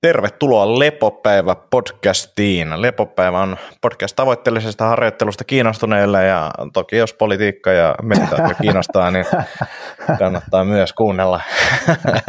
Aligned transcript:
Tervetuloa 0.00 0.78
Lepopäivä 0.78 1.56
podcastiin. 1.70 2.82
Lepopäivä 2.82 3.40
on 3.40 3.56
podcast 3.80 4.16
tavoitteellisesta 4.16 4.84
harjoittelusta 4.84 5.44
kiinnostuneille 5.44 6.24
ja 6.24 6.50
toki 6.72 6.96
jos 6.96 7.12
politiikka 7.14 7.72
ja 7.72 7.94
meitä 8.02 8.36
kiinnostaa, 8.62 9.10
niin 9.10 9.24
kannattaa 10.18 10.64
myös 10.64 10.92
kuunnella. 10.92 11.40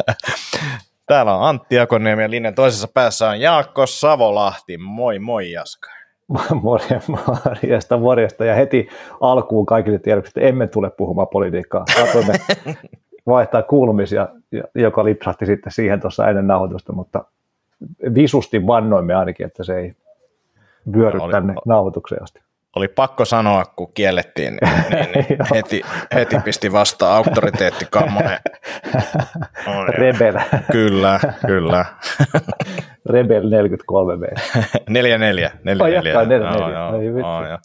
Täällä 1.08 1.36
on 1.36 1.44
Antti 1.44 1.80
Akoniemi 1.80 2.22
ja 2.22 2.30
linjan 2.30 2.56
toisessa 2.56 2.88
päässä 2.94 3.30
on 3.30 3.42
Jaakko 3.42 3.86
Savolahti. 3.86 4.78
Moi 4.78 5.20
moi 5.20 5.52
Jaska. 5.52 5.90
Morjesta, 6.64 7.98
morjesta. 7.98 8.46
Ja 8.46 8.56
heti 8.56 8.88
alkuun 9.22 9.66
kaikille 9.66 10.00
tiedoksi, 10.00 10.30
että 10.30 10.50
emme 10.50 10.68
tule 10.68 10.90
puhumaan 10.90 11.28
politiikkaa. 11.28 11.86
Saatoimme 11.96 12.34
vaihtaa 13.28 13.62
kuulumisia, 13.62 14.28
joka 14.76 15.06
lipsahti 15.06 15.46
sitten 15.46 15.72
siihen 15.72 16.02
tuossa 16.02 16.28
ennen 16.28 16.48
nauhoitusta, 16.48 16.94
mutta 16.94 17.26
visusti 18.16 18.68
vannoimme 18.68 19.14
ainakin, 19.14 19.46
että 19.46 19.64
se 19.64 19.78
ei 19.78 19.94
vyöry 20.94 21.20
oli, 21.20 21.32
tänne 21.32 21.54
nauhoitukseen 21.66 22.24
asti. 22.24 22.42
Oli 22.76 22.88
pakko 22.88 23.26
sanoa, 23.26 23.66
kun 23.66 23.94
kiellettiin, 23.94 24.58
niin, 24.58 25.12
niin 25.16 25.38
heti, 25.56 25.82
heti 26.16 26.40
pisti 26.40 26.72
vastaan 26.72 27.16
auktoriteetti 27.16 27.88
Kammonen. 27.92 28.40
Rebel. 30.00 30.40
Kyllä, 30.72 31.20
kyllä. 31.48 31.86
Rebel 33.14 33.50
43 33.50 34.18
B. 34.18 34.24
44. 34.90 35.52
44. 35.64 36.20
Ai, 36.20 36.28
44. 36.28 37.60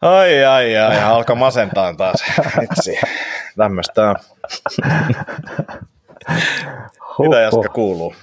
Ai, 0.00 0.44
ai, 0.44 0.76
ai, 0.76 1.02
alkaa 1.02 1.36
masentaa 1.36 1.94
taas. 1.94 2.24
Itse. 2.62 3.00
Tämmöistä. 3.56 4.14
Mitä 7.18 7.40
Jaska 7.40 7.68
kuuluu? 7.68 8.14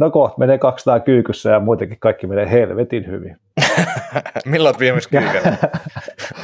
No 0.00 0.10
kohta 0.10 0.38
menee 0.38 0.58
200 0.58 1.00
kyykyssä 1.00 1.50
ja 1.50 1.60
muutenkin 1.60 1.98
kaikki 2.00 2.26
menee 2.26 2.50
helvetin 2.50 3.06
hyvin. 3.06 3.36
Milloin 4.46 4.72
olet 4.72 4.80
viimeksi 4.80 5.08
kyykännyt? 5.08 5.60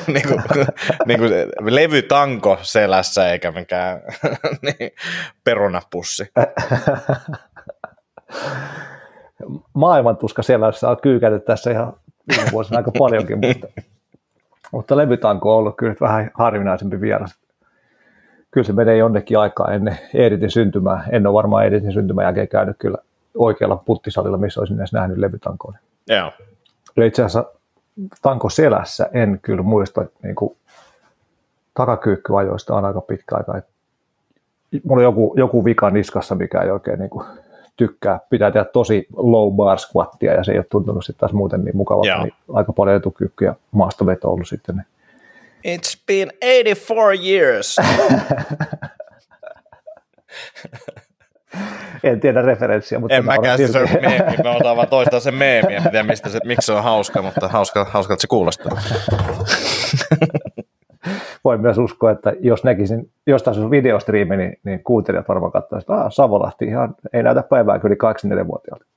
niin 0.14 0.28
kuin, 0.28 0.42
niin 1.06 1.18
kuin 1.18 1.32
levytanko 1.74 2.58
selässä 2.62 3.30
eikä 3.30 3.52
mikään 3.52 4.00
niin, 4.62 4.90
perunapussi. 5.44 6.32
Maailman 9.74 10.16
tuska 10.16 10.42
selässä 10.42 10.88
on 10.88 10.96
kyykännyt 11.02 11.44
tässä 11.44 11.70
ihan 11.70 11.92
viime 12.28 12.52
vuosina 12.52 12.76
aika 12.76 12.90
paljonkin, 12.98 13.38
mutta, 13.38 13.66
mutta 14.72 14.96
levytanko 14.96 15.52
on 15.52 15.58
ollut 15.58 15.76
kyllä 15.76 15.94
vähän 16.00 16.30
harvinaisempi 16.34 17.00
vieras. 17.00 17.38
Kyllä 18.50 18.66
se 18.66 18.72
menee 18.72 18.96
jonnekin 18.96 19.38
aikaa 19.38 19.72
ennen 19.72 19.98
Editin 20.14 20.50
syntymää. 20.50 21.04
En 21.10 21.26
ole 21.26 21.34
varmaan 21.34 21.66
Editin 21.66 21.92
syntymän 21.92 22.24
jälkeen 22.24 22.48
käynyt 22.48 22.76
kyllä 22.78 22.98
oikealla 23.36 23.76
puttisalilla, 23.76 24.38
missä 24.38 24.60
olisin 24.60 24.78
edes 24.78 24.92
nähnyt 24.92 25.18
levytankoon. 25.18 25.74
Joo. 26.08 26.32
itse 27.06 27.22
asiassa 27.22 27.44
tanko 28.22 28.50
selässä 28.50 29.10
en 29.12 29.38
kyllä 29.42 29.62
muista 29.62 30.04
niin 30.22 30.34
kuin, 30.34 30.56
takakyykkyajoista 31.74 32.74
on 32.74 32.84
aika 32.84 33.00
pitkä 33.00 33.36
aika. 33.36 33.52
mulla 34.84 35.00
on 35.00 35.04
joku, 35.04 35.34
joku 35.36 35.64
vika 35.64 35.90
niskassa, 35.90 36.34
mikä 36.34 36.60
ei 36.60 36.70
oikein 36.70 36.98
niin 36.98 37.10
kuin, 37.10 37.26
tykkää. 37.76 38.20
Pitää 38.30 38.50
tehdä 38.50 38.64
tosi 38.64 39.06
low 39.16 39.56
bar 39.56 39.78
squattia 39.78 40.32
ja 40.32 40.44
se 40.44 40.52
ei 40.52 40.58
ole 40.58 40.66
tuntunut 40.70 41.04
sitten 41.04 41.20
taas 41.20 41.32
muuten 41.32 41.64
niin 41.64 41.76
mukavalta. 41.76 42.22
Niin 42.22 42.34
aika 42.52 42.72
paljon 42.72 42.96
etukyykkyä 42.96 43.54
maastoveto 43.72 44.30
ollut 44.30 44.48
sitten. 44.48 44.76
Niin. 44.76 44.86
It's 45.66 45.96
been 46.06 46.30
84 46.40 47.30
years. 47.30 47.76
en 52.04 52.20
tiedä 52.20 52.42
referenssiä. 52.42 52.98
Mutta 52.98 53.16
en 53.16 53.24
mäkään, 53.24 53.56
siis 53.58 53.72
se 53.72 53.78
on 53.78 53.88
meemi. 54.02 54.36
Mä 54.44 54.50
osaan 54.50 54.76
vaan 54.76 54.88
toistaa 54.88 55.20
sen 55.20 55.34
meemiä, 55.34 55.76
en 55.76 55.82
tiedä 55.82 56.02
mistä 56.02 56.28
se, 56.28 56.38
miksi 56.44 56.66
se 56.66 56.72
on 56.72 56.82
hauska, 56.82 57.22
mutta 57.22 57.48
hauska, 57.48 57.86
hauska 57.90 58.14
että 58.14 58.20
se 58.20 58.26
kuulostaa. 58.26 58.78
Voin 61.44 61.60
myös 61.60 61.78
uskoa, 61.78 62.10
että 62.10 62.32
jos 62.40 62.64
näkisin, 62.64 63.10
jos 63.26 63.42
taas 63.42 63.58
on 63.58 63.70
videostriimi, 63.70 64.36
niin, 64.36 64.58
niin 64.64 64.84
kuuntelijat 64.84 65.28
varmaan 65.28 65.52
katsoisivat, 65.52 65.96
että 65.96 66.04
ah, 66.04 66.12
Savolahti 66.12 66.64
ihan 66.64 66.94
ei 67.12 67.22
näytä 67.22 67.42
päivää 67.42 67.78
kyllä 67.78 67.96
84-vuotiaalta. 67.96 68.84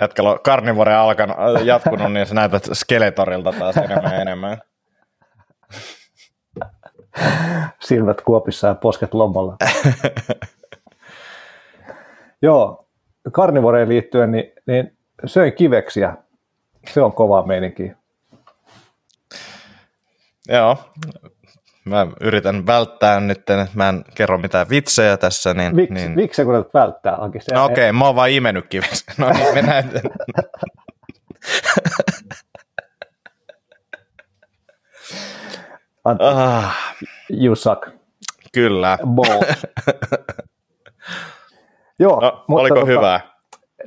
Jätkällä 0.00 0.30
on 0.30 0.38
karnivore 0.44 0.94
alkanut, 0.94 1.36
jatkunut, 1.64 2.12
niin 2.12 2.26
sä 2.26 2.34
näytät 2.34 2.68
skeletorilta 2.72 3.52
taas 3.52 3.76
enemmän 3.76 4.12
ja 4.12 4.20
enemmän. 4.20 4.58
silmät 7.80 8.20
kuopissa 8.20 8.68
ja 8.68 8.74
posket 8.74 9.14
lommalla. 9.14 9.56
Joo, 12.42 12.88
karnivoreen 13.32 13.88
liittyen, 13.88 14.30
niin, 14.30 14.52
niin 14.66 14.96
söin 15.24 15.52
kiveksiä. 15.52 16.16
Se 16.90 17.02
on 17.02 17.12
kova 17.12 17.46
meininki. 17.46 17.92
Joo, 20.48 20.76
mä 21.84 22.06
yritän 22.20 22.66
välttää 22.66 23.20
nyt, 23.20 23.38
että 23.38 23.66
mä 23.74 23.88
en 23.88 24.04
kerro 24.14 24.38
mitään 24.38 24.68
vitsejä 24.68 25.16
tässä. 25.16 25.54
Niin, 25.54 25.76
Miks, 25.76 25.90
niin... 25.90 26.10
Miksi 26.10 26.44
kuulet 26.44 26.74
välttää? 26.74 27.16
No 27.16 27.24
okei, 27.24 27.44
okay, 27.54 27.92
mä 27.92 28.04
oon 28.04 28.16
vaan 28.16 28.30
imennyt 28.30 28.66
kiveksi. 28.68 29.04
No 29.18 29.30
niin, 29.30 29.54
mennään. 29.54 29.90
Antti, 36.10 36.24
ah. 36.24 36.76
you 37.30 37.54
suck. 37.54 37.88
Kyllä. 38.52 38.98
Joo, 41.98 42.20
no, 42.20 42.44
mutta 42.48 42.60
oliko 42.62 42.74
tota, 42.74 42.86
hyvää? 42.86 43.20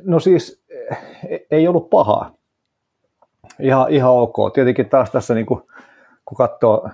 No 0.04 0.20
siis 0.20 0.64
e, 1.30 1.38
ei 1.52 1.68
ollut 1.68 1.90
pahaa. 1.90 2.32
Ihan, 3.60 3.90
ihan 3.90 4.12
ok. 4.12 4.36
Tietenkin 4.54 4.90
taas 4.90 5.12
tässä, 5.12 5.34
niin 5.34 5.46
kuin, 5.46 5.62
kun 6.26 6.38
katsoo 6.38 6.90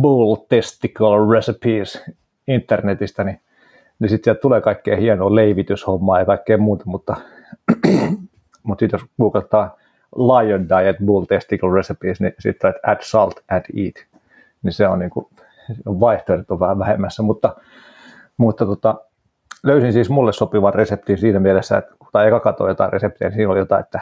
Bull 0.00 0.36
Testicle 0.48 1.34
Recipes 1.34 2.04
internetistä, 2.48 3.24
niin, 3.24 3.40
niin 3.98 4.08
sitten 4.08 4.24
sieltä 4.24 4.40
tulee 4.40 4.60
kaikkea 4.60 4.96
hienoa 4.96 5.34
leivityshommaa 5.34 6.18
ja 6.18 6.24
kaikkea 6.24 6.58
muuta, 6.58 6.84
mutta, 6.86 7.16
mutta 8.66 8.82
sitten 8.82 9.00
jos 9.00 9.08
googlettaa 9.18 9.76
Lion 10.16 10.68
Diet 10.68 10.96
Bull 11.04 11.24
Testicle 11.24 11.74
Recipes, 11.74 12.20
niin 12.20 12.34
sitten 12.38 12.74
add 12.86 13.00
salt, 13.02 13.40
add 13.50 13.64
eat 13.76 14.05
niin 14.66 14.72
se 14.72 14.88
on 14.88 14.98
niin 14.98 15.10
kuin, 15.10 15.26
vaihtoehdot 15.86 16.50
on 16.50 16.60
vähän 16.60 16.78
vähemmässä, 16.78 17.22
mutta, 17.22 17.56
mutta 18.36 18.66
tota, 18.66 18.94
löysin 19.62 19.92
siis 19.92 20.10
mulle 20.10 20.32
sopivan 20.32 20.74
reseptin 20.74 21.18
siinä 21.18 21.40
mielessä, 21.40 21.78
että 21.78 21.94
kun 21.98 22.22
eka 22.26 22.40
katsoin 22.40 22.68
jotain 22.68 22.92
reseptiä, 22.92 23.28
niin 23.28 23.36
siinä 23.36 23.52
oli 23.52 23.58
jotain, 23.58 23.84
että 23.84 24.00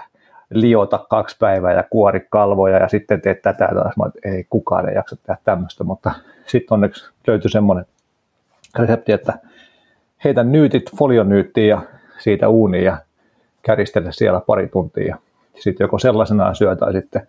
liota 0.50 1.06
kaksi 1.10 1.36
päivää 1.40 1.72
ja 1.72 1.84
kuori 1.90 2.26
kalvoja 2.30 2.78
ja 2.78 2.88
sitten 2.88 3.20
teet 3.20 3.42
tätä. 3.42 3.68
Mä 3.74 4.32
ei 4.32 4.46
kukaan 4.50 4.88
ei 4.88 4.94
jaksa 4.94 5.16
tehdä 5.16 5.40
tämmöistä, 5.44 5.84
mutta 5.84 6.14
sitten 6.46 6.74
onneksi 6.74 7.10
löytyi 7.26 7.50
semmoinen 7.50 7.86
resepti, 8.78 9.12
että 9.12 9.38
heitä 10.24 10.44
nyytit 10.44 10.96
folionyyttiin 10.98 11.68
ja 11.68 11.82
siitä 12.18 12.48
uuniin 12.48 12.84
ja 12.84 12.96
käristele 13.62 14.12
siellä 14.12 14.40
pari 14.40 14.68
tuntia. 14.68 15.16
Sitten 15.60 15.84
joko 15.84 15.98
sellaisenaan 15.98 16.56
syö 16.56 16.76
tai 16.76 16.92
sitten 16.92 17.28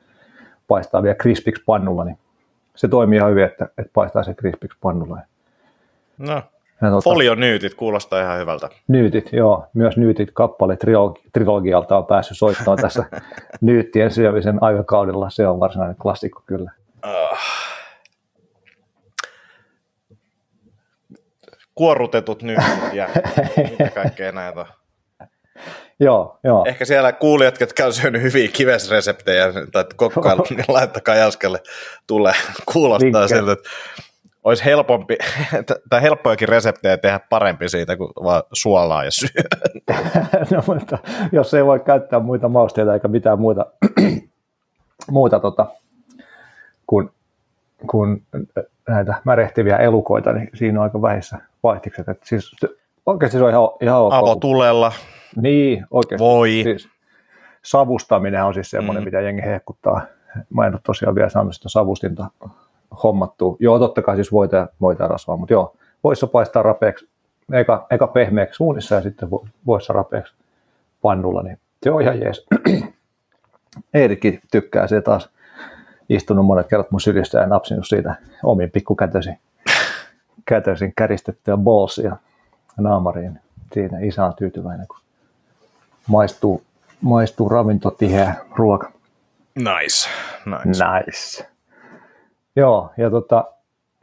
paistaa 0.68 1.04
vielä 1.04 1.16
krispiksi 1.16 1.64
pannulla, 1.66 2.04
niin 2.04 2.18
se 2.76 2.88
toimii 2.88 3.18
ihan 3.18 3.32
hyvin, 3.32 3.44
että, 3.44 3.66
että 3.78 3.92
paistaa 3.94 4.24
se 4.24 4.34
krispiksi 4.34 4.78
pannulla. 4.82 5.18
No, 6.18 6.42
tuota, 6.80 7.04
folionyytit 7.04 7.74
kuulostaa 7.74 8.22
ihan 8.22 8.40
hyvältä. 8.40 8.70
Nyytit, 8.88 9.34
joo. 9.34 9.68
Myös 9.74 9.98
nyytit 9.98 10.30
kappale 10.34 10.78
trilogialta 11.34 11.98
on 11.98 12.06
päässyt 12.06 12.38
soittamaan 12.38 12.78
tässä 12.82 13.04
nyyttien 13.62 14.12
syömisen 14.12 14.64
aikakaudella. 14.64 15.30
Se 15.30 15.48
on 15.48 15.60
varsinainen 15.60 15.96
klassikko 15.96 16.44
kyllä. 16.46 16.72
Uh. 17.06 17.38
Kuorutetut 21.76 22.44
nyytit 22.44 22.94
ja 22.94 23.10
mitä 23.72 23.90
kaikkea 23.90 24.32
näitä 24.32 24.66
Joo, 26.00 26.40
joo. 26.44 26.66
Ehkä 26.68 26.86
siellä 26.86 27.12
kuulijat, 27.12 27.60
jotka 27.60 27.86
on 27.86 27.94
syönyt 27.94 28.22
hyviä 28.22 28.48
kivesreseptejä 28.54 29.46
tai 29.72 29.86
kokkailu, 29.96 30.46
niin 30.50 30.66
laittakaa 30.68 31.16
Jaskalle 31.16 31.60
tulee. 32.08 32.34
Kuulostaa 32.74 33.22
Linkkä. 33.22 33.28
siltä, 33.28 33.52
että 33.52 33.70
olisi 34.44 34.66
helpompi, 34.66 35.18
tai 35.90 36.02
helppojakin 36.02 36.50
reseptejä 36.50 36.98
tehdä 36.98 37.20
parempi 37.30 37.70
siitä 37.70 37.98
kuin 37.98 38.10
vaan 38.24 38.44
suolaa 38.54 39.04
ja 39.04 39.12
syö. 39.12 39.44
no, 40.52 40.64
mutta 40.68 40.98
jos 41.32 41.54
ei 41.54 41.66
voi 41.66 41.80
käyttää 41.80 42.20
muita 42.20 42.50
mausteita 42.50 42.94
eikä 42.94 43.08
mitään 43.08 43.40
muuta, 43.40 43.66
muuta 45.12 45.40
tota, 45.40 45.66
kuin, 46.88 47.10
kuin 47.88 48.24
näitä 48.88 49.22
märehtiviä 49.24 49.78
elukoita, 49.78 50.34
niin 50.34 50.50
siinä 50.54 50.80
on 50.80 50.84
aika 50.84 51.02
vähissä 51.02 51.38
vaihdikset. 51.64 52.10
Että 52.10 52.28
siis, 52.28 52.56
oikeasti 53.06 53.38
se 53.38 53.44
on 53.44 53.50
ihan, 53.50 53.70
ihan 53.82 54.02
ok. 54.02 54.14
Avotulella. 54.14 54.92
Niin, 55.36 55.86
oikeasti. 55.92 56.24
Voi. 56.24 56.50
Siis, 56.64 56.90
savustaminen 57.64 58.44
on 58.44 58.54
siis 58.54 58.70
semmoinen, 58.70 59.04
mm. 59.04 59.06
mitä 59.06 59.22
jengi 59.22 59.42
hehkuttaa. 59.42 60.02
Mä 60.50 60.66
en 60.66 60.74
ole 60.74 60.82
tosiaan 60.84 61.16
vielä 61.16 61.30
saanut 61.30 61.56
sitä 61.56 61.70
savustinta 61.70 62.26
hommattua. 63.04 63.56
Joo, 63.60 63.80
totta 63.80 64.02
kai 64.02 64.16
siis 64.16 64.32
voita, 64.32 64.68
voita 64.82 65.08
rasvaa, 65.08 65.38
mutta 65.38 65.54
joo, 65.54 65.76
voissa 66.04 66.28
paistaa 66.28 66.64
rapeeksi 66.64 67.08
eka, 67.54 67.88
eka 67.92 68.08
pehmeäksi 68.08 68.64
uunissa 68.64 68.96
ja 68.96 69.02
sitten 69.02 69.30
voissa 69.66 69.94
rapeaksi 69.94 70.34
pannulla, 71.02 71.44
niin 71.44 71.60
se 71.84 71.92
on 71.92 72.02
ihan 72.02 72.22
jees. 72.22 72.46
Eerikki 73.94 74.40
tykkää 74.52 74.88
se 74.88 75.02
taas 75.02 75.30
istunut 76.10 76.46
monet 76.46 76.68
kerrat 76.68 76.92
mun 76.92 77.02
sylissä 77.02 77.40
ja 77.40 77.48
napsinut 77.48 77.88
siitä 77.88 78.16
omin 78.44 78.72
pikkukätösin 78.72 79.40
kätösin 80.50 80.94
käristettyä 80.96 81.58
ballsia 81.58 82.18
naamariin. 82.78 83.40
Siinä 83.74 84.00
isä 84.00 84.26
on 84.26 84.34
tyytyväinen, 84.36 84.88
kun 84.88 84.98
maistuu, 86.08 86.64
maistuu 87.02 87.50
ravintotiheä 87.50 88.36
ruoka. 88.56 88.92
Nice, 89.56 90.10
nice. 90.46 90.84
Nice. 90.86 91.48
Joo, 92.56 92.92
ja 92.98 93.10
tota, 93.10 93.46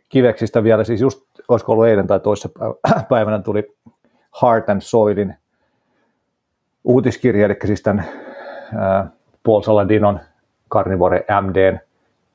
kiveksistä 0.09 0.65
vielä, 0.65 0.85
siis 0.85 1.01
just, 1.01 1.21
olisiko 1.49 1.73
ollut 1.73 1.87
eilen 1.87 2.07
tai 2.07 2.21
toisessa 2.21 2.49
päivänä 3.09 3.39
tuli 3.39 3.77
Heart 4.43 4.71
and 4.71 4.81
Soilin 4.81 5.35
uutiskirja, 6.85 7.47
eli 7.47 7.57
siis 7.67 7.83
tämän 7.83 8.05
ää, 8.75 9.07
Paul 9.43 9.63
Saladinon 9.63 10.21
Carnivore 10.71 11.25
MDn 11.41 11.79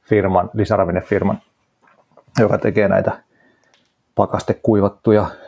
firman, 0.01 0.50
lisäravinnefirman, 0.54 1.42
joka 2.40 2.57
tekee 2.57 2.88
näitä 2.88 3.19
pakastekuivattuja 4.16 5.22
kuivattuja 5.22 5.48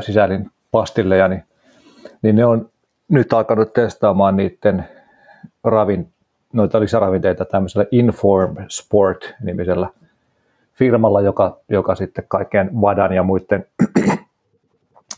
sisällin 0.00 0.50
pastilleja, 0.70 1.28
niin, 1.28 1.44
niin 2.22 2.36
ne 2.36 2.44
on 2.44 2.70
nyt 3.08 3.32
alkanut 3.32 3.72
testaamaan 3.72 4.36
niiden 4.36 4.88
ravin, 5.64 6.12
noita 6.52 6.80
lisäravinteita 6.80 7.44
tämmöisellä 7.44 7.86
Inform 7.90 8.56
Sport-nimisellä 8.68 9.88
firmalla, 10.72 11.20
joka, 11.20 11.60
joka 11.68 11.94
sitten 11.94 12.24
kaikkien 12.28 12.70
VADAN 12.80 13.12
ja 13.12 13.22
muiden, 13.22 13.66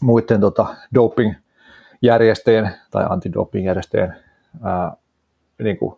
muiden 0.00 0.40
tota 0.40 0.66
doping-järjestöjen 0.94 2.70
tai 2.90 3.06
antidoping-järjestöjen 3.08 4.14
ää, 4.62 4.92
niin 5.62 5.78
kuin 5.78 5.96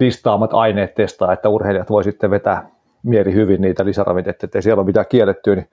listaamat 0.00 0.54
aineet 0.54 0.94
testaa, 0.94 1.32
että 1.32 1.48
urheilijat 1.48 1.90
voi 1.90 2.04
sitten 2.04 2.30
vetää 2.30 2.68
mieli 3.02 3.34
hyvin 3.34 3.60
niitä 3.60 3.84
lisäravinteita, 3.84 4.46
ettei 4.46 4.62
siellä 4.62 4.80
ole 4.80 4.86
mitään 4.86 5.06
kiellettyä, 5.08 5.54
niin, 5.54 5.68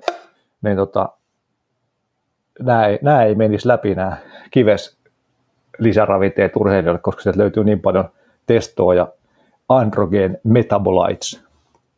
niin 0.61 0.77
tota, 0.77 1.09
nämä, 2.59 2.83
nämä 3.01 3.23
ei 3.23 3.35
menisi 3.35 3.67
läpi 3.67 3.95
nämä 3.95 4.17
kives 4.51 4.97
lisäravinteet 5.79 6.55
urheilijoille, 6.55 6.99
koska 6.99 7.21
sieltä 7.21 7.39
löytyy 7.39 7.63
niin 7.63 7.79
paljon 7.79 8.09
testoa 8.45 8.93
ja 8.93 9.07
androgen 9.69 10.37
metabolites. 10.43 11.43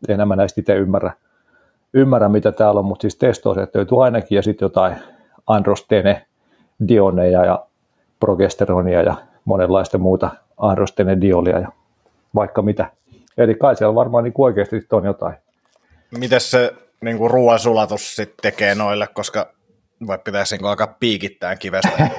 En 0.07 0.17
nämä 0.17 0.35
näistä 0.35 0.61
itse 0.61 0.75
ymmärrä, 0.75 1.11
ymmärrä, 1.93 2.29
mitä 2.29 2.51
täällä 2.51 2.79
on, 2.79 2.85
mutta 2.85 3.01
siis 3.01 3.15
testoa 3.15 3.53
sieltä 3.53 3.77
löytyy 3.79 4.03
ainakin 4.03 4.35
ja 4.35 4.41
sitten 4.41 4.65
jotain 4.65 4.95
androstene, 5.47 6.25
dioneja 6.87 7.45
ja 7.45 7.65
progesteronia 8.19 9.01
ja 9.01 9.15
monenlaista 9.45 9.97
muuta 9.97 10.29
androstene, 10.57 11.21
diolia 11.21 11.59
ja 11.59 11.71
vaikka 12.35 12.61
mitä. 12.61 12.91
Eli 13.37 13.55
kai 13.55 13.75
siellä 13.75 13.95
varmaan 13.95 14.23
niin 14.23 14.33
oikeasti 14.37 14.87
on 14.91 15.05
jotain. 15.05 15.35
Miten 16.17 16.41
se 16.41 16.73
niin 17.01 17.31
ruoansulatus 17.31 18.15
sitten 18.15 18.37
tekee 18.41 18.75
noille, 18.75 19.07
koska 19.13 19.56
vai 20.07 20.17
pitäisi 20.23 20.57
niin 20.57 20.65
alkaa 20.65 20.95
piikittää 20.99 21.55
kivestä? 21.55 21.89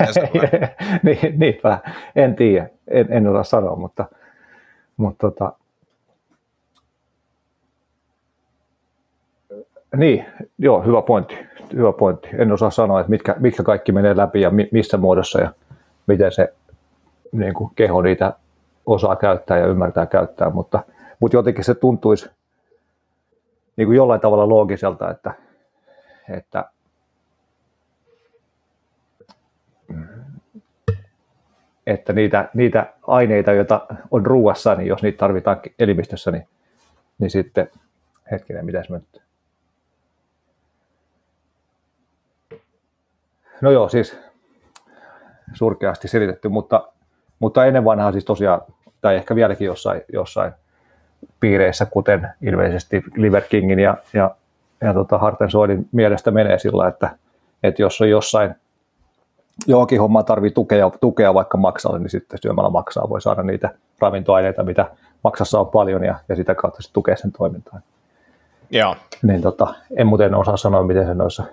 niin, 1.02 1.38
niinpä, 1.38 1.78
en 2.16 2.36
tiedä, 2.36 2.68
en, 2.88 3.06
en 3.12 3.26
osaa 3.26 3.44
sanoa, 3.44 3.76
mutta, 3.76 4.04
mutta 4.96 5.30
tota, 5.30 5.52
Niin, 9.96 10.26
joo, 10.58 10.82
hyvä 10.82 11.02
pointti. 11.02 11.38
Hyvä 11.74 11.92
pointti. 11.92 12.28
En 12.38 12.52
osaa 12.52 12.70
sanoa, 12.70 13.00
että 13.00 13.10
mitkä, 13.10 13.36
mitkä 13.38 13.62
kaikki 13.62 13.92
menee 13.92 14.16
läpi 14.16 14.40
ja 14.40 14.50
mi, 14.50 14.68
missä 14.72 14.96
muodossa 14.96 15.40
ja 15.40 15.52
miten 16.06 16.32
se 16.32 16.54
niin 17.32 17.54
kuin 17.54 17.70
keho 17.76 18.02
niitä 18.02 18.32
osaa 18.86 19.16
käyttää 19.16 19.58
ja 19.58 19.66
ymmärtää 19.66 20.06
käyttää, 20.06 20.50
mutta, 20.50 20.82
mutta 21.20 21.36
jotenkin 21.36 21.64
se 21.64 21.74
tuntuisi 21.74 22.30
niin 23.76 23.86
kuin 23.86 23.96
jollain 23.96 24.20
tavalla 24.20 24.48
loogiselta, 24.48 25.10
että, 25.10 25.34
että 26.28 26.64
että 31.88 32.12
niitä, 32.12 32.48
niitä 32.54 32.92
aineita, 33.06 33.52
joita 33.52 33.86
on 34.10 34.26
ruuassa, 34.26 34.74
niin 34.74 34.86
jos 34.88 35.02
niitä 35.02 35.18
tarvitaan 35.18 35.60
elimistössä, 35.78 36.30
niin, 36.30 36.48
niin 37.18 37.30
sitten, 37.30 37.70
hetkinen, 38.30 38.64
mitä 38.64 38.82
mä 38.88 38.96
nyt... 38.96 39.22
No 43.60 43.70
joo, 43.70 43.88
siis 43.88 44.18
surkeasti 45.52 46.08
selitetty, 46.08 46.48
mutta, 46.48 46.88
mutta 47.38 47.66
ennen 47.66 47.84
vanhaa 47.84 48.12
siis 48.12 48.24
tosiaan, 48.24 48.60
tai 49.00 49.16
ehkä 49.16 49.34
vieläkin 49.34 49.66
jossain, 49.66 50.02
jossain 50.12 50.52
piireissä, 51.40 51.86
kuten 51.86 52.28
ilmeisesti 52.42 53.02
Liver 53.16 53.42
Kingin 53.42 53.78
ja, 53.78 53.96
ja, 54.12 54.36
ja 54.80 54.94
tota 54.94 55.18
Hartensoidin 55.18 55.88
mielestä 55.92 56.30
menee 56.30 56.58
sillä, 56.58 56.88
että, 56.88 57.10
että 57.62 57.82
jos 57.82 58.00
on 58.00 58.10
jossain 58.10 58.54
johonkin 59.66 60.00
hommaan 60.00 60.24
tarvii 60.24 60.50
tukea, 60.50 60.90
tukea 61.00 61.34
vaikka 61.34 61.58
maksalle, 61.58 61.98
niin 61.98 62.10
sitten 62.10 62.38
syömällä 62.42 62.70
maksaa 62.70 63.08
voi 63.08 63.20
saada 63.20 63.42
niitä 63.42 63.70
ravintoaineita, 63.98 64.64
mitä 64.64 64.90
maksassa 65.24 65.60
on 65.60 65.66
paljon 65.66 66.04
ja, 66.04 66.14
ja 66.28 66.36
sitä 66.36 66.54
kautta 66.54 66.82
sitten 66.82 66.94
tukea 66.94 67.16
sen 67.16 67.32
toimintaan. 67.32 67.82
Joo. 68.70 68.96
Niin 69.22 69.42
tota, 69.42 69.74
en 69.96 70.06
muuten 70.06 70.34
osaa 70.34 70.56
sanoa, 70.56 70.82
miten 70.82 71.06
se 71.06 71.14
noissa 71.14 71.44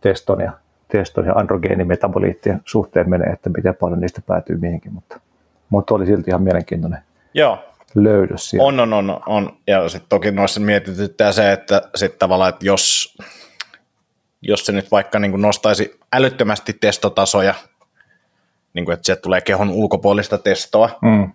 teston 0.00 0.40
ja, 0.40 0.52
teston 0.88 1.26
ja 1.26 1.32
androgeenimetaboliittien 1.32 2.60
suhteen 2.64 3.10
menee, 3.10 3.32
että 3.32 3.50
miten 3.50 3.74
paljon 3.74 4.00
niistä 4.00 4.22
päätyy 4.26 4.56
mihinkin, 4.56 4.92
mutta, 4.92 5.20
mutta 5.68 5.94
oli 5.94 6.06
silti 6.06 6.30
ihan 6.30 6.42
mielenkiintoinen 6.42 7.00
Joo. 7.34 7.58
löydös 7.94 8.50
siellä. 8.50 8.66
On, 8.66 8.80
on, 8.80 8.92
on, 8.92 9.20
on. 9.26 9.56
Ja 9.66 9.88
sitten 9.88 10.08
toki 10.08 10.30
noissa 10.30 10.60
mietityttää 10.60 11.32
se, 11.32 11.52
että 11.52 11.82
sitten 11.94 12.18
tavallaan, 12.18 12.48
että 12.48 12.66
jos 12.66 13.16
jos 14.42 14.66
se 14.66 14.72
nyt 14.72 14.90
vaikka 14.90 15.18
niin 15.18 15.30
kuin 15.30 15.42
nostaisi 15.42 16.00
älyttömästi 16.12 16.72
testotasoja, 16.72 17.54
niin 18.74 18.84
kuin, 18.84 18.92
että 18.94 19.06
sieltä 19.06 19.22
tulee 19.22 19.40
kehon 19.40 19.70
ulkopuolista 19.70 20.38
testoa, 20.38 20.98
mm. 21.02 21.32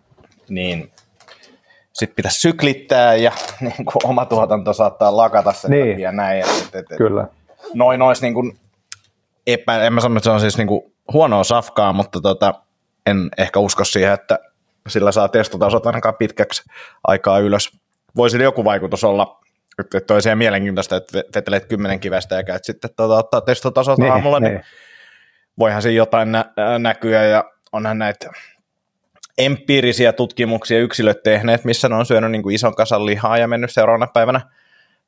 niin 0.50 0.92
sitten 1.94 2.16
pitäisi 2.16 2.40
syklittää 2.40 3.16
ja 3.16 3.32
niin 3.62 3.86
kuin 3.86 4.08
oma 4.10 4.26
tuotanto 4.26 4.74
saattaa 4.74 5.18
lakata 5.18 5.54
sen 5.54 5.72
niin. 5.72 5.90
takia 5.90 6.12
näin. 6.12 6.40
Ja 6.40 6.46
et, 6.46 6.76
et, 6.76 6.92
et, 6.92 6.98
Kyllä. 6.98 7.28
Noin 7.74 8.02
olisi 8.02 8.22
niin 8.22 8.34
kuin 8.34 8.60
epä, 9.48 9.84
en 9.84 9.94
mä 9.94 10.02
sano, 10.02 10.18
että 10.18 10.24
se 10.24 10.32
on 10.32 10.40
siis 10.40 10.58
niin 10.58 10.68
kuin 10.68 10.82
huonoa 11.14 11.44
safkaa, 11.44 11.94
mutta 11.94 12.22
tota, 12.22 12.54
en 13.06 13.30
ehkä 13.38 13.60
usko 13.60 13.84
siihen, 13.84 14.14
että 14.14 14.40
sillä 14.88 15.12
saa 15.12 15.30
testotasot 15.30 15.86
ainakaan 15.86 16.16
pitkäksi 16.16 16.64
aikaa 17.08 17.40
ylös. 17.40 17.72
Voisi 18.16 18.44
joku 18.44 18.66
vaikutus 18.66 19.04
olla 19.04 19.41
että, 19.80 19.98
että 19.98 20.14
olisi 20.14 20.36
mielenkiintoista, 20.36 20.96
että 20.96 21.24
vetelet 21.36 21.66
kymmenen 21.66 22.00
kivestä 22.00 22.36
ja 22.36 22.44
käyt 22.44 22.64
sitten 22.64 22.90
tuota, 22.98 23.16
ottaa 23.16 23.42
testotasot 23.42 24.00
niin, 24.00 24.12
aamulla, 24.12 24.40
niin, 24.40 24.54
niin. 24.54 24.64
voihan 25.60 25.82
siinä 25.82 25.98
jotain 25.98 26.32
nä- 26.32 26.54
näkyä. 26.80 27.24
Ja 27.24 27.52
onhan 27.72 28.00
näitä 28.00 28.30
empiirisiä 29.38 30.14
tutkimuksia 30.14 30.80
yksilöt 30.80 31.24
tehneet, 31.24 31.64
missä 31.64 31.90
ne 31.90 31.96
on 31.96 32.06
syönyt 32.06 32.32
niin 32.32 32.44
kuin 32.44 32.56
ison 32.56 32.76
kasan 32.76 33.06
lihaa 33.06 33.38
ja 33.38 33.48
mennyt 33.48 33.72
seuraavana 33.72 34.08
päivänä 34.14 34.42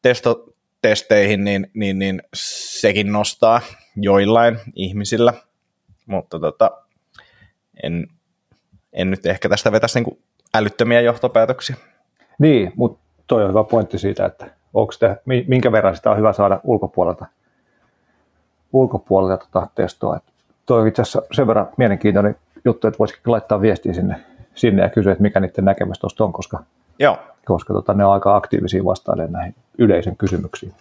testotesteihin, 0.01 1.43
niin, 1.43 1.67
niin, 1.73 1.99
niin 1.99 2.21
sekin 2.33 3.11
nostaa 3.11 3.61
joillain 3.95 4.59
ihmisillä, 4.75 5.33
mutta 6.05 6.39
tota, 6.39 6.71
en, 7.83 8.07
en 8.93 9.11
nyt 9.11 9.25
ehkä 9.25 9.49
tästä 9.49 9.71
vetäisi 9.71 9.99
niin 9.99 10.03
kuin 10.03 10.23
älyttömiä 10.55 11.01
johtopäätöksiä. 11.01 11.75
Niin, 12.39 12.71
mutta 12.75 13.02
toi 13.27 13.43
on 13.43 13.49
hyvä 13.49 13.63
pointti 13.63 13.97
siitä, 13.97 14.25
että 14.25 14.45
onko 14.73 14.93
te, 14.99 15.21
minkä 15.47 15.71
verran 15.71 15.95
sitä 15.95 16.11
on 16.11 16.17
hyvä 16.17 16.33
saada 16.33 16.59
ulkopuolelta, 16.63 17.25
ulkopuolelta 18.73 19.45
tota 19.51 19.67
testoa. 19.75 20.17
Et 20.17 20.23
toi 20.65 20.81
on 20.81 20.87
itse 20.87 21.01
asiassa 21.01 21.21
sen 21.31 21.47
verran 21.47 21.69
mielenkiintoinen 21.77 22.35
juttu, 22.65 22.87
että 22.87 22.99
voisikin 22.99 23.31
laittaa 23.31 23.61
viestiä 23.61 23.93
sinne, 23.93 24.23
sinne 24.55 24.81
ja 24.81 24.89
kysyä, 24.89 25.11
että 25.11 25.21
mikä 25.21 25.39
niiden 25.39 25.65
näkemys 25.65 25.99
tuosta 25.99 26.23
on, 26.23 26.33
koska, 26.33 26.63
Joo. 26.99 27.17
koska 27.45 27.73
tota, 27.73 27.93
ne 27.93 28.05
on 28.05 28.13
aika 28.13 28.35
aktiivisia 28.35 28.85
vastailemaan 28.85 29.31
näihin 29.31 29.55
yleisen 29.77 30.17
kysymyksiin. 30.17 30.73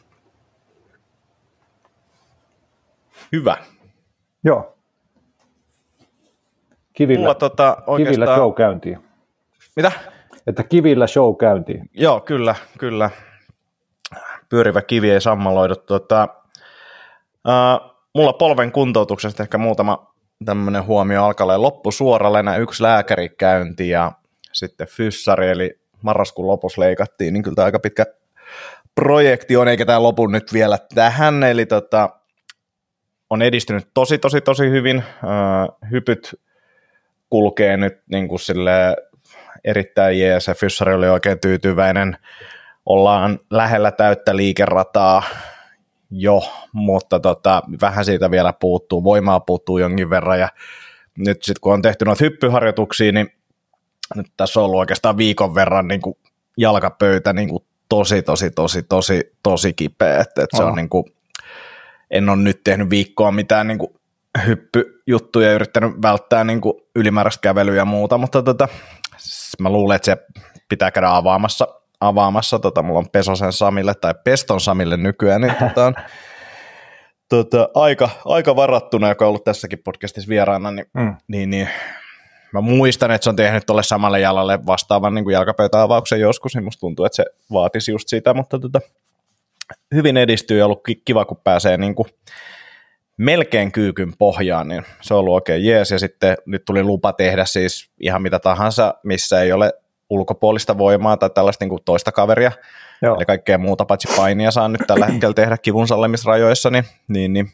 Hyvä. 3.33 3.57
Joo. 4.45 4.75
Kivillä, 6.93 7.21
Mulla 7.21 7.35
tota, 7.35 7.77
oikeastaan... 7.87 7.97
kivillä 7.97 8.35
show 8.35 8.55
käyntiin. 8.55 8.99
Mitä? 9.77 9.93
Että 10.47 10.63
kivillä 10.63 11.07
show 11.07 11.37
käyntiin. 11.37 11.91
Joo, 11.95 12.21
kyllä, 12.21 12.55
kyllä. 12.79 13.11
Pyörivä 14.49 14.83
kivi 14.83 15.11
ei 15.11 15.21
sammaloidu. 15.21 15.77
Tota, 15.77 16.29
uh, 17.49 17.97
mulla 18.15 18.33
polven 18.33 18.73
kuntoutuksesta 18.73 19.43
ehkä 19.43 19.59
muutama 19.59 20.15
tämmöinen 20.45 20.87
huomio 20.87 21.25
alkaleen 21.25 21.63
loppusuorallena. 21.63 22.57
Yksi 22.57 22.83
lääkärikäynti 22.83 23.89
ja 23.89 24.13
sitten 24.53 24.87
fyssari, 24.87 25.49
eli 25.49 25.81
marraskuun 26.03 26.49
lopussa 26.49 26.81
leikattiin, 26.81 27.35
niin 27.35 27.43
kyllä 27.43 27.55
tämä 27.55 27.67
aika 27.67 27.79
pitkä 27.79 28.07
projekti 28.95 29.57
on, 29.57 29.69
eikä 29.69 29.85
tämä 29.87 30.03
lopu 30.03 30.27
nyt 30.27 30.53
vielä 30.53 30.79
tähän. 30.95 31.43
Eli 31.43 31.67
tota, 31.67 32.11
on 33.31 33.43
edistynyt 33.43 33.89
tosi, 33.95 34.19
tosi, 34.19 34.41
tosi 34.41 34.71
hyvin. 34.71 35.03
Hypyt 35.91 36.35
kulkee 37.31 37.77
nyt 37.77 38.03
niin 38.11 38.29
kuin 38.29 38.41
sille 38.41 38.97
erittäin 39.65 40.21
jees 40.21 40.47
ja 40.47 40.55
Fyssari 40.55 40.95
oli 40.95 41.09
oikein 41.09 41.41
tyytyväinen. 41.41 42.17
Ollaan 42.87 43.39
lähellä 43.51 43.91
täyttä 43.91 44.37
liikerataa 44.37 45.23
jo, 46.11 46.43
mutta 46.73 47.21
tota, 47.21 47.63
vähän 47.81 48.05
siitä 48.05 48.31
vielä 48.31 48.53
puuttuu, 48.53 49.05
voimaa 49.05 49.41
puuttuu 49.41 49.79
jonkin 49.79 50.11
verran 50.11 50.41
ja 50.41 50.49
nyt 51.19 51.43
sitten 51.43 51.61
kun 51.61 51.73
on 51.75 51.83
tehty 51.83 52.05
noita 52.05 52.25
hyppyharjoituksia, 52.25 53.13
niin 53.13 53.33
nyt 54.17 54.27
tässä 54.37 54.61
on 54.61 54.67
ollut 54.67 54.79
oikeastaan 54.79 55.17
viikon 55.17 55.55
verran 55.55 55.89
niin 55.89 56.01
kuin 56.01 56.17
jalkapöytä 56.57 57.33
niin 57.33 57.49
kuin 57.49 57.65
tosi, 57.89 58.23
tosi, 58.23 58.51
tosi, 58.51 58.83
tosi, 58.83 59.33
tosi 59.43 59.73
kipeä, 59.73 60.21
että, 60.21 60.43
että 60.43 60.57
se 60.57 60.63
on 60.63 60.75
niin 60.75 60.89
kuin, 60.89 61.05
en 62.11 62.29
ole 62.29 62.37
nyt 62.37 62.61
tehnyt 62.65 62.91
viikkoa 62.91 63.33
mitään 63.33 63.69
niin 63.69 63.79
kuin 63.79 63.95
hyppyjuttuja 64.47 65.49
ja 65.49 65.55
yrittänyt 65.55 66.03
välttää 66.03 66.45
niin 66.45 66.61
kuin 66.61 66.75
ylimääräistä 66.97 67.41
kävelyä 67.41 67.75
ja 67.75 67.85
muuta, 67.85 68.19
mutta 68.19 68.43
tota, 68.43 68.69
mä 69.59 69.71
luulen, 69.71 69.97
että 69.97 70.07
se 70.07 70.17
pitää 70.69 70.91
käydä 70.91 71.17
avaamassa, 71.17 71.69
avaamassa 72.01 72.59
tota, 72.59 72.83
mulla 72.83 72.99
on 72.99 73.11
Pesosen 73.11 73.53
Samille 73.53 73.95
tai 73.95 74.15
Peston 74.25 74.61
Samille 74.61 74.97
nykyään, 74.97 75.41
niin 75.41 75.55
tota, 75.55 75.87
on, 75.87 75.95
tota, 77.29 77.69
aika, 77.75 78.11
aika 78.25 78.57
varattuna, 78.57 79.09
joka 79.09 79.25
on 79.25 79.29
ollut 79.29 79.45
tässäkin 79.45 79.79
podcastissa 79.79 80.29
vieraana, 80.29 80.71
niin, 80.71 80.87
mm. 80.95 81.17
niin, 81.29 81.51
niin 81.51 81.69
mä 82.53 82.61
muistan, 82.61 83.11
että 83.11 83.25
se 83.25 83.31
on 83.31 83.37
tehnyt 83.37 83.67
tuolle 83.67 83.83
samalle 83.83 84.21
jalalle 84.21 84.67
vastaavan 84.67 85.15
niin 85.15 85.31
jalkapöytäavauksen 85.31 86.21
joskus, 86.21 86.55
niin 86.55 86.65
musta 86.65 86.81
tuntuu, 86.81 87.05
että 87.05 87.17
se 87.17 87.25
vaatisi 87.53 87.91
just 87.91 88.09
sitä, 88.09 88.35
mutta 88.35 88.59
tota, 88.59 88.81
hyvin 89.95 90.17
edistyy 90.17 90.59
ja 90.59 90.65
ollut 90.65 90.83
kiva, 91.05 91.25
kun 91.25 91.41
pääsee 91.45 91.77
niin 91.77 91.95
kuin 91.95 92.09
melkein 93.17 93.73
kyykyn 93.73 94.13
pohjaan, 94.19 94.69
niin 94.69 94.85
se 95.01 95.15
on 95.15 95.21
ollut 95.21 95.35
oikein 95.35 95.65
jees, 95.65 95.91
ja 95.91 95.99
sitten 95.99 96.37
nyt 96.47 96.65
tuli 96.65 96.83
lupa 96.83 97.13
tehdä 97.13 97.45
siis 97.45 97.91
ihan 98.01 98.23
mitä 98.23 98.39
tahansa, 98.39 98.95
missä 99.03 99.41
ei 99.41 99.53
ole 99.53 99.73
ulkopuolista 100.11 100.79
voimaa 100.79 101.17
tai 101.17 101.31
tällaista 101.31 101.65
niin 101.65 101.71
kuin 101.71 101.85
toista 101.85 102.13
kaveria, 102.13 102.53
Joo. 103.03 103.17
eli 103.17 103.25
kaikkea 103.25 103.59
muuta 103.59 103.85
paitsi 103.85 104.09
painia 104.17 104.51
saa 104.51 104.69
nyt 104.69 104.81
tällä 104.87 105.07
hetkellä 105.07 105.35
tehdä 105.35 105.59
kivun 105.59 105.89
sallimisrajoissa, 105.89 106.71
niin, 106.71 106.85
niin, 107.09 107.33
niin 107.33 107.51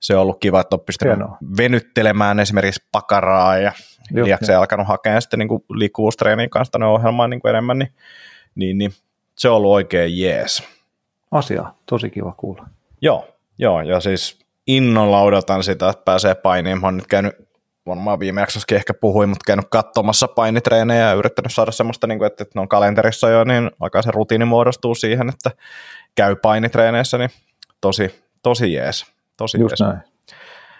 se 0.00 0.16
on 0.16 0.22
ollut 0.22 0.40
kiva, 0.40 0.60
että 0.60 0.76
on 0.76 0.80
pystynyt 0.80 1.16
Hienoa. 1.16 1.38
venyttelemään 1.58 2.40
esimerkiksi 2.40 2.86
pakaraa 2.92 3.58
ja 3.58 3.72
liiakseen 4.10 4.58
alkanut 4.58 4.88
hakea 4.88 5.20
sitten 5.20 5.38
niin 5.38 5.48
kuin 5.48 5.64
liikkuvuustreeniin 5.70 6.50
kanssa 6.50 6.72
tänne 6.72 6.86
ohjelmaan 6.86 7.30
niin 7.30 7.40
kuin 7.40 7.50
enemmän, 7.50 7.78
niin, 7.78 7.92
niin, 8.54 8.78
niin, 8.78 8.92
se 9.38 9.48
on 9.48 9.56
ollut 9.56 9.70
oikein 9.70 10.18
jees. 10.18 10.62
Asia, 11.30 11.74
tosi 11.86 12.10
kiva 12.10 12.34
kuulla. 12.36 12.66
Joo, 13.00 13.28
joo 13.58 13.80
ja 13.80 14.00
siis 14.00 14.41
innolla 14.66 15.22
odotan 15.22 15.64
sitä, 15.64 15.88
että 15.88 16.04
pääsee 16.04 16.34
painiin. 16.34 16.80
Mä 16.80 16.86
oon 16.86 16.96
nyt 16.96 17.06
käynyt, 17.06 17.32
varmaan 17.86 18.20
viime 18.20 18.40
jaksossakin 18.40 18.76
ehkä 18.76 18.94
puhuin, 18.94 19.28
mutta 19.28 19.44
käynyt 19.46 19.66
katsomassa 19.70 20.28
painitreenejä 20.28 21.08
ja 21.08 21.14
yrittänyt 21.14 21.52
saada 21.52 21.72
semmoista, 21.72 22.06
niin 22.06 22.18
kuin, 22.18 22.26
että, 22.26 22.42
että 22.42 22.58
ne 22.58 22.60
on 22.60 22.68
kalenterissa 22.68 23.28
jo, 23.28 23.44
niin 23.44 23.70
alkaa 23.80 24.02
se 24.02 24.10
rutiini 24.10 24.44
muodostuu 24.44 24.94
siihen, 24.94 25.28
että 25.28 25.50
käy 26.14 26.36
painitreeneissä, 26.36 27.18
niin 27.18 27.30
tosi, 27.80 28.22
tosi 28.42 28.72
jees. 28.72 29.06
Tosi 29.36 29.60
Just 29.60 29.70
jees. 29.70 29.80
näin. 29.80 30.12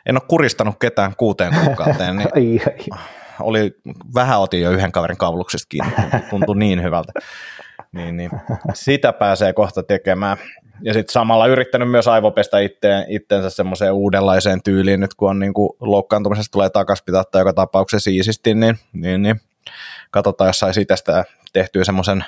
En 0.07 0.17
ole 0.17 0.23
kuristanut 0.29 0.75
ketään 0.81 1.17
kuuteen 1.17 1.55
kuukauteen, 1.65 2.17
niin 2.17 2.29
ai, 2.37 2.61
ai. 2.67 2.99
oli, 3.41 3.77
vähän 4.15 4.41
otin 4.41 4.63
jo 4.63 4.71
yhden 4.71 4.93
kaverin 4.93 5.17
kauluksesta 5.17 5.69
kiinni, 5.69 5.93
tuntui 6.31 6.57
niin 6.57 6.83
hyvältä. 6.83 7.13
Niin, 7.93 8.17
niin. 8.17 8.31
Sitä 8.75 9.13
pääsee 9.13 9.53
kohta 9.53 9.83
tekemään 9.83 10.37
ja 10.83 10.93
sitten 10.93 11.13
samalla 11.13 11.47
yrittänyt 11.47 11.91
myös 11.91 12.09
aivopestä 12.09 12.59
itteen, 12.59 13.05
itteensä 13.09 13.51
semmoiseen 13.51 13.93
uudenlaiseen 13.93 14.63
tyyliin, 14.63 15.01
nyt 15.01 15.15
kun 15.15 15.31
on 15.31 15.39
niin 15.39 15.55
kuin 15.55 15.71
loukkaantumisesta 15.81 16.53
tulee 16.53 16.71
takaisin 16.71 17.05
pitää 17.05 17.25
joka 17.35 17.53
tapauksessa 17.53 18.05
siististi, 18.05 18.55
niin, 18.55 18.79
niin, 18.93 19.23
niin 19.23 19.41
katsotaan, 20.11 20.49
jos 20.49 20.59
saisi 20.59 20.85
tästä 20.85 21.25
tehtyä 21.53 21.85
semmoisen 21.85 22.25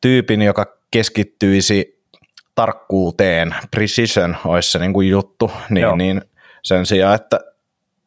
tyypin, 0.00 0.42
joka 0.42 0.76
keskittyisi 0.90 2.02
tarkkuuteen, 2.54 3.54
precision 3.70 4.36
olisi 4.44 4.72
se 4.72 4.78
niin 4.78 4.92
kuin 4.92 5.08
juttu, 5.08 5.50
niin, 5.70 5.98
niin 5.98 6.22
sen 6.62 6.86
sijaan, 6.86 7.14
että 7.14 7.40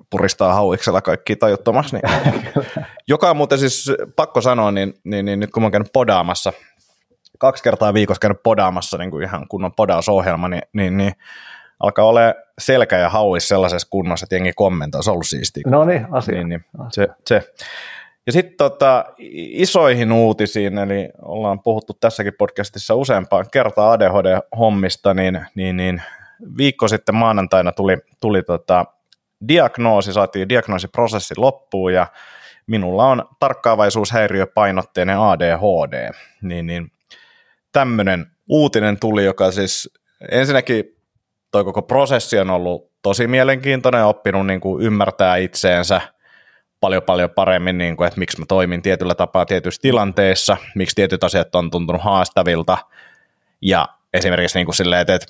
puristaa 0.10 0.54
hauiksella 0.54 1.02
kaikki 1.02 1.36
tajuttomasti. 1.36 1.98
Niin. 1.98 2.54
joka 3.08 3.30
on 3.30 3.38
muuten 3.38 3.60
siis 3.60 3.92
pakko 4.16 4.42
sanoa, 4.42 4.72
niin, 4.72 4.94
niin, 5.04 5.26
niin 5.26 5.40
nyt 5.40 5.52
kun 5.52 5.64
mä 5.64 5.66
oon 5.66 5.72
käynyt 5.72 5.94
podaamassa 5.94 6.54
kaksi 7.40 7.64
kertaa 7.64 7.94
viikossa 7.94 8.20
käynyt 8.20 8.44
podaamassa 8.44 8.98
niin 8.98 9.12
kuin 9.12 9.24
ihan 9.24 9.48
kunnon 9.48 9.74
podausohjelma, 9.74 10.48
niin, 10.48 10.62
niin, 10.74 10.98
niin 10.98 11.14
alkaa 11.80 12.06
olla 12.06 12.22
selkä 12.60 12.98
ja 12.98 13.10
hauis 13.10 13.48
sellaisessa 13.48 13.88
kunnossa, 13.92 14.24
että 14.24 14.36
jengi 14.36 14.54
kommentoi, 14.56 15.04
se 15.04 15.10
on 15.10 15.14
ollut 15.14 15.28
siistiä. 15.28 15.64
No 15.68 15.86
niin, 15.86 16.08
asia. 16.12 16.36
Niin, 16.36 16.50
niin, 16.50 16.66
se, 16.92 17.08
se. 17.28 17.54
Ja 18.26 18.34
sitten 18.34 18.58
tota, 18.58 19.06
isoihin 19.52 20.12
uutisiin, 20.12 20.78
eli 20.78 21.10
ollaan 21.22 21.60
puhuttu 21.60 21.94
tässäkin 22.00 22.34
podcastissa 22.38 22.96
useampaan 22.96 23.46
kertaa 23.52 23.92
ADHD-hommista, 23.92 25.14
niin, 25.14 25.46
niin, 25.56 25.78
niin 25.78 26.02
viikko 26.58 26.88
sitten 26.88 27.16
maanantaina 27.16 27.72
tuli, 27.72 27.98
tuli 28.22 28.44
tota, 28.44 28.86
diagnoosi, 29.48 30.14
saatiin 30.14 30.50
diagnoosiprosessi 30.50 31.34
loppuun 31.38 31.94
ja 31.94 32.08
minulla 32.68 33.06
on 33.06 33.26
tarkkaavaisuushäiriöpainotteinen 33.40 35.20
ADHD, 35.20 36.12
niin, 36.42 36.68
niin 36.68 36.92
tämmöinen 37.72 38.26
uutinen 38.50 39.00
tuli, 39.00 39.26
joka 39.26 39.52
siis 39.52 39.90
ensinnäkin 40.32 40.86
toi 41.52 41.64
koko 41.64 41.82
prosessi 41.82 42.40
on 42.40 42.50
ollut 42.50 42.92
tosi 43.02 43.28
mielenkiintoinen 43.28 44.00
ja 44.00 44.08
oppinut 44.08 44.48
niin 44.48 44.62
kuin 44.62 44.84
ymmärtää 44.84 45.36
itseensä 45.36 46.02
paljon 46.80 47.04
paljon 47.04 47.30
paremmin, 47.30 47.78
niin 47.78 47.98
kuin, 47.98 48.08
että 48.08 48.20
miksi 48.20 48.40
mä 48.40 48.46
toimin 48.46 48.82
tietyllä 48.82 49.16
tapaa 49.16 49.46
tietyissä 49.46 49.82
tilanteissa, 49.82 50.58
miksi 50.76 50.96
tietyt 50.96 51.24
asiat 51.24 51.56
on 51.56 51.72
tuntunut 51.72 52.02
haastavilta. 52.02 52.78
Ja 53.62 53.88
esimerkiksi 54.14 54.58
niin 54.60 54.66
kuin 54.66 54.76
silleen, 54.76 55.02
että, 55.02 55.16
että 55.16 55.28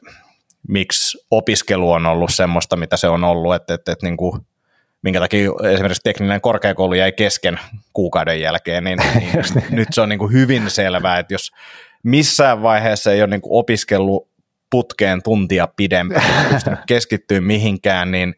miksi 0.68 1.18
opiskelu 1.32 1.92
on 1.92 2.06
ollut 2.06 2.34
semmoista, 2.34 2.76
mitä 2.76 2.98
se 2.98 3.08
on 3.08 3.24
ollut, 3.24 3.56
että, 3.56 3.74
että, 3.74 3.92
että 3.92 4.06
niin 4.06 4.18
kuin, 4.18 4.42
minkä 5.02 5.20
takia 5.20 5.52
esimerkiksi 5.74 6.02
tekninen 6.04 6.42
korkeakoulu 6.42 6.94
jäi 6.94 7.12
kesken 7.12 7.60
kuukauden 7.94 8.42
jälkeen, 8.42 8.84
niin, 8.84 9.00
niin. 9.16 9.64
nyt 9.70 9.88
se 9.92 10.02
on 10.02 10.10
niin 10.10 10.20
kuin 10.20 10.34
hyvin 10.34 10.70
selvää, 10.70 11.20
että 11.20 11.34
jos 11.34 11.52
missään 12.04 12.62
vaiheessa 12.62 13.12
ei 13.12 13.22
ole 13.22 13.30
niin 13.30 13.42
kuin 13.42 13.60
opiskellut 13.60 14.30
putkeen 14.70 15.24
tuntia 15.24 15.68
pidempään, 15.76 16.46
pystynyt 16.54 16.80
keskittyä 16.88 17.42
mihinkään, 17.42 18.12
niin 18.12 18.36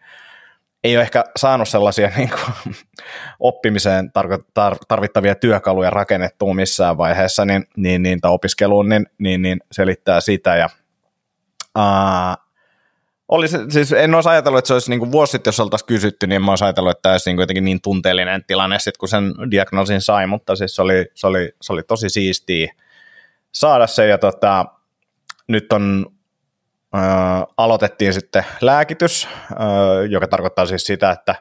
ei 0.84 0.98
ole 0.98 1.04
ehkä 1.04 1.24
saanut 1.36 1.70
sellaisia 1.70 2.12
niin 2.18 2.30
kuin, 2.30 2.76
oppimiseen 3.40 4.12
tarvittavia 4.88 5.36
työkaluja 5.36 5.90
rakennettua 5.90 6.54
missään 6.54 6.98
vaiheessa, 6.98 7.46
niin, 7.46 7.68
niin, 7.78 8.04
niin 8.04 8.22
tai 8.22 8.32
opiskeluun, 8.32 8.90
niin, 8.90 9.06
niin, 9.18 9.42
niin 9.42 9.60
selittää 9.72 10.22
sitä. 10.22 10.56
Ja, 10.56 10.70
ää, 11.76 12.38
oli 13.28 13.48
se, 13.48 13.60
siis 13.70 13.92
en 13.92 14.16
olisi 14.16 14.30
ajatellut, 14.30 14.58
että 14.60 14.68
se 14.68 14.74
olisi 14.74 14.90
niin 14.90 15.00
kuin 15.00 15.12
vuosi 15.12 15.32
sitten, 15.32 15.52
jos 15.52 15.60
oltaisiin 15.60 15.88
kysytty, 15.88 16.28
niin 16.28 16.42
en 16.44 16.50
olisi 16.50 16.64
ajatellut, 16.64 16.92
että 16.92 17.02
tämä 17.02 17.14
olisi 17.14 17.30
niin 17.30 17.40
jotenkin 17.40 17.66
niin 17.66 17.82
tunteellinen 17.82 18.44
tilanne 18.48 18.80
sitten, 18.80 19.00
kun 19.00 19.10
sen 19.10 19.34
diagnoosin 19.52 20.02
sai, 20.02 20.28
mutta 20.28 20.56
siis 20.56 20.76
se 20.76 20.82
oli, 20.82 21.06
se 21.16 21.28
oli, 21.28 21.52
se 21.62 21.74
oli 21.74 21.84
tosi 21.84 22.10
siistiä 22.10 22.74
saada 23.52 23.88
se 23.88 24.08
ja 24.08 24.18
tota, 24.18 24.66
nyt 25.48 25.74
on 25.74 26.06
ö, 26.96 27.00
aloitettiin 27.58 28.14
sitten 28.14 28.46
lääkitys, 28.62 29.28
ö, 29.52 29.56
joka 30.06 30.28
tarkoittaa 30.28 30.66
siis 30.66 30.84
sitä, 30.84 31.12
että 31.12 31.36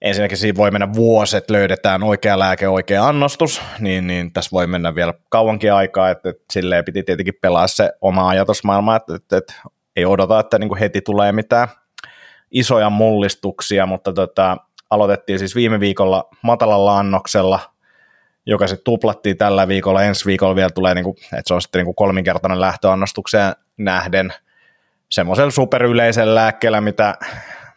ensinnäkin 0.00 0.38
siinä 0.38 0.56
voi 0.56 0.70
mennä 0.70 0.92
vuosi, 0.94 1.36
että 1.36 1.52
löydetään 1.52 2.02
oikea 2.02 2.38
lääke, 2.38 2.68
oikea 2.68 3.08
annostus, 3.08 3.62
niin, 3.78 4.06
niin 4.06 4.32
tässä 4.32 4.50
voi 4.52 4.66
mennä 4.66 4.94
vielä 4.94 5.14
kauankin 5.28 5.72
aikaa, 5.72 6.10
että, 6.10 6.28
että 6.28 6.44
silleen 6.52 6.84
piti 6.84 7.02
tietenkin 7.02 7.38
pelaa 7.40 7.66
se 7.66 7.92
oma 8.00 8.28
ajatusmaailma, 8.28 8.96
että, 8.96 9.14
että, 9.14 9.36
että 9.36 9.54
ei 9.96 10.04
odota, 10.04 10.40
että 10.40 10.58
niin 10.58 10.68
kuin 10.68 10.78
heti 10.78 11.00
tulee 11.00 11.32
mitään 11.32 11.68
isoja 12.50 12.90
mullistuksia, 12.90 13.86
mutta 13.86 14.12
tota, 14.12 14.56
aloitettiin 14.90 15.38
siis 15.38 15.54
viime 15.54 15.80
viikolla 15.80 16.28
matalalla 16.42 16.98
annoksella– 16.98 17.60
joka 18.46 18.66
sitten 18.66 18.84
tuplattiin 18.84 19.36
tällä 19.36 19.68
viikolla, 19.68 20.02
ensi 20.02 20.26
viikolla 20.26 20.56
vielä 20.56 20.70
tulee, 20.70 20.94
niin 20.94 21.04
kuin, 21.04 21.16
että 21.22 21.42
se 21.46 21.54
on 21.54 21.62
sitten 21.62 21.78
niin 21.78 21.84
kuin 21.84 21.94
kolminkertainen 21.94 22.60
lähtöannostukseen 22.60 23.52
nähden 23.76 24.32
semmoisella 25.10 25.50
superyleisellä 25.50 26.34
lääkkeellä, 26.34 26.80
mitä, 26.80 27.14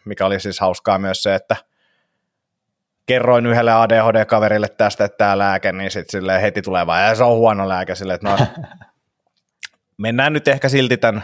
mikä 0.04 0.26
oli 0.26 0.40
siis 0.40 0.60
hauskaa 0.60 0.98
myös 0.98 1.22
se, 1.22 1.34
että 1.34 1.56
kerroin 3.06 3.46
yhdelle 3.46 3.72
ADHD-kaverille 3.72 4.68
tästä, 4.68 5.04
että 5.04 5.18
tämä 5.18 5.38
lääke, 5.38 5.72
niin 5.72 5.90
sitten 5.90 6.40
heti 6.40 6.62
tulee 6.62 6.86
vaan, 6.86 7.16
se 7.16 7.24
on 7.24 7.36
huono 7.36 7.68
lääke, 7.68 7.94
sille, 7.94 8.14
että 8.14 8.28
no, 8.28 8.38
mennään 9.98 10.32
nyt 10.32 10.48
ehkä 10.48 10.68
silti 10.68 10.96
tämän 10.96 11.22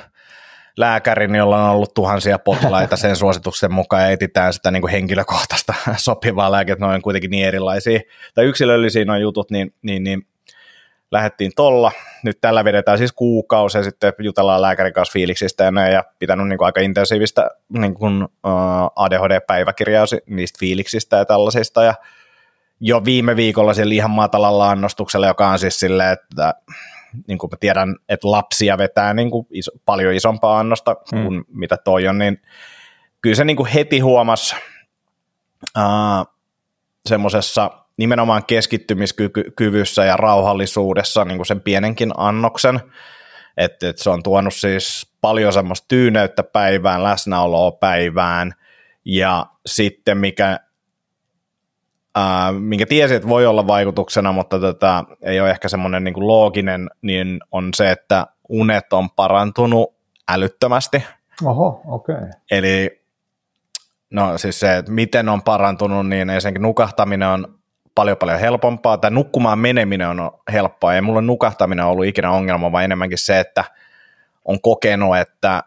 lääkärin, 0.76 1.34
jolla 1.34 1.64
on 1.64 1.70
ollut 1.70 1.94
tuhansia 1.94 2.38
potilaita 2.38 2.96
sen 2.96 3.16
suosituksen 3.16 3.72
mukaan 3.72 4.02
ja 4.02 4.10
etsitään 4.10 4.52
sitä 4.52 4.70
niin 4.70 4.80
kuin 4.80 4.92
henkilökohtaista 4.92 5.74
sopivaa 5.96 6.52
lääkettä, 6.52 6.86
ne 6.86 6.94
on 6.94 7.02
kuitenkin 7.02 7.30
niin 7.30 7.46
erilaisia, 7.46 8.00
tai 8.34 8.44
yksilöllisiä 8.44 9.04
nuo 9.04 9.16
jutut, 9.16 9.50
niin, 9.50 9.74
niin, 9.82 10.04
niin 10.04 10.26
lähdettiin 11.12 11.52
tolla. 11.56 11.92
Nyt 12.24 12.40
tällä 12.40 12.64
vedetään 12.64 12.98
siis 12.98 13.12
kuukausi 13.12 13.78
ja 13.78 13.84
sitten 13.84 14.12
jutellaan 14.18 14.62
lääkärin 14.62 14.92
kanssa 14.92 15.12
fiiliksistä 15.12 15.64
ja 15.64 15.70
näin, 15.70 15.92
ja 15.92 16.04
pitänyt 16.18 16.48
niin 16.48 16.58
kuin 16.58 16.66
aika 16.66 16.80
intensiivistä 16.80 17.50
niin 17.68 17.94
kuin, 17.94 18.28
ADHD-päiväkirjaa 18.96 20.06
niistä 20.26 20.56
fiiliksistä 20.60 21.16
ja 21.16 21.24
tällaisista, 21.24 21.84
ja 21.84 21.94
jo 22.80 23.04
viime 23.04 23.36
viikolla 23.36 23.74
siellä 23.74 23.94
ihan 23.94 24.10
matalalla 24.10 24.70
annostuksella, 24.70 25.26
joka 25.26 25.48
on 25.48 25.58
siis 25.58 25.80
silleen, 25.80 26.12
että 26.12 26.54
niin 27.28 27.38
kuin 27.38 27.50
mä 27.50 27.56
tiedän, 27.60 27.96
että 28.08 28.30
lapsia 28.30 28.78
vetää 28.78 29.14
niin 29.14 29.30
kuin 29.30 29.46
iso, 29.50 29.70
paljon 29.84 30.14
isompaa 30.14 30.58
annosta 30.58 30.96
mm. 31.12 31.24
kuin 31.24 31.44
mitä 31.48 31.76
toi 31.76 32.08
on, 32.08 32.18
niin 32.18 32.42
kyllä 33.20 33.36
se 33.36 33.44
niin 33.44 33.56
kuin 33.56 33.68
heti 33.68 33.98
huomasi 33.98 34.56
uh, 35.78 36.26
semmoisessa 37.06 37.70
nimenomaan 37.96 38.44
keskittymiskyvyssä 38.46 40.04
ja 40.04 40.16
rauhallisuudessa 40.16 41.24
niin 41.24 41.38
kuin 41.38 41.46
sen 41.46 41.60
pienenkin 41.60 42.12
annoksen, 42.16 42.80
että, 43.56 43.88
että 43.88 44.02
se 44.02 44.10
on 44.10 44.22
tuonut 44.22 44.54
siis 44.54 45.12
paljon 45.20 45.52
semmoista 45.52 45.84
tyyneyttä 45.88 46.42
päivään, 46.42 47.02
läsnäoloa 47.02 47.70
päivään, 47.72 48.54
ja 49.04 49.46
sitten 49.66 50.18
mikä 50.18 50.60
Uh, 52.18 52.60
minkä 52.60 52.86
tiesi, 52.86 53.14
että 53.14 53.28
voi 53.28 53.46
olla 53.46 53.66
vaikutuksena, 53.66 54.32
mutta 54.32 54.60
tätä 54.60 55.04
ei 55.22 55.40
ole 55.40 55.50
ehkä 55.50 55.68
semmoinen 55.68 56.04
niin 56.04 56.28
looginen, 56.28 56.90
niin 57.02 57.40
on 57.52 57.68
se, 57.74 57.90
että 57.90 58.26
unet 58.48 58.92
on 58.92 59.10
parantunut 59.10 59.94
älyttömästi. 60.28 61.04
Oho, 61.44 61.82
okei. 61.86 62.14
Okay. 62.14 62.28
Eli 62.50 63.02
no 64.10 64.38
siis 64.38 64.60
se, 64.60 64.76
että 64.76 64.92
miten 64.92 65.28
on 65.28 65.42
parantunut, 65.42 66.08
niin 66.08 66.30
ensinnäkin 66.30 66.62
nukahtaminen 66.62 67.28
on 67.28 67.54
paljon 67.94 68.16
paljon 68.16 68.40
helpompaa, 68.40 68.98
tai 68.98 69.10
nukkumaan 69.10 69.58
meneminen 69.58 70.08
on 70.08 70.30
helppoa, 70.52 70.94
ei 70.94 71.00
mulle 71.00 71.22
nukahtaminen 71.22 71.84
ollut 71.84 72.04
ikinä 72.04 72.30
ongelma, 72.30 72.72
vaan 72.72 72.84
enemmänkin 72.84 73.18
se, 73.18 73.40
että 73.40 73.64
on 74.44 74.60
kokenut, 74.60 75.16
että 75.16 75.62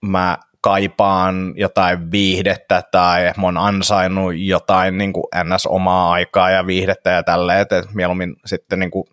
mä 0.00 0.38
kaipaan 0.64 1.52
jotain 1.56 2.10
viihdettä 2.10 2.82
tai 2.90 3.32
mä 3.36 3.46
oon 3.46 3.58
ansainnut 3.58 4.32
jotain 4.36 4.98
niin 4.98 5.12
kuin 5.12 5.24
ns-omaa 5.44 6.12
aikaa 6.12 6.50
ja 6.50 6.66
viihdettä 6.66 7.10
ja 7.10 7.22
tälleen, 7.22 7.60
että 7.60 7.82
mieluummin 7.94 8.36
sitten 8.46 8.78
niin 8.78 8.90
kuin 8.90 9.04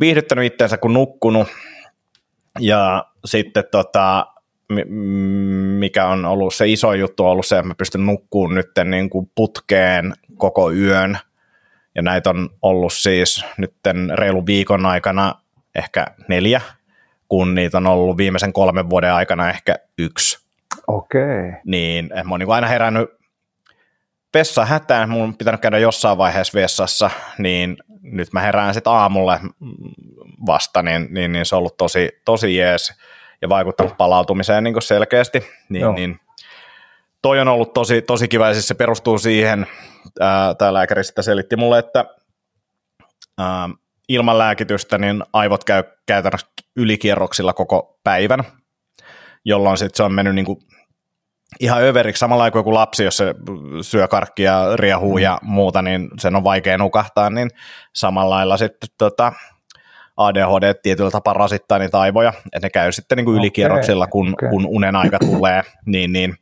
viihdyttänyt 0.00 0.44
itseensä 0.44 0.76
kuin 0.76 0.94
nukkunut. 0.94 1.48
Ja 2.58 3.04
sitten 3.24 3.64
tota, 3.70 4.26
mikä 5.78 6.06
on 6.06 6.24
ollut 6.24 6.54
se 6.54 6.68
iso 6.68 6.92
juttu, 6.92 7.24
on 7.24 7.30
ollut 7.30 7.46
se, 7.46 7.58
että 7.58 7.68
mä 7.68 7.74
pystyn 7.74 8.06
nukkuun 8.06 8.54
nyt 8.54 8.70
niin 8.84 9.10
kuin 9.10 9.30
putkeen 9.34 10.12
koko 10.36 10.72
yön. 10.72 11.18
Ja 11.94 12.02
näitä 12.02 12.30
on 12.30 12.50
ollut 12.62 12.92
siis 12.92 13.44
nyt 13.58 13.74
reilu 14.14 14.46
viikon 14.46 14.86
aikana 14.86 15.34
ehkä 15.74 16.06
neljä 16.28 16.60
kun 17.30 17.54
niitä 17.54 17.76
on 17.76 17.86
ollut 17.86 18.16
viimeisen 18.16 18.52
kolmen 18.52 18.90
vuoden 18.90 19.12
aikana 19.12 19.50
ehkä 19.50 19.76
yksi. 19.98 20.38
Okei. 20.86 21.22
Okay. 21.22 21.60
Niin, 21.64 22.10
mä 22.24 22.30
oon 22.30 22.40
niin 22.40 22.50
aina 22.50 22.66
herännyt 22.66 23.10
vessa 24.34 24.64
hätään, 24.64 25.10
mun 25.10 25.22
on 25.22 25.36
pitänyt 25.36 25.60
käydä 25.60 25.78
jossain 25.78 26.18
vaiheessa 26.18 26.60
vessassa, 26.60 27.10
niin 27.38 27.76
nyt 28.02 28.32
mä 28.32 28.40
herään 28.40 28.74
sitten 28.74 28.92
aamulle 28.92 29.40
vasta, 30.46 30.82
niin, 30.82 31.08
niin, 31.10 31.32
niin, 31.32 31.46
se 31.46 31.54
on 31.54 31.58
ollut 31.58 31.76
tosi, 31.76 32.08
tosi 32.24 32.56
jees 32.56 33.00
ja 33.42 33.48
vaikuttanut 33.48 33.96
palautumiseen 33.96 34.64
niin 34.64 34.82
selkeästi, 34.82 35.46
niin, 35.68 35.94
niin 35.94 36.20
toi 37.22 37.40
on 37.40 37.48
ollut 37.48 37.72
tosi, 37.72 38.02
tosi 38.02 38.28
kiva 38.28 38.48
ja 38.48 38.54
siis 38.54 38.68
se 38.68 38.74
perustuu 38.74 39.18
siihen, 39.18 39.66
tämä 40.58 40.72
lääkäri 40.72 41.04
sitä 41.04 41.22
selitti 41.22 41.56
mulle, 41.56 41.78
että 41.78 42.04
ää, 43.38 43.68
ilman 44.10 44.38
lääkitystä 44.38 44.98
niin 44.98 45.22
aivot 45.32 45.64
käy 45.64 45.82
käytännössä 46.06 46.46
ylikierroksilla 46.76 47.52
koko 47.52 47.98
päivän, 48.04 48.44
jolloin 49.44 49.78
sitten 49.78 49.96
se 49.96 50.02
on 50.02 50.12
mennyt 50.12 50.34
niin 50.34 50.44
kuin 50.44 50.58
ihan 51.60 51.82
överiksi 51.82 52.20
samalla 52.20 52.50
kuin 52.50 52.74
lapsi, 52.74 53.04
jos 53.04 53.16
se 53.16 53.34
syö 53.82 54.08
karkkia, 54.08 54.76
riehuu 54.76 55.16
mm. 55.16 55.22
ja 55.22 55.38
muuta, 55.42 55.82
niin 55.82 56.08
sen 56.18 56.36
on 56.36 56.44
vaikea 56.44 56.78
nukahtaa, 56.78 57.30
niin 57.30 57.50
samalla 57.94 58.34
lailla 58.34 58.56
sitten 58.56 58.90
tota, 58.98 59.32
ADHD 60.16 60.74
tietyllä 60.82 61.10
tapaa 61.10 61.34
rasittaa 61.34 61.78
niitä 61.78 62.00
aivoja, 62.00 62.32
että 62.52 62.66
ne 62.66 62.70
käy 62.70 62.92
sitten 62.92 63.16
niin 63.16 63.24
kuin 63.24 63.38
ylikierroksilla, 63.38 64.06
kun, 64.06 64.32
okay. 64.32 64.50
kun 64.50 64.66
unen 64.66 64.96
aika 64.96 65.18
tulee, 65.18 65.62
niin, 65.86 66.12
niin 66.12 66.34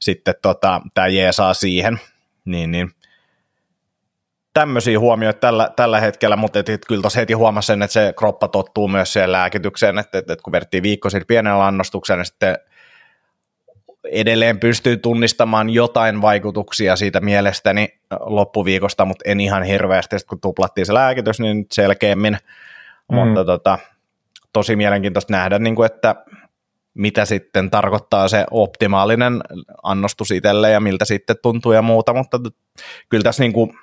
sitten 0.00 0.34
tota, 0.42 0.80
tämä 0.94 1.08
jeesaa 1.08 1.54
siihen, 1.54 2.00
niin, 2.44 2.70
niin 2.70 2.90
tämmöisiä 4.54 4.98
huomioita 4.98 5.40
tällä, 5.40 5.70
tällä 5.76 6.00
hetkellä, 6.00 6.36
mutta 6.36 6.58
et, 6.58 6.68
et, 6.68 6.82
kyllä 6.88 7.00
tuossa 7.00 7.20
heti 7.20 7.32
huomasi 7.32 7.66
sen, 7.66 7.82
että 7.82 7.92
se 7.92 8.14
kroppa 8.18 8.48
tottuu 8.48 8.88
myös 8.88 9.12
siihen 9.12 9.32
lääkitykseen, 9.32 9.98
että 9.98 10.18
et, 10.18 10.30
et 10.30 10.42
kun 10.42 10.52
verttiin 10.52 10.82
viikko 10.82 11.10
sitten 11.10 11.26
pienellä 11.26 11.66
annostuksella, 11.66 12.18
niin 12.18 12.26
sitten 12.26 12.58
edelleen 14.04 14.60
pystyy 14.60 14.96
tunnistamaan 14.96 15.70
jotain 15.70 16.22
vaikutuksia 16.22 16.96
siitä 16.96 17.20
mielestäni 17.20 17.88
loppuviikosta, 18.20 19.04
mutta 19.04 19.22
en 19.26 19.40
ihan 19.40 19.62
hirveästi, 19.62 20.16
kun 20.28 20.40
tuplattiin 20.40 20.86
se 20.86 20.94
lääkitys, 20.94 21.40
niin 21.40 21.66
selkeämmin, 21.72 22.38
mm. 23.12 23.16
mutta 23.16 23.44
tota, 23.44 23.78
tosi 24.52 24.76
mielenkiintoista 24.76 25.32
nähdä, 25.32 25.58
niin 25.58 25.74
kuin, 25.74 25.86
että 25.86 26.14
mitä 26.94 27.24
sitten 27.24 27.70
tarkoittaa 27.70 28.28
se 28.28 28.44
optimaalinen 28.50 29.40
annostus 29.82 30.30
itselle 30.30 30.70
ja 30.70 30.80
miltä 30.80 31.04
sitten 31.04 31.36
tuntuu 31.42 31.72
ja 31.72 31.82
muuta, 31.82 32.14
mutta 32.14 32.40
kyllä 33.08 33.22
tässä 33.22 33.42
niin 33.42 33.52
kuin 33.52 33.78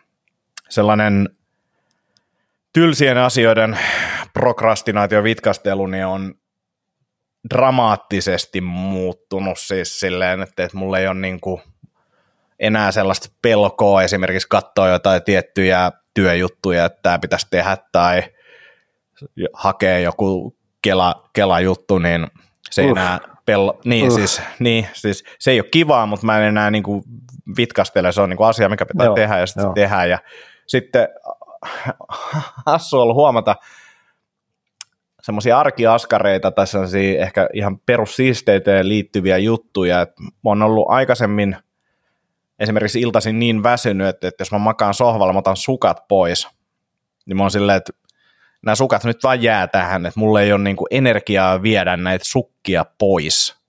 sellainen 0.69 1.29
tylsien 2.73 3.17
asioiden 3.17 3.77
prokrastinaatio 4.33 5.23
vitkastelu 5.23 5.87
niin 5.87 6.05
on 6.05 6.33
dramaattisesti 7.49 8.61
muuttunut 8.61 9.59
siis 9.59 9.99
silleen, 9.99 10.41
että, 10.41 10.63
että 10.63 10.77
mulla 10.77 10.99
ei 10.99 11.07
ole 11.07 11.19
niin 11.19 11.41
kuin 11.41 11.61
enää 12.59 12.91
sellaista 12.91 13.29
pelkoa 13.41 14.03
esimerkiksi 14.03 14.47
katsoa 14.49 14.87
jotain 14.87 15.23
tiettyjä 15.23 15.91
työjuttuja, 16.13 16.85
että 16.85 16.99
tämä 17.01 17.19
pitäisi 17.19 17.47
tehdä 17.49 17.77
tai 17.91 18.23
hakea 19.53 19.99
joku 19.99 20.55
Kela, 20.81 21.29
Kela-juttu, 21.33 21.97
niin 21.97 22.27
se 22.71 22.81
ei 22.81 22.89
enää 22.89 23.19
pello, 23.45 23.79
niin, 23.85 24.11
siis, 24.11 24.41
niin 24.59 24.87
siis 24.93 25.23
se 25.39 25.51
ei 25.51 25.59
ole 25.59 25.69
kivaa, 25.71 26.05
mutta 26.05 26.25
mä 26.25 26.39
en 26.39 26.43
enää 26.43 26.71
niin 26.71 26.83
kuin 26.83 27.03
vitkastele, 27.57 28.11
se 28.11 28.21
on 28.21 28.29
niin 28.29 28.37
kuin 28.37 28.47
asia, 28.47 28.69
mikä 28.69 28.85
pitää 28.85 29.05
Joo, 29.05 29.15
tehdä 29.15 29.39
ja 29.39 29.45
sitten 29.45 29.73
tehdään 29.75 30.09
ja 30.09 30.19
sitten 30.69 31.07
hassu 32.65 32.99
ollut 32.99 33.15
huomata 33.15 33.55
semmoisia 35.21 35.59
arkiaskareita 35.59 36.51
tai 36.51 36.67
sellaisia 36.67 37.21
ehkä 37.21 37.49
ihan 37.53 37.79
perussiisteyteen 37.79 38.89
liittyviä 38.89 39.37
juttuja, 39.37 40.01
että 40.01 40.23
mä 40.23 40.29
oon 40.43 40.61
ollut 40.61 40.85
aikaisemmin 40.89 41.57
esimerkiksi 42.59 43.01
iltaisin 43.01 43.39
niin 43.39 43.63
väsynyt, 43.63 44.07
että, 44.07 44.27
että 44.27 44.41
jos 44.41 44.51
mä 44.51 44.57
makaan 44.57 44.93
sohvalla, 44.93 45.33
mä 45.33 45.39
otan 45.39 45.57
sukat 45.57 46.07
pois, 46.07 46.47
niin 47.25 47.37
mä 47.37 47.43
oon 47.43 47.51
silleen, 47.51 47.77
että 47.77 47.93
nämä 48.65 48.75
sukat 48.75 49.03
nyt 49.03 49.23
vaan 49.23 49.43
jää 49.43 49.67
tähän, 49.67 50.05
että 50.05 50.19
mulla 50.19 50.41
ei 50.41 50.53
ole 50.53 50.63
niin 50.63 50.77
energiaa 50.91 51.61
viedä 51.61 51.97
näitä 51.97 52.25
sukkia 52.27 52.85
pois. 52.97 53.59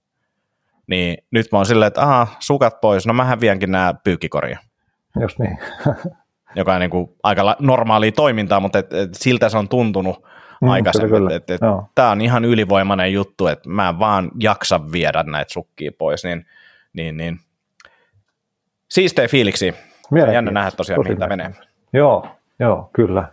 Niin 0.86 1.18
nyt 1.30 1.46
mä 1.52 1.58
oon 1.58 1.66
silleen, 1.66 1.86
että 1.86 2.02
aha, 2.02 2.26
sukat 2.38 2.80
pois, 2.80 3.06
no 3.06 3.12
mä 3.12 3.24
häviänkin 3.24 3.70
nämä 3.70 3.94
pyykkikoria. 4.04 4.58
Just 5.20 5.38
niin. 5.38 5.58
joka 6.54 6.74
on 6.74 6.80
niin 6.80 6.90
kuin 6.90 7.10
aika 7.22 7.56
normaalia 7.60 8.12
toimintaa, 8.12 8.60
mutta 8.60 8.78
et, 8.78 8.92
et 8.92 9.14
siltä 9.14 9.48
se 9.48 9.58
on 9.58 9.68
tuntunut 9.68 10.24
mm, 10.60 10.68
aikaisemmin. 10.68 11.32
Että 11.32 11.54
et, 11.54 11.60
Tämä 11.94 12.10
on 12.10 12.20
ihan 12.20 12.44
ylivoimainen 12.44 13.12
juttu, 13.12 13.46
että 13.46 13.68
mä 13.68 13.88
en 13.88 13.98
vaan 13.98 14.30
jaksa 14.40 14.80
viedä 14.92 15.22
näitä 15.22 15.52
sukkia 15.52 15.90
pois, 15.98 16.24
niin, 16.24 16.46
niin, 16.92 17.16
niin. 17.16 17.38
siistejä 18.88 19.28
fiiliksi. 19.28 19.74
Jännä 20.32 20.50
nähdä 20.50 20.70
tosiaan, 20.70 21.08
mitä 21.08 21.26
menee. 21.26 21.50
Joo, 21.92 22.26
joo, 22.58 22.90
kyllä. 22.92 23.28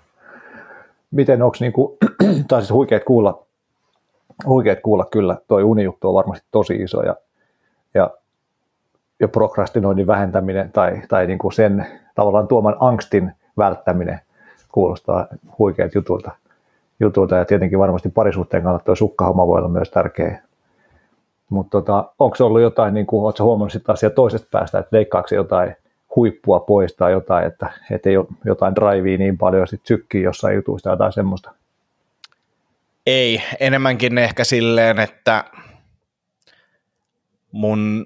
Miten 1.11 1.41
onko 1.41 1.57
niinku, 1.59 1.97
tai 2.47 2.61
siis 2.61 2.71
huikeet 2.71 3.03
kuulla, 3.03 3.43
huikeet 4.45 4.79
kuulla 4.81 5.05
kyllä, 5.11 5.37
toi 5.47 5.63
unijuttu 5.63 6.07
on 6.07 6.13
varmasti 6.13 6.47
tosi 6.51 6.75
iso 6.75 7.03
ja, 7.03 7.15
ja 7.93 8.09
ja 9.19 9.27
prokrastinoinnin 9.27 10.07
vähentäminen 10.07 10.71
tai, 10.71 11.01
tai 11.07 11.27
niin 11.27 11.39
kuin 11.39 11.53
sen 11.53 11.87
tavallaan 12.17 12.47
tuoman 12.47 12.75
angstin 12.79 13.31
välttäminen 13.57 14.19
kuulostaa 14.71 15.27
huikeat 15.59 15.95
jutulta. 15.95 16.31
jutulta. 16.99 17.35
Ja 17.35 17.45
tietenkin 17.45 17.79
varmasti 17.79 18.09
parisuhteen 18.09 18.63
kannalta 18.63 18.85
tuo 18.85 18.95
sukkahomma 18.95 19.47
voi 19.47 19.59
olla 19.59 19.69
myös 19.69 19.89
tärkeä. 19.89 20.41
Mutta 21.49 21.69
tota, 21.71 22.11
onko 22.19 22.35
ollut 22.39 22.61
jotain, 22.61 22.93
niin 22.93 23.05
kuin, 23.05 23.23
oletko 23.23 23.43
huomannut 23.43 23.71
sitä 23.71 23.91
asiaa 23.91 24.09
toisesta 24.09 24.47
päästä, 24.51 24.79
että 24.79 24.91
veikkaako 24.91 25.35
jotain 25.35 25.75
huippua 26.15 26.59
poistaa 26.59 27.09
jotain, 27.09 27.47
että, 27.47 27.69
että 27.91 28.09
ei 28.09 28.17
ole 28.17 28.27
jotain 28.45 28.75
drivea 28.75 29.17
niin 29.17 29.37
paljon, 29.37 29.67
sitten 29.67 29.87
sykkii 29.87 30.23
jossain 30.23 30.55
jutuista 30.55 30.89
jotain 30.89 31.13
semmoista? 31.13 31.51
Ei, 33.05 33.41
enemmänkin 33.59 34.17
ehkä 34.17 34.43
silleen, 34.43 34.99
että 34.99 35.43
mun 37.51 38.05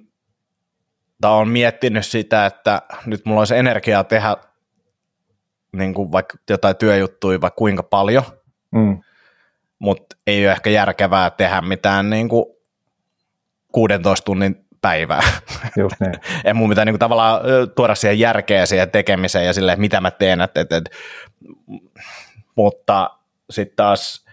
tai 1.22 1.32
on 1.32 1.50
miettinyt 1.50 2.06
sitä, 2.06 2.46
että 2.46 2.82
nyt 3.06 3.26
mulla 3.26 3.42
olisi 3.42 3.58
energiaa 3.58 4.04
tehdä 4.04 4.38
niin 5.74 5.94
kuin 5.94 6.12
vaikka 6.12 6.38
jotain 6.50 6.76
työjuttuja 6.76 7.42
vaikka 7.42 7.58
kuinka 7.58 7.84
paljon, 7.84 8.24
mm. 8.72 9.02
mutta 9.80 10.16
ei 10.28 10.46
ole 10.46 10.52
ehkä 10.52 10.70
järkevää 10.70 11.30
tehdä 11.30 11.62
mitään 11.62 12.10
niin 12.10 12.30
kuin 12.30 12.46
16 13.72 14.26
tunnin 14.26 14.66
päivää. 14.82 15.22
Just 15.78 15.96
niin. 16.00 16.14
en 16.46 16.56
mun 16.56 16.70
mitään 16.70 16.86
niin 16.86 16.94
kuin, 16.94 17.00
tavallaan 17.00 17.42
tuoda 17.76 17.96
siihen 17.96 18.20
järkeä 18.20 18.66
siihen 18.66 18.92
tekemiseen 18.92 19.46
ja 19.46 19.54
silleen, 19.54 19.82
mitä 19.82 20.02
mä 20.02 20.12
teen. 20.12 20.42
Et, 20.42 20.58
et, 20.58 20.72
et, 20.72 20.90
mutta 22.56 23.10
sitten 23.50 23.76
taas 23.76 24.26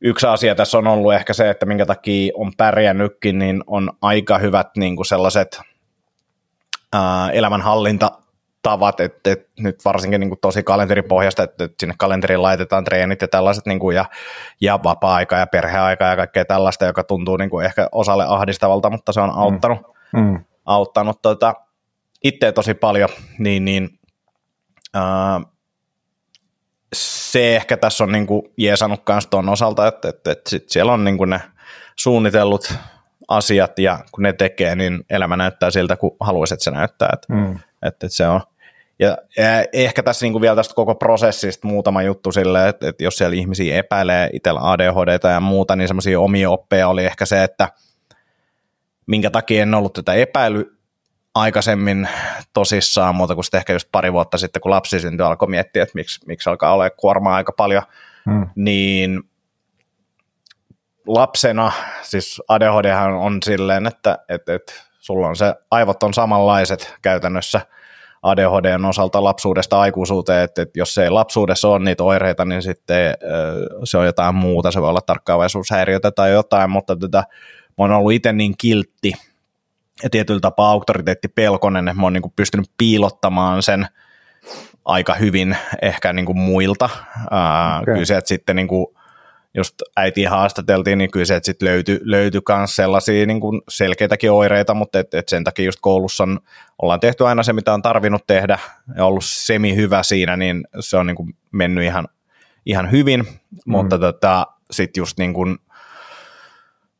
yksi 0.00 0.26
asia 0.26 0.54
tässä 0.54 0.78
on 0.78 0.86
ollut 0.86 1.14
ehkä 1.14 1.32
se, 1.32 1.50
että 1.50 1.66
minkä 1.66 1.86
takia 1.86 2.32
on 2.34 2.52
pärjännytkin, 2.56 3.38
niin 3.38 3.64
on 3.66 3.90
aika 4.02 4.38
hyvät 4.38 4.68
niin 4.76 4.96
kuin 4.96 5.06
sellaiset 5.06 5.60
ää, 6.92 7.30
elämänhallinta 7.30 8.10
tavat, 8.62 9.00
että, 9.00 9.32
että 9.32 9.52
nyt 9.58 9.84
varsinkin 9.84 10.20
niin 10.20 10.30
kuin 10.30 10.40
tosi 10.40 10.62
kalenteripohjasta, 10.62 11.42
että, 11.42 11.64
että 11.64 11.74
sinne 11.80 11.94
kalenteriin 11.98 12.42
laitetaan 12.42 12.84
treenit 12.84 13.22
ja 13.22 13.28
tällaiset, 13.28 13.66
niin 13.66 13.78
kuin, 13.78 13.96
ja, 13.96 14.04
ja 14.60 14.80
vapaa-aika 14.84 15.36
ja 15.36 15.46
perheaika 15.46 16.04
ja 16.04 16.16
kaikkea 16.16 16.44
tällaista, 16.44 16.84
joka 16.84 17.04
tuntuu 17.04 17.36
niin 17.36 17.50
kuin 17.50 17.66
ehkä 17.66 17.88
osalle 17.92 18.24
ahdistavalta, 18.28 18.90
mutta 18.90 19.12
se 19.12 19.20
on 19.20 19.30
auttanut, 19.30 19.78
mm. 20.12 20.20
Mm. 20.20 20.44
auttanut 20.64 21.22
tuota, 21.22 21.54
itseä 22.24 22.52
tosi 22.52 22.74
paljon, 22.74 23.08
niin, 23.38 23.64
niin 23.64 23.98
ää, 24.94 25.40
se 26.92 27.56
ehkä 27.56 27.76
tässä 27.76 28.04
on 28.04 28.12
niin 28.12 28.26
kuin 28.26 28.42
jeesannut 28.56 29.02
myös 29.08 29.26
tuon 29.26 29.48
osalta, 29.48 29.86
että, 29.86 30.08
että, 30.08 30.32
että 30.32 30.50
sit 30.50 30.68
siellä 30.68 30.92
on 30.92 31.04
niin 31.04 31.18
kuin 31.18 31.30
ne 31.30 31.40
suunnitellut 31.96 32.74
asiat 33.28 33.78
ja 33.78 33.98
kun 34.12 34.22
ne 34.22 34.32
tekee, 34.32 34.76
niin 34.76 35.04
elämä 35.10 35.36
näyttää 35.36 35.70
siltä, 35.70 35.96
kun 35.96 36.16
haluaisit, 36.20 36.54
että 36.54 36.64
se 36.64 36.70
näyttää. 36.70 37.08
Että, 37.12 37.34
mm. 37.34 37.52
että, 37.52 37.62
että 38.06 38.08
se 38.08 38.28
on. 38.28 38.40
Ja, 38.98 39.18
ja 39.36 39.64
ehkä 39.72 40.02
tässä 40.02 40.26
niin 40.26 40.32
kuin 40.32 40.42
vielä 40.42 40.56
tästä 40.56 40.74
koko 40.74 40.94
prosessista 40.94 41.68
muutama 41.68 42.02
juttu 42.02 42.32
sille, 42.32 42.68
että, 42.68 42.88
että 42.88 43.04
jos 43.04 43.18
siellä 43.18 43.36
ihmisiä 43.36 43.76
epäilee 43.76 44.30
itsellä 44.32 44.70
ADHD 44.70 45.30
ja 45.30 45.40
muuta, 45.40 45.76
niin 45.76 45.88
semmoisia 45.88 46.20
omia 46.20 46.50
oppeja 46.50 46.88
oli 46.88 47.04
ehkä 47.04 47.26
se, 47.26 47.44
että 47.44 47.68
minkä 49.06 49.30
takia 49.30 49.62
en 49.62 49.74
ollut 49.74 49.92
tätä 49.92 50.14
epäily 50.14 50.78
aikaisemmin 51.34 52.08
tosissaan, 52.52 53.14
muuta 53.14 53.34
kuin 53.34 53.44
sitten 53.44 53.58
ehkä 53.58 53.72
just 53.72 53.88
pari 53.92 54.12
vuotta 54.12 54.38
sitten, 54.38 54.62
kun 54.62 54.70
lapsi 54.70 55.00
syntyi, 55.00 55.26
alkoi 55.26 55.48
miettiä, 55.48 55.82
että 55.82 55.94
miksi, 55.94 56.20
miksi 56.26 56.50
alkaa 56.50 56.74
olla 56.74 56.90
kuormaa 56.90 57.34
aika 57.34 57.52
paljon, 57.52 57.82
hmm. 58.30 58.46
niin 58.56 59.22
lapsena, 61.08 61.72
siis 62.02 62.42
ADHD 62.48 62.92
on 63.18 63.38
silleen, 63.44 63.86
että, 63.86 64.18
että, 64.28 64.54
että 64.54 64.72
sulla 64.98 65.28
on 65.28 65.36
se, 65.36 65.54
aivot 65.70 66.02
on 66.02 66.14
samanlaiset 66.14 66.94
käytännössä 67.02 67.60
ADHDn 68.22 68.84
osalta 68.84 69.24
lapsuudesta 69.24 69.80
aikuisuuteen, 69.80 70.44
että, 70.44 70.62
että 70.62 70.78
jos 70.78 70.98
ei 70.98 71.10
lapsuudessa 71.10 71.68
ole 71.68 71.84
niitä 71.84 72.04
oireita, 72.04 72.44
niin 72.44 72.62
sitten 72.62 73.14
se 73.84 73.98
on 73.98 74.06
jotain 74.06 74.34
muuta, 74.34 74.70
se 74.70 74.80
voi 74.80 74.88
olla 74.88 75.00
tarkkaavaisuushäiriötä 75.00 76.10
tai 76.10 76.30
jotain, 76.30 76.70
mutta 76.70 76.96
tätä, 76.96 77.18
mä 77.18 77.84
oon 77.84 77.92
ollut 77.92 78.12
itse 78.12 78.32
niin 78.32 78.54
kiltti, 78.58 79.12
ja 80.02 80.10
tietyllä 80.10 80.40
tapaa 80.40 80.70
auktoriteettipelkonen, 80.70 81.88
että 81.88 82.00
mä 82.00 82.06
oon 82.06 82.12
niin 82.12 82.32
pystynyt 82.36 82.70
piilottamaan 82.78 83.62
sen 83.62 83.86
aika 84.84 85.14
hyvin 85.14 85.56
ehkä 85.82 86.12
niin 86.12 86.26
kuin 86.26 86.38
muilta. 86.38 86.90
Okay. 87.26 87.84
Kyllä 87.84 88.04
se, 88.04 88.16
että 88.16 88.28
sitten 88.28 88.56
niin 88.56 88.68
kuin, 88.68 88.86
just 89.54 89.74
äitiä 89.96 90.30
haastateltiin, 90.30 90.98
niin 90.98 91.10
kyllä 91.10 91.26
se, 91.26 91.36
että 91.36 91.46
sitten 91.46 91.68
löytyi, 91.68 92.00
löytyi 92.02 92.40
myös 92.56 92.76
sellaisia 92.76 93.26
niin 93.26 93.40
kuin 93.40 93.62
selkeitäkin 93.68 94.32
oireita, 94.32 94.74
mutta 94.74 94.98
et, 94.98 95.14
et 95.14 95.28
sen 95.28 95.44
takia 95.44 95.64
just 95.64 95.78
koulussa 95.82 96.22
on, 96.22 96.40
ollaan 96.82 97.00
tehty 97.00 97.26
aina 97.26 97.42
se, 97.42 97.52
mitä 97.52 97.74
on 97.74 97.82
tarvinnut 97.82 98.26
tehdä 98.26 98.58
ja 98.96 99.04
ollut 99.04 99.24
semi 99.24 99.76
hyvä 99.76 100.02
siinä, 100.02 100.36
niin 100.36 100.64
se 100.80 100.96
on 100.96 101.06
niin 101.06 101.16
kuin 101.16 101.36
mennyt 101.52 101.84
ihan, 101.84 102.08
ihan 102.66 102.90
hyvin, 102.90 103.20
mm. 103.20 103.60
mutta 103.66 103.98
tota, 103.98 104.46
sitten 104.70 105.00
just 105.00 105.18
niin 105.18 105.34
kuin 105.34 105.58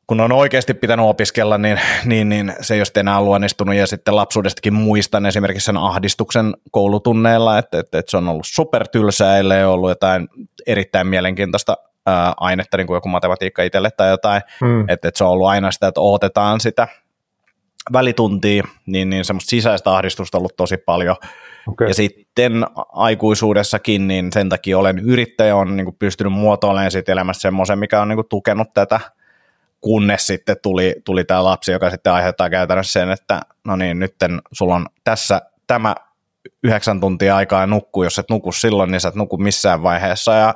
kun 0.06 0.20
on 0.20 0.32
oikeasti 0.32 0.74
pitänyt 0.74 1.06
opiskella, 1.06 1.58
niin, 1.58 1.80
niin, 2.04 2.28
niin 2.28 2.54
se 2.60 2.74
ei 2.74 2.80
ole 2.80 3.00
enää 3.00 3.20
luonnistunut 3.20 3.74
ja 3.74 3.86
sitten 3.86 4.16
lapsuudestakin 4.16 4.74
muistan 4.74 5.26
esimerkiksi 5.26 5.64
sen 5.64 5.76
ahdistuksen 5.76 6.54
koulutunneilla, 6.70 7.58
että, 7.58 7.78
että, 7.78 7.98
että 7.98 8.10
se 8.10 8.16
on 8.16 8.28
ollut 8.28 8.46
supertylsää, 8.46 9.38
ellei 9.38 9.64
ollut 9.64 9.88
jotain 9.88 10.28
erittäin 10.66 11.06
mielenkiintoista 11.06 11.76
ää, 12.08 12.32
ainetta, 12.36 12.76
niin 12.76 12.86
kuin 12.86 12.96
joku 12.96 13.08
matematiikka 13.08 13.62
itselle 13.62 13.90
tai 13.90 14.10
jotain, 14.10 14.42
mm. 14.60 14.80
että, 14.80 15.08
että 15.08 15.18
se 15.18 15.24
on 15.24 15.30
ollut 15.30 15.48
aina 15.48 15.70
sitä, 15.70 15.86
että 15.88 16.00
odotetaan 16.00 16.60
sitä 16.60 16.88
välituntia, 17.92 18.64
niin, 18.86 19.10
niin 19.10 19.24
semmoista 19.24 19.50
sisäistä 19.50 19.96
ahdistusta 19.96 20.38
on 20.38 20.40
ollut 20.40 20.56
tosi 20.56 20.76
paljon. 20.76 21.16
Okay. 21.68 21.88
Ja 21.88 21.94
sitten 21.94 22.52
aikuisuudessakin, 22.92 24.08
niin 24.08 24.32
sen 24.32 24.48
takia 24.48 24.78
olen 24.78 24.98
yrittäjä, 24.98 25.56
on 25.56 25.76
niin 25.76 25.84
kuin 25.84 25.96
pystynyt 25.98 26.32
muotoilemaan 26.32 26.90
siitä 26.90 27.12
elämässä 27.12 27.40
semmoisen, 27.40 27.78
mikä 27.78 28.00
on 28.02 28.08
niin 28.08 28.16
kuin 28.16 28.28
tukenut 28.28 28.68
tätä 28.74 29.00
kunnes 29.80 30.26
sitten 30.26 30.56
tuli, 30.62 30.94
tuli 31.04 31.24
tämä 31.24 31.44
lapsi, 31.44 31.72
joka 31.72 31.90
sitten 31.90 32.12
aiheuttaa 32.12 32.50
käytännössä 32.50 33.00
sen, 33.00 33.10
että 33.10 33.40
no 33.64 33.76
niin, 33.76 33.98
nyt 33.98 34.14
sulla 34.52 34.74
on 34.74 34.86
tässä 35.04 35.42
tämä 35.66 35.94
yhdeksän 36.62 37.00
tuntia 37.00 37.36
aikaa 37.36 37.66
nukkuu, 37.66 38.02
jos 38.02 38.18
et 38.18 38.30
nuku 38.30 38.52
silloin, 38.52 38.90
niin 38.90 39.00
sä 39.00 39.08
et 39.08 39.14
nuku 39.14 39.36
missään 39.36 39.82
vaiheessa, 39.82 40.32
ja 40.32 40.54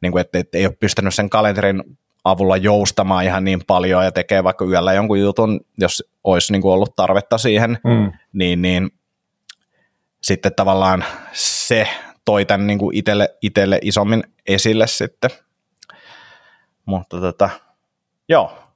niin 0.00 0.12
kuin, 0.12 0.20
että, 0.20 0.38
että 0.38 0.58
ei 0.58 0.66
ole 0.66 0.76
pystynyt 0.80 1.14
sen 1.14 1.30
kalenterin 1.30 1.82
avulla 2.24 2.56
joustamaan 2.56 3.24
ihan 3.24 3.44
niin 3.44 3.60
paljon 3.66 4.04
ja 4.04 4.12
tekee 4.12 4.44
vaikka 4.44 4.64
yöllä 4.64 4.92
jonkun 4.92 5.20
jutun, 5.20 5.60
jos 5.78 6.04
olisi 6.24 6.52
niin 6.52 6.62
kuin 6.62 6.72
ollut 6.72 6.96
tarvetta 6.96 7.38
siihen, 7.38 7.78
mm. 7.84 8.12
niin, 8.32 8.62
niin 8.62 8.90
sitten 10.22 10.54
tavallaan 10.54 11.04
se 11.32 11.88
toi 12.24 12.44
tämän 12.44 12.66
niin 12.66 12.78
kuin 12.78 12.96
itselle, 12.96 13.28
itselle 13.42 13.78
isommin 13.82 14.22
esille 14.46 14.86
sitten. 14.86 15.30
Mutta 16.86 17.20
tota, 17.20 17.50
Joo, 18.28 18.67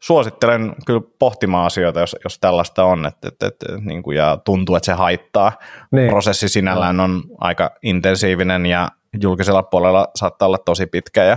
suosittelen 0.00 0.74
kyllä 0.86 1.00
pohtimaan 1.18 1.66
asioita, 1.66 2.00
jos, 2.00 2.16
jos 2.24 2.38
tällaista 2.38 2.84
on, 2.84 3.06
että, 3.06 3.28
että, 3.28 3.46
että, 3.46 3.66
niin 3.80 4.02
kuin, 4.02 4.16
ja 4.16 4.38
tuntuu, 4.44 4.76
että 4.76 4.86
se 4.86 4.92
haittaa. 4.92 5.52
Niin. 5.90 6.08
Prosessi 6.08 6.48
sinällään 6.48 7.00
on 7.00 7.22
aika 7.38 7.70
intensiivinen 7.82 8.66
ja 8.66 8.88
julkisella 9.20 9.62
puolella 9.62 10.08
saattaa 10.14 10.46
olla 10.46 10.58
tosi 10.58 10.86
pitkä 10.86 11.24
ja 11.24 11.36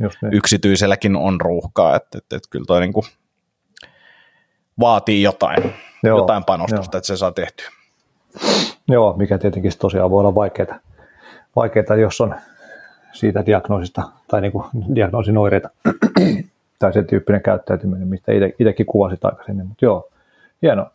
niin. 0.00 0.10
yksityiselläkin 0.32 1.16
on 1.16 1.40
ruuhkaa, 1.40 1.96
että, 1.96 2.18
että, 2.18 2.36
että 2.36 2.48
kyllä 2.50 2.64
toi 2.64 2.80
niin 2.80 2.92
kuin 2.92 3.06
vaatii 4.80 5.22
jotain, 5.22 5.74
Joo, 6.02 6.18
jotain 6.18 6.44
panostusta, 6.44 6.96
jo. 6.96 6.98
että 6.98 7.06
se 7.06 7.16
saa 7.16 7.32
tehtyä. 7.32 7.68
Joo, 8.88 9.16
mikä 9.16 9.38
tietenkin 9.38 9.72
tosiaan 9.78 10.10
voi 10.10 10.20
olla 10.20 10.34
vaikeaa, 10.34 10.78
vaikeaa 11.56 11.96
jos 12.00 12.20
on 12.20 12.34
siitä 13.12 13.46
diagnoosista 13.46 14.02
tai 14.28 14.40
niin 14.40 14.52
kuin 14.52 14.64
diagnoosin 14.94 15.38
oireita 15.38 15.70
tai 16.78 16.92
sen 16.92 17.06
tyyppinen 17.06 17.42
käyttäytyminen, 17.42 18.08
mistä 18.08 18.32
itsekin 18.58 18.86
kuvasit 18.86 19.24
aikaisemmin, 19.24 19.66
mutta 19.66 19.84
joo, 19.84 20.10
hieno. 20.62 20.86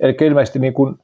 Eli 0.00 0.16
ilmeisesti 0.20 0.58
niin 0.58 0.74
kuin, 0.74 0.98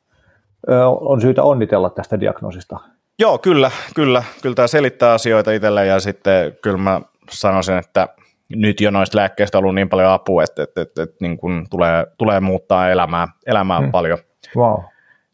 on 1.01 1.21
syytä 1.21 1.43
onnitella 1.43 1.91
tästä 1.91 2.21
diagnoosista. 2.21 2.79
Joo, 3.19 3.39
kyllä, 3.39 3.71
kyllä. 3.95 4.25
Kyllä 4.43 4.55
tämä 4.55 4.67
selittää 4.67 5.13
asioita 5.13 5.53
itselle 5.53 5.87
ja 5.87 6.01
sitten 6.01 6.57
kyllä 6.63 6.79
mä 6.79 7.01
sanoisin, 7.31 7.79
että 7.79 8.09
nyt 8.49 8.81
jo 8.81 8.91
noista 8.91 9.19
lääkkeistä 9.19 9.59
on 9.59 9.65
ollut 9.65 9.75
niin 9.75 9.89
paljon 9.89 10.11
apua, 10.11 10.43
että, 10.43 10.63
että, 10.63 10.81
että, 10.81 11.03
että 11.03 11.17
niin 11.21 11.37
kuin 11.37 11.67
tulee, 11.71 12.07
tulee 12.19 12.41
muuttaa 12.41 12.91
elämää, 12.91 13.29
elämää 13.47 13.81
hmm. 13.81 13.91
paljon. 13.91 14.19
Wow. 14.57 14.81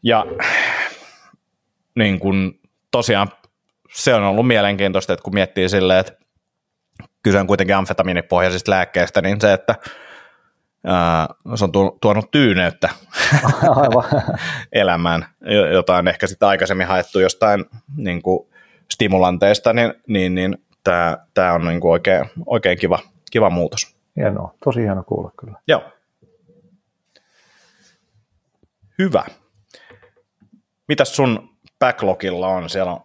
Ja 0.03 0.25
niin 1.95 2.19
kuin, 2.19 2.59
tosiaan 2.91 3.27
se 3.93 4.15
on 4.15 4.23
ollut 4.23 4.47
mielenkiintoista, 4.47 5.13
että 5.13 5.23
kun 5.23 5.33
miettii 5.33 5.69
silleen, 5.69 5.99
että 5.99 6.13
kyse 7.23 7.39
on 7.39 7.47
kuitenkin 7.47 7.75
amfetamiinipohjaisista 7.75 8.71
lääkkeistä, 8.71 9.21
niin 9.21 9.41
se, 9.41 9.53
että 9.53 9.75
se 11.55 11.63
on 11.63 11.71
tuonut 12.01 12.31
tyyneyttä 12.31 12.89
elämään, 14.71 15.25
jotain 15.73 16.07
ehkä 16.07 16.27
sitten 16.27 16.47
aikaisemmin 16.47 16.87
haettu 16.87 17.19
jostain 17.19 17.65
niin 17.97 18.21
kuin 18.21 18.49
stimulanteista, 18.91 19.73
niin, 19.73 19.93
niin, 20.07 20.35
niin 20.35 20.57
tämä, 20.83 21.17
tämä 21.33 21.53
on 21.53 21.65
niin 21.65 21.79
kuin 21.79 21.91
oikein, 21.91 22.25
oikein 22.45 22.77
kiva, 22.77 22.99
kiva 23.31 23.49
muutos. 23.49 23.95
Hienoa, 24.15 24.53
tosi 24.63 24.81
hieno 24.81 25.03
kuulla 25.03 25.31
kyllä. 25.39 25.59
Joo. 25.67 25.83
Hyvä. 28.99 29.25
Mitäs 30.87 31.15
sun 31.15 31.49
backlogilla 31.79 32.47
on? 32.47 32.69
Siellä 32.69 32.91
on 32.91 33.01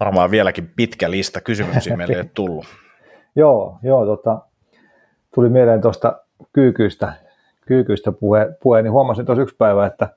varmaan 0.00 0.30
vieläkin 0.30 0.72
pitkä 0.76 1.10
lista 1.10 1.40
kysymyksiä 1.40 1.96
meille 1.96 2.16
ei 2.16 2.30
tullut. 2.34 2.66
joo, 3.36 3.78
joo 3.82 4.06
tota, 4.06 4.38
tuli 5.34 5.48
mieleen 5.48 5.80
tuosta 5.80 6.16
kyykyistä, 6.52 7.12
kyykyistä 7.66 8.12
puhe, 8.12 8.48
puhe, 8.62 8.82
niin 8.82 8.92
huomasin 8.92 9.26
tuossa 9.26 9.42
yksi 9.42 9.56
päivä, 9.58 9.86
että, 9.86 10.08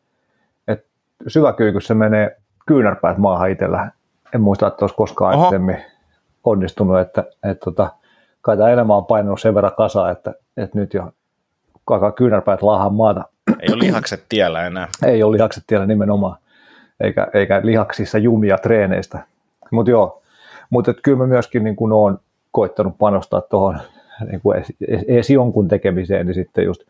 että 0.67 0.88
syväkyykyssä 1.28 1.94
menee 1.94 2.38
kyynärpäät 2.67 3.17
maahan 3.17 3.52
itsellä. 3.52 3.91
En 4.36 4.41
muista, 4.41 4.67
että 4.67 4.84
olisi 4.86 4.96
koskaan 4.96 5.36
Oho. 5.36 5.44
aikaisemmin 5.44 5.78
onnistunut, 6.44 7.00
että, 7.00 7.24
että 7.44 7.65
tota, 7.65 7.89
kai 8.41 8.58
tämä 8.58 8.70
elämä 8.70 8.96
on 8.96 9.06
painunut 9.06 9.41
sen 9.41 9.56
verran 9.56 9.76
kasaan, 9.78 10.12
että, 10.12 10.34
että 10.58 10.80
nyt 10.80 10.94
jo 10.94 11.12
alkaa 11.89 12.12
kyynärpäät 12.12 12.62
laahan 12.62 12.94
maata. 12.94 13.24
Ei 13.60 13.74
ole 13.74 13.80
lihakset 13.80 14.26
tiellä 14.30 14.67
enää. 14.67 14.88
Ei 15.06 15.24
ole 15.24 15.36
lihakset 15.36 15.63
tiellä 15.67 15.86
nimenomaan, 15.86 16.38
eikä, 17.00 17.28
eikä 17.34 17.62
lihaksissa 17.63 18.17
jumia 18.17 18.58
treeneistä. 18.58 19.20
Mutta 19.71 19.91
joo, 19.91 20.21
Mutta 20.69 20.93
kyllä 20.93 21.17
mä 21.17 21.27
myöskin 21.27 21.63
niin 21.63 21.75
kuin 21.75 21.91
olen 21.91 22.17
koittanut 22.51 22.97
panostaa 22.97 23.41
tuohon 23.41 23.79
niin 24.31 24.41
edes, 24.55 25.03
edes 25.07 25.29
jonkun 25.29 25.67
tekemiseen, 25.67 26.25
niin 26.25 26.36
sitten 26.36 26.65
just 26.65 26.81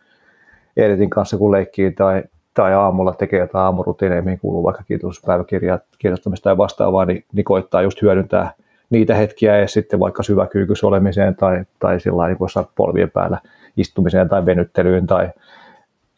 Editin 0.77 1.09
kanssa 1.09 1.37
kun 1.37 1.51
leikkii 1.51 1.91
tai, 1.91 2.23
tai 2.53 2.73
aamulla 2.73 3.13
tekee 3.13 3.39
jotain 3.39 3.65
aamurutiineja, 3.65 4.21
mihin 4.21 4.39
kuuluu 4.39 4.63
vaikka 4.63 4.83
kiitospäiväkirjaa, 4.83 5.79
kirjoittamista 5.99 6.43
tai 6.43 6.57
vastaavaa, 6.57 7.05
niin, 7.05 7.25
niin 7.33 7.43
koittaa 7.43 7.81
just 7.81 8.01
hyödyntää 8.01 8.51
niitä 8.89 9.15
hetkiä 9.15 9.57
edes 9.57 9.73
sitten 9.73 9.99
vaikka 9.99 10.23
syväkyykys 10.23 10.83
olemiseen 10.83 11.35
tai, 11.35 11.63
tai 11.79 11.99
sillä 11.99 12.27
niin 12.27 12.65
polvien 12.75 13.11
päällä 13.11 13.39
istumiseen 13.77 14.29
tai 14.29 14.45
venyttelyyn 14.45 15.07
tai 15.07 15.29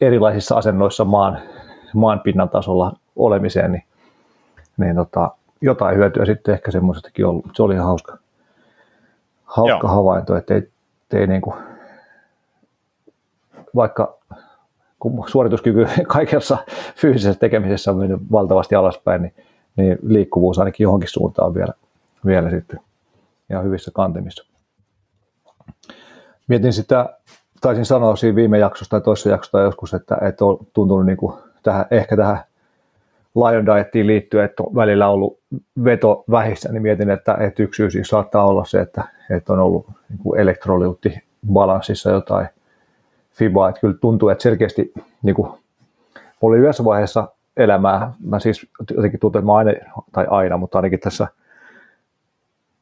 erilaisissa 0.00 0.56
asennoissa 0.56 1.04
maan, 1.04 1.38
maan 1.94 2.20
pinnan 2.20 2.48
tasolla 2.48 2.92
olemiseen, 3.16 3.72
niin, 3.72 3.84
niin 4.76 4.96
tota, 4.96 5.30
jotain 5.64 5.96
hyötyä 5.96 6.24
sitten 6.24 6.54
ehkä 6.54 6.70
semmoisestakin 6.70 7.26
ollut. 7.26 7.46
Se 7.54 7.62
oli 7.62 7.74
ihan 7.74 7.86
hauska, 7.86 8.18
hauska 9.44 9.88
havainto, 9.88 10.36
että 10.36 10.54
ei, 10.54 10.68
ei 11.12 11.26
niin 11.26 11.40
kuin, 11.40 11.56
vaikka 13.74 14.18
kun 14.98 15.28
suorituskyky 15.28 15.86
kaikessa 16.06 16.58
fyysisessä 16.96 17.40
tekemisessä 17.40 17.90
on 17.90 17.96
mennyt 17.96 18.20
valtavasti 18.32 18.74
alaspäin, 18.74 19.22
niin, 19.22 19.34
niin 19.76 19.98
liikkuvuus 20.02 20.58
ainakin 20.58 20.84
johonkin 20.84 21.08
suuntaan 21.08 21.54
vielä, 21.54 21.72
vielä 22.26 22.50
sitten 22.50 22.80
ihan 23.50 23.64
hyvissä 23.64 23.90
kantimissa. 23.94 24.44
Mietin 26.48 26.72
sitä, 26.72 27.18
taisin 27.60 27.84
sanoa 27.86 28.16
siinä 28.16 28.36
viime 28.36 28.58
jaksosta 28.58 28.90
tai 28.90 29.00
toisessa 29.00 29.30
jaksosta 29.30 29.60
joskus, 29.60 29.94
että, 29.94 30.18
että 30.20 30.44
on 30.44 30.58
tuntunut 30.72 31.06
niin 31.06 31.16
kuin 31.16 31.34
tähän, 31.62 31.86
ehkä 31.90 32.16
tähän 32.16 32.44
Lion 33.34 33.66
Dietiin 33.66 34.06
liittyen, 34.06 34.44
että 34.44 34.62
on 34.62 34.74
välillä 34.74 35.08
ollut 35.08 35.38
veto 35.84 36.24
vähissä, 36.30 36.72
niin 36.72 36.82
mietin, 36.82 37.10
että, 37.10 37.36
että 37.40 37.62
yksi 37.62 37.76
syy 37.76 37.90
siis 37.90 38.08
saattaa 38.08 38.46
olla 38.46 38.64
se, 38.64 38.80
että, 38.80 39.04
että 39.30 39.52
on 39.52 39.58
ollut 39.58 39.86
niin 40.08 40.38
elektrolyyttibalanssissa 40.38 42.10
jotain 42.10 42.46
fibaa, 43.32 43.68
että 43.68 43.80
kyllä 43.80 43.94
tuntuu, 44.00 44.28
että 44.28 44.42
selkeästi 44.42 44.92
niin 45.22 45.34
kuin, 45.34 45.50
oli 46.42 46.58
yhdessä 46.58 46.84
vaiheessa 46.84 47.28
elämää, 47.56 48.12
mä 48.26 48.38
siis 48.38 48.66
jotenkin 48.96 49.20
tuntuu, 49.20 49.38
että 49.38 49.46
mä 49.46 49.56
aina, 49.56 49.70
tai 50.12 50.26
aina, 50.30 50.56
mutta 50.56 50.78
ainakin 50.78 51.00
tässä, 51.00 51.28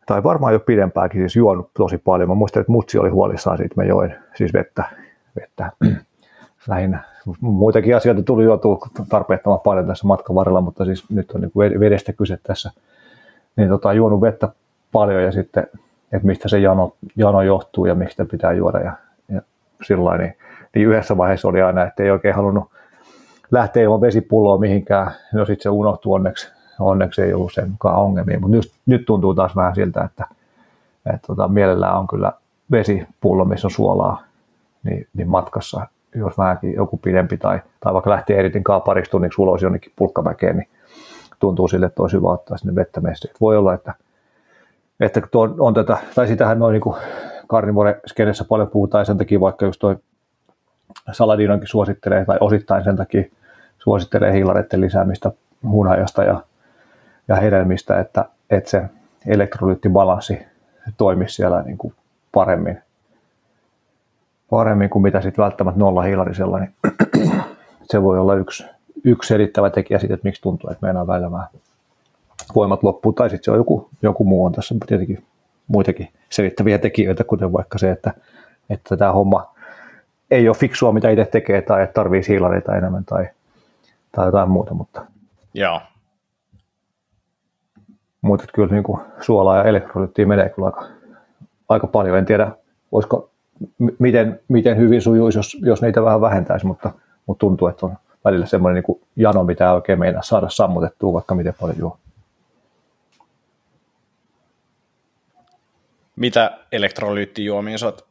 tai 0.06 0.22
varmaan 0.22 0.52
jo 0.52 0.60
pidempääkin 0.60 1.20
siis 1.20 1.36
juonut 1.36 1.70
tosi 1.74 1.98
paljon. 1.98 2.28
Mä 2.28 2.34
muistan, 2.34 2.60
että 2.60 2.72
mutsi 2.72 2.98
oli 2.98 3.10
huolissaan 3.10 3.56
siitä, 3.58 3.74
mä 3.76 3.84
join 3.84 4.14
siis 4.34 4.52
vettä, 4.52 4.84
vettä 5.40 5.72
lähinnä. 6.68 7.11
Muitakin 7.40 7.96
asioita 7.96 8.22
tuli 8.22 8.44
juotua 8.44 8.78
tarpeettoman 9.08 9.60
paljon 9.60 9.86
tässä 9.86 10.06
matkan 10.06 10.36
varrella, 10.36 10.60
mutta 10.60 10.84
siis 10.84 11.10
nyt 11.10 11.30
on 11.30 11.40
niin 11.40 11.80
vedestä 11.80 12.12
kyse 12.12 12.38
tässä. 12.42 12.70
Niin 13.56 13.68
tota, 13.68 13.92
juonut 13.92 14.20
vettä 14.20 14.48
paljon 14.92 15.22
ja 15.22 15.32
sitten, 15.32 15.66
että 16.12 16.26
mistä 16.26 16.48
se 16.48 16.58
jano, 16.58 16.94
jano 17.16 17.42
johtuu 17.42 17.86
ja 17.86 17.94
mistä 17.94 18.24
pitää 18.24 18.52
juoda 18.52 18.78
ja, 18.78 18.92
ja 19.28 19.42
sillä 19.86 20.18
niin, 20.18 20.36
niin 20.74 20.88
yhdessä 20.88 21.16
vaiheessa 21.16 21.48
oli 21.48 21.62
aina, 21.62 21.84
että 21.84 22.02
ei 22.02 22.10
oikein 22.10 22.34
halunnut 22.34 22.70
lähteä 23.50 23.82
ilman 23.82 24.00
vesipulloa 24.00 24.58
mihinkään. 24.58 25.12
No 25.32 25.44
sitten 25.44 25.62
se 25.62 25.68
unohtui 25.68 26.14
onneksi, 26.14 26.48
onneksi 26.80 27.22
ei 27.22 27.34
ollut 27.34 27.52
sen 27.52 27.70
mukaan 27.70 27.96
ongelmia, 27.96 28.40
mutta 28.40 28.56
nyt, 28.56 28.72
nyt 28.86 29.06
tuntuu 29.06 29.34
taas 29.34 29.56
vähän 29.56 29.74
siltä, 29.74 30.02
että, 30.04 30.26
että 31.14 31.26
tota, 31.26 31.48
mielellään 31.48 31.98
on 31.98 32.06
kyllä 32.06 32.32
vesipullo, 32.70 33.44
missä 33.44 33.66
on 33.66 33.70
suolaa, 33.70 34.22
niin, 34.84 35.06
niin 35.14 35.28
matkassa, 35.28 35.86
jos 36.14 36.38
vähänkin 36.38 36.74
joku 36.74 36.96
pidempi 36.96 37.36
tai, 37.36 37.60
tai 37.80 37.92
vaikka 37.92 38.10
lähtee 38.10 38.38
eritin 38.38 38.64
pariksi 38.84 39.10
tunniksi 39.10 39.42
ulos 39.42 39.62
jonnekin 39.62 39.92
pulkkamäkeen, 39.96 40.56
niin 40.56 40.68
tuntuu 41.38 41.68
sille, 41.68 41.86
että 41.86 42.02
olisi 42.02 42.16
hyvä 42.16 42.28
ottaa 42.28 42.56
sinne 42.56 42.74
vettä 42.74 43.00
messiin. 43.00 43.34
Voi 43.40 43.56
olla, 43.56 43.74
että, 43.74 43.94
että 45.00 45.22
tuo 45.30 45.54
on 45.58 45.74
tätä, 45.74 45.96
tai 46.14 46.26
sitähän 46.26 46.58
noin 46.58 46.72
niin 46.72 46.94
karnivore-skenessä 47.46 48.44
paljon 48.44 48.68
puhutaan, 48.68 49.06
sen 49.06 49.18
takia 49.18 49.40
vaikka 49.40 49.66
just 49.66 49.80
toi 49.80 49.96
Saladinonkin 51.12 51.68
suosittelee, 51.68 52.24
tai 52.24 52.36
osittain 52.40 52.84
sen 52.84 52.96
takia 52.96 53.24
suosittelee 53.78 54.32
hiilareiden 54.32 54.80
lisäämistä 54.80 55.32
hunajasta 55.62 56.24
ja, 56.24 56.42
ja 57.28 57.36
hedelmistä, 57.36 58.00
että, 58.00 58.24
että 58.50 58.70
se 58.70 58.82
elektrolyyttibalanssi 59.26 60.46
toimisi 60.96 61.34
siellä 61.34 61.62
niin 61.62 61.78
kuin 61.78 61.94
paremmin, 62.32 62.82
paremmin 64.52 64.90
kuin 64.90 65.02
mitä 65.02 65.20
sitten 65.20 65.42
välttämättä 65.42 65.80
nolla 65.80 66.02
hiilarisella, 66.02 66.58
niin 66.58 66.74
se 67.90 68.02
voi 68.02 68.18
olla 68.18 68.34
yksi, 68.34 68.64
yksi 69.04 69.28
selittävä 69.28 69.70
tekijä 69.70 69.98
siitä, 69.98 70.14
että 70.14 70.28
miksi 70.28 70.42
tuntuu, 70.42 70.70
että 70.70 70.86
meidän 70.86 71.06
välillä 71.06 71.32
vähän 71.32 71.48
voimat 72.54 72.82
loppuu, 72.82 73.12
tai 73.12 73.30
sitten 73.30 73.44
se 73.44 73.50
on 73.50 73.56
joku, 73.56 73.88
joku 74.02 74.24
muu 74.24 74.44
on 74.44 74.52
tässä 74.52 74.74
tietenkin 74.86 75.24
muitakin 75.66 76.08
selittäviä 76.30 76.78
tekijöitä, 76.78 77.24
kuten 77.24 77.52
vaikka 77.52 77.78
se, 77.78 77.90
että, 77.90 78.14
että 78.70 78.96
tämä 78.96 79.12
homma 79.12 79.54
ei 80.30 80.48
ole 80.48 80.56
fiksua, 80.56 80.92
mitä 80.92 81.10
itse 81.10 81.24
tekee, 81.24 81.62
tai 81.62 81.82
että 81.82 81.94
tarvii 81.94 82.22
siilareita 82.22 82.76
enemmän 82.76 83.04
tai, 83.04 83.28
tai 84.16 84.26
jotain 84.26 84.50
muuta, 84.50 84.74
mutta 84.74 85.04
Joo. 85.54 85.80
Mutta 88.22 88.46
kyllä 88.54 88.72
niin 88.74 88.82
kuin 88.82 89.00
suolaa 89.20 89.56
ja 89.56 89.64
elektrolyyttiä 89.64 90.26
menee 90.26 90.48
kyllä 90.48 90.66
aika, 90.66 90.86
aika 91.68 91.86
paljon. 91.86 92.18
En 92.18 92.26
tiedä, 92.26 92.52
olisiko, 92.92 93.31
miten, 93.98 94.40
miten 94.48 94.76
hyvin 94.76 95.02
sujuisi, 95.02 95.38
jos, 95.38 95.56
jos 95.60 95.82
niitä 95.82 96.02
vähän 96.04 96.20
vähentäisi, 96.20 96.66
mutta, 96.66 96.92
mutta 97.26 97.40
tuntuu, 97.40 97.68
että 97.68 97.86
on 97.86 97.96
välillä 98.24 98.46
semmoinen 98.46 98.82
niin 98.88 99.00
jano, 99.16 99.44
mitä 99.44 99.72
oikein 99.72 99.98
meinaa 99.98 100.22
saada 100.22 100.48
sammutettua, 100.48 101.12
vaikka 101.12 101.34
miten 101.34 101.54
paljon 101.60 101.78
juo. 101.78 101.98
Mitä 106.16 106.58
elektrolyyttijuomia 106.72 107.78
sä 107.78 107.86
oot 107.86 108.06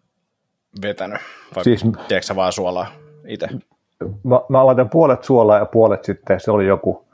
vetänyt? 0.81 1.21
Vai 1.55 1.63
siis, 1.63 1.81
tiedätkö 1.81 2.21
sä 2.21 2.35
vaan 2.35 2.53
suolaa 2.53 2.87
itse? 3.27 3.47
Mä, 4.23 4.39
mä 4.49 4.65
laitan 4.65 4.89
puolet 4.89 5.23
suolaa 5.23 5.57
ja 5.57 5.65
puolet 5.65 6.03
sitten, 6.03 6.39
se 6.39 6.51
oli 6.51 6.67
joku 6.67 7.05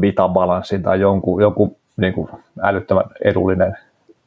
vitabalanssi 0.00 0.78
tai 0.78 1.00
jonkun, 1.00 1.42
joku 1.42 1.76
niin 1.96 2.12
kuin 2.12 2.28
älyttömän 2.62 3.04
edullinen, 3.24 3.78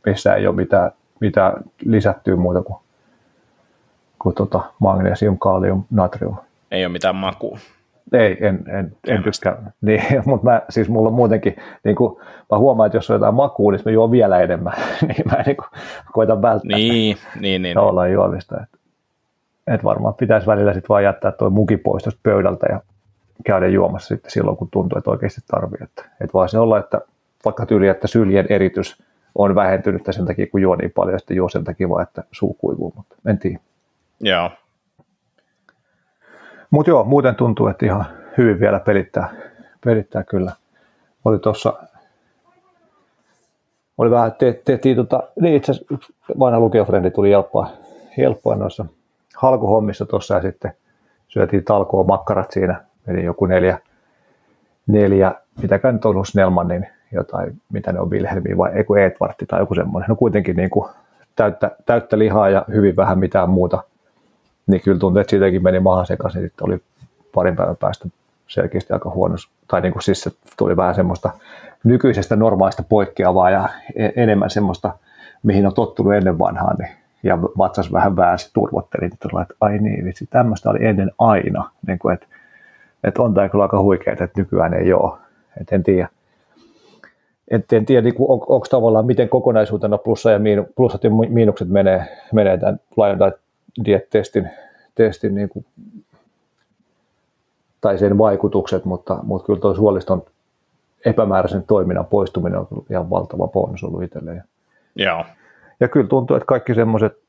missä 0.05 0.35
ei 0.35 0.47
ole 0.47 0.55
mitään, 0.55 0.91
mitään 1.19 1.53
lisättyä 1.85 2.35
muuta 2.35 2.61
kuin, 2.61 2.82
kuin 4.23 4.35
tota 4.35 4.61
magnesium, 4.79 5.37
kalium, 5.39 5.83
natrium. 5.91 6.35
Ei 6.71 6.85
ole 6.85 6.91
mitään 6.91 7.15
makua. 7.15 7.57
Ei, 8.13 8.37
en, 8.39 8.63
en, 8.67 8.95
en 9.07 9.23
tykkää. 9.23 9.57
Niin, 9.81 10.03
mutta 10.25 10.45
mä, 10.45 10.61
siis 10.69 10.89
mulla 10.89 11.09
on 11.09 11.15
muutenkin, 11.15 11.55
niin 11.83 11.95
kuin, 11.95 12.19
mä 12.51 12.57
huomaan, 12.57 12.87
että 12.87 12.97
jos 12.97 13.09
on 13.09 13.15
jotain 13.15 13.35
makua, 13.35 13.71
niin 13.71 13.81
mä 13.85 13.91
juon 13.91 14.11
vielä 14.11 14.39
enemmän. 14.39 14.73
niin 15.07 15.23
mä 15.25 15.43
niin 15.45 15.57
kuin, 15.57 15.67
koitan 16.13 16.41
välttää 16.41 16.77
niin, 16.77 17.17
niin, 17.39 17.61
niin. 17.61 17.77
olla 17.77 18.07
juomista. 18.07 18.57
Et, 18.61 18.79
et 19.67 19.83
varmaan 19.83 20.13
pitäisi 20.13 20.47
välillä 20.47 20.73
sitten 20.73 20.89
vaan 20.89 21.03
jättää 21.03 21.31
tuo 21.31 21.49
muki 21.49 21.77
pois 21.77 22.03
tuosta 22.03 22.19
pöydältä 22.23 22.67
ja 22.69 22.79
käydä 23.45 23.67
juomassa 23.67 24.07
sitten 24.07 24.31
silloin, 24.31 24.57
kun 24.57 24.69
tuntuu, 24.71 24.97
että 24.97 25.11
oikeasti 25.11 25.41
tarvii. 25.47 25.79
Että, 25.83 26.05
et 26.21 26.33
voi 26.33 26.49
se 26.49 26.59
olla, 26.59 26.79
että 26.79 27.01
vaikka 27.45 27.65
tyyli, 27.65 27.87
että 27.87 28.07
syljen 28.07 28.45
eritys 28.49 29.03
on 29.35 29.55
vähentynyt 29.55 30.01
sen 30.11 30.25
takia, 30.25 30.47
kun 30.47 30.61
juo 30.61 30.75
niin 30.75 30.91
paljon, 30.91 31.13
ja 31.13 31.19
sitten 31.19 31.37
juo 31.37 31.49
sen 31.49 31.63
takia 31.63 31.89
vaan, 31.89 32.03
että 32.03 32.23
suu 32.31 32.53
kuivuu, 32.53 32.93
mutta 32.95 33.15
en 33.25 33.39
tiedä. 33.39 33.59
Joo. 34.19 34.51
Mutta 36.71 36.89
joo, 36.89 37.03
muuten 37.03 37.35
tuntuu, 37.35 37.67
että 37.67 37.85
ihan 37.85 38.05
hyvin 38.37 38.59
vielä 38.59 38.79
pelittää, 38.79 39.33
pelittää 39.85 40.23
kyllä. 40.23 40.51
Oli 41.25 41.39
tuossa, 41.39 41.73
oli 43.97 44.11
vähän, 44.11 44.31
te, 44.31 44.61
tehtiin 44.65 44.95
tota, 44.95 45.23
niin 45.41 45.55
itse 45.55 45.71
asiassa 45.71 45.95
vanha 46.39 46.59
lukiofrendi 46.59 47.11
tuli 47.11 47.29
helppoa, 47.29 47.69
helppoa 48.17 48.55
noissa 48.55 48.85
halkuhommissa 49.35 50.05
tuossa 50.05 50.35
ja 50.35 50.41
sitten 50.41 50.73
syötiin 51.27 51.63
talkoon 51.63 52.07
makkarat 52.07 52.51
siinä, 52.51 52.83
meni 53.07 53.23
joku 53.23 53.45
neljä, 53.45 53.79
neljä 54.87 55.35
mitäkään 55.61 55.95
nyt 55.95 56.05
ollut 56.05 56.27
Snellmanin 56.27 56.87
jotain, 57.11 57.61
mitä 57.71 57.91
ne 57.91 57.99
on 57.99 58.09
Wilhelmi 58.09 58.57
vai 58.57 58.77
joku 58.77 58.95
Edvartti 58.95 59.45
tai 59.45 59.59
joku 59.59 59.75
semmoinen. 59.75 60.09
No 60.09 60.15
kuitenkin 60.15 60.55
niin 60.55 60.69
kuin 60.69 60.89
täyttä, 61.35 61.71
täyttä 61.85 62.19
lihaa 62.19 62.49
ja 62.49 62.65
hyvin 62.73 62.95
vähän 62.95 63.19
mitään 63.19 63.49
muuta 63.49 63.83
niin 64.67 64.81
kyllä 64.81 64.99
tuntuu, 64.99 65.21
että 65.21 65.31
siitäkin 65.31 65.63
meni 65.63 65.79
maha 65.79 66.05
sekaisin, 66.05 66.41
sitten 66.41 66.67
oli 66.67 66.81
parin 67.33 67.55
päivän 67.55 67.77
päästä 67.77 68.09
selkeästi 68.47 68.93
aika 68.93 69.09
huono, 69.09 69.35
tai 69.67 69.81
niin 69.81 69.93
kuin 69.93 70.03
siis 70.03 70.21
se 70.21 70.31
tuli 70.57 70.77
vähän 70.77 70.95
semmoista 70.95 71.29
nykyisestä 71.83 72.35
normaalista 72.35 72.83
poikkeavaa 72.89 73.49
ja 73.49 73.69
e-, 73.95 74.09
enemmän 74.15 74.49
semmoista, 74.49 74.97
mihin 75.43 75.67
on 75.67 75.73
tottunut 75.73 76.13
ennen 76.13 76.39
vanhaa, 76.39 76.73
niin, 76.79 76.89
ja 77.23 77.41
vatsas 77.41 77.93
vähän 77.93 78.15
väänsi, 78.15 78.49
turvotteli, 78.53 79.01
niin 79.01 79.41
että 79.41 79.55
ai 79.61 79.77
niin, 79.77 80.05
vitsi, 80.05 80.27
tämmöistä 80.29 80.69
oli 80.69 80.85
ennen 80.85 81.11
aina, 81.19 81.69
niin 81.87 81.99
kuin, 81.99 82.13
että, 82.13 82.25
että 83.03 83.21
on 83.21 83.33
tämä 83.33 83.49
kyllä 83.49 83.63
aika 83.63 83.81
huikeaa, 83.81 84.13
että 84.13 84.41
nykyään 84.41 84.73
ei 84.73 84.93
ole, 84.93 85.17
että 85.61 85.75
en 85.75 85.83
tiedä. 85.83 86.07
En, 87.51 87.63
en 87.71 87.85
tiedä, 87.85 88.01
niin 88.01 88.15
on, 88.19 88.39
onko 88.47 88.67
tavallaan 88.69 89.05
miten 89.05 89.29
kokonaisuutena 89.29 89.97
plussa 89.97 90.31
ja 90.31 90.39
miinu, 90.39 90.65
plussat 90.75 91.03
ja 91.03 91.09
miinukset 91.09 91.69
menee, 91.69 92.05
menee 92.33 92.57
tämän 92.57 92.79
Lion 92.97 93.19
diet-testin 93.85 94.49
testin 94.95 95.35
niin 95.35 95.49
kuin, 95.49 95.65
tai 97.81 97.97
sen 97.97 98.17
vaikutukset, 98.17 98.85
mutta, 98.85 99.19
mutta 99.23 99.45
kyllä 99.45 99.59
tuo 99.59 99.73
suoliston 99.73 100.23
epämääräisen 101.05 101.63
toiminnan 101.63 102.05
poistuminen 102.05 102.59
on 102.59 102.67
ihan 102.89 103.09
valtava 103.09 103.47
bonus 103.47 103.83
ollut 103.83 104.03
itselleen. 104.03 104.43
Joo. 104.95 105.25
Ja 105.79 105.87
kyllä 105.87 106.07
tuntuu, 106.07 106.37
että 106.37 106.47
kaikki 106.47 106.75
semmoiset 106.75 107.23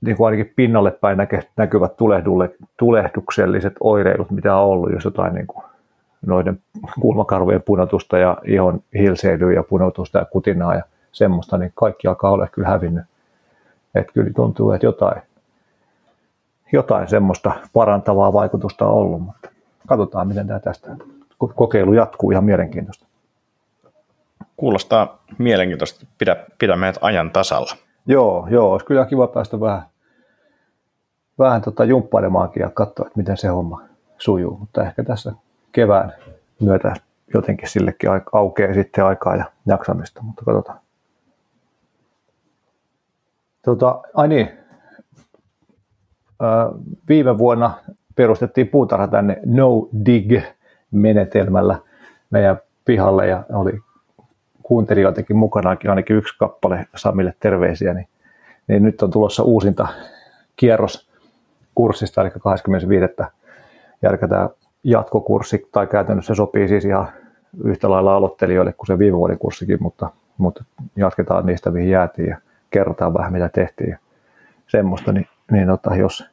niin 0.00 0.16
kuin 0.16 0.26
ainakin 0.26 0.52
pinnalle 0.56 0.90
päin 0.90 1.18
näkyvät 1.56 1.92
tulehdukselliset 2.76 3.72
oireilut, 3.80 4.30
mitä 4.30 4.56
on 4.56 4.64
ollut, 4.64 4.92
jos 4.92 5.04
jotain 5.04 5.34
niin 5.34 5.46
kuin 5.46 5.64
noiden 6.26 6.60
kulmakarvojen 7.00 7.62
punotusta 7.62 8.18
ja 8.18 8.38
ihon 8.44 8.82
hilseilyä 8.94 9.52
ja 9.52 9.62
punotusta 9.62 10.18
ja 10.18 10.24
kutinaa 10.24 10.74
ja 10.74 10.82
semmoista, 11.12 11.58
niin 11.58 11.72
kaikki 11.74 12.08
alkaa 12.08 12.30
olla 12.30 12.46
kyllä 12.46 12.68
hävinnyt. 12.68 13.04
Että 13.94 14.12
kyllä 14.12 14.30
tuntuu, 14.36 14.70
että 14.70 14.86
jotain, 14.86 15.22
jotain 16.72 17.08
semmoista 17.08 17.52
parantavaa 17.72 18.32
vaikutusta 18.32 18.86
on 18.86 18.94
ollut, 18.94 19.22
mutta 19.22 19.48
katsotaan, 19.86 20.28
miten 20.28 20.46
tämä 20.46 20.60
tästä 20.60 20.96
kokeilu 21.38 21.92
jatkuu 21.92 22.30
ihan 22.30 22.44
mielenkiintoista. 22.44 23.06
Kuulostaa 24.56 25.22
mielenkiintoista. 25.38 26.06
Pidä, 26.18 26.36
pidä 26.58 26.76
meidät 26.76 26.98
ajan 27.00 27.30
tasalla. 27.30 27.76
Joo, 28.06 28.46
joo, 28.50 28.72
olisi 28.72 28.86
kyllä 28.86 29.06
kiva 29.06 29.26
päästä 29.26 29.60
vähän, 29.60 29.82
vähän 31.38 31.62
tota 31.62 31.84
jumppailemaankin 31.84 32.60
ja 32.60 32.70
katsoa, 32.70 33.06
että 33.06 33.18
miten 33.18 33.36
se 33.36 33.48
homma 33.48 33.82
sujuu, 34.18 34.58
mutta 34.58 34.82
ehkä 34.82 35.04
tässä 35.04 35.32
kevään 35.72 36.14
myötä 36.60 36.94
jotenkin 37.34 37.68
sillekin 37.68 38.10
aukeaa 38.32 38.74
sitten 38.74 39.04
aikaa 39.04 39.36
ja 39.36 39.44
jaksamista, 39.66 40.22
mutta 40.22 40.44
katsotaan. 40.44 40.78
Tota, 43.62 44.00
ai 44.14 44.28
niin, 44.28 44.61
viime 47.08 47.38
vuonna 47.38 47.70
perustettiin 48.14 48.68
puutarha 48.68 49.08
tänne 49.08 49.40
No 49.46 49.88
Dig-menetelmällä 50.06 51.78
meidän 52.30 52.60
pihalle 52.84 53.26
ja 53.26 53.44
oli 53.52 53.80
kuuntelijoitakin 54.62 55.36
mukanakin, 55.36 55.90
ainakin 55.90 56.16
yksi 56.16 56.38
kappale 56.38 56.86
Samille 56.96 57.34
terveisiä, 57.40 57.94
niin, 57.94 58.08
niin 58.68 58.82
nyt 58.82 59.02
on 59.02 59.10
tulossa 59.10 59.42
uusinta 59.42 59.88
kierros 60.56 61.08
kurssista, 61.74 62.20
eli 62.20 62.30
25. 62.30 63.06
järkätään 64.02 64.48
jatkokurssi, 64.84 65.68
tai 65.72 65.86
käytännössä 65.86 66.34
sopii 66.34 66.68
siis 66.68 66.84
ihan 66.84 67.08
yhtä 67.64 67.90
lailla 67.90 68.16
aloittelijoille 68.16 68.72
kuin 68.72 68.86
se 68.86 68.98
viime 68.98 69.16
vuoden 69.16 69.38
kurssikin, 69.38 69.82
mutta, 69.82 70.10
mutta 70.38 70.64
jatketaan 70.96 71.46
niistä, 71.46 71.70
mihin 71.70 71.90
jäätiin 71.90 72.28
ja 72.28 72.38
kerrotaan 72.70 73.14
vähän, 73.14 73.32
mitä 73.32 73.48
tehtiin 73.48 73.90
ja 73.90 73.98
semmoista, 74.66 75.12
niin, 75.12 75.28
niin 75.50 75.70
ota, 75.70 75.96
jos 75.96 76.31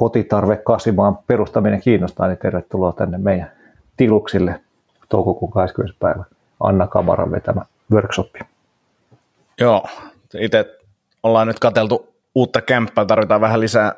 kotitarve 0.00 0.56
kasvimaan 0.56 1.18
perustaminen 1.26 1.80
kiinnostaa, 1.80 2.28
niin 2.28 2.38
tervetuloa 2.38 2.92
tänne 2.92 3.18
meidän 3.18 3.52
tiluksille 3.96 4.60
toukokuun 5.08 5.52
20. 5.52 5.98
päivä 6.00 6.24
Anna 6.60 6.86
Kamaran 6.86 7.30
vetämä 7.30 7.62
workshopi. 7.92 8.38
Joo, 9.60 9.84
itse 10.38 10.78
ollaan 11.22 11.46
nyt 11.46 11.58
kateltu 11.58 12.14
uutta 12.34 12.60
kämppää, 12.60 13.04
tarvitaan 13.04 13.40
vähän 13.40 13.60
lisää 13.60 13.94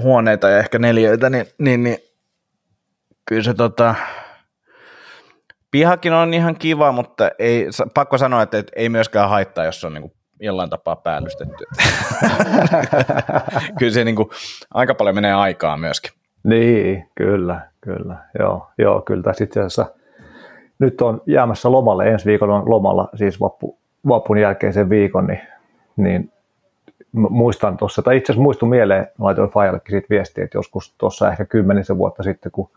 huoneita 0.00 0.48
ja 0.48 0.58
ehkä 0.58 0.78
neljöitä, 0.78 1.30
niin, 1.30 1.46
niin, 1.58 1.84
niin 1.84 1.98
kyllä 3.24 3.42
se 3.42 3.54
tota, 3.54 3.94
pihakin 5.70 6.12
on 6.12 6.34
ihan 6.34 6.56
kiva, 6.56 6.92
mutta 6.92 7.30
ei, 7.38 7.66
pakko 7.94 8.18
sanoa, 8.18 8.42
että, 8.42 8.58
että 8.58 8.72
ei 8.76 8.88
myöskään 8.88 9.28
haittaa, 9.28 9.64
jos 9.64 9.84
on 9.84 9.94
niin 9.94 10.12
jollain 10.40 10.70
tapaa 10.70 10.96
päällystetty. 10.96 11.64
kyllä 13.78 13.92
se 13.92 14.04
niin 14.04 14.16
kuin, 14.16 14.28
aika 14.74 14.94
paljon 14.94 15.14
menee 15.14 15.32
aikaa 15.32 15.76
myöskin. 15.76 16.12
Niin, 16.44 17.08
kyllä, 17.14 17.60
kyllä. 17.80 18.16
Joo, 18.38 18.68
joo 18.78 19.00
kyllä 19.00 19.22
tässä 19.22 19.44
itse 19.44 19.60
asiassa 19.60 19.86
nyt 20.78 21.00
on 21.00 21.22
jäämässä 21.26 21.72
lomalle, 21.72 22.08
ensi 22.08 22.26
viikolla 22.26 22.56
on 22.56 22.70
lomalla, 22.70 23.08
siis 23.14 23.40
vappu, 23.40 23.78
vappun 24.08 24.38
jälkeisen 24.38 24.90
viikon, 24.90 25.26
niin, 25.26 25.40
niin 25.96 26.32
muistan 27.12 27.76
tuossa, 27.76 28.02
tai 28.02 28.16
itse 28.16 28.32
asiassa 28.32 28.42
muistu 28.42 28.66
mieleen, 28.66 29.06
laitoin 29.18 29.50
Fajallekin 29.50 29.90
siitä 29.90 30.06
viestiä, 30.10 30.44
että 30.44 30.58
joskus 30.58 30.94
tuossa 30.98 31.30
ehkä 31.30 31.44
kymmenisen 31.44 31.98
vuotta 31.98 32.22
sitten, 32.22 32.52
kun 32.52 32.70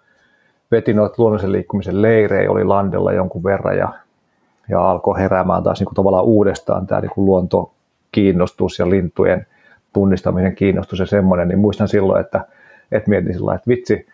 veti 0.71 0.93
noita 0.93 1.15
luonnollisen 1.17 1.51
liikkumisen 1.51 2.01
leirejä, 2.01 2.51
oli 2.51 2.63
landella 2.63 3.13
jonkun 3.13 3.43
verran 3.43 3.77
ja, 3.77 3.93
ja 4.71 4.89
alkoi 4.89 5.19
heräämään 5.19 5.63
taas 5.63 5.79
niin 5.79 5.85
kuin 5.85 5.95
tavallaan 5.95 6.25
uudestaan 6.25 6.87
tämä 6.87 7.01
niin 7.01 7.11
kuin 7.11 7.25
luontokiinnostus 7.25 8.79
ja 8.79 8.89
lintujen 8.89 9.47
tunnistamisen 9.93 10.55
kiinnostus 10.55 10.99
ja 10.99 11.05
semmoinen, 11.05 11.47
niin 11.47 11.59
muistan 11.59 11.87
silloin, 11.87 12.21
että, 12.21 12.45
että 12.91 13.09
mietin 13.09 13.33
sillä 13.33 13.55
että 13.55 13.67
vitsi, 13.67 14.07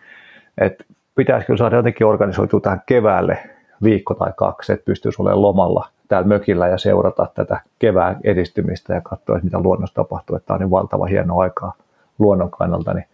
että 0.58 0.84
pitäisikö 1.14 1.56
saada 1.56 1.76
jotenkin 1.76 2.06
organisoitua 2.06 2.60
tähän 2.60 2.82
keväälle 2.86 3.38
viikko 3.82 4.14
tai 4.14 4.32
kaksi, 4.36 4.72
että 4.72 4.84
pystyisi 4.84 5.22
olemaan 5.22 5.42
lomalla 5.42 5.88
täällä 6.08 6.28
mökillä 6.28 6.68
ja 6.68 6.78
seurata 6.78 7.26
tätä 7.34 7.60
kevään 7.78 8.16
edistymistä 8.24 8.94
ja 8.94 9.00
katsoa, 9.00 9.36
että 9.36 9.44
mitä 9.44 9.60
luonnossa 9.60 9.94
tapahtuu, 9.94 10.36
että 10.36 10.46
tämä 10.46 10.54
on 10.54 10.60
niin 10.60 10.70
valtava 10.70 11.06
hieno 11.06 11.38
aikaa 11.38 11.72
luonnon 12.18 12.50
kannalta, 12.50 12.94
niin, 12.94 13.06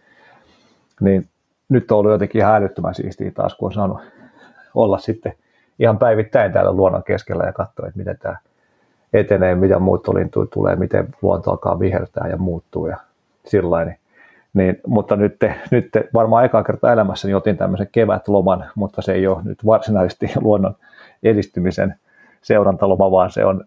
niin 1.01 1.27
nyt 1.69 1.91
on 1.91 1.97
ollut 1.97 2.11
jotenkin 2.11 2.41
ihan 2.41 2.55
älyttömän 2.55 2.95
siistiä 2.95 3.31
taas, 3.31 3.55
kun 3.55 3.65
on 3.65 3.73
saanut 3.73 3.99
olla 4.75 4.97
sitten 4.97 5.33
ihan 5.79 5.97
päivittäin 5.97 6.53
täällä 6.53 6.71
luonnon 6.71 7.03
keskellä 7.03 7.43
ja 7.43 7.53
katsoa, 7.53 7.87
että 7.87 7.99
miten 7.99 8.17
tämä 8.19 8.37
etenee, 9.13 9.55
mitä 9.55 9.79
muuttolintuja 9.79 10.47
tulee, 10.53 10.75
miten 10.75 11.07
luonto 11.21 11.51
alkaa 11.51 11.79
vihertää 11.79 12.27
ja 12.27 12.37
muuttuu 12.37 12.87
ja 12.87 12.97
sillä 13.45 13.85
niin, 13.85 13.97
niin, 14.53 14.81
mutta 14.87 15.15
nyt, 15.15 15.37
nyt 15.71 15.89
varmaan 16.13 16.45
eka 16.45 16.63
kertaa 16.63 16.93
elämässäni 16.93 17.33
otin 17.33 17.57
tämmöisen 17.57 17.89
kevätloman, 17.91 18.65
mutta 18.75 19.01
se 19.01 19.13
ei 19.13 19.27
ole 19.27 19.43
nyt 19.43 19.65
varsinaisesti 19.65 20.31
luonnon 20.41 20.75
edistymisen 21.23 21.95
seurantaloma, 22.41 23.11
vaan 23.11 23.31
se 23.31 23.45
on 23.45 23.63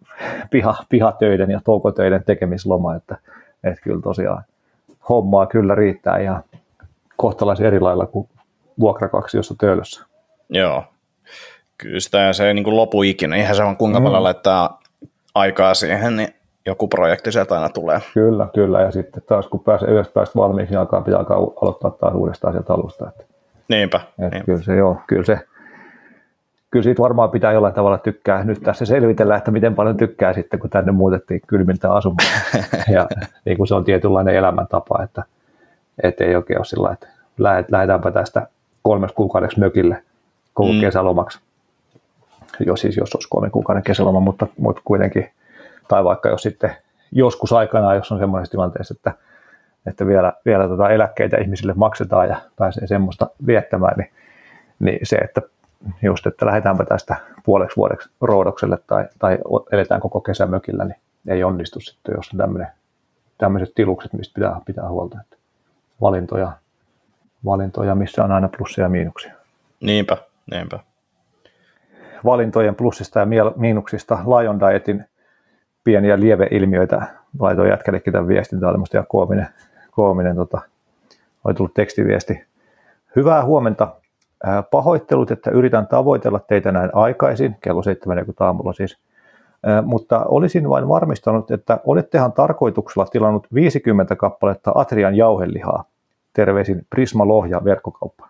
piha, 0.50 0.74
pihatöiden 0.88 1.50
ja 1.50 1.60
toukotöiden 1.64 2.24
tekemisloma, 2.26 2.94
että, 2.94 3.16
että 3.64 3.80
kyllä 3.82 4.02
tosiaan 4.02 4.42
hommaa 5.08 5.46
kyllä 5.46 5.74
riittää 5.74 6.18
ja 6.18 6.42
kohtalaisen 7.16 7.66
eri 7.66 7.80
lailla 7.80 8.06
kuin 8.06 8.28
jossa 9.34 9.54
töölössä. 9.60 10.06
Joo, 10.48 10.84
kyllä 11.78 12.00
sitä 12.00 12.32
se 12.32 12.48
ei 12.48 12.54
niin 12.54 12.64
kuin 12.64 12.76
lopu 12.76 13.02
ikinä, 13.02 13.36
ihan 13.36 13.54
se 13.54 13.62
on 13.62 13.76
kuinka 13.76 14.00
paljon 14.00 14.20
mm. 14.20 14.24
laittaa 14.24 14.80
aikaa 15.34 15.74
siihen, 15.74 16.16
niin 16.16 16.28
joku 16.66 16.88
projekti 16.88 17.32
sieltä 17.32 17.54
aina 17.54 17.68
tulee. 17.68 18.00
Kyllä, 18.14 18.48
kyllä, 18.54 18.80
ja 18.80 18.90
sitten 18.90 19.22
taas 19.26 19.46
kun 19.48 19.60
pääsee 19.60 19.90
yhdessä 19.90 20.12
päästä 20.12 20.38
valmiiksi, 20.38 20.72
niin 20.72 20.80
alkaa, 20.80 21.00
pitää 21.00 21.18
alkaa 21.18 21.36
aloittaa 21.36 21.90
taas 21.90 22.14
uudestaan 22.14 22.54
sieltä 22.54 22.74
alusta. 22.74 23.08
Että, 23.08 23.24
niinpä, 23.68 23.96
että 23.96 24.36
niinpä. 24.36 24.44
Kyllä 24.44 24.62
se, 24.62 24.76
joo, 24.76 24.96
kyllä 25.06 25.24
se, 25.24 25.38
kyllä 26.70 26.82
siitä 26.82 27.02
varmaan 27.02 27.30
pitää 27.30 27.52
jollain 27.52 27.74
tavalla 27.74 27.98
tykkää. 27.98 28.44
Nyt 28.44 28.60
tässä 28.60 28.84
selvitellä, 28.84 29.36
että 29.36 29.50
miten 29.50 29.74
paljon 29.74 29.96
tykkää 29.96 30.32
sitten, 30.32 30.60
kun 30.60 30.70
tänne 30.70 30.92
muutettiin 30.92 31.40
kylmiltä 31.46 31.92
asumaan. 31.92 32.28
ja 32.94 33.06
niin 33.44 33.56
kuin 33.56 33.66
se 33.66 33.74
on 33.74 33.84
tietynlainen 33.84 34.34
elämäntapa, 34.34 35.02
että, 35.02 35.22
että 36.02 36.24
ei 36.24 36.36
oikein 36.36 36.58
ole 36.58 36.64
sillä 36.64 36.92
että 36.92 37.08
lähdetäänpä 37.38 38.10
tästä 38.10 38.46
kolmeksi 38.82 39.14
kuukaudeksi 39.16 39.60
mökille 39.60 40.02
koko 40.54 40.72
mm. 40.72 40.80
kesälomaksi. 40.80 41.40
Jo 42.66 42.76
siis 42.76 42.96
jos 42.96 43.14
olisi 43.14 43.28
kolmen 43.28 43.50
kuukauden 43.50 43.82
kesäloma, 43.82 44.20
mutta, 44.20 44.46
mutta 44.58 44.82
kuitenkin, 44.84 45.30
tai 45.88 46.04
vaikka 46.04 46.28
jos 46.28 46.42
sitten 46.42 46.76
joskus 47.12 47.52
aikanaan, 47.52 47.96
jos 47.96 48.12
on 48.12 48.18
semmoisessa 48.18 48.50
tilanteessa, 48.50 48.94
että, 48.96 49.12
että 49.86 50.06
vielä, 50.06 50.32
vielä 50.44 50.68
tota 50.68 50.90
eläkkeitä 50.90 51.36
ihmisille 51.36 51.72
maksetaan 51.76 52.28
ja 52.28 52.36
pääsee 52.56 52.86
semmoista 52.86 53.30
viettämään, 53.46 53.94
niin, 53.96 54.10
niin 54.78 54.98
se, 55.02 55.16
että 55.16 55.42
just, 56.02 56.26
että 56.26 56.46
lähdetäänpä 56.46 56.84
tästä 56.84 57.16
puoleksi 57.44 57.76
vuodeksi 57.76 58.10
roodokselle 58.20 58.78
tai, 58.86 59.08
tai 59.18 59.38
eletään 59.72 60.00
koko 60.00 60.20
kesä 60.20 60.46
mökillä, 60.46 60.84
niin 60.84 60.96
ei 61.28 61.44
onnistu 61.44 61.80
sitten, 61.80 62.14
jos 62.16 62.30
on 62.32 62.38
tämmöinen, 62.38 62.68
tämmöiset 63.38 63.74
tilukset, 63.74 64.12
mistä 64.12 64.34
pitää, 64.34 64.60
pitää 64.66 64.88
huolta. 64.88 65.18
Että 65.20 65.36
valintoja, 66.00 66.52
valintoja, 67.44 67.94
missä 67.94 68.24
on 68.24 68.32
aina 68.32 68.48
plussia 68.58 68.84
ja 68.84 68.88
miinuksia. 68.88 69.34
Niinpä, 69.80 70.16
niinpä. 70.50 70.78
Valintojen 72.24 72.74
plussista 72.74 73.20
ja 73.20 73.26
miinuksista 73.56 74.18
Lion 74.24 74.60
Dietin 74.60 75.04
pieniä 75.84 76.20
lieveilmiöitä 76.20 77.06
laitoin 77.38 77.70
jätkällekin 77.70 78.12
tämän 78.12 78.28
viestin, 78.28 78.60
tämä 78.60 78.70
oli 78.70 78.78
musta 78.78 78.96
ihan 78.96 79.06
koominen, 79.08 79.48
koominen 79.90 80.36
tota, 80.36 80.60
oli 81.44 81.54
tullut 81.54 81.74
tekstiviesti. 81.74 82.44
Hyvää 83.16 83.44
huomenta, 83.44 83.88
Pahoittelut, 84.70 85.30
että 85.30 85.50
yritän 85.50 85.86
tavoitella 85.86 86.38
teitä 86.38 86.72
näin 86.72 86.90
aikaisin, 86.92 87.56
kello 87.60 87.80
7.40 87.80 88.32
aamulla 88.40 88.72
siis, 88.72 88.98
mutta 89.82 90.24
olisin 90.24 90.68
vain 90.68 90.88
varmistanut, 90.88 91.50
että 91.50 91.80
olettehan 91.84 92.32
tarkoituksella 92.32 93.06
tilannut 93.06 93.46
50 93.54 94.16
kappaletta 94.16 94.72
Atrian 94.74 95.14
jauhelihaa. 95.14 95.84
Terveisin 96.32 96.86
Prisma 96.90 97.28
Lohja 97.28 97.64
verkkokauppa. 97.64 98.28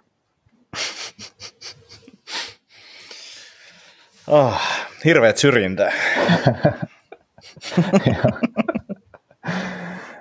Oh, 4.28 4.60
hirveät 5.04 5.36
syrjintää. 5.36 5.92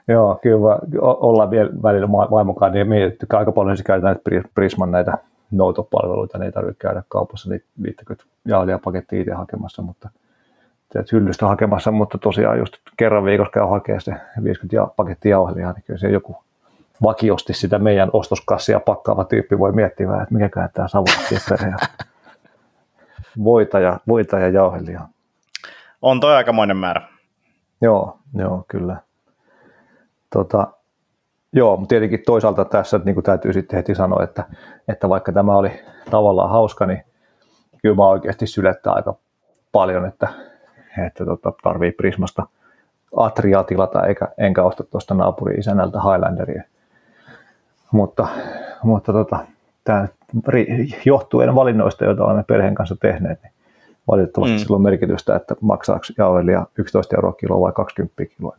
Joo, 0.08 0.40
kyllä 0.42 0.80
ollaan 1.02 1.52
vielä 1.52 1.70
välillä 1.84 2.12
vaimokaan 2.12 2.72
niin 2.72 2.88
mietitty 2.88 3.28
aika 3.34 3.52
paljon 3.52 3.78
se 3.78 3.84
käytetään 3.84 4.20
Prisman 4.56 4.92
näitä 4.92 5.18
noutopalveluita, 5.52 6.38
niin 6.38 6.46
ei 6.46 6.52
tarvitse 6.52 6.80
käydä 6.80 7.04
kaupassa 7.10 7.50
niitä 7.50 7.66
50 7.84 8.26
jauhelijapakettia 8.46 9.20
itse 9.20 9.34
hakemassa, 9.34 9.82
mutta 9.82 10.10
teet 10.94 11.12
hyllystä 11.12 11.48
hakemassa, 11.48 11.92
mutta 11.92 12.18
tosiaan 12.18 12.60
just 12.60 12.74
kerran 12.98 13.26
viikossa 13.26 13.52
käy 13.52 13.66
hakemaan 13.70 14.02
se 14.02 14.14
50 14.44 14.88
pakettia 14.96 15.30
jauhelijaa, 15.30 15.72
niin 15.72 15.84
kyllä 15.88 16.00
se 16.00 16.10
joku 16.10 16.44
vakiosti 17.04 17.54
sitä 17.54 17.80
meidän 17.80 18.10
ostoskassia 18.14 18.80
pakkaava 18.80 19.24
tyyppi 19.24 19.60
voi 19.60 19.72
miettiä 19.72 20.08
että 20.22 20.34
mikäköhän 20.34 20.70
tämä 20.74 20.88
savustie 20.88 21.40
ja 21.72 21.78
voita 23.44 23.80
ja, 23.80 24.00
voita 24.08 24.40
ja 24.40 24.50
jauhelijaa. 24.50 25.10
On 26.02 26.20
toi 26.20 26.36
aikamoinen 26.36 26.78
määrä. 26.78 27.02
Joo, 27.82 28.20
joo, 28.34 28.66
kyllä. 28.68 28.98
Tota, 30.34 30.68
joo, 31.54 31.78
mutta 31.78 31.90
tietenkin 31.90 32.24
toisaalta 32.26 32.66
tässä 32.66 33.00
niin 33.06 33.14
kuin 33.14 33.24
täytyy 33.24 33.54
sitten 33.54 33.78
heti 33.78 33.96
sanoa, 33.96 34.24
että, 34.24 34.44
että 34.88 35.10
vaikka 35.10 35.32
tämä 35.32 35.56
oli 35.56 35.72
tavallaan 36.12 36.50
hauska, 36.50 36.86
niin 36.86 37.04
kyllä 37.82 37.96
mä 37.96 38.08
oikeasti 38.08 38.48
sylettää 38.48 38.94
aika 38.94 39.16
paljon, 39.72 40.06
että, 40.06 40.28
että 41.08 41.26
tota, 41.26 41.54
tarvii 41.64 41.92
Prismasta 41.92 42.48
Atriaa 43.16 43.64
tilata, 43.64 44.06
eikä, 44.06 44.28
enkä 44.38 44.64
osta 44.64 44.84
tuosta 44.84 45.14
naapuri 45.14 45.56
isännältä 45.56 46.00
Highlanderia. 46.00 46.64
Mutta, 47.92 48.28
mutta 48.84 49.14
tota, 49.14 49.40
tämä 49.84 50.08
johtuen 51.06 51.56
valinnoista, 51.56 52.06
joita 52.06 52.26
olemme 52.26 52.44
perheen 52.44 52.76
kanssa 52.76 52.96
tehneet, 52.96 53.44
niin 53.44 53.52
valitettavasti 54.08 54.56
mm. 54.56 54.60
sillä 54.60 54.76
on 54.76 54.82
merkitystä, 54.82 55.36
että 55.36 55.56
maksaako 55.62 56.06
jauhelia 56.18 56.66
11 56.78 57.16
euroa 57.16 57.34
kiloa 57.34 57.62
vai 57.62 57.72
20 57.72 58.26
kiloa. 58.26 58.58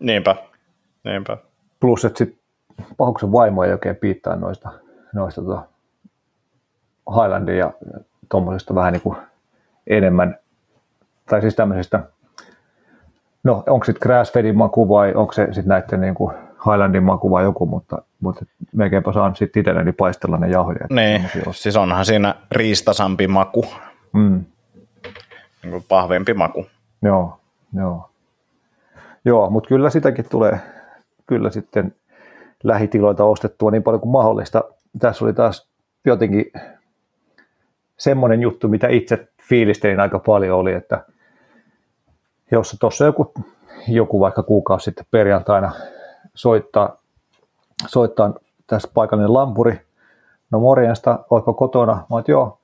Niinpä, 0.00 0.36
niinpä. 1.04 1.36
Plus, 1.80 2.04
että 2.04 2.18
sitten 2.18 2.38
pahuksen 2.96 3.32
vaimo 3.32 3.64
ei 3.64 3.72
oikein 3.72 3.96
piittaa 3.96 4.36
noista, 4.36 4.70
noista 5.12 5.42
tota 5.42 5.62
Highlandin 7.10 7.58
ja 7.58 7.72
tuommoisesta 8.28 8.74
vähän 8.74 8.92
niin 8.92 9.02
kuin 9.02 9.16
enemmän, 9.86 10.38
tai 11.30 11.40
siis 11.40 11.54
tämmöisestä, 11.54 12.02
no 13.44 13.62
onko 13.66 13.84
sitten 13.84 14.02
grassfedin 14.02 14.56
maku 14.56 14.88
vai 14.88 15.14
onko 15.14 15.32
se 15.32 15.46
sitten 15.46 15.68
näiden 15.68 16.00
niin 16.00 16.14
kuin 16.14 16.34
Highlandin 16.66 17.02
maku 17.02 17.30
vai 17.30 17.44
joku, 17.44 17.66
mutta, 17.66 18.02
mutta 18.20 18.44
melkeinpä 18.72 19.12
saan 19.12 19.36
sitten 19.36 19.60
itselleni 19.60 19.92
paistella 19.92 20.36
ne 20.36 20.48
jauhoja. 20.48 20.86
Niin, 20.90 21.28
siis 21.50 21.76
onhan 21.76 22.04
siinä 22.04 22.34
riistasampi 22.52 23.26
maku. 23.26 23.64
Mm. 24.12 24.44
Niin 25.62 25.70
kuin 25.70 25.84
pahvempi 25.88 26.34
maku. 26.34 26.66
Joo, 27.02 27.38
joo. 27.76 28.10
Joo, 29.24 29.50
mutta 29.50 29.68
kyllä 29.68 29.90
sitäkin 29.90 30.24
tulee 30.30 30.60
kyllä 31.26 31.50
sitten 31.50 31.94
lähitiloilta 32.62 33.24
ostettua 33.24 33.70
niin 33.70 33.82
paljon 33.82 34.00
kuin 34.00 34.12
mahdollista. 34.12 34.64
Tässä 34.98 35.24
oli 35.24 35.32
taas 35.32 35.68
jotenkin 36.04 36.52
semmoinen 37.96 38.40
juttu, 38.42 38.68
mitä 38.68 38.88
itse 38.88 39.28
fiilistelin 39.48 40.00
aika 40.00 40.18
paljon 40.18 40.58
oli, 40.58 40.72
että 40.72 41.04
jos 42.50 42.76
tuossa 42.80 43.04
joku, 43.04 43.32
joku 43.88 44.20
vaikka 44.20 44.42
kuukausi 44.42 44.84
sitten 44.84 45.06
perjantaina 45.10 45.72
soittaa, 46.34 46.96
soittaa 47.86 48.32
tässä 48.66 48.88
paikallinen 48.94 49.34
lampuri, 49.34 49.80
no 50.50 50.60
morjesta, 50.60 51.24
oletko 51.30 51.54
kotona? 51.54 51.94
Mä 51.94 52.06
oot, 52.10 52.28
joo. 52.28 52.58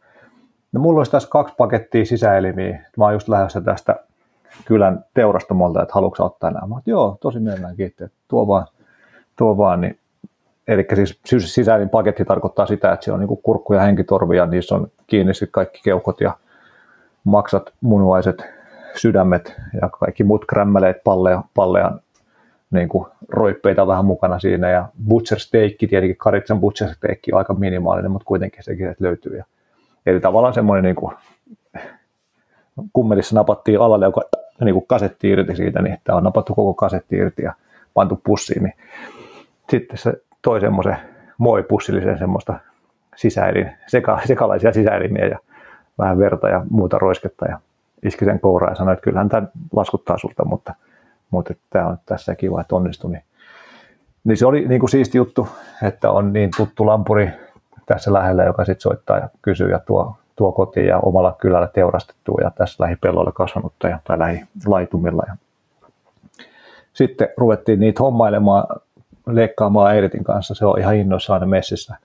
No 0.72 0.80
mulla 0.80 1.00
olisi 1.00 1.10
tässä 1.10 1.28
kaksi 1.28 1.54
pakettia 1.58 2.04
sisäelimiä. 2.04 2.84
Mä 2.96 3.04
oon 3.04 3.12
just 3.12 3.28
lähdössä 3.28 3.60
tästä 3.60 3.96
kylän 4.64 5.04
teurastamolta, 5.14 5.82
että 5.82 5.94
haluatko 5.94 6.24
ottaa 6.24 6.50
nämä? 6.50 6.66
Mä 6.66 6.74
oot, 6.74 6.86
joo, 6.86 7.18
tosi 7.20 7.40
mielellään 7.40 7.76
kiitti, 7.76 8.04
tuo 8.28 8.46
vaan, 8.46 8.66
tuo 9.36 9.56
vaan, 9.56 9.80
niin 9.80 10.00
Eli 10.70 10.86
siis 11.24 11.54
sisäinen 11.54 11.88
paketti 11.88 12.24
tarkoittaa 12.24 12.66
sitä, 12.66 12.92
että 12.92 13.04
se 13.04 13.12
on 13.12 13.20
niin 13.20 13.42
kurkku 13.42 13.72
ja 13.72 13.80
henkitorvi 13.80 14.36
ja 14.36 14.46
niissä 14.46 14.74
on 14.74 14.90
kiinni 15.06 15.32
kaikki 15.50 15.80
keuhkot 15.84 16.20
ja 16.20 16.32
maksat, 17.24 17.72
munuaiset, 17.80 18.44
sydämet 18.96 19.54
ja 19.82 19.88
kaikki 19.88 20.24
muut 20.24 20.44
krämmäleet, 20.44 21.04
palleja, 21.04 21.42
palleja 21.54 21.92
niin 22.70 22.88
kuin 22.88 23.06
roippeita 23.28 23.86
vähän 23.86 24.04
mukana 24.04 24.38
siinä 24.38 24.70
ja 24.70 24.88
butcher 25.08 25.38
steak, 25.38 25.72
tietenkin 25.78 26.16
Karitsan 26.16 26.60
butcher 26.60 26.94
steak 26.94 27.18
on 27.32 27.38
aika 27.38 27.54
minimaalinen, 27.54 28.10
mutta 28.10 28.26
kuitenkin 28.26 28.62
sekin 28.62 28.94
löytyy. 28.98 29.36
Ja, 29.36 29.44
eli 30.06 30.20
tavallaan 30.20 30.54
semmoinen 30.54 30.84
niin 30.84 30.96
kuin, 30.96 31.14
kummelissa 32.92 33.36
napattiin 33.36 33.80
alalle 33.80 34.04
joka 34.04 34.22
niin 34.64 34.74
kuin 34.74 34.86
kasetti 34.86 35.28
irti 35.28 35.56
siitä, 35.56 35.82
niin 35.82 35.98
tämä 36.04 36.16
on 36.16 36.24
napattu 36.24 36.54
koko 36.54 36.74
kasetti 36.74 37.16
irti 37.16 37.42
ja 37.42 37.54
pantu 37.94 38.20
pussiin, 38.24 38.62
niin 38.62 38.74
sitten 39.70 39.98
se 39.98 40.12
toi 40.42 40.60
semmoisen 40.60 40.96
moi-pussillisen 41.38 42.18
semmoista 42.18 42.54
sisäelin, 43.16 43.70
seka, 43.86 44.20
sekalaisia 44.24 44.72
sisäelimiä 44.72 45.26
ja 45.26 45.38
vähän 45.98 46.18
verta 46.18 46.48
ja 46.48 46.64
muuta 46.70 46.98
roisketta 46.98 47.46
ja 47.46 47.58
iski 48.02 48.24
sen 48.24 48.40
kouraan 48.40 48.72
ja 48.72 48.76
sanoi, 48.76 48.92
että 48.92 49.02
kyllähän 49.02 49.28
tämä 49.28 49.46
laskuttaa 49.72 50.18
sulta, 50.18 50.44
mutta, 50.44 50.74
mutta 51.30 51.54
tämä 51.70 51.86
on 51.86 51.98
tässä 52.06 52.34
kiva, 52.34 52.60
että 52.60 52.76
onnistui. 52.76 53.10
Niin, 53.10 53.24
niin 54.24 54.36
se 54.36 54.46
oli 54.46 54.68
niin 54.68 54.80
kuin 54.80 54.90
siisti 54.90 55.18
juttu, 55.18 55.48
että 55.82 56.10
on 56.10 56.32
niin 56.32 56.50
tuttu 56.56 56.86
lampuri 56.86 57.30
tässä 57.86 58.12
lähellä, 58.12 58.44
joka 58.44 58.64
sitten 58.64 58.80
soittaa 58.80 59.18
ja 59.18 59.28
kysyy 59.42 59.70
ja 59.70 59.78
tuo, 59.78 60.16
tuo 60.36 60.52
kotiin 60.52 60.86
ja 60.86 60.98
omalla 60.98 61.36
kylällä 61.40 61.68
teurastettua 61.68 62.38
ja 62.42 62.50
tässä 62.50 62.84
lähipelloilla 62.84 63.32
kasvanutta 63.32 63.88
ja, 63.88 63.98
tai 64.04 64.18
lähilaitumilla. 64.18 65.22
Ja 65.26 65.36
sitten 66.92 67.28
ruvettiin 67.36 67.80
niitä 67.80 68.02
hommailemaan 68.02 68.64
leikkaamaan 69.26 69.94
Eiritin 69.94 70.24
kanssa, 70.24 70.54
se 70.54 70.66
on 70.66 70.78
ihan 70.78 70.96
innoissaan 70.96 71.48
messissä. 71.48 71.96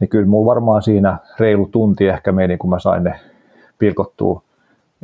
Niin 0.00 0.08
kyllä 0.08 0.26
mun 0.26 0.46
varmaan 0.46 0.82
siinä 0.82 1.18
reilu 1.38 1.68
tunti 1.72 2.08
ehkä 2.08 2.32
meni, 2.32 2.56
kun 2.56 2.70
mä 2.70 2.78
sain 2.78 3.04
ne 3.04 3.20
pilkottua 3.78 4.42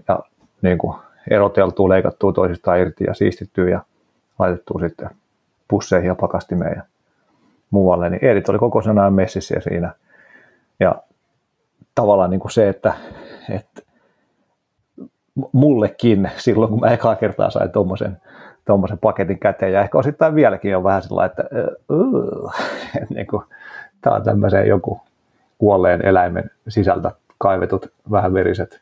ja 0.09 0.21
niin 0.63 0.79
kuin 0.79 0.97
eroteltua, 1.31 1.89
leikattua 1.89 2.33
toisistaan 2.33 2.79
irti 2.79 3.05
ja 3.05 3.15
siistittyä 3.15 3.71
ja 3.71 3.81
laitettua 4.39 4.81
sitten 4.81 5.11
pusseihin 5.69 6.09
ja 6.09 6.15
pakastimeen 6.15 6.77
ja 6.77 6.83
muualle. 7.71 8.11
Niin 8.11 8.25
Eerit 8.25 8.49
oli 8.49 8.59
koko 8.59 8.83
sen 8.83 8.99
ajan 8.99 9.15
messissä 9.15 9.61
siinä. 9.61 9.93
Ja 10.81 10.95
tavallaan 11.95 12.31
niin 12.31 12.41
kuin 12.41 12.53
se, 12.53 12.69
että, 12.69 12.95
että 13.51 13.83
mullekin 15.53 16.31
silloin, 16.37 16.71
kun 16.71 16.81
mä 16.81 16.91
ekaa 16.91 17.17
kertaa 17.17 17.51
sain 17.51 17.71
tuommoisen 17.71 18.21
tuommoisen 18.65 18.99
paketin 18.99 19.39
käteen 19.39 19.73
ja 19.73 19.81
ehkä 19.81 19.99
osittain 19.99 20.35
vieläkin 20.35 20.77
on 20.77 20.85
vähän 20.85 21.03
sellainen, 21.03 21.31
että 21.31 21.45
uh, 21.91 22.53
niin 23.15 23.27
kuin, 23.27 23.43
tämä 24.01 24.17
on 24.17 24.23
tämmöisen 24.23 24.69
joku 24.69 25.01
kuolleen 25.59 26.07
eläimen 26.07 26.51
sisältä 26.69 27.11
kaivetut 27.39 27.93
vähän 28.11 28.35
veriset 28.35 28.81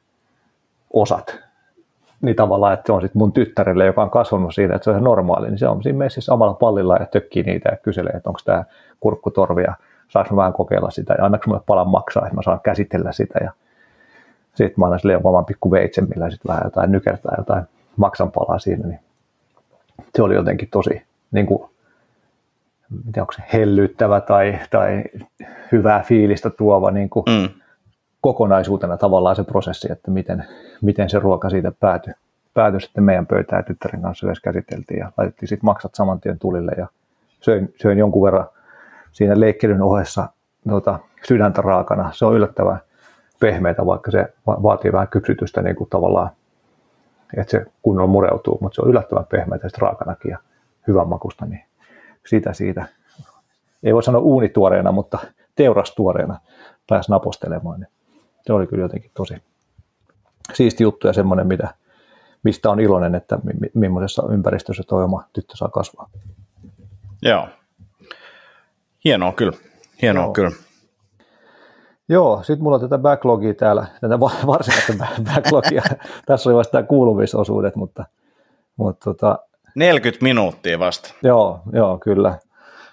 osat. 0.92 1.38
Niin 2.20 2.36
tavallaan, 2.36 2.74
että 2.74 2.86
se 2.86 2.92
on 2.92 3.00
sitten 3.00 3.18
mun 3.18 3.32
tyttärelle, 3.32 3.86
joka 3.86 4.02
on 4.02 4.10
kasvanut 4.10 4.54
siinä, 4.54 4.74
että 4.74 4.84
se 4.84 4.90
on 4.90 4.94
ihan 4.94 5.04
normaali, 5.04 5.48
niin 5.48 5.58
se 5.58 5.68
on 5.68 5.82
siinä 5.82 5.98
meissä 5.98 6.34
omalla 6.34 6.54
pallilla 6.54 6.96
ja 6.96 7.06
tökkii 7.06 7.42
niitä 7.42 7.68
ja 7.68 7.76
kyselee, 7.76 8.12
että 8.12 8.30
onko 8.30 8.40
tämä 8.44 8.64
kurkkutorvi 9.00 9.62
ja 9.62 9.74
saanko 10.08 10.36
vähän 10.36 10.52
kokeilla 10.52 10.90
sitä 10.90 11.14
ja 11.18 11.24
annaks 11.24 11.46
mulle 11.46 11.60
palan 11.66 11.88
maksaa, 11.88 12.26
että 12.26 12.36
mä 12.36 12.42
saan 12.42 12.60
käsitellä 12.60 13.12
sitä 13.12 13.38
ja 13.44 13.52
sitten 14.54 14.74
mä 14.76 14.84
annan 14.84 15.00
sille 15.00 15.20
oman 15.24 15.44
pikku 15.44 15.70
veitsen, 15.70 16.08
millä 16.14 16.30
sitten 16.30 16.48
vähän 16.48 16.62
jotain 16.64 16.92
nykertää 16.92 17.34
jotain 17.38 17.64
maksan 17.96 18.32
palaa 18.32 18.58
siinä, 18.58 18.88
niin 18.88 19.00
se 20.14 20.22
oli 20.22 20.34
jotenkin 20.34 20.68
tosi 20.70 21.02
niin 21.30 21.46
kuin, 21.46 21.70
miten 23.04 23.22
onko 23.22 23.32
se 23.32 23.42
hellyttävä 23.52 24.20
tai, 24.20 24.58
tai 24.70 25.04
hyvää 25.72 26.02
fiilistä 26.02 26.50
tuova 26.50 26.90
niin 26.90 27.10
kuin 27.10 27.24
mm. 27.28 27.59
Kokonaisuutena 28.20 28.96
tavallaan 28.96 29.36
se 29.36 29.44
prosessi, 29.44 29.92
että 29.92 30.10
miten, 30.10 30.46
miten 30.82 31.10
se 31.10 31.18
ruoka 31.18 31.50
siitä 31.50 31.72
päätyi, 31.80 32.12
päätyi 32.54 32.80
sitten 32.80 33.04
meidän 33.04 33.26
pöytään 33.26 33.64
tyttären 33.64 34.02
kanssa 34.02 34.26
yhdessä 34.26 34.42
käsiteltiin 34.42 35.00
ja 35.00 35.12
laitettiin 35.16 35.48
sitten 35.48 35.66
maksat 35.66 35.94
saman 35.94 36.20
tien 36.20 36.38
tulille 36.38 36.72
ja 36.78 36.86
söin, 37.40 37.74
söin 37.82 37.98
jonkun 37.98 38.22
verran 38.22 38.46
siinä 39.12 39.40
leikkelyn 39.40 39.82
ohessa 39.82 40.28
tuota, 40.68 40.98
sydäntä 41.28 41.62
raakana. 41.62 42.12
Se 42.14 42.26
on 42.26 42.34
yllättävän 42.34 42.80
pehmeitä, 43.40 43.86
vaikka 43.86 44.10
se 44.10 44.32
vaatii 44.46 44.92
vähän 44.92 45.08
kypsytystä 45.08 45.62
niin 45.62 45.76
kuin 45.76 45.90
tavallaan 45.90 46.30
että 47.36 47.50
se 47.50 47.66
kunnolla 47.82 48.10
mureutuu, 48.10 48.58
mutta 48.60 48.74
se 48.74 48.82
on 48.82 48.90
yllättävän 48.90 49.26
pehmeä 49.26 49.58
tästä 49.58 49.78
raakanakin 49.80 50.30
ja 50.30 50.38
hyvän 50.86 51.08
makusta, 51.08 51.46
niin 51.46 51.64
sitä 52.26 52.52
siitä, 52.52 52.86
ei 53.82 53.94
voi 53.94 54.02
sanoa 54.02 54.20
uunituoreena, 54.20 54.92
mutta 54.92 55.18
teurastuoreena 55.56 56.40
pääsi 56.88 57.10
napostelemaan, 57.10 57.80
niin 57.80 57.90
se 58.46 58.52
oli 58.52 58.66
kyllä 58.66 58.82
jotenkin 58.82 59.10
tosi 59.14 59.34
siisti 60.54 60.82
juttu 60.82 61.06
ja 61.06 61.12
semmoinen, 61.12 61.46
mitä, 61.46 61.74
mistä 62.42 62.70
on 62.70 62.80
iloinen, 62.80 63.14
että 63.14 63.38
mi- 63.44 63.70
millaisessa 63.74 64.22
ympäristössä 64.30 64.82
tuo 64.88 65.04
oma 65.04 65.24
tyttö 65.32 65.56
saa 65.56 65.68
kasvaa. 65.68 66.10
Joo. 67.22 67.48
Hienoa 69.04 69.32
kyllä. 69.32 69.52
Hienoa 70.02 70.24
Joo. 70.24 70.32
kyllä. 70.32 70.50
Joo, 72.08 72.42
sitten 72.42 72.62
mulla 72.62 72.74
on 72.76 72.80
tätä 72.80 72.98
backlogia 72.98 73.54
täällä, 73.54 73.86
tätä 74.00 74.20
varsinaista 74.20 74.92
backlogia. 75.34 75.82
Tässä 76.26 76.50
oli 76.50 76.56
vasta 76.56 76.72
tämä 76.72 76.82
kuulumisosuudet, 76.82 77.76
mutta, 77.76 78.04
mutta 78.76 79.04
tota, 79.04 79.38
40 79.74 80.24
minuuttia 80.24 80.78
vasta. 80.78 81.14
Joo, 81.22 81.60
joo 81.72 81.98
kyllä. 81.98 82.38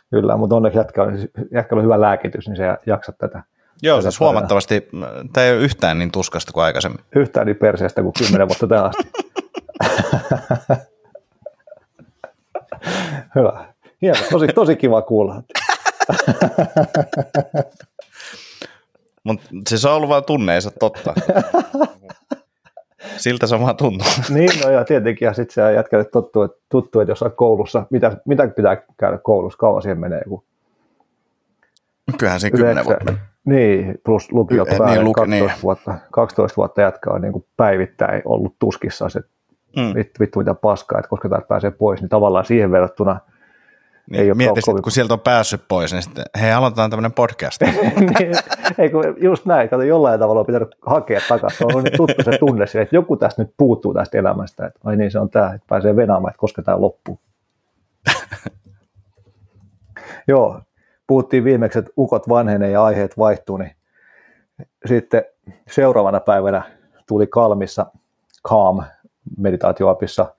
Kyllä, 0.09 0.37
mutta 0.37 0.55
onneksi 0.55 0.79
jätkä 0.79 1.03
on, 1.03 1.17
jätkä 1.51 1.75
on 1.75 1.83
hyvä 1.83 2.01
lääkitys, 2.01 2.47
niin 2.47 2.57
se 2.57 2.63
jaksa 2.85 3.11
tätä 3.11 3.43
Joo, 3.81 4.01
siis 4.01 4.19
huomattavasti, 4.19 4.87
tämä 5.33 5.45
ei 5.45 5.53
ole 5.53 5.61
yhtään 5.61 5.99
niin 5.99 6.11
tuskasta 6.11 6.51
kuin 6.51 6.63
aikaisemmin. 6.63 6.99
Yhtään 7.15 7.45
niin 7.45 7.57
perseestä 7.57 8.01
kuin 8.01 8.13
kymmenen 8.13 8.47
vuotta 8.47 8.67
tähän 8.67 8.85
asti. 8.85 9.03
Hyvä. 13.35 13.73
Hieno, 14.01 14.17
tosi, 14.31 14.47
tosi 14.47 14.75
kiva 14.75 15.01
kuulla. 15.01 15.43
Mutta 19.23 19.49
siis 19.69 19.85
on 19.85 19.93
ollut 19.93 20.09
vain 20.09 20.23
tunne, 20.23 20.55
ei 20.55 20.61
se 20.61 20.71
totta. 20.79 21.13
Siltä 23.17 23.47
sama 23.47 23.73
tuntuu. 23.73 24.07
niin, 24.29 24.49
no 24.63 24.69
ja 24.69 24.85
tietenkin, 24.85 25.25
ja 25.25 25.33
sitten 25.33 25.53
se 25.53 25.73
jätkälle 25.73 26.05
tuttu, 26.05 26.41
että, 26.41 26.57
tuttu, 26.69 26.99
että 26.99 27.11
jos 27.11 27.23
on 27.23 27.31
koulussa, 27.31 27.85
mitä, 27.89 28.17
mitä 28.25 28.47
pitää 28.47 28.77
käydä 28.97 29.17
koulussa, 29.17 29.57
kauan 29.57 29.81
siihen 29.81 29.99
menee, 29.99 30.21
kun 30.29 30.43
Kyllähän 32.17 32.39
se 32.39 32.51
kymmenen 32.51 32.85
vuotta. 32.85 33.13
Niin, 33.45 34.01
plus 34.05 34.31
lukiot 34.31 34.67
y- 34.67 34.85
niin, 34.85 35.03
luki, 35.03 35.13
12, 35.13 35.25
niin. 35.25 35.51
vuotta, 35.63 35.97
12 36.11 36.57
vuotta 36.57 36.81
jatkaa 36.81 37.13
on 37.13 37.21
niin 37.21 37.33
kuin 37.33 37.45
päivittäin 37.57 38.21
ollut 38.25 38.55
tuskissa 38.59 39.09
se 39.09 39.19
mm. 39.75 39.95
vittu, 39.95 40.19
vittu 40.19 40.39
mitä 40.39 40.53
paskaa, 40.53 40.99
että 40.99 41.09
koska 41.09 41.29
täältä 41.29 41.47
pääsee 41.47 41.71
pois, 41.71 42.01
niin 42.01 42.09
tavallaan 42.09 42.45
siihen 42.45 42.71
verrattuna 42.71 43.19
niin, 44.09 44.21
ei 44.23 44.33
mietit, 44.33 44.65
kovin... 44.65 44.83
kun 44.83 44.91
sieltä 44.91 45.13
on 45.13 45.19
päässyt 45.19 45.61
pois, 45.67 45.93
niin 45.93 46.03
sitten, 46.03 46.25
hei, 46.41 46.51
aloitetaan 46.51 46.89
tämmöinen 46.89 47.11
podcast. 47.11 47.61
niin, 47.61 48.35
ei, 48.77 48.89
kun 48.89 49.03
just 49.21 49.45
näin, 49.45 49.69
kato, 49.69 49.83
jollain 49.83 50.19
tavalla 50.19 50.39
on 50.39 50.45
pitänyt 50.45 50.75
hakea 50.85 51.21
takaisin. 51.29 51.75
On 51.75 51.83
niin 51.83 51.97
tuttu 51.97 52.23
se 52.23 52.37
tunne 52.37 52.63
että 52.63 52.95
joku 52.95 53.17
tästä 53.17 53.41
nyt 53.41 53.53
puuttuu 53.57 53.93
tästä 53.93 54.17
elämästä, 54.17 54.65
että 54.65 54.79
ai 54.83 54.95
niin 54.95 55.11
se 55.11 55.19
on 55.19 55.29
tämä, 55.29 55.53
että 55.53 55.67
pääsee 55.69 55.95
venaamaan, 55.95 56.31
että 56.31 56.39
koska 56.39 56.61
tämä 56.61 56.81
loppuu. 56.81 57.19
Joo, 60.27 60.61
puhuttiin 61.07 61.43
viimeksi, 61.43 61.79
että 61.79 61.91
ukot 61.97 62.29
vanhenee 62.29 62.71
ja 62.71 62.83
aiheet 62.83 63.17
vaihtuu, 63.17 63.57
niin 63.57 63.71
sitten 64.85 65.23
seuraavana 65.71 66.19
päivänä 66.19 66.61
tuli 67.07 67.27
Kalmissa 67.27 67.85
Calm 68.47 68.83
meditaatioapissa 69.37 70.33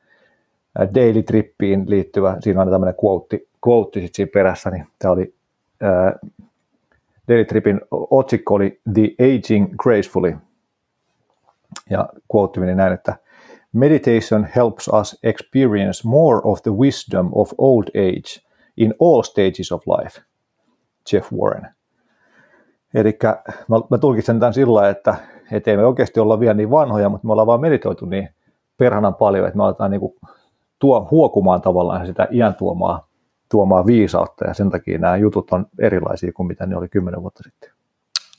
daily 0.95 1.23
trippiin 1.23 1.91
liittyvä, 1.91 2.37
siinä 2.41 2.63
on 2.63 2.71
tämmöinen 2.71 2.95
quote, 3.05 3.41
quote 3.69 4.01
sit 4.01 4.15
siinä 4.15 4.31
perässä, 4.35 4.71
niin 4.71 4.87
tämä 4.99 5.13
oli 5.13 5.35
ää, 5.81 6.19
daily 7.29 7.45
tripin 7.45 7.81
otsikko 7.91 8.55
oli 8.55 8.81
The 8.95 9.09
Aging 9.19 9.75
Gracefully, 9.77 10.37
ja 11.91 12.09
quote 12.35 12.61
meni 12.61 12.75
näin, 12.75 12.93
että 12.93 13.17
Meditation 13.73 14.49
helps 14.57 14.89
us 14.89 15.19
experience 15.23 16.09
more 16.09 16.41
of 16.45 16.63
the 16.63 16.71
wisdom 16.71 17.29
of 17.33 17.53
old 17.59 17.89
age 17.89 18.43
in 18.77 18.95
all 19.01 19.23
stages 19.23 19.73
of 19.73 19.83
life. 19.87 20.21
Jeff 21.13 21.33
Warren. 21.33 21.69
Eli 22.95 23.19
mä, 23.69 23.77
mä 23.91 23.99
tulkitsen 23.99 24.41
tämän 24.41 24.55
sillä 24.55 24.89
että, 24.89 25.15
että 25.53 25.71
ei 25.71 25.77
me 25.77 25.87
oikeasti 25.87 26.21
olla 26.21 26.41
vielä 26.41 26.55
niin 26.55 26.71
vanhoja, 26.71 27.09
mutta 27.09 27.27
me 27.27 27.33
ollaan 27.33 27.47
vaan 27.47 27.61
meditoitu 27.61 28.07
niin 28.07 28.29
perhanan 28.77 29.15
paljon, 29.15 29.47
että 29.47 29.57
me 29.57 29.65
aletaan 29.65 29.91
niin 29.91 30.01
kuin 30.01 30.15
tuo, 30.79 31.09
huokumaan 31.11 31.61
tavallaan 31.61 32.07
sitä 32.07 32.29
iän 32.31 32.55
tuomaa, 32.55 33.09
tuomaa 33.51 33.87
viisautta, 33.87 34.45
ja 34.45 34.55
sen 34.55 34.71
takia 34.71 34.99
nämä 34.99 35.17
jutut 35.17 35.53
on 35.53 35.67
erilaisia 35.79 36.33
kuin 36.33 36.47
mitä 36.47 36.67
ne 36.67 36.77
oli 36.77 36.89
kymmenen 36.89 37.23
vuotta 37.23 37.43
sitten. 37.43 37.71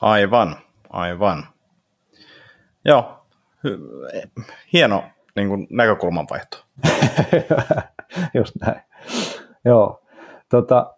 Aivan, 0.02 0.56
aivan. 0.90 1.44
Joo, 2.86 3.26
hieno 4.74 5.04
niin 5.36 5.50
kuin 5.50 5.68
näkökulmanvaihto. 5.70 6.58
Just 8.34 8.56
näin. 8.62 8.82
Joo, 9.66 10.02
tota, 10.50 10.94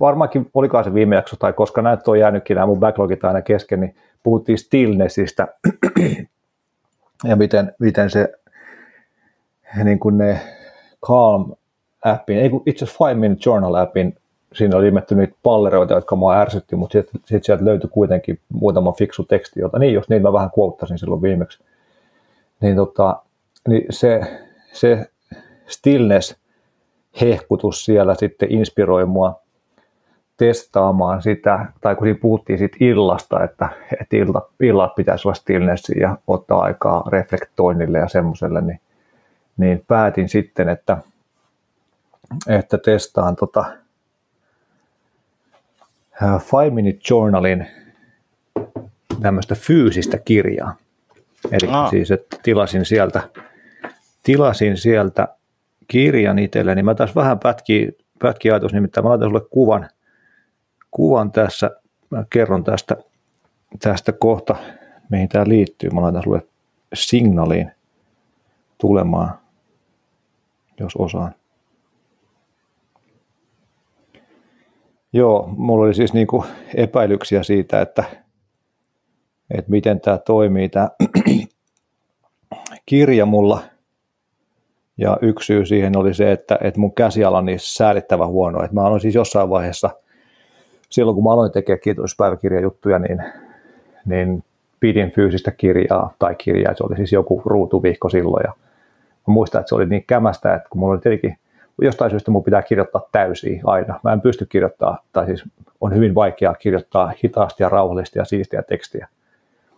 varmaankin, 0.00 0.50
olikohan 0.54 0.84
se 0.84 0.94
viime 0.94 1.16
jakso 1.16 1.36
tai 1.36 1.52
koska 1.52 1.82
näet 1.82 2.08
on 2.08 2.18
jäänytkin 2.18 2.54
nämä 2.54 2.66
mun 2.66 2.80
backlogit 2.80 3.24
aina 3.24 3.42
kesken, 3.42 3.80
niin 3.80 3.96
puhuttiin 4.22 4.58
stillnessistä 4.58 5.48
ja 7.28 7.36
miten, 7.36 7.74
miten 7.78 8.10
se 8.10 8.32
niin 9.84 9.98
kuin 9.98 10.18
ne 10.18 10.40
Calm 11.06 11.52
appin, 12.04 12.38
ei 12.38 12.50
kun 12.50 12.62
itse 12.66 12.84
asiassa 12.84 13.04
Five 13.04 13.14
Minute 13.14 13.42
Journal 13.46 13.74
appin, 13.74 14.16
siinä 14.52 14.76
oli 14.76 14.86
ilmetty 14.86 15.14
niitä 15.14 15.34
palleroita, 15.42 15.94
jotka 15.94 16.16
mua 16.16 16.40
ärsytti, 16.40 16.76
mutta 16.76 16.92
sitten 16.92 17.20
sit 17.24 17.44
sieltä 17.44 17.64
löytyi 17.64 17.90
kuitenkin 17.92 18.40
muutama 18.52 18.92
fiksu 18.92 19.24
teksti, 19.24 19.60
jota 19.60 19.78
niin, 19.78 19.94
jos 19.94 20.08
niitä 20.08 20.22
mä 20.22 20.32
vähän 20.32 20.50
quotasin 20.58 20.98
silloin 20.98 21.22
viimeksi, 21.22 21.58
niin, 22.60 22.76
tota, 22.76 23.22
niin 23.68 23.86
se, 23.90 24.20
se 24.72 25.10
stillness 25.66 26.36
hehkutus 27.20 27.84
siellä 27.84 28.14
sitten 28.14 28.52
inspiroi 28.52 29.06
mua 29.06 29.40
testaamaan 30.36 31.22
sitä, 31.22 31.66
tai 31.80 31.96
kun 31.96 32.06
siinä 32.06 32.18
puhuttiin 32.22 32.58
siitä 32.58 32.76
illasta, 32.80 33.44
että, 33.44 33.68
että 34.00 34.16
ilta, 34.16 34.42
illat 34.60 34.94
pitäisi 34.94 35.28
olla 35.28 35.34
stillnessi 35.34 36.00
ja 36.00 36.18
ottaa 36.26 36.62
aikaa 36.62 37.08
reflektoinnille 37.10 37.98
ja 37.98 38.08
semmoiselle, 38.08 38.60
niin, 38.60 38.80
niin 39.56 39.84
päätin 39.88 40.28
sitten, 40.28 40.68
että, 40.68 40.98
että 42.48 42.78
testaan 42.78 43.36
tota 43.36 43.64
Five 46.20 46.70
Minute 46.70 46.98
Journalin 47.10 47.66
tämmöistä 49.22 49.54
fyysistä 49.54 50.18
kirjaa. 50.18 50.76
Eli 51.52 51.70
ah. 51.72 51.90
siis, 51.90 52.10
että 52.10 52.36
tilasin 52.42 52.84
sieltä, 52.84 53.22
tilasin 54.22 54.76
sieltä 54.76 55.28
kirjan 55.88 56.38
itselleni. 56.38 56.82
Mä 56.82 56.94
taas 56.94 57.16
vähän 57.16 57.38
pätki, 57.38 57.88
pätki 58.18 58.50
ajatus, 58.50 58.72
nimittäin 58.72 59.04
mä 59.04 59.10
laitan 59.10 59.28
sulle 59.28 59.46
kuvan, 59.50 59.88
kuvan 60.90 61.32
tässä. 61.32 61.70
Mä 62.10 62.24
kerron 62.30 62.64
tästä, 62.64 62.96
tästä 63.78 64.12
kohta, 64.12 64.56
mihin 65.10 65.28
tämä 65.28 65.48
liittyy. 65.48 65.90
Mä 65.90 66.00
laitan 66.00 66.22
sulle 66.22 66.46
signaliin 66.94 67.70
tulemaan, 68.78 69.38
jos 70.80 70.96
osaan. 70.96 71.34
Joo, 75.12 75.48
mulla 75.56 75.84
oli 75.84 75.94
siis 75.94 76.12
niinku 76.12 76.44
epäilyksiä 76.74 77.42
siitä, 77.42 77.80
että, 77.80 78.04
että 79.50 79.70
miten 79.70 80.00
tämä 80.00 80.18
toimii. 80.18 80.68
Tämä 80.68 80.88
kirja 82.86 83.26
mulla– 83.26 83.62
ja 84.98 85.16
yksi 85.22 85.46
syy 85.46 85.66
siihen 85.66 85.96
oli 85.96 86.14
se, 86.14 86.32
että, 86.32 86.58
että 86.60 86.80
mun 86.80 86.94
käsiala 86.94 87.38
on 87.38 87.44
niin 87.44 87.58
säälittävä 87.60 88.26
huono. 88.26 88.62
Että 88.62 88.74
mä 88.74 88.84
aloin 88.84 89.00
siis 89.00 89.14
jossain 89.14 89.50
vaiheessa, 89.50 89.90
silloin 90.90 91.14
kun 91.14 91.24
mä 91.24 91.32
aloin 91.32 91.52
tekemään 91.52 91.80
kiitospäiväkirjajuttuja, 91.80 92.98
niin, 92.98 93.22
niin 94.06 94.44
pidin 94.80 95.10
fyysistä 95.10 95.50
kirjaa 95.50 96.14
tai 96.18 96.34
kirjaa. 96.34 96.74
Se 96.74 96.84
oli 96.84 96.96
siis 96.96 97.12
joku 97.12 97.42
ruutuvihko 97.44 98.08
silloin. 98.08 98.42
Ja 98.46 98.52
mä 99.26 99.32
muistan, 99.34 99.60
että 99.60 99.68
se 99.68 99.74
oli 99.74 99.86
niin 99.86 100.04
kämästä, 100.06 100.54
että 100.54 100.68
kun 100.68 100.78
mulla 100.78 100.92
oli 100.92 101.00
tietenkin 101.00 101.36
jostain 101.82 102.10
syystä 102.10 102.30
mun 102.30 102.44
pitää 102.44 102.62
kirjoittaa 102.62 103.08
täysiä 103.12 103.60
aina. 103.64 104.00
Mä 104.04 104.12
en 104.12 104.20
pysty 104.20 104.46
kirjoittaa, 104.46 104.98
tai 105.12 105.26
siis 105.26 105.44
on 105.80 105.94
hyvin 105.94 106.14
vaikeaa 106.14 106.54
kirjoittaa 106.54 107.12
hitaasti 107.24 107.62
ja 107.62 107.68
rauhallisesti 107.68 108.18
ja 108.18 108.24
siistiä 108.24 108.62
tekstiä. 108.62 109.08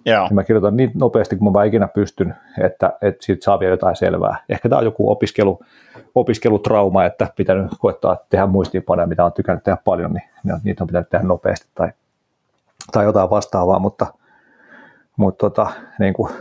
Joo. 0.04 0.24
Niin 0.24 0.34
mä 0.34 0.44
kirjoitan 0.44 0.76
niin 0.76 0.90
nopeasti 0.94 1.36
kuin 1.36 1.48
mä 1.48 1.52
vaan 1.52 1.66
ikinä 1.66 1.88
pystyn, 1.88 2.34
että, 2.60 2.92
että 3.02 3.24
siitä 3.24 3.44
saa 3.44 3.60
vielä 3.60 3.72
jotain 3.72 3.96
selvää. 3.96 4.36
Ehkä 4.48 4.68
tämä 4.68 4.78
on 4.78 4.84
joku 4.84 5.10
opiskelu, 5.10 5.60
opiskelutrauma, 6.14 7.04
että 7.04 7.28
pitänyt 7.36 7.70
koettaa 7.78 8.16
tehdä 8.28 8.46
muistiinpanoja, 8.46 9.06
mitä 9.06 9.24
on 9.24 9.32
tykännyt 9.32 9.64
tehdä 9.64 9.78
paljon, 9.84 10.12
niin 10.12 10.60
niitä 10.64 10.84
on 10.84 10.86
pitänyt 10.86 11.10
tehdä 11.10 11.26
nopeasti 11.26 11.68
tai, 11.74 11.92
tai 12.92 13.04
jotain 13.04 13.30
vastaavaa, 13.30 13.78
mutta, 13.78 14.06
mutta 15.16 15.50
tota, 15.50 15.70
niin 15.98 16.14
kuin 16.14 16.32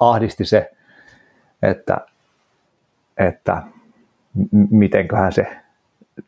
ahdisti 0.00 0.44
se, 0.44 0.70
että, 1.62 2.00
että 3.16 3.62
mitenköhän 4.70 5.32
se, 5.32 5.56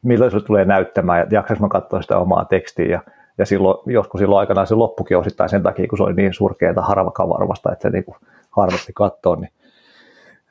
milloin 0.03 0.31
se 0.31 0.41
tulee 0.41 0.64
näyttämään 0.64 1.18
ja 1.18 1.26
jaksaisin 1.31 1.64
mä 1.64 1.68
katsoa 1.68 2.03
sitä 2.03 2.18
omaa 2.18 2.45
tekstiä 2.45 2.87
ja 2.87 3.03
ja 3.39 3.47
silloin, 3.47 3.78
joskus 3.87 4.18
silloin 4.18 4.41
aikanaan 4.41 4.66
se 4.66 4.74
loppukin 4.74 5.18
osittain 5.18 5.51
sen 5.51 5.62
takia, 5.62 5.89
kun 5.89 5.99
se 5.99 6.05
oli 6.05 6.14
niin 6.14 6.35
surkeata 6.35 6.83
harvakavarvasta, 6.83 7.72
että 7.72 7.83
se 7.83 7.91
niin 7.91 8.05
kuin 8.05 8.16
harvasti 8.51 8.93
katsoa. 8.93 9.37
Niin, 9.37 9.53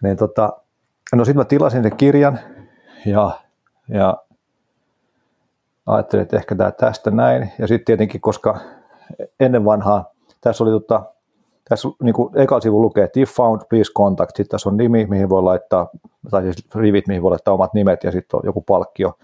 niin 0.03 0.17
tota, 0.17 0.53
no 1.15 1.25
sitten 1.25 1.39
mä 1.39 1.45
tilasin 1.45 1.83
sen 1.83 1.97
kirjan 1.97 2.39
ja, 3.05 3.31
ja 3.87 4.17
ajattelin, 5.85 6.23
että 6.23 6.37
ehkä 6.37 6.55
tämä 6.55 6.71
tästä 6.71 7.11
näin. 7.11 7.51
Ja 7.59 7.67
sitten 7.67 7.85
tietenkin, 7.85 8.21
koska 8.21 8.57
ennen 9.39 9.65
vanhaa, 9.65 10.11
tässä 10.41 10.63
oli 10.63 10.71
tota, 10.71 11.03
tässä 11.69 11.89
niin 12.03 12.13
kuin 12.13 12.39
ekalla 12.39 12.61
sivulla 12.61 12.85
lukee, 12.85 13.09
if 13.15 13.29
found, 13.29 13.61
please 13.69 13.91
contact. 13.93 14.35
Sitten 14.35 14.49
tässä 14.49 14.69
on 14.69 14.77
nimi, 14.77 15.05
mihin 15.05 15.29
voi 15.29 15.43
laittaa, 15.43 15.89
tai 16.31 16.41
siis 16.41 16.67
rivit, 16.75 17.07
mihin 17.07 17.21
voi 17.21 17.31
laittaa 17.31 17.53
omat 17.53 17.73
nimet, 17.73 18.03
ja 18.03 18.11
sitten 18.11 18.37
on 18.37 18.41
joku 18.45 18.61
palkkio. 18.61 19.17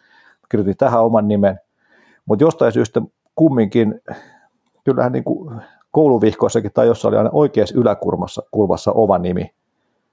Kirjoitin 0.49 0.77
tähän 0.77 1.03
oman 1.03 1.27
nimen, 1.27 1.59
mutta 2.25 2.43
jostain 2.43 2.71
syystä 2.71 3.01
kumminkin, 3.35 4.01
kyllähän 4.83 5.11
niin 5.11 5.23
kuin 5.23 5.61
kouluvihkoissakin 5.91 6.71
tai 6.73 6.87
jossain 6.87 7.09
oli 7.09 7.17
aina 7.17 7.29
oikeassa 7.33 7.79
yläkulmassa 7.79 8.41
kulmassa 8.51 8.91
oma 8.91 9.17
nimi, 9.17 9.51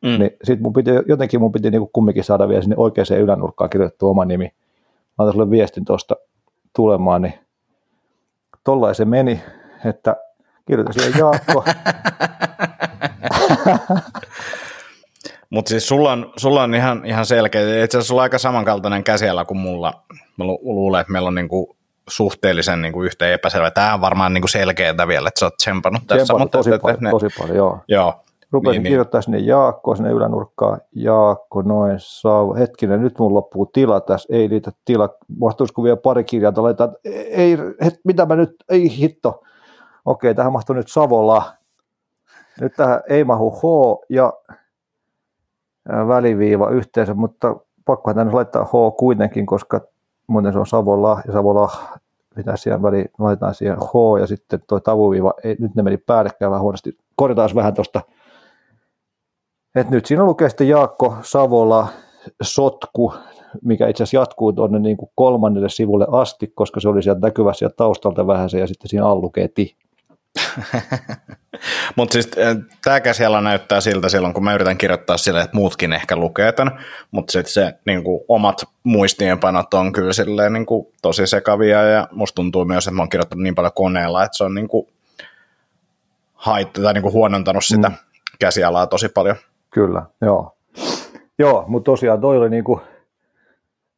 mm. 0.02 0.18
niin 0.18 0.30
sit 0.44 0.60
mun 0.60 0.72
piti, 0.72 0.90
jotenkin 1.08 1.40
mun 1.40 1.52
piti 1.52 1.70
niin 1.70 1.80
kuin 1.80 1.90
kumminkin 1.92 2.24
saada 2.24 2.48
vielä 2.48 2.62
sinne 2.62 2.76
oikeaan 2.78 3.20
ylänurkkaan 3.20 3.70
kirjoitettu 3.70 4.08
oma 4.08 4.24
nimi. 4.24 4.52
Mä 5.18 5.22
otan 5.24 5.32
sulle 5.32 5.50
viestin 5.50 5.84
tuosta 5.84 6.16
tulemaan, 6.76 7.22
niin 7.22 7.34
tollain 8.64 8.94
se 8.94 9.04
meni, 9.04 9.40
että 9.84 10.16
kirjoitin 10.66 11.02
siihen 11.02 11.18
Jaakko. 11.18 11.64
Mutta 15.50 15.68
siis 15.68 15.88
sulla 15.88 16.12
on, 16.12 16.32
sulla 16.36 16.62
on 16.62 16.74
ihan, 16.74 17.06
ihan 17.06 17.26
selkeä, 17.26 17.84
itse 17.84 17.98
asiassa 17.98 18.08
sulla 18.08 18.20
on 18.20 18.22
aika 18.22 18.38
samankaltainen 18.38 19.04
käsiala 19.04 19.44
kuin 19.44 19.58
mulla. 19.58 20.02
Mä 20.36 20.44
luulen, 20.44 21.00
että 21.00 21.12
meillä 21.12 21.28
on 21.28 21.34
niinku 21.34 21.76
suhteellisen 22.09 22.82
niinku 22.82 23.03
yhteen 23.03 23.32
epäselvä. 23.32 23.70
Tämä 23.70 23.94
on 23.94 24.00
varmaan 24.00 24.34
niinku 24.34 24.48
selkeää 24.48 25.09
vielä, 25.09 25.28
että 25.28 25.40
sä 25.40 25.46
oot 25.46 25.57
tsempannut 25.57 26.03
tässä. 26.07 26.24
Tsempannut 26.24 26.50
tosi, 26.50 26.70
että, 26.70 26.82
paljon, 26.82 26.98
ne, 27.00 27.11
tosi 27.11 27.26
paljon, 27.38 27.57
joo. 27.57 27.78
joo. 27.88 28.14
Rupesin 28.53 28.72
niin, 28.72 28.82
niin. 28.82 28.90
kirjoittaa 28.90 29.18
niin. 29.18 29.24
sinne 29.24 29.38
Jaakko, 29.38 29.94
sinne 29.94 30.11
ylänurkkaan. 30.11 30.80
Jaakko, 30.94 31.62
noin, 31.62 31.94
saa. 31.98 32.55
Hetkinen, 32.55 33.03
nyt 33.03 33.18
mun 33.18 33.34
loppuu 33.34 33.66
tila 33.66 34.00
tässä. 34.00 34.28
Ei 34.36 34.48
liitä 34.48 34.70
tila. 34.84 35.09
Mahtuisiko 35.40 35.82
vielä 35.82 35.96
pari 35.96 36.24
kirjaa, 36.24 36.53
laitetaan. 36.57 36.96
Ei, 37.30 37.59
het, 37.84 38.00
mitä 38.05 38.26
mä 38.26 38.36
nyt, 38.36 38.50
ei 38.68 38.96
hitto. 38.96 39.42
Okei, 40.05 40.34
tähän 40.34 40.53
mahtuu 40.53 40.76
nyt 40.76 40.88
Savola. 40.88 41.53
Nyt 42.61 42.72
tähän 42.76 43.00
ei 43.09 43.24
mahu 43.24 43.50
H 43.50 43.62
ja 44.11 44.32
väliviiva 45.88 46.68
yhteensä, 46.70 47.14
mutta 47.14 47.57
pakkohan 47.84 48.16
tänne 48.16 48.32
laittaa 48.32 48.64
H 48.64 48.96
kuitenkin, 48.98 49.46
koska 49.46 49.80
muuten 50.32 50.52
se 50.52 50.58
on 50.58 50.66
Savola 50.66 51.20
ja 51.26 51.32
Savola, 51.32 51.70
mitä 52.36 52.56
siellä 52.56 52.82
väliin, 52.82 53.10
laitetaan 53.18 53.54
siihen 53.54 53.76
H 53.76 54.20
ja 54.20 54.26
sitten 54.26 54.60
tuo 54.68 54.80
tavuviiva, 54.80 55.34
ei, 55.44 55.56
nyt 55.58 55.74
ne 55.74 55.82
meni 55.82 55.96
päällekkäin 55.96 56.50
vähän 56.50 56.62
huonosti. 56.62 56.98
Korjataan 57.16 57.50
vähän 57.54 57.74
tuosta. 57.74 58.00
Et 59.74 59.90
nyt 59.90 60.06
siinä 60.06 60.24
lukee 60.24 60.48
sitten 60.48 60.68
Jaakko 60.68 61.14
Savola 61.22 61.88
sotku, 62.42 63.14
mikä 63.62 63.88
itse 63.88 64.02
asiassa 64.02 64.16
jatkuu 64.16 64.52
tuonne 64.52 64.78
niin 64.78 64.96
kuin 64.96 65.10
kolmannelle 65.14 65.68
sivulle 65.68 66.06
asti, 66.10 66.46
koska 66.46 66.80
se 66.80 66.88
oli 66.88 67.02
sieltä 67.02 67.20
näkyvässä 67.20 67.58
sieltä 67.58 67.76
taustalta 67.76 68.26
vähän 68.26 68.50
se, 68.50 68.58
ja 68.58 68.66
sitten 68.66 68.88
siinä 68.88 69.06
alla 69.06 69.22
lukee 69.22 69.48
ti. 69.48 69.76
mutta 71.96 72.12
siis 72.12 72.30
äh, 72.38 72.56
tämä 72.84 73.00
käsiala 73.00 73.40
näyttää 73.40 73.80
siltä 73.80 74.08
silloin, 74.08 74.34
kun 74.34 74.44
mä 74.44 74.54
yritän 74.54 74.78
kirjoittaa 74.78 75.16
sille, 75.16 75.40
että 75.40 75.56
muutkin 75.56 75.92
ehkä 75.92 76.16
lukee 76.16 76.52
tämän, 76.52 76.78
mutta 77.10 77.32
sitten 77.32 77.52
se 77.52 77.74
niin 77.86 78.04
kuin, 78.04 78.20
omat 78.28 78.64
muistiinpanot 78.82 79.74
on 79.74 79.92
kyllä 79.92 80.12
silleen, 80.12 80.52
niin 80.52 80.66
kuin, 80.66 80.86
tosi 81.02 81.26
sekavia 81.26 81.82
ja 81.82 82.08
musta 82.12 82.34
tuntuu 82.34 82.64
myös, 82.64 82.86
että 82.86 82.96
mä 82.96 83.02
oon 83.02 83.08
kirjoittanut 83.08 83.42
niin 83.42 83.54
paljon 83.54 83.72
koneella, 83.74 84.24
että 84.24 84.36
se 84.36 84.44
on 84.44 84.54
niin 84.54 84.68
kuin, 84.68 84.86
haittu, 86.34 86.82
tai 86.82 86.94
niin 86.94 87.02
kuin, 87.02 87.12
huonontanut 87.12 87.64
sitä 87.64 87.88
mm. 87.88 87.96
käsialaa 88.38 88.86
tosi 88.86 89.08
paljon. 89.08 89.36
Kyllä, 89.70 90.02
joo. 90.20 90.56
Joo, 91.38 91.64
mutta 91.68 91.84
tosiaan 91.84 92.20
toi 92.20 92.36
oli 92.36 92.50
niin 92.50 92.64
kuin, 92.64 92.80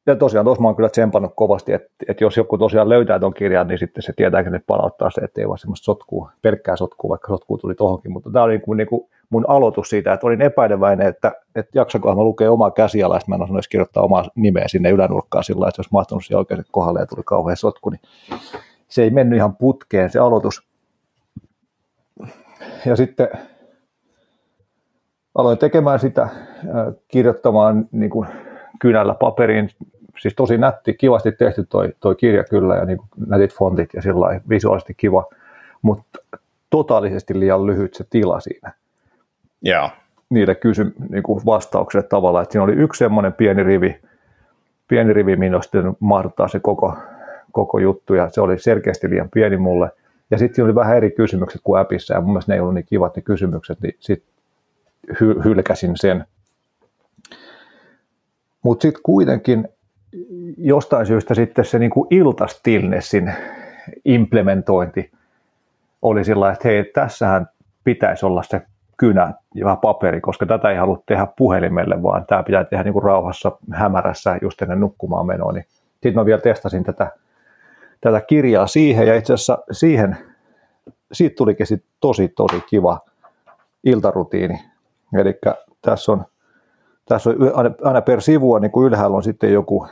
ja 0.07 0.17
tosiaan 0.17 0.45
tuossa 0.45 0.63
mä 0.63 0.69
oon 0.69 0.77
kyllä 0.77 0.89
tsempannut 0.89 1.33
kovasti, 1.37 1.73
että, 1.73 1.89
että 2.09 2.25
jos 2.25 2.37
joku 2.37 2.59
tosiaan 2.59 2.89
löytää 2.89 3.19
tuon 3.19 3.35
kirjan, 3.35 3.69
niin 3.69 3.79
sitten 3.79 4.03
se 4.03 4.13
tietääkin, 4.17 4.55
että 4.55 4.67
palauttaa 4.67 5.11
se, 5.11 5.21
ettei 5.21 5.49
vaan 5.49 5.59
semmoista 5.59 5.85
sotkua, 5.85 6.31
pelkkää 6.43 6.77
sotkua, 6.77 7.09
vaikka 7.09 7.29
sotkuu 7.29 7.59
tuli 7.59 7.75
tohonkin. 7.75 8.13
Mutta 8.13 8.31
tämä 8.31 8.45
oli 8.45 8.53
niin 8.53 8.63
kuin, 8.63 8.77
niin 8.77 8.89
kuin 8.89 9.11
mun 9.31 9.45
aloitus 9.49 9.89
siitä, 9.89 10.13
että 10.13 10.27
olin 10.27 10.43
epäileväinen, 10.43 11.07
että, 11.07 11.33
että 11.55 11.79
jaksakohan 11.79 12.17
mä 12.19 12.25
lukea 12.25 12.53
omaa 12.53 12.71
käsialaa, 12.71 13.17
että 13.17 13.31
mä 13.31 13.35
en 13.35 13.43
osannut 13.43 13.67
kirjoittaa 13.71 14.03
omaa 14.03 14.25
nimeä 14.35 14.69
sinne 14.69 14.91
ylänurkkaan 14.91 15.45
sillä 15.45 15.69
että 15.69 15.81
jos 15.81 15.91
mahtunut 15.91 16.25
siihen 16.25 16.39
oikein 16.39 16.65
kohdalle 16.71 17.01
ja 17.01 17.07
tuli 17.07 17.23
kauhean 17.25 17.57
sotku, 17.57 17.91
niin 17.91 18.01
se 18.89 19.03
ei 19.03 19.11
mennyt 19.11 19.37
ihan 19.37 19.57
putkeen 19.57 20.11
se 20.11 20.19
aloitus. 20.19 20.63
Ja 22.87 22.97
sitten 22.97 23.29
aloin 25.35 25.59
tekemään 25.59 25.99
sitä, 25.99 26.29
kirjoittamaan 27.09 27.89
niin 27.93 28.11
kuin 28.11 28.29
kynällä 28.81 29.15
paperiin. 29.15 29.71
Siis 30.21 30.35
tosi 30.35 30.59
nätti, 30.59 30.95
kivasti 30.95 31.33
tehty 31.33 31.67
toi, 31.69 31.93
toi 32.01 32.15
kirja 32.15 32.45
kyllä 32.45 32.77
ja 32.77 32.85
niin 32.85 32.99
kuin 32.99 33.09
nätit 33.27 33.55
fontit 33.55 33.95
ja 33.95 34.03
sillä 34.03 34.41
visuaalisesti 34.49 34.95
kiva, 34.95 35.27
mutta 35.83 36.19
totaalisesti 36.71 37.41
liian 37.41 37.67
lyhyt 37.67 37.95
se 37.95 38.05
tila 38.11 38.41
siinä. 38.41 38.73
Joo. 39.63 39.91
Niille 40.31 40.55
kysy, 40.55 40.95
niin 41.09 41.23
kuin 41.23 41.47
vastauksille 41.47 42.03
tavallaan, 42.03 42.43
että 42.43 42.53
siinä 42.53 42.65
oli 42.65 42.73
yksi 42.73 42.99
semmoinen 42.99 43.33
pieni 43.33 43.63
rivi, 43.63 44.01
pieni 44.89 45.13
rivi, 45.13 45.37
minun 45.37 45.63
sitten 45.63 45.97
mahduttaa 46.01 46.49
se 46.49 46.61
koko, 46.61 46.97
koko 47.53 47.79
juttu 47.79 48.15
ja 48.15 48.29
se 48.31 48.41
oli 48.41 48.59
selkeästi 48.59 49.11
liian 49.11 49.29
pieni 49.35 49.57
mulle. 49.57 49.91
Ja 50.31 50.39
sitten 50.39 50.65
oli 50.65 50.75
vähän 50.75 50.97
eri 50.97 51.11
kysymykset 51.11 51.61
kuin 51.65 51.81
appissa 51.81 52.15
ja 52.15 52.21
mun 52.21 52.31
mielestä 52.31 52.53
ne 52.53 52.57
ei 52.57 52.61
ollut 52.61 52.75
niin 52.75 52.87
kivat 52.87 53.17
ne 53.17 53.23
kysymykset, 53.23 53.81
niin 53.81 53.97
sitten 54.01 54.35
hy- 55.13 55.45
hylkäsin 55.45 55.97
sen. 55.97 56.25
Mutta 58.63 58.83
sitten 58.83 59.03
kuitenkin 59.03 59.69
jostain 60.57 61.07
syystä 61.07 61.35
sitten 61.35 61.65
se 61.65 61.79
niinku 61.79 62.07
iltastillnessin 62.11 63.33
implementointi 64.05 65.11
oli 66.03 66.25
sillä 66.25 66.53
että 66.53 66.69
hei, 66.69 66.85
tässähän 66.85 67.49
pitäisi 67.85 68.27
olla 68.27 68.43
se 68.43 68.63
kynä 68.97 69.33
ja 69.55 69.77
paperi, 69.77 70.21
koska 70.21 70.47
tätä 70.47 70.71
ei 70.71 70.77
halua 70.77 71.03
tehdä 71.07 71.27
puhelimelle, 71.37 72.03
vaan 72.03 72.27
tämä 72.27 72.43
pitää 72.43 72.65
tehdä 72.65 72.85
niinku 72.85 73.01
rauhassa 73.01 73.53
hämärässä 73.73 74.39
just 74.43 74.63
ennen 74.63 74.81
nukkumaan 74.81 75.27
menoa. 75.27 75.53
Niin 75.53 75.65
sitten 75.93 76.15
mä 76.15 76.25
vielä 76.25 76.41
testasin 76.41 76.85
tätä, 76.85 77.13
tätä 78.01 78.21
kirjaa 78.21 78.67
siihen 78.67 79.07
ja 79.07 79.15
itse 79.17 79.33
asiassa 79.33 79.59
siihen, 79.71 80.17
siitä 81.13 81.35
tulikin 81.37 81.67
sit 81.67 81.85
tosi 82.01 82.29
tosi 82.29 82.61
kiva 82.61 83.01
iltarutiini. 83.85 84.65
Eli 85.15 85.39
tässä 85.83 86.13
on 86.13 86.25
tässä 87.09 87.31
on 87.31 87.75
aina 87.83 88.03
per 88.03 88.21
sivua, 88.21 88.61
niin 88.61 88.71
kuin 88.71 88.87
ylhäällä 88.87 89.17
on 89.17 89.23
sitten 89.23 89.53
joku 89.53 89.87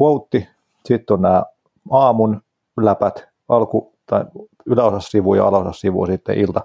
quote, 0.00 0.48
sitten 0.84 1.14
on 1.14 1.22
nämä 1.22 1.42
aamun 1.90 2.42
läpät, 2.80 3.28
alku, 3.48 3.92
tai 4.06 4.24
yläosassa 4.66 5.10
sivu 5.10 5.34
ja 5.34 5.46
alaosassa 5.46 5.80
sivu 5.80 6.06
sitten 6.06 6.38
ilta, 6.38 6.60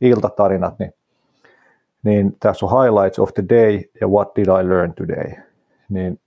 iltatarinat, 0.00 0.78
niin, 0.78 0.94
niin 2.02 2.36
tässä 2.40 2.66
on 2.66 2.84
highlights 2.84 3.18
of 3.18 3.34
the 3.34 3.44
day 3.48 3.82
ja 4.00 4.08
what 4.08 4.36
did 4.36 4.46
I 4.46 4.68
learn 4.68 4.94
today, 4.94 5.32
niin, 5.88 6.20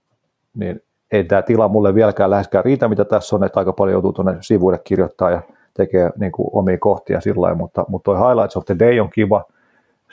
niin 0.54 0.82
ei 1.12 1.24
tämä 1.24 1.42
tila 1.42 1.68
mulle 1.68 1.94
vieläkään 1.94 2.30
läheskään 2.30 2.64
riitä, 2.64 2.88
mitä 2.88 3.04
tässä 3.04 3.36
on, 3.36 3.44
että 3.44 3.60
aika 3.60 3.72
paljon 3.72 3.92
joutuu 3.92 4.12
tuonne 4.12 4.36
sivuille 4.40 4.80
kirjoittaa 4.84 5.30
ja 5.30 5.42
tekee 5.74 6.10
niin 6.18 6.32
kuin 6.32 6.48
omia 6.52 6.78
kohtia 6.78 7.20
sillä 7.20 7.40
lailla, 7.40 7.58
mutta, 7.58 7.84
mutta 7.88 8.04
toi 8.04 8.28
highlights 8.28 8.56
of 8.56 8.64
the 8.64 8.76
day 8.78 9.00
on 9.00 9.10
kiva, 9.10 9.44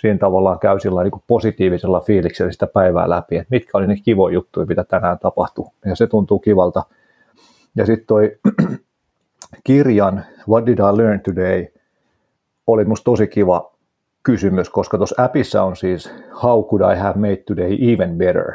siinä 0.04 0.18
tavallaan 0.18 0.60
käy 0.60 0.80
sillä 0.80 1.04
niin 1.04 1.24
positiivisella 1.28 2.00
fiiliksellä 2.02 2.52
sitä 2.52 2.68
päivää 2.68 3.10
läpi, 3.10 3.38
että 3.38 3.48
mitkä 3.52 3.78
oli 3.78 3.88
ne 3.88 3.96
kivoja 3.96 4.34
juttuja, 4.34 4.66
mitä 4.66 4.84
tänään 4.84 5.20
tapahtui, 5.20 5.66
ja 5.86 5.96
se 5.96 6.08
tuntuu 6.08 6.40
kivalta. 6.40 6.84
Ja 7.76 7.86
sitten 7.86 8.08
toi 8.08 8.38
kirjan 9.68 10.24
What 10.50 10.66
did 10.66 10.80
I 10.80 10.98
learn 10.98 11.22
today 11.22 11.66
oli 12.68 12.86
musta 12.86 13.04
tosi 13.04 13.28
kiva 13.28 13.74
kysymys, 14.24 14.70
koska 14.70 14.98
tuossa 14.98 15.24
appissa 15.24 15.64
on 15.64 15.76
siis 15.76 16.14
How 16.44 16.64
could 16.64 16.94
I 16.94 17.00
have 17.00 17.20
made 17.20 17.38
today 17.38 17.78
even 17.80 18.18
better? 18.18 18.54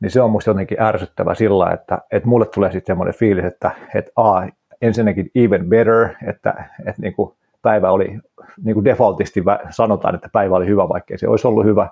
Niin 0.00 0.10
se 0.10 0.20
on 0.20 0.30
musta 0.30 0.50
jotenkin 0.50 0.82
ärsyttävä 0.82 1.34
sillä, 1.34 1.70
että, 1.70 1.98
että 2.12 2.28
mulle 2.28 2.46
tulee 2.46 2.72
sitten 2.72 2.92
semmoinen 2.92 3.14
fiilis, 3.14 3.44
että, 3.44 3.70
että 3.94 4.12
a, 4.16 4.46
ensinnäkin 4.82 5.30
even 5.34 5.68
better, 5.68 6.08
että, 6.28 6.64
että 6.86 7.02
niin 7.02 7.14
kuin 7.14 7.37
päivä 7.62 7.90
oli, 7.90 8.18
niin 8.64 8.74
kuin 8.74 8.84
defaultisti 8.84 9.44
sanotaan, 9.70 10.14
että 10.14 10.28
päivä 10.32 10.56
oli 10.56 10.66
hyvä, 10.66 10.88
vaikkei 10.88 11.18
se 11.18 11.28
olisi 11.28 11.48
ollut 11.48 11.64
hyvä. 11.64 11.88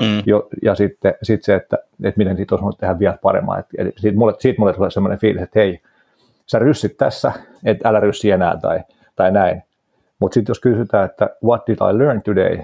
Mm. 0.00 0.22
Jo, 0.26 0.48
ja 0.62 0.74
sitten 0.74 1.14
sit 1.22 1.44
se, 1.44 1.54
että, 1.54 1.78
että 2.04 2.18
miten 2.18 2.36
siitä 2.36 2.54
olisi 2.54 2.62
voinut 2.62 2.78
tehdä 2.78 2.98
vielä 2.98 3.18
paremmin. 3.22 3.64
Eli 3.78 3.92
siitä 3.96 4.18
mulle, 4.18 4.34
siitä 4.38 4.58
mulle 4.58 4.72
tulee 4.72 4.90
sellainen 4.90 5.18
fiilis, 5.18 5.42
että 5.42 5.60
hei, 5.60 5.80
sä 6.46 6.58
ryssit 6.58 6.96
tässä, 6.96 7.32
että 7.64 7.88
älä 7.88 8.00
ryssi 8.00 8.30
enää 8.30 8.56
tai, 8.56 8.80
tai 9.16 9.32
näin. 9.32 9.62
Mutta 10.18 10.34
sitten 10.34 10.50
jos 10.50 10.60
kysytään, 10.60 11.04
että 11.04 11.30
what 11.44 11.66
did 11.66 11.76
I 11.76 11.98
learn 11.98 12.22
today, 12.22 12.58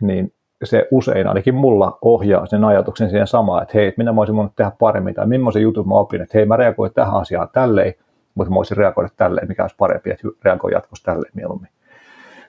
niin 0.00 0.32
se 0.64 0.88
usein 0.90 1.26
ainakin 1.26 1.54
mulla 1.54 1.98
ohjaa 2.02 2.46
sen 2.46 2.64
ajatuksen 2.64 3.10
siihen 3.10 3.26
samaan, 3.26 3.62
että 3.62 3.78
hei, 3.78 3.94
minä 3.96 4.12
mä 4.12 4.20
olisin 4.20 4.36
voinut 4.36 4.56
tehdä 4.56 4.72
paremmin, 4.78 5.14
tai 5.14 5.26
millaisen 5.26 5.62
jutun 5.62 5.88
mä 5.88 5.94
opin, 5.94 6.20
että 6.20 6.38
hei, 6.38 6.46
mä 6.46 6.56
reagoin 6.56 6.92
tähän 6.94 7.14
asiaan 7.14 7.48
tälleen, 7.52 7.94
mutta 8.34 8.50
mä 8.50 8.54
voisin 8.54 8.76
reagoida 8.76 9.08
tälleen, 9.16 9.48
mikä 9.48 9.62
olisi 9.62 9.76
parempi, 9.78 10.10
että 10.10 10.28
reagoi 10.44 10.72
jatkossa 10.72 11.04
tälleen 11.04 11.32
mieluummin 11.34 11.68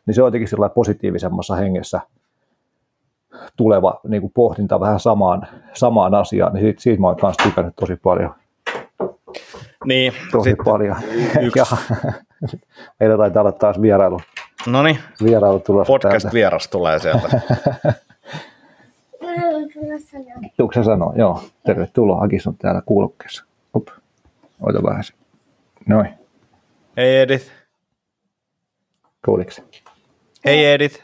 niin 0.05 0.15
se 0.15 0.21
on 0.21 0.27
jotenkin 0.27 0.47
sillä 0.47 0.69
positiivisemmassa 0.69 1.55
hengessä 1.55 2.01
tuleva 3.57 3.99
niin 4.07 4.21
kuin 4.21 4.31
pohdinta 4.35 4.79
vähän 4.79 4.99
samaan, 4.99 5.47
samaan 5.73 6.15
asiaan, 6.15 6.53
niin 6.53 6.61
siitä, 6.61 6.81
siitä 6.81 7.01
mä 7.01 7.07
oon 7.07 7.15
kanssa 7.15 7.43
tykännyt 7.43 7.75
tosi 7.75 7.95
paljon. 7.95 8.35
Niin. 9.85 10.13
Tosi 10.31 10.49
sitten 10.49 10.65
paljon. 10.65 10.95
Yksi. 11.41 11.59
ja, 11.59 11.65
meillä 12.99 13.17
taitaa 13.17 13.41
olla 13.41 13.51
taas 13.51 13.81
vierailu. 13.81 14.19
No 14.67 14.83
niin. 14.83 14.99
Vierailu 15.23 15.59
tulossa 15.59 15.93
Podcast-vieras 15.93 16.67
tulee 16.67 16.99
sieltä. 16.99 17.29
Tuuko 20.57 20.73
se 20.73 20.83
sanoa? 20.83 21.13
Joo. 21.15 21.43
Tervetuloa. 21.65 22.23
Akis 22.23 22.47
on 22.47 22.57
täällä 22.57 22.81
kuulokkeessa. 22.85 23.45
Up. 23.75 23.87
Ota 24.61 24.83
vähän 24.83 25.03
se. 25.03 25.13
Noin. 25.87 26.09
Hei 26.97 27.17
Edith. 27.17 27.51
Kuuliko 29.25 29.51
Hei 30.45 30.65
Edith. 30.65 31.03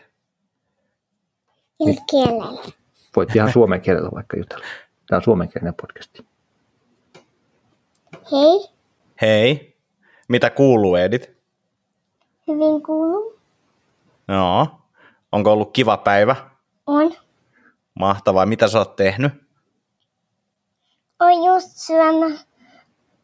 Millä 1.79 2.01
kielellä? 2.09 2.61
Voit 3.15 3.35
ihan 3.35 3.51
suomen 3.51 3.81
kielellä 3.81 4.09
vaikka 4.15 4.37
jutella. 4.37 4.65
Tämä 5.07 5.17
on 5.17 5.23
suomenkielinen 5.23 5.73
podcasti. 5.81 6.25
Hei. 8.31 8.69
Hei. 9.21 9.77
Mitä 10.27 10.49
kuuluu 10.49 10.95
Edith? 10.95 11.29
Hyvin 12.47 12.83
kuuluu. 12.83 13.39
Joo. 14.27 14.67
Onko 15.31 15.51
ollut 15.51 15.73
kiva 15.73 15.97
päivä? 15.97 16.35
On. 16.87 17.13
Mahtavaa. 17.99 18.45
Mitä 18.45 18.67
sä 18.67 18.77
oot 18.77 18.95
tehnyt? 18.95 19.33
On 21.19 21.43
just 21.43 21.69
syömä. 21.69 22.37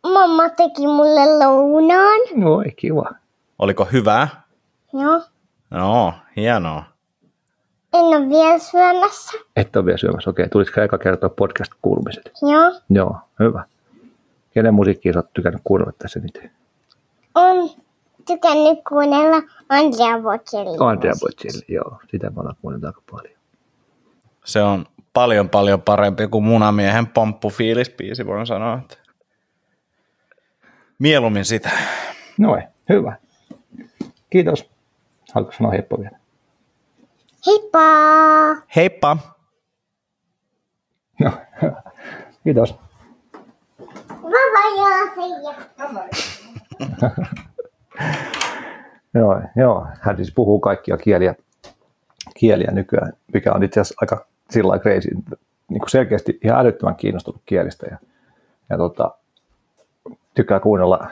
Mamma 0.03 0.49
teki 0.49 0.87
mulle 0.87 1.45
lounaan. 1.45 2.19
No 2.35 2.61
ei 2.61 2.71
kiva. 2.71 3.11
Oliko 3.59 3.85
hyvää? 3.85 4.43
Joo. 4.93 5.21
Joo, 5.71 6.13
hienoa. 6.35 6.83
En 7.93 7.99
ole 7.99 8.29
vielä 8.29 8.59
syömässä. 8.59 9.37
Et 9.55 9.75
ole 9.75 9.85
vielä 9.85 9.97
syömässä. 9.97 10.29
Okei, 10.29 10.49
tulisiko 10.49 10.81
eka 10.81 10.97
kertoa 10.97 11.29
podcast-kuulumiset? 11.29 12.31
Joo. 12.41 12.81
Joo, 12.89 13.15
hyvä. 13.39 13.63
Kenen 14.53 14.73
musiikkia 14.73 15.13
sä 15.13 15.19
oot 15.19 15.33
tykännyt 15.33 15.61
kuunnella 15.63 15.93
tässä 15.99 16.19
nyt? 16.19 16.51
On 17.35 17.69
tykännyt 18.27 18.79
kuunnella 18.89 19.41
Andrea 19.69 20.19
Bocelli. 20.21 20.77
Andrea 20.91 21.13
Bocelli, 21.19 21.65
joo. 21.67 21.97
Sitä 22.11 22.29
mä 22.29 22.41
ollaan 22.41 22.55
kuunnellut 22.61 22.85
aika 22.85 23.01
paljon. 23.11 23.37
Se 24.45 24.61
on 24.61 24.85
paljon 25.13 25.49
paljon 25.49 25.81
parempi 25.81 26.27
kuin 26.27 26.43
munamiehen 26.43 27.07
pomppufiilispiisi, 27.07 28.25
voin 28.25 28.47
sanoa. 28.47 28.77
Että 28.81 28.97
mieluummin 30.99 31.45
sitä. 31.45 31.69
Noin, 32.37 32.63
hyvä. 32.89 33.15
Kiitos. 34.29 34.76
Haluatko 35.33 35.57
sanoa 35.57 35.71
heippa 35.71 35.97
vielä? 35.99 36.17
Heippa! 37.47 37.79
Heippa! 38.75 39.17
No. 41.19 41.31
Kiitos. 42.43 42.75
Joo, 49.13 49.41
joo, 49.55 49.87
hän 50.01 50.15
siis 50.15 50.33
puhuu 50.35 50.59
kaikkia 50.59 50.97
kieliä, 50.97 51.35
kieliä 52.35 52.71
nykyään, 52.71 53.13
mikä 53.33 53.53
on 53.53 53.63
itse 53.63 53.79
asiassa 53.79 53.95
aika 54.01 54.25
sillä 54.49 54.67
lailla 54.67 54.83
crazy, 54.83 55.09
niin 55.69 55.79
kuin 55.79 55.89
selkeästi 55.89 56.39
ihan 56.43 56.59
älyttömän 56.59 56.95
kiinnostunut 56.95 57.41
kielistä 57.45 57.87
ja, 57.91 57.97
ja 58.69 58.77
tota, 58.77 59.11
tykkää 60.33 60.59
kuunnella 60.59 61.07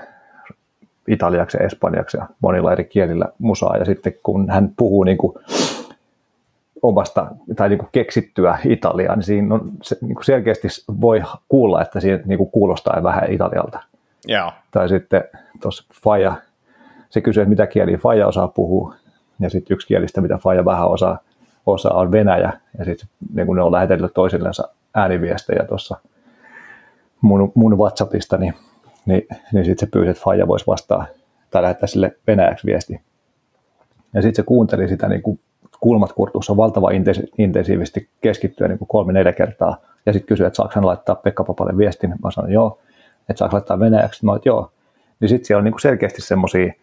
italiaksi 1.08 1.58
ja 1.58 1.66
espanjaksi 1.66 2.18
ja 2.18 2.26
monilla 2.41 2.72
eri 2.72 2.86
kielillä 2.86 3.26
musaa 3.39 3.78
ja 3.78 3.86
sitten 3.86 4.14
kun 4.24 4.49
hän 4.49 4.72
puhuu 4.78 5.03
niin 5.03 5.18
kuin 5.18 5.38
omasta 6.82 7.28
tai 7.56 7.70
niin 7.70 7.80
kuin 7.80 7.89
keksittyä 7.91 8.58
Italiaa, 8.66 9.16
niin 9.16 9.24
siinä 9.24 9.56
on 9.56 9.72
se, 9.82 9.97
niin 10.01 10.16
kuin 10.16 10.26
selkeästi 10.26 10.68
voi 11.01 11.24
kuulla, 11.49 11.82
että 11.82 11.99
siinä 11.99 12.20
niin 12.26 12.38
kuin 12.38 12.51
kuulostaa 12.51 13.03
vähän 13.03 13.32
italialta. 13.32 13.80
Joo. 14.28 14.51
Tai 14.72 14.89
sitten 14.89 15.24
tuossa 15.62 15.84
Faja, 16.03 16.36
se 17.10 17.22
kysyy, 17.22 17.41
että 17.41 17.49
mitä 17.49 17.68
kieliä 17.68 17.97
Faja 17.97 18.28
osaa 18.28 18.47
puhua, 18.47 18.95
ja 19.39 19.49
sitten 19.49 19.76
yksi 19.76 19.88
kielistä, 19.88 20.22
mitä 20.22 20.38
Faja 20.38 20.66
vähän 20.66 20.88
osaa, 20.88 21.18
osaa 21.66 21.93
on 21.93 22.12
Venäjä, 22.12 22.53
ja 22.78 22.86
sitten 22.86 23.08
niin 23.34 23.47
kun 23.47 23.56
ne 23.56 23.62
on 23.62 23.72
lähetellyt 23.72 24.14
toisillensa 24.14 24.70
ääniviestejä 24.93 25.66
tuossa 25.66 25.97
mun, 27.22 27.51
mun 27.56 27.78
WhatsAppista, 27.78 28.38
niin, 28.38 28.53
niin, 29.06 29.28
niin 29.53 29.66
sitten 29.66 29.88
se 29.88 29.91
pyysi, 29.91 30.10
että 30.10 30.24
Faja 30.24 30.47
voisi 30.47 30.68
vastaa 30.68 31.06
tai 31.51 31.62
lähettää 31.62 31.88
sille 31.88 32.16
venäjäksi 32.28 32.66
viesti. 32.66 33.01
Ja 34.14 34.22
sitten 34.22 34.36
se 34.36 34.43
kuunteli 34.43 34.88
sitä 34.88 35.08
niin 35.08 35.22
kuin 35.22 35.39
kulmat 35.80 36.14
kurtussa 36.14 36.58
valtavan 36.58 36.93
intensi- 36.93 37.32
intensiivisesti 37.38 38.10
keskittyä 38.22 38.68
niin 38.68 38.78
kuin 38.78 38.88
kolme-neljä 38.88 39.34
kertaa, 39.34 39.78
ja 40.06 40.14
sitten 40.14 40.28
kysyi, 40.28 40.45
että 40.47 40.58
saako 40.58 40.72
hän 40.76 40.86
laittaa 40.86 41.16
Pekka 41.16 41.43
Papalle 41.43 41.78
viestin. 41.78 42.14
Mä 42.24 42.32
sanoin, 42.32 42.53
joo, 42.53 42.80
että 43.30 43.39
saako 43.39 43.56
laittaa 43.56 43.80
venäjäksi. 43.80 44.26
Mä 44.26 44.36
että 44.36 44.49
joo. 44.49 44.72
Niin 45.20 45.30
sitten 45.30 45.45
siellä 45.45 45.60
on 45.60 45.64
niin 45.64 45.74
kuin 45.74 45.82
selkeästi 45.82 46.22
semmoisia 46.22 46.74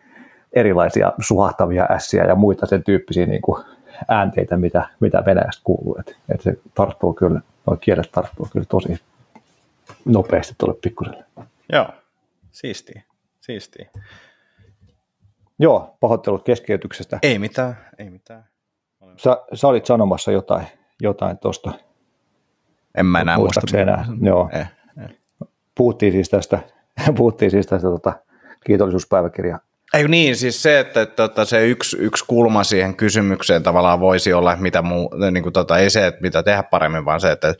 erilaisia 0.52 1.12
suhahtavia 1.20 1.86
ässiä 1.90 2.24
ja 2.24 2.34
muita 2.34 2.66
sen 2.66 2.84
tyyppisiä 2.84 3.26
niin 3.26 3.42
kuin 3.42 3.64
äänteitä, 4.08 4.56
mitä, 4.56 4.88
mitä 5.00 5.22
venäjästä 5.26 5.60
kuuluu. 5.64 5.96
Että 6.00 6.14
et 6.34 6.40
se 6.40 6.58
tarttuu 6.74 7.12
kyllä, 7.12 7.40
nuo 7.66 7.76
kielet 7.76 8.12
tarttuu 8.12 8.48
kyllä 8.52 8.66
tosi 8.68 9.00
nopeasti 10.04 10.54
tuolle 10.58 10.78
pikkuselle. 10.82 11.24
Joo. 11.72 11.86
Siistiä. 12.52 13.02
Siistiä. 13.40 13.90
Joo, 15.58 15.96
pahoittelut 16.00 16.44
keskeytyksestä. 16.44 17.18
Ei 17.22 17.38
mitään, 17.38 17.76
ei 17.98 18.10
mitään. 18.10 18.44
Sä, 19.16 19.36
sä 19.54 19.68
olit 19.68 19.86
sanomassa 19.86 20.32
jotain, 20.32 20.66
jotain 21.00 21.38
tuosta. 21.38 21.72
En 22.94 23.06
mä 23.06 23.20
enää 23.20 23.36
muista. 23.36 23.78
Enää, 23.78 24.06
joo. 24.22 24.50
Eh, 24.52 24.60
eh. 24.60 25.18
Puhuttiin 25.74 26.12
siis 26.12 26.28
tästä, 26.28 26.58
puhuttiin 27.16 27.50
siis 27.50 27.66
tästä 27.66 27.88
tota, 27.88 28.12
kiitollisuuspäiväkirjaa. 28.66 29.58
Ei 29.94 30.08
niin, 30.08 30.36
siis 30.36 30.62
se, 30.62 30.80
että, 30.80 31.02
että, 31.02 31.24
että 31.24 31.44
se 31.44 31.66
yksi, 31.66 31.96
yksi 32.00 32.24
kulma 32.28 32.64
siihen 32.64 32.96
kysymykseen 32.96 33.62
tavallaan 33.62 34.00
voisi 34.00 34.32
olla, 34.32 34.56
mitä 34.56 34.82
muu, 34.82 35.10
niin 35.30 35.42
kuin 35.42 35.52
tota, 35.52 35.78
ei 35.78 35.90
se, 35.90 36.06
että 36.06 36.20
mitä 36.20 36.42
tehdä 36.42 36.62
paremmin, 36.62 37.04
vaan 37.04 37.20
se, 37.20 37.32
että 37.32 37.54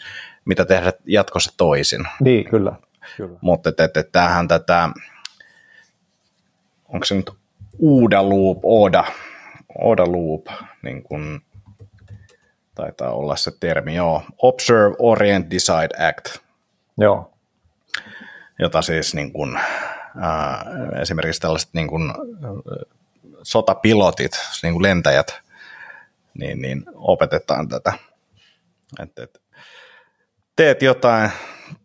mitä 0.45 0.65
tehdä 0.65 0.93
jatkossa 1.07 1.55
toisin. 1.57 2.05
Niin, 2.21 2.45
kyllä. 2.45 2.73
Kyllä. 3.17 3.39
Mutta 3.41 3.69
että, 3.69 3.85
että, 3.85 4.01
että 4.01 4.13
tämähän 4.13 4.49
tätä, 4.49 4.89
onko 6.89 7.05
se 7.05 7.15
nyt 7.15 7.31
Uuda 7.79 8.29
Loop, 8.29 8.59
Oda, 8.63 9.05
Oda 9.79 10.05
Loop, 10.07 10.47
niin 10.83 11.03
kuin 11.03 11.41
taitaa 12.75 13.11
olla 13.11 13.37
se 13.37 13.51
termi, 13.61 13.95
joo, 13.95 14.23
Observe, 14.39 14.97
Orient, 14.99 15.51
Decide, 15.51 16.09
Act, 16.09 16.39
Joo, 16.99 17.33
jota 18.59 18.83
siis 18.83 19.15
niin 19.15 19.33
kuin, 19.33 19.57
ää, 20.21 20.65
esimerkiksi 21.01 21.41
tällaiset 21.41 21.71
niin 21.73 21.89
kuin, 21.89 22.11
ä, 22.11 22.15
sotapilotit, 23.43 24.33
niin 24.63 24.75
kuin 24.75 24.83
lentäjät, 24.83 25.41
niin, 26.39 26.63
niin 26.63 26.85
opetetaan 26.95 27.69
tätä. 27.69 27.93
Et, 29.03 29.19
et, 29.19 29.43
teet 30.57 30.83
jotain, 30.83 31.31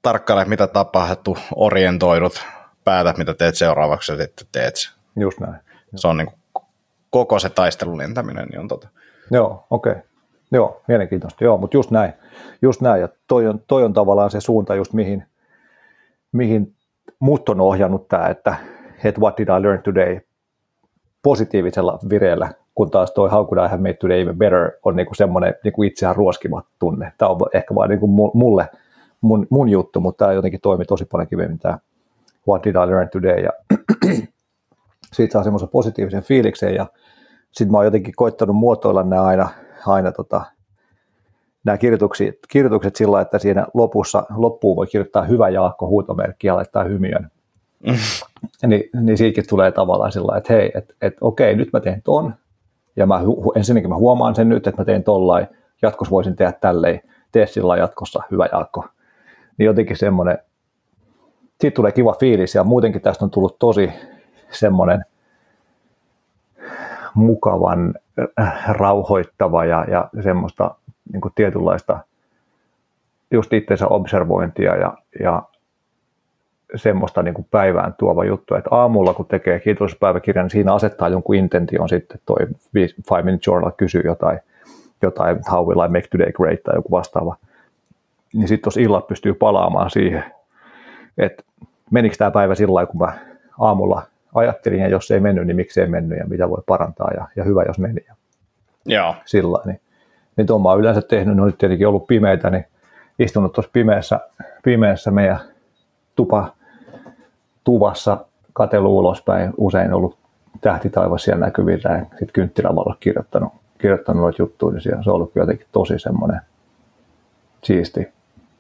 tarkkaile 0.02 0.46
mitä 0.46 0.68
tapahtuu, 0.68 1.38
orientoidut, 1.56 2.42
päätät 2.84 3.18
mitä 3.18 3.34
teet 3.34 3.56
seuraavaksi 3.56 4.12
ja 4.12 4.18
sitten 4.18 4.48
teet 4.52 4.76
se. 4.76 4.90
just 5.16 5.40
näin. 5.40 5.56
Se 5.96 6.08
on 6.08 6.18
niin 6.18 6.28
kuin, 6.28 6.66
koko 7.10 7.40
se 7.40 7.50
taistelulentäminen 7.50 8.48
niin 8.48 8.60
on 8.60 8.68
tota. 8.68 8.88
Joo, 9.32 9.68
okei. 9.70 9.92
Okay. 9.92 10.04
Joo, 10.52 10.82
mielenkiintoista. 10.88 11.44
Joo, 11.44 11.58
mutta 11.58 11.78
just 11.78 11.92
näin. 11.92 12.14
Just 12.62 12.82
näin. 12.82 13.02
Ja 13.02 13.10
toi 13.28 13.48
on, 13.48 13.62
toi 13.68 13.84
on 13.84 13.94
tavallaan 13.94 14.32
se 14.32 14.42
suunta 14.42 14.76
just 14.76 14.94
mihin, 14.94 15.24
mihin 16.32 16.76
mut 17.20 17.50
on 17.50 17.62
ohjannut 17.62 18.08
tämä, 18.08 18.28
että, 18.28 18.56
että 19.04 19.22
what 19.22 19.38
did 19.38 19.48
I 19.48 19.62
learn 19.62 19.84
today 19.84 20.20
positiivisella 21.24 22.00
vireellä, 22.10 22.50
kun 22.76 22.92
taas 22.92 23.12
toi 23.12 23.30
how 23.30 23.48
could 23.48 23.66
I 23.66 23.70
have 23.70 23.82
made 23.82 23.94
today 23.94 24.22
even 24.22 24.38
better 24.38 24.72
on 24.84 24.96
niinku 24.96 25.14
semmoinen 25.14 25.56
niinku 25.64 25.84
itseään 25.84 26.16
ruoskiva 26.16 26.64
tunne. 26.80 27.14
Tämä 27.18 27.30
on 27.30 27.38
ehkä 27.54 27.76
vaan 27.76 27.90
niinku 27.90 28.08
mulle 28.34 28.70
mun, 29.22 29.48
mun 29.50 29.70
juttu, 29.70 30.00
mutta 30.00 30.26
tämä 30.26 30.34
jotenkin 30.34 30.62
toimi 30.62 30.86
tosi 30.86 31.06
paljon 31.06 31.28
kivemmin 31.28 31.60
tämä 31.60 31.78
what 32.48 32.64
did 32.64 32.76
I 32.76 32.88
learn 32.92 33.10
today 33.10 33.40
ja 33.40 33.52
siitä 35.16 35.34
saa 35.34 35.44
semmoisen 35.44 35.70
positiivisen 35.70 36.24
fiiliksen 36.24 36.76
ja 36.76 36.88
sitten 37.52 37.72
mä 37.72 37.78
oon 37.78 37.86
jotenkin 37.86 38.14
koittanut 38.16 38.56
muotoilla 38.56 39.04
nämä 39.04 39.24
aina, 39.24 39.50
aina 39.88 40.12
tota, 40.12 40.42
nämä 41.64 41.78
kirjoitukset, 41.78 42.40
kirjoitukset 42.50 42.96
sillä, 42.96 43.22
että 43.22 43.40
siinä 43.40 43.68
lopussa, 43.74 44.24
loppuun 44.36 44.76
voi 44.76 44.88
kirjoittaa 44.88 45.24
hyvä 45.24 45.50
Jaakko 45.50 45.88
huutomerkki 45.88 46.48
ja 46.48 46.56
laittaa 46.56 46.84
hymiön. 46.84 47.32
Ni, 48.68 48.90
niin 49.02 49.18
siitäkin 49.18 49.50
tulee 49.50 49.72
tavallaan 49.72 50.12
sillä 50.12 50.38
että 50.38 50.54
hei, 50.54 50.72
että 50.76 50.94
et, 51.02 51.14
okei, 51.22 51.56
nyt 51.56 51.70
mä 51.74 51.80
teen 51.80 52.02
ton, 52.02 52.34
ja 52.96 53.06
mä, 53.06 53.20
hu, 53.20 53.54
ensinnäkin 53.56 53.90
mä 53.90 53.96
huomaan 53.96 54.36
sen 54.36 54.50
nyt, 54.50 54.68
että 54.68 54.82
mä 54.82 54.86
teen 54.86 55.04
tollain, 55.04 55.48
jatkossa 55.82 56.12
voisin 56.12 56.36
tehdä 56.36 56.52
tälleen, 56.52 57.02
tee 57.32 57.48
sillä 57.48 57.78
jatkossa, 57.78 58.24
hyvä 58.32 58.48
Jaakko. 58.52 58.86
Niin 59.58 59.66
jotenkin 59.66 59.98
semmoinen, 59.98 60.38
siitä 61.62 61.76
tulee 61.76 61.92
kiva 61.92 62.16
fiilis, 62.20 62.56
ja 62.56 62.64
muutenkin 62.64 63.02
tästä 63.02 63.26
on 63.26 63.32
tullut 63.32 63.60
tosi 63.60 63.90
semmoinen 64.52 65.06
mukavan, 67.16 67.94
äh, 68.40 68.66
rauhoittava 68.68 69.66
ja, 69.66 69.86
ja 69.92 70.10
semmoista 70.24 70.76
niin 71.14 71.22
kuin 71.22 71.32
tietynlaista 71.36 72.00
just 73.32 73.54
itsensä 73.54 73.88
observointia 73.88 74.76
ja, 74.76 74.98
ja 75.20 75.44
semmoista 76.76 77.24
niin 77.24 77.34
kuin 77.34 77.48
päivään 77.52 77.94
tuova 77.94 78.26
juttu, 78.26 78.56
että 78.56 78.70
aamulla 78.72 79.14
kun 79.14 79.26
tekee 79.26 79.60
kiitollisuuspäiväkirjan, 79.60 80.44
niin 80.44 80.52
siinä 80.52 80.74
asettaa 80.74 81.10
jonkun 81.10 81.36
intention 81.36 81.90
sitten, 81.90 82.20
toi 82.26 82.48
Five 83.10 83.22
Minute 83.24 83.50
Journal 83.52 83.72
kysyy 83.78 84.02
jotain, 84.06 84.40
jotain 85.02 85.40
how 85.52 85.68
will 85.68 85.86
I 85.86 85.88
make 85.88 86.08
today 86.12 86.32
great 86.32 86.64
tai 86.64 86.76
joku 86.76 86.92
vastaava, 86.92 87.36
niin 88.34 88.48
sitten 88.48 88.64
tuossa 88.64 88.80
illalla 88.80 89.08
pystyy 89.08 89.34
palaamaan 89.34 89.90
siihen, 89.90 90.24
että 91.18 91.44
menikö 91.92 92.16
tämä 92.18 92.32
päivä 92.32 92.56
sillä 92.56 92.74
lailla, 92.74 92.92
kun 92.92 93.02
mä 93.02 93.14
aamulla 93.60 94.02
ajattelin, 94.36 94.80
ja 94.80 94.88
jos 94.88 95.12
ei 95.12 95.20
mennyt, 95.20 95.48
niin 95.48 95.56
miksi 95.56 95.82
ei 95.82 95.88
mennyt, 95.88 96.20
ja 96.20 96.26
mitä 96.26 96.50
voi 96.50 96.64
parantaa, 96.66 97.12
ja, 97.14 97.28
ja 97.36 97.44
hyvä, 97.44 97.64
jos 97.68 97.80
meni. 97.80 98.06
Ja 98.08 98.16
Joo. 98.86 99.16
sillä 99.26 99.60
niin, 99.66 99.82
niin 100.38 100.48
tuon 100.48 100.62
mä 100.62 100.70
oon 100.70 100.80
yleensä 100.80 101.02
tehnyt, 101.02 101.36
ne 101.36 101.42
on 101.42 101.48
nyt 101.48 101.58
tietenkin 101.58 101.88
ollut 101.88 102.08
pimeitä, 102.08 102.50
niin 102.50 102.66
istunut 103.20 103.54
tuossa 103.54 103.72
pimeässä, 103.74 104.20
pimeässä 104.64 105.12
meidän 105.12 105.40
tupa, 106.16 106.54
tuvassa, 107.64 108.26
katelu 108.54 108.98
ulospäin, 108.98 109.54
usein 109.58 109.94
ollut 109.94 110.18
tähtitaivas 110.62 111.24
siellä 111.24 111.46
näkyvillä 111.46 111.90
ja 111.98 112.06
sitten 112.10 112.34
kynttilävalolla 112.34 112.98
kirjoittanut, 113.00 113.54
kirjoittanut 113.78 114.22
noita 114.22 114.42
juttuja, 114.42 114.74
niin 114.74 114.82
siellä 114.82 115.04
se 115.04 115.10
on 115.10 115.16
ollut 115.16 115.36
jotenkin 115.36 115.68
tosi 115.72 116.00
semmoinen 116.00 116.42
siisti, 117.64 118.08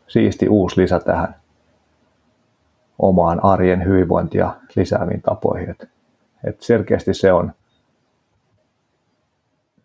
siisti 0.08 0.50
uusi 0.50 0.82
lisä 0.82 1.00
tähän 1.00 1.36
omaan 3.00 3.46
arjen 3.46 3.86
hyvinvointia 3.86 4.52
lisääviin 4.76 5.22
tapoihin. 5.22 5.70
Et, 5.70 5.90
et 6.44 6.62
selkeästi 6.62 7.14
se 7.14 7.34
on 7.34 7.52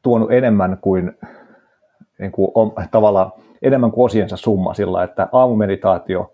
tuonut 0.03 0.33
enemmän 0.33 0.79
kuin, 0.81 1.19
niin 2.19 2.33
kuin 2.33 2.53
tavallaan 2.91 3.33
enemmän 3.63 3.91
kuin 3.91 4.05
osiensa 4.05 4.37
summa 4.37 4.75
sillä, 4.75 5.03
että 5.03 5.29
aamumeditaatio 5.33 6.33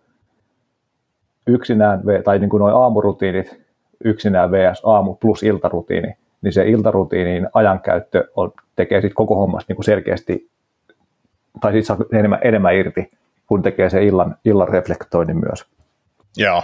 yksinään, 1.46 2.02
tai 2.24 2.38
niin 2.38 2.50
kuin 2.50 2.60
nuo 2.60 2.82
aamurutiinit 2.82 3.60
yksinään 4.04 4.50
vs. 4.50 4.82
aamu 4.84 5.14
plus 5.14 5.42
iltarutiini, 5.42 6.16
niin 6.42 6.52
se 6.52 6.68
iltarutiinin 6.68 7.48
ajankäyttö 7.54 8.30
on, 8.36 8.52
tekee 8.76 9.00
sitten 9.00 9.14
koko 9.14 9.34
hommasta 9.34 9.70
niin 9.70 9.76
kuin 9.76 9.84
selkeästi, 9.84 10.50
tai 11.60 11.72
siitä 11.72 11.86
saa 11.86 11.96
enemmän, 12.12 12.38
enemmän 12.42 12.74
irti, 12.74 13.10
kun 13.48 13.62
tekee 13.62 13.90
se 13.90 14.04
illan, 14.04 14.36
illan 14.44 14.68
reflektoinnin 14.68 15.36
myös. 15.36 15.64
Joo. 16.36 16.62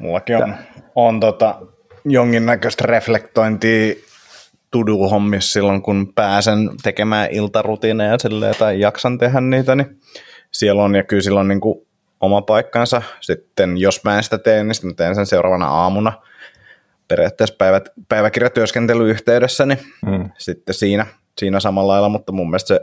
Mullakin 0.00 0.36
on, 0.36 0.54
on 0.94 1.20
tota, 1.20 1.60
jonkinnäköistä 2.04 2.84
reflektointia 2.86 3.94
tudu-hommissa 4.70 5.52
silloin, 5.52 5.82
kun 5.82 6.12
pääsen 6.14 6.70
tekemään 6.82 7.28
iltarutiineja 7.30 8.18
silleen, 8.18 8.54
tai 8.58 8.80
jaksan 8.80 9.18
tehdä 9.18 9.40
niitä, 9.40 9.74
niin 9.74 10.00
siellä 10.52 10.82
on, 10.82 10.94
ja 10.94 11.02
kyllä 11.02 11.22
silloin 11.22 11.48
niin 11.48 11.60
kuin 11.60 11.86
oma 12.20 12.42
paikkansa. 12.42 13.02
Sitten 13.20 13.76
jos 13.76 14.04
mä 14.04 14.16
en 14.16 14.22
sitä 14.22 14.38
tee, 14.38 14.64
niin 14.64 14.74
sitten 14.74 14.96
teen 14.96 15.14
sen 15.14 15.26
seuraavana 15.26 15.68
aamuna 15.68 16.12
periaatteessa 17.08 17.56
päivät, 17.58 17.88
päiväkirjatyöskentelyyhteydessä, 18.08 19.66
niin 19.66 19.78
mm. 20.06 20.30
sitten 20.38 20.74
siinä, 20.74 21.06
siinä 21.38 21.60
samalla 21.60 21.92
lailla, 21.92 22.08
mutta 22.08 22.32
mun 22.32 22.50
mielestä 22.50 22.68
se 22.68 22.80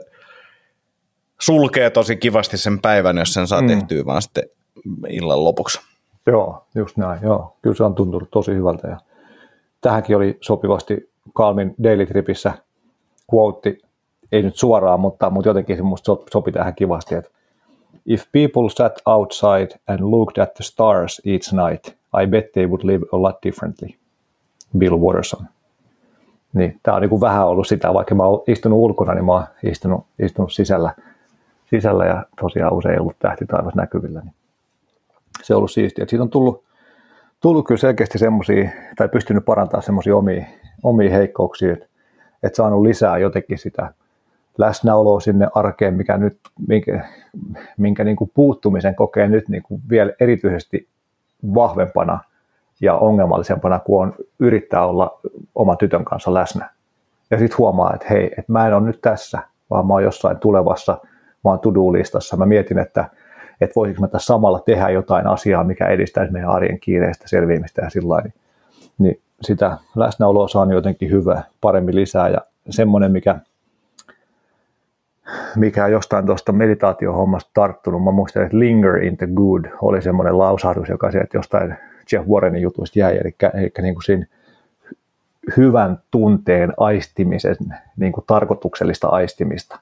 sulkee 1.41 1.89
tosi 1.89 2.15
kivasti 2.15 2.57
sen 2.57 2.79
päivän, 2.81 3.17
jos 3.17 3.33
sen 3.33 3.47
saa 3.47 3.61
mm. 3.61 3.67
tehtyä 3.67 4.05
vaan 4.05 4.21
sitten 4.21 4.43
illan 5.09 5.43
lopuksi. 5.43 5.79
Joo, 6.27 6.65
just 6.75 6.97
näin. 6.97 7.19
Joo. 7.23 7.55
Kyllä 7.61 7.75
se 7.75 7.83
on 7.83 7.95
tuntunut 7.95 8.31
tosi 8.31 8.53
hyvältä. 8.53 8.87
Ja 8.87 8.97
tähänkin 9.81 10.17
oli 10.17 10.37
sopivasti 10.41 11.09
Kalmin 11.33 11.75
Daily 11.83 12.05
Tripissä 12.05 12.53
quote, 13.33 13.77
ei 14.31 14.43
nyt 14.43 14.55
suoraan, 14.55 14.99
mutta, 14.99 15.29
mutta 15.29 15.49
jotenkin 15.49 15.75
se 15.75 15.81
musta 15.81 16.17
sopi 16.31 16.51
tähän 16.51 16.75
kivasti, 16.75 17.15
että 17.15 17.31
If 18.07 18.23
people 18.31 18.69
sat 18.69 19.01
outside 19.05 19.79
and 19.87 19.99
looked 19.99 20.43
at 20.43 20.53
the 20.53 20.63
stars 20.63 21.21
each 21.25 21.53
night, 21.53 21.87
I 22.23 22.27
bet 22.27 22.51
they 22.51 22.67
would 22.67 22.83
live 22.83 23.05
a 23.11 23.21
lot 23.21 23.35
differently. 23.43 23.89
Bill 24.77 24.97
Watterson. 24.97 25.45
Niin, 26.53 26.79
tämä 26.83 26.95
on 26.95 27.01
niin 27.01 27.09
kuin 27.09 27.21
vähän 27.21 27.47
ollut 27.47 27.67
sitä, 27.67 27.93
vaikka 27.93 28.15
mä 28.15 28.23
oon 28.23 28.43
istunut 28.47 28.79
ulkona, 28.79 29.13
niin 29.13 29.25
mä 29.25 29.31
oon 29.31 29.43
istunut, 29.63 30.05
istunut 30.19 30.53
sisällä, 30.53 30.93
sisällä 31.69 32.05
ja 32.05 32.25
tosiaan 32.41 32.73
usein 32.73 33.01
ollut 33.01 33.19
tähtitaivas 33.19 33.75
näkyvillä. 33.75 34.21
Niin 34.21 34.33
se 35.43 35.53
on 35.53 35.57
ollut 35.57 35.71
siistiä. 35.71 36.05
Siitä 36.07 36.23
on 36.23 36.29
tullut, 36.29 36.63
tullut 37.41 37.67
kyllä 37.67 37.79
selkeästi 37.79 38.17
semmoisia, 38.17 38.69
tai 38.95 39.09
pystynyt 39.09 39.45
parantamaan 39.45 39.83
semmoisia 39.83 40.15
omia, 40.15 40.45
omia 40.83 41.11
heikkouksia, 41.11 41.73
että, 41.73 41.85
että 42.43 42.57
saanut 42.57 42.81
lisää 42.81 43.17
jotenkin 43.17 43.57
sitä 43.57 43.93
läsnäoloa 44.57 45.19
sinne 45.19 45.47
arkeen, 45.55 45.93
mikä 45.93 46.17
nyt, 46.17 46.39
minkä, 46.67 47.05
minkä 47.77 48.03
niin 48.03 48.15
kuin 48.15 48.31
puuttumisen 48.33 48.95
kokee 48.95 49.27
nyt 49.27 49.49
niin 49.49 49.63
kuin 49.63 49.81
vielä 49.89 50.13
erityisesti 50.19 50.87
vahvempana 51.55 52.19
ja 52.81 52.95
ongelmallisempana, 52.97 53.79
kun 53.79 54.03
on 54.03 54.13
yrittää 54.39 54.85
olla 54.85 55.19
oman 55.55 55.77
tytön 55.77 56.05
kanssa 56.05 56.33
läsnä. 56.33 56.69
Ja 57.31 57.37
sitten 57.37 57.57
huomaa, 57.57 57.93
että 57.93 58.07
hei, 58.09 58.25
että 58.25 58.51
mä 58.51 58.67
en 58.67 58.73
ole 58.73 58.83
nyt 58.83 59.01
tässä, 59.01 59.39
vaan 59.69 59.87
mä 59.87 59.93
oon 59.93 60.03
jossain 60.03 60.37
tulevassa, 60.37 60.97
oon 61.43 61.59
to-do-listassa. 61.59 62.37
Mä 62.37 62.45
mietin, 62.45 62.79
että, 62.79 63.05
että 63.61 63.75
voisinko 63.75 64.01
mä 64.01 64.07
tässä 64.07 64.25
samalla 64.25 64.59
tehdä 64.59 64.89
jotain 64.89 65.27
asiaa, 65.27 65.63
mikä 65.63 65.87
edistäisi 65.87 66.31
meidän 66.31 66.49
arjen 66.49 66.79
kiireistä 66.79 67.27
selviämistä 67.27 67.81
ja 67.81 67.89
sillä 67.89 68.21
niin, 68.21 68.33
niin 68.97 69.21
sitä 69.41 69.77
läsnäoloa 69.95 70.47
saa 70.47 70.73
jotenkin 70.73 71.11
hyvä, 71.11 71.43
paremmin 71.61 71.95
lisää 71.95 72.29
ja 72.29 72.41
semmoinen, 72.69 73.11
mikä 73.11 73.39
mikä 75.55 75.87
jostain 75.87 76.25
tuosta 76.25 76.51
meditaatiohommasta 76.51 77.51
tarttunut. 77.53 78.03
Mä 78.03 78.11
muistan, 78.11 78.43
että 78.43 78.59
linger 78.59 79.03
in 79.03 79.17
the 79.17 79.27
good 79.35 79.65
oli 79.81 80.01
semmoinen 80.01 80.37
lausahdus, 80.37 80.89
joka 80.89 81.11
sieltä 81.11 81.37
jostain 81.37 81.75
Jeff 82.11 82.27
Warrenin 82.27 82.61
jutuista 82.61 82.99
jäi, 82.99 83.17
eli, 83.17 83.35
eli 83.53 83.71
niin 83.81 83.95
kuin 83.95 84.03
siinä 84.03 84.25
hyvän 85.57 85.99
tunteen 86.11 86.73
aistimisen, 86.77 87.55
niin 87.97 88.11
kuin 88.11 88.23
tarkoituksellista 88.27 89.07
aistimista, 89.07 89.79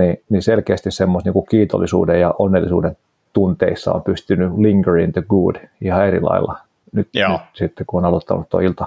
niin, 0.00 0.22
niin 0.30 0.42
selkeästi 0.42 0.90
semmoista 0.90 1.30
niin 1.30 1.46
kiitollisuuden 1.50 2.20
ja 2.20 2.34
onnellisuuden 2.38 2.96
tunteissa 3.32 3.92
on 3.92 4.02
pystynyt 4.02 4.58
linger 4.58 4.98
in 4.98 5.12
the 5.12 5.22
good 5.28 5.56
ihan 5.80 6.06
eri 6.06 6.20
lailla. 6.20 6.58
Nyt, 6.92 7.08
nyt 7.14 7.40
sitten 7.54 7.86
kun 7.86 7.98
on 7.98 8.08
aloittanut 8.08 8.48
tuo 8.48 8.60
ilta 8.60 8.86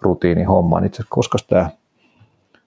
rutiini 0.00 0.44
homma, 0.44 0.80
niin 0.80 0.86
itse 0.86 1.02
koska 1.08 1.38
tämä 1.48 1.70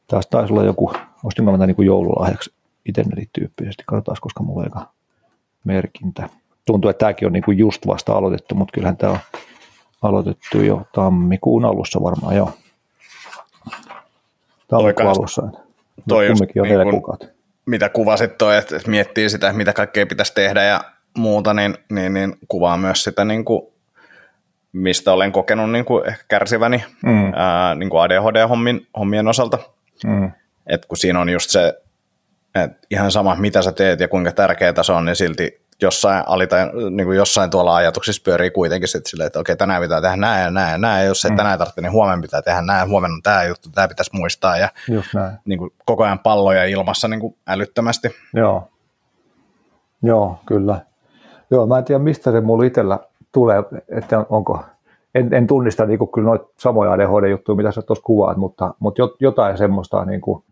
taas 0.07 0.27
taisi 0.27 0.53
olla 0.53 0.63
joku 0.63 0.91
ostinko 1.23 1.57
mä 1.57 1.67
niin 1.67 1.75
kuin 1.75 1.85
joululahjaksi 1.85 2.53
itselleni 2.85 3.29
tyyppisesti. 3.33 3.83
Katsotaan, 3.85 4.17
koska 4.21 4.43
mulla 4.43 4.65
eka 4.65 4.87
merkintä. 5.63 6.29
Tuntuu, 6.65 6.89
että 6.89 6.99
tämäkin 6.99 7.25
on 7.25 7.33
niin 7.33 7.43
kuin 7.43 7.57
just 7.57 7.87
vasta 7.87 8.13
aloitettu, 8.13 8.55
mutta 8.55 8.71
kyllähän 8.73 8.97
tämä 8.97 9.11
on 9.11 9.19
aloitettu 10.01 10.61
jo 10.61 10.81
tammikuun 10.93 11.65
alussa 11.65 12.03
varmaan 12.03 12.35
jo. 12.35 12.49
Tammikuun 14.67 15.09
alussa. 15.09 15.47
Toi 16.07 16.27
just, 16.27 16.41
on 16.41 16.47
niin 16.63 17.03
kun, 17.03 17.17
mitä 17.65 17.89
kuvasit 17.89 18.37
toi, 18.37 18.57
että, 18.57 18.75
miettii 18.87 19.29
sitä, 19.29 19.53
mitä 19.53 19.73
kaikkea 19.73 20.05
pitäisi 20.05 20.33
tehdä 20.35 20.63
ja 20.63 20.81
muuta, 21.17 21.53
niin, 21.53 21.77
niin, 21.91 22.13
niin 22.13 22.35
kuvaa 22.47 22.77
myös 22.77 23.03
sitä, 23.03 23.25
niin 23.25 23.45
kuin, 23.45 23.61
mistä 24.71 25.11
olen 25.11 25.31
kokenut 25.31 25.71
niin 25.71 25.85
kuin 25.85 26.07
ehkä 26.07 26.25
kärsiväni 26.27 26.83
mm. 27.03 27.33
ää, 27.35 27.75
niin 27.75 27.89
kuin 27.89 28.01
ADHD-hommien 28.01 29.27
osalta. 29.27 29.59
Mm. 30.05 30.31
Et 30.67 30.85
kun 30.85 30.97
siinä 30.97 31.19
on 31.19 31.29
just 31.29 31.49
se, 31.49 31.73
että 32.55 32.87
ihan 32.91 33.11
sama 33.11 33.35
mitä 33.35 33.61
sä 33.61 33.71
teet 33.71 33.99
ja 33.99 34.07
kuinka 34.07 34.31
tärkeää 34.31 34.83
se 34.83 34.91
on, 34.91 35.05
niin 35.05 35.15
silti 35.15 35.64
jossain, 35.81 36.23
alita, 36.27 36.55
niin 36.91 37.05
kuin 37.05 37.17
jossain 37.17 37.49
tuolla 37.49 37.75
ajatuksissa 37.75 38.21
pyörii 38.25 38.51
kuitenkin 38.51 38.87
sitten 38.87 39.09
silleen, 39.09 39.27
että 39.27 39.39
okei, 39.39 39.55
tänään 39.55 39.81
pitää 39.81 40.01
tehdä 40.01 40.15
näin 40.15 40.43
ja 40.43 40.51
näin 40.51 40.71
ja 40.71 40.77
näin, 40.77 41.03
ja 41.03 41.07
jos 41.07 41.25
ei 41.25 41.31
mm. 41.31 41.37
tänään 41.37 41.57
tarvitse, 41.57 41.81
niin 41.81 41.91
huomenna 41.91 42.21
pitää 42.21 42.41
tehdä 42.41 42.61
näin, 42.61 42.89
huomenna 42.89 43.15
on 43.15 43.21
tämä 43.21 43.43
juttu, 43.43 43.69
tämä 43.69 43.87
pitäisi 43.87 44.11
muistaa, 44.13 44.57
ja 44.57 44.69
Niin 45.45 45.59
kuin 45.59 45.71
koko 45.85 46.03
ajan 46.03 46.19
palloja 46.19 46.65
ilmassa 46.65 47.07
niin 47.07 47.19
kuin 47.19 47.35
älyttömästi. 47.47 48.15
Joo. 48.33 48.67
Joo, 50.03 50.39
kyllä. 50.45 50.79
Joo, 51.51 51.67
mä 51.67 51.77
en 51.77 51.83
tiedä, 51.83 51.99
mistä 51.99 52.31
se 52.31 52.41
mulla 52.41 52.65
itsellä 52.65 52.99
tulee, 53.31 53.63
että 53.97 54.25
onko, 54.29 54.63
en, 55.15 55.33
en 55.33 55.47
tunnista 55.47 55.85
niin 55.85 55.99
kuin, 55.99 56.11
kyllä 56.11 56.25
noita 56.25 56.45
samoja 56.57 56.91
ADHD-juttuja, 56.91 57.55
mitä 57.55 57.71
sä 57.71 57.81
tuossa 57.81 58.03
kuvaat, 58.03 58.37
mutta, 58.37 58.73
mutta 58.79 59.01
jotain 59.19 59.57
semmoista 59.57 60.05
niin 60.05 60.21
kuin, 60.21 60.43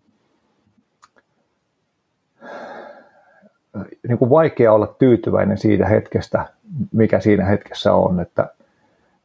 niin 4.07 4.17
kuin 4.17 4.29
vaikea 4.29 4.73
olla 4.73 4.87
tyytyväinen 4.87 5.57
siitä 5.57 5.85
hetkestä, 5.85 6.45
mikä 6.91 7.19
siinä 7.19 7.45
hetkessä 7.45 7.93
on. 7.93 8.19
Että, 8.19 8.47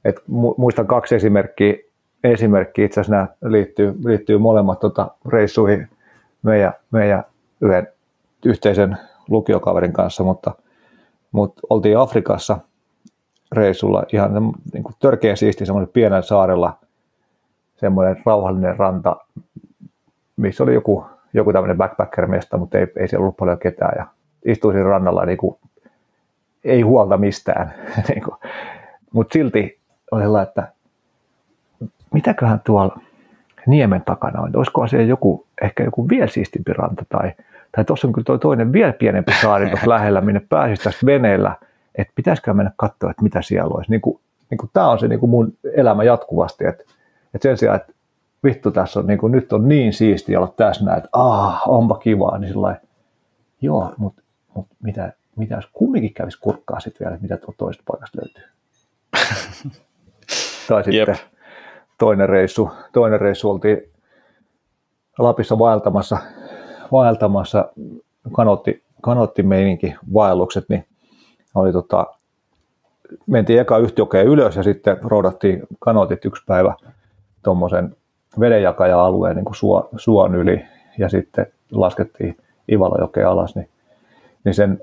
että 0.05 0.21
muistan 0.57 0.87
kaksi 0.87 1.15
esimerkkiä, 1.15 1.75
esimerkkiä 2.25 2.85
itse 2.85 3.01
asiassa 3.01 3.17
nämä 3.17 3.29
liittyy, 3.45 3.95
liittyy 4.05 4.39
molemmat 4.39 4.81
tota, 4.81 5.11
reissuihin 5.29 5.89
meidän, 6.43 6.73
meidän 6.91 7.25
yhden 7.61 7.89
yhteisen 8.45 8.97
lukiokaverin 9.29 9.93
kanssa, 9.93 10.25
mutta, 10.25 10.55
mutta 11.33 11.61
oltiin 11.71 11.99
Afrikassa 11.99 12.59
reissulla 13.53 14.05
ihan 14.13 14.35
niin 14.73 14.83
kuin 14.83 14.95
törkeä 14.99 15.37
siisti 15.37 15.67
semmoinen 15.67 15.91
pienen 15.93 16.23
saarella 16.23 16.79
semmoinen 17.77 18.23
rauhallinen 18.27 18.79
ranta, 18.79 19.17
missä 20.37 20.65
oli 20.65 20.75
joku, 20.75 21.07
joku 21.33 21.53
tämmöinen 21.53 21.77
backpacker-mesta, 21.77 22.57
mutta 22.57 22.79
ei, 22.79 22.87
ei 22.97 23.09
siellä 23.09 23.23
ollut 23.23 23.37
paljon 23.37 23.59
ketään 23.59 23.95
ja 23.99 24.07
istuisin 24.49 24.85
rannalla 24.85 25.25
niin 25.25 25.39
kuin, 25.39 25.59
ei 26.65 26.83
huolta 26.83 27.17
mistään. 27.17 27.75
niin 28.09 28.23
Mutta 29.13 29.33
silti 29.33 29.79
oli 30.11 30.23
sellainen, 30.23 30.49
että 30.49 30.73
mitäköhän 32.15 32.61
tuolla 32.65 33.01
niemen 33.67 34.03
takana 34.03 34.41
on. 34.41 34.57
Olisiko 34.57 34.87
se 34.87 35.03
joku, 35.03 35.47
ehkä 35.63 35.85
joku 35.85 36.09
vielä 36.09 36.27
siistimpi 36.27 36.73
ranta 36.73 37.05
tai, 37.09 37.33
tai 37.77 37.85
tuossa 37.85 38.07
on 38.07 38.13
kyllä 38.13 38.25
toi 38.25 38.39
toinen 38.39 38.73
vielä 38.73 38.93
pienempi 38.93 39.33
saari 39.43 39.67
tuossa 39.71 39.89
lähellä, 39.89 40.21
minne 40.21 40.43
pääsisi 40.49 40.85
tästä 40.85 41.07
veneellä, 41.07 41.57
että 41.95 42.13
pitäisikö 42.15 42.55
mennä 42.55 42.73
katsoa, 42.77 43.11
että 43.11 43.23
mitä 43.23 43.43
siellä 43.43 43.75
olisi. 43.75 43.91
Niin 43.91 44.01
kuin, 44.01 44.21
niin 44.51 44.59
kuin, 44.59 44.71
tämä 44.73 44.91
on 44.91 44.99
se 44.99 45.09
niin 45.09 45.21
kuin 45.21 45.31
mun 45.31 45.53
elämä 45.75 46.05
jatkuvasti, 46.05 46.65
että, 46.67 46.85
että 47.35 47.49
sen 47.49 47.59
sijaan, 47.59 47.77
että 47.77 47.93
vittu 48.45 48.71
tässä 48.71 49.01
on, 49.01 49.07
niin 49.07 49.19
kuin, 49.19 49.33
nyt 49.33 49.53
on 49.53 49.69
niin 49.69 49.93
siistiä 49.93 50.39
olla 50.39 50.53
tässä 50.57 50.85
näin, 50.85 50.99
että 50.99 51.09
ah, 51.13 51.63
onpa 51.69 51.95
kivaa, 51.95 52.39
niin 52.39 52.49
sillä 52.49 52.77
joo, 53.61 53.95
mutta 53.97 54.23
mutta 54.59 54.77
mitä, 54.83 55.13
mitä 55.37 55.55
jos 55.55 55.69
kumminkin 55.73 56.15
kävisi 56.15 56.41
kurkkaa 56.41 56.81
sitten 56.81 57.07
vielä, 57.07 57.19
mitä 57.23 57.37
tuolta 57.37 57.59
toisesta 57.59 57.85
paikasta 57.87 58.19
löytyy. 58.19 58.45
Tai 60.69 60.85
sitten 60.85 61.07
Jep. 61.09 61.17
toinen 61.99 62.29
reissu, 62.29 62.71
toinen 62.93 63.21
reissu 63.21 63.51
oltiin 63.51 63.93
Lapissa 65.19 65.59
vaeltamassa, 65.59 66.19
vaeltamassa 66.93 67.73
kanotti, 68.33 68.83
kanottimeininki 69.03 69.95
vaellukset, 70.15 70.65
niin 70.69 70.87
oli 71.55 71.73
tota, 71.73 72.07
mentiin 73.27 73.61
eka 73.61 73.79
yhtiokeen 73.79 74.27
ylös 74.27 74.57
ja 74.57 74.63
sitten 74.63 74.99
roudattiin 75.03 75.63
kanotit 75.79 76.25
yksi 76.25 76.43
päivä 76.47 76.75
tuommoisen 77.43 77.97
vedenjakaja-alueen 78.41 79.37
niin 79.37 79.45
kuin 79.45 79.57
suon 79.97 80.35
yli 80.35 80.65
ja 80.99 81.09
sitten 81.09 81.47
laskettiin 81.73 82.37
Ivalojokeen 82.73 83.29
alas, 83.29 83.57
niin, 83.57 83.69
niin 84.49 84.55
sen 84.55 84.83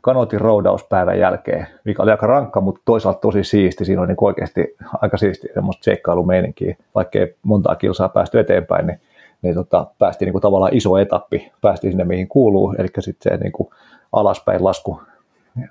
kanotin 0.00 0.40
roudauspäivän 0.40 1.18
jälkeen, 1.18 1.66
mikä 1.84 2.02
oli 2.02 2.10
aika 2.10 2.26
rankka, 2.26 2.60
mutta 2.60 2.80
toisaalta 2.84 3.20
tosi 3.20 3.44
siisti. 3.44 3.84
Siinä 3.84 4.00
oli 4.00 4.08
niin 4.08 4.16
oikeasti 4.20 4.76
aika 5.02 5.16
siisti 5.16 5.48
semmoista 5.54 5.84
seikkailumeininkiä, 5.84 6.76
vaikkei 6.94 7.36
montaa 7.42 7.76
kilsaa 7.76 8.08
päästy 8.08 8.38
eteenpäin, 8.38 8.86
niin, 8.86 9.00
niin 9.42 9.54
tota, 9.54 9.86
päästiin 9.98 10.26
niin 10.26 10.32
kuin 10.32 10.42
tavallaan 10.42 10.74
iso 10.74 10.96
etappi, 10.96 11.52
päästiin 11.60 11.92
sinne 11.92 12.04
mihin 12.04 12.28
kuuluu, 12.28 12.74
eli 12.78 12.88
sitten 12.98 13.32
se 13.32 13.42
niin 13.42 13.52
kuin 13.52 13.68
alaspäin 14.12 14.64
lasku, 14.64 15.00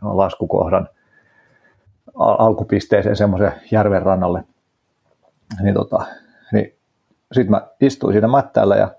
laskukohdan 0.02 0.90
alkupisteeseen 2.16 3.16
semmoisen 3.16 3.52
järven 3.72 4.02
rannalle. 4.02 4.44
Niin, 5.62 5.76
tota, 5.76 6.06
niin 6.54 6.76
sitten 7.32 7.52
mä 7.52 7.68
istuin 7.82 8.14
siinä 8.14 8.28
mättäällä 8.28 8.76
ja 8.76 8.90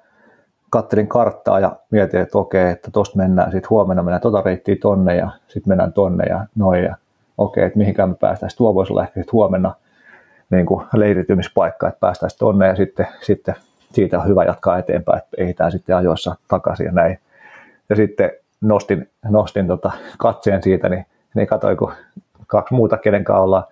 kattelin 0.70 1.08
karttaa 1.08 1.60
ja 1.60 1.76
mietin, 1.90 2.20
että 2.20 2.38
okei, 2.38 2.70
että 2.70 2.90
tosta 2.90 3.16
mennään, 3.16 3.52
sitten 3.52 3.70
huomenna 3.70 4.02
mennään 4.02 4.20
tota 4.20 4.42
reittiä 4.42 4.76
tonne 4.82 5.16
ja 5.16 5.30
sitten 5.48 5.70
mennään 5.70 5.92
tonne 5.92 6.24
ja 6.24 6.46
noin 6.54 6.84
ja 6.84 6.96
okei, 7.38 7.64
että 7.64 7.78
mihinkään 7.78 8.08
me 8.08 8.14
päästään. 8.14 8.50
Sitten 8.50 8.58
tuo 8.58 8.74
voisi 8.74 8.92
olla 8.92 9.02
ehkä 9.02 9.22
huomenna 9.32 9.74
niin 10.50 10.66
kuin 10.66 10.86
leiritymispaikka, 10.94 11.88
että 11.88 12.00
päästään 12.00 12.30
tonne 12.38 12.66
ja 12.66 12.76
sitten, 12.76 13.06
sitten 13.20 13.54
siitä 13.92 14.18
on 14.18 14.28
hyvä 14.28 14.44
jatkaa 14.44 14.78
eteenpäin, 14.78 15.18
että 15.18 15.36
ehditään 15.38 15.72
sitten 15.72 15.96
ajoissa 15.96 16.36
takaisin 16.48 16.86
ja 16.86 16.92
näin. 16.92 17.18
Ja 17.88 17.96
sitten 17.96 18.30
nostin, 18.60 19.10
nostin 19.28 19.66
tota 19.66 19.92
katseen 20.18 20.62
siitä, 20.62 20.88
niin, 20.88 21.06
niin 21.34 21.46
katsoin, 21.46 21.76
kun 21.76 21.92
kaksi 22.46 22.74
muuta, 22.74 22.98
kenen 22.98 23.24
kanssa 23.24 23.42
ollaan 23.42 23.64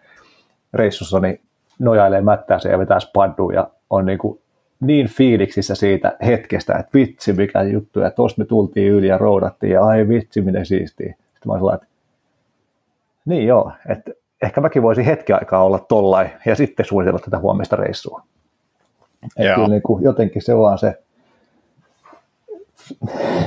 reissussa, 0.74 1.20
niin 1.20 1.40
nojailee 1.78 2.20
mättäänsä 2.20 2.68
ja 2.68 2.78
vetää 2.78 3.01
spadduun 3.01 3.55
ja 3.55 3.68
on 3.90 4.07
niin 4.07 4.18
kuin 4.18 4.40
niin 4.87 5.09
fiiliksissä 5.09 5.74
siitä 5.74 6.16
hetkestä, 6.26 6.74
että 6.78 6.91
vitsi 6.95 7.32
mikä 7.32 7.62
juttu, 7.62 8.01
ja 8.01 8.11
tuosta 8.11 8.43
me 8.43 8.45
tultiin 8.45 8.93
yli 8.93 9.07
ja 9.07 9.18
roudattiin, 9.18 9.72
ja 9.72 9.85
ai 9.85 10.09
vitsi 10.09 10.41
miten 10.41 10.66
siistiä. 10.66 11.09
Sitten 11.09 11.47
mä 11.47 11.53
olin 11.53 11.74
että 11.74 11.87
niin 13.24 13.47
joo, 13.47 13.72
että 13.89 14.12
ehkä 14.43 14.61
mäkin 14.61 14.82
voisin 14.82 15.05
hetki 15.05 15.32
aikaa 15.32 15.64
olla 15.64 15.78
tollai 15.78 16.28
ja 16.47 16.57
sitten 16.57 16.87
suunnitella 16.87 17.18
tätä 17.24 17.39
huomista 17.39 17.76
reissua. 17.76 18.22
Että 19.37 19.55
kyllä 19.55 19.68
niin 19.68 19.82
kuin 19.82 20.05
jotenkin 20.05 20.43
se 20.43 20.57
vaan 20.57 20.78
se 20.78 21.03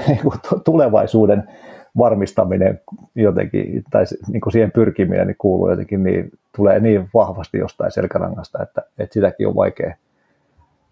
niin 0.08 0.20
kuin 0.22 0.64
tulevaisuuden 0.66 1.44
varmistaminen 1.98 2.82
jotenkin, 3.16 3.84
tai 3.90 4.04
niin 4.28 4.42
kuin 4.42 4.54
siihen 4.54 4.72
pyrkiminen 4.72 5.28
niin 5.28 5.36
kuuluu 5.38 5.70
jotenkin 5.70 6.04
niin, 6.04 6.32
tulee 6.56 6.80
niin 6.80 7.10
vahvasti 7.14 7.58
jostain 7.58 7.92
selkärangasta, 7.92 8.64
että, 8.64 8.82
että 8.98 9.14
sitäkin 9.14 9.48
on 9.48 9.56
vaikea, 9.56 9.96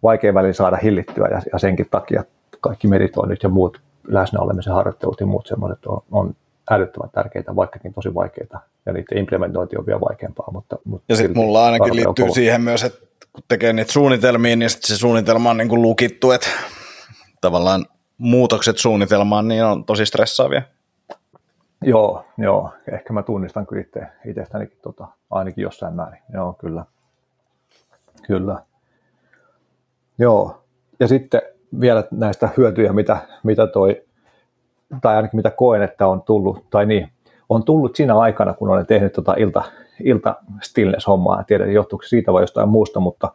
vaikea 0.06 0.34
välillä 0.34 0.54
saada 0.54 0.78
hillittyä 0.84 1.28
ja, 1.28 1.42
ja 1.54 1.60
senkin 1.60 1.88
takia 1.92 2.24
kaikki 2.62 2.88
meditoinnit 2.88 3.44
ja 3.44 3.50
muut 3.50 3.82
läsnäolemisen 4.08 4.74
harjoittelut 4.74 5.20
ja 5.20 5.26
muut 5.26 5.48
semmoiset 5.48 5.86
on, 5.86 6.02
on 6.12 6.36
älyttömän 6.72 7.10
tärkeitä, 7.10 7.56
vaikkakin 7.56 7.94
tosi 7.94 8.14
vaikeita, 8.14 8.60
ja 8.86 8.94
niiden 8.94 9.18
implementointi 9.18 9.78
on 9.78 9.86
vielä 9.86 10.02
vaikeampaa. 10.02 10.50
Mutta, 10.52 10.78
mutta 10.86 11.06
ja 11.10 11.16
sitten 11.16 11.38
mulla 11.38 11.66
ainakin 11.66 11.96
liittyy 11.96 12.32
siihen 12.32 12.62
myös, 12.62 12.84
että 12.84 13.00
kun 13.34 13.44
tekee 13.48 13.74
niitä 13.74 13.92
suunnitelmia, 13.92 14.56
niin 14.56 14.70
se 14.70 14.98
suunnitelma 14.98 15.50
on 15.50 15.58
niin 15.58 15.70
kuin 15.70 15.82
lukittu, 15.82 16.32
että 16.32 16.48
tavallaan 17.42 17.86
muutokset 18.18 18.78
suunnitelmaan 18.78 19.48
niin 19.48 19.66
on 19.66 19.86
tosi 19.86 20.06
stressaavia. 20.06 20.62
Joo, 21.82 22.26
joo. 22.38 22.72
Ehkä 22.92 23.14
mä 23.14 23.24
tunnistan 23.24 23.68
kyllä 23.68 23.82
itse, 23.82 24.02
itsestänikin 24.26 24.78
tota, 24.82 25.08
ainakin 25.32 25.62
jossain 25.62 25.94
määrin. 25.94 26.22
Joo, 26.34 26.54
kyllä. 26.54 26.86
Kyllä. 28.28 28.62
Joo. 30.18 30.64
Ja 31.00 31.08
sitten 31.08 31.42
vielä 31.80 32.04
näistä 32.12 32.50
hyötyjä, 32.58 32.94
mitä, 32.94 33.18
mitä 33.44 33.68
toi, 33.68 34.04
tai 35.02 35.16
ainakin 35.16 35.38
mitä 35.38 35.52
koen, 35.52 35.82
että 35.82 36.08
on 36.08 36.22
tullut, 36.22 36.70
tai 36.70 36.86
niin, 36.86 37.10
on 37.50 37.64
tullut 37.64 37.96
siinä 37.96 38.18
aikana, 38.18 38.54
kun 38.54 38.70
olen 38.70 38.86
tehnyt 38.86 39.14
tota 39.14 39.34
ilta, 39.38 39.64
ilta 40.04 40.36
stillness-hommaa. 40.62 41.44
Tiedän, 41.44 41.74
johtuuko 41.74 42.04
siitä 42.04 42.34
vai 42.34 42.44
jostain 42.44 42.70
muusta, 42.70 43.00
mutta, 43.00 43.32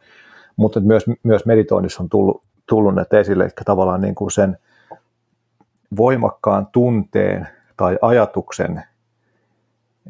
mutta 0.57 0.81
myös, 0.81 1.05
myös 1.23 1.47
meditoinnissa 1.47 2.03
on 2.03 2.09
tullut, 2.09 2.43
tullut 2.69 2.95
ne 2.95 3.05
esille, 3.21 3.45
eli 3.45 3.53
tavallaan 3.65 4.01
niin 4.01 4.15
kuin 4.15 4.31
sen 4.31 4.59
voimakkaan 5.97 6.67
tunteen 6.67 7.49
tai 7.77 7.99
ajatuksen 8.03 8.83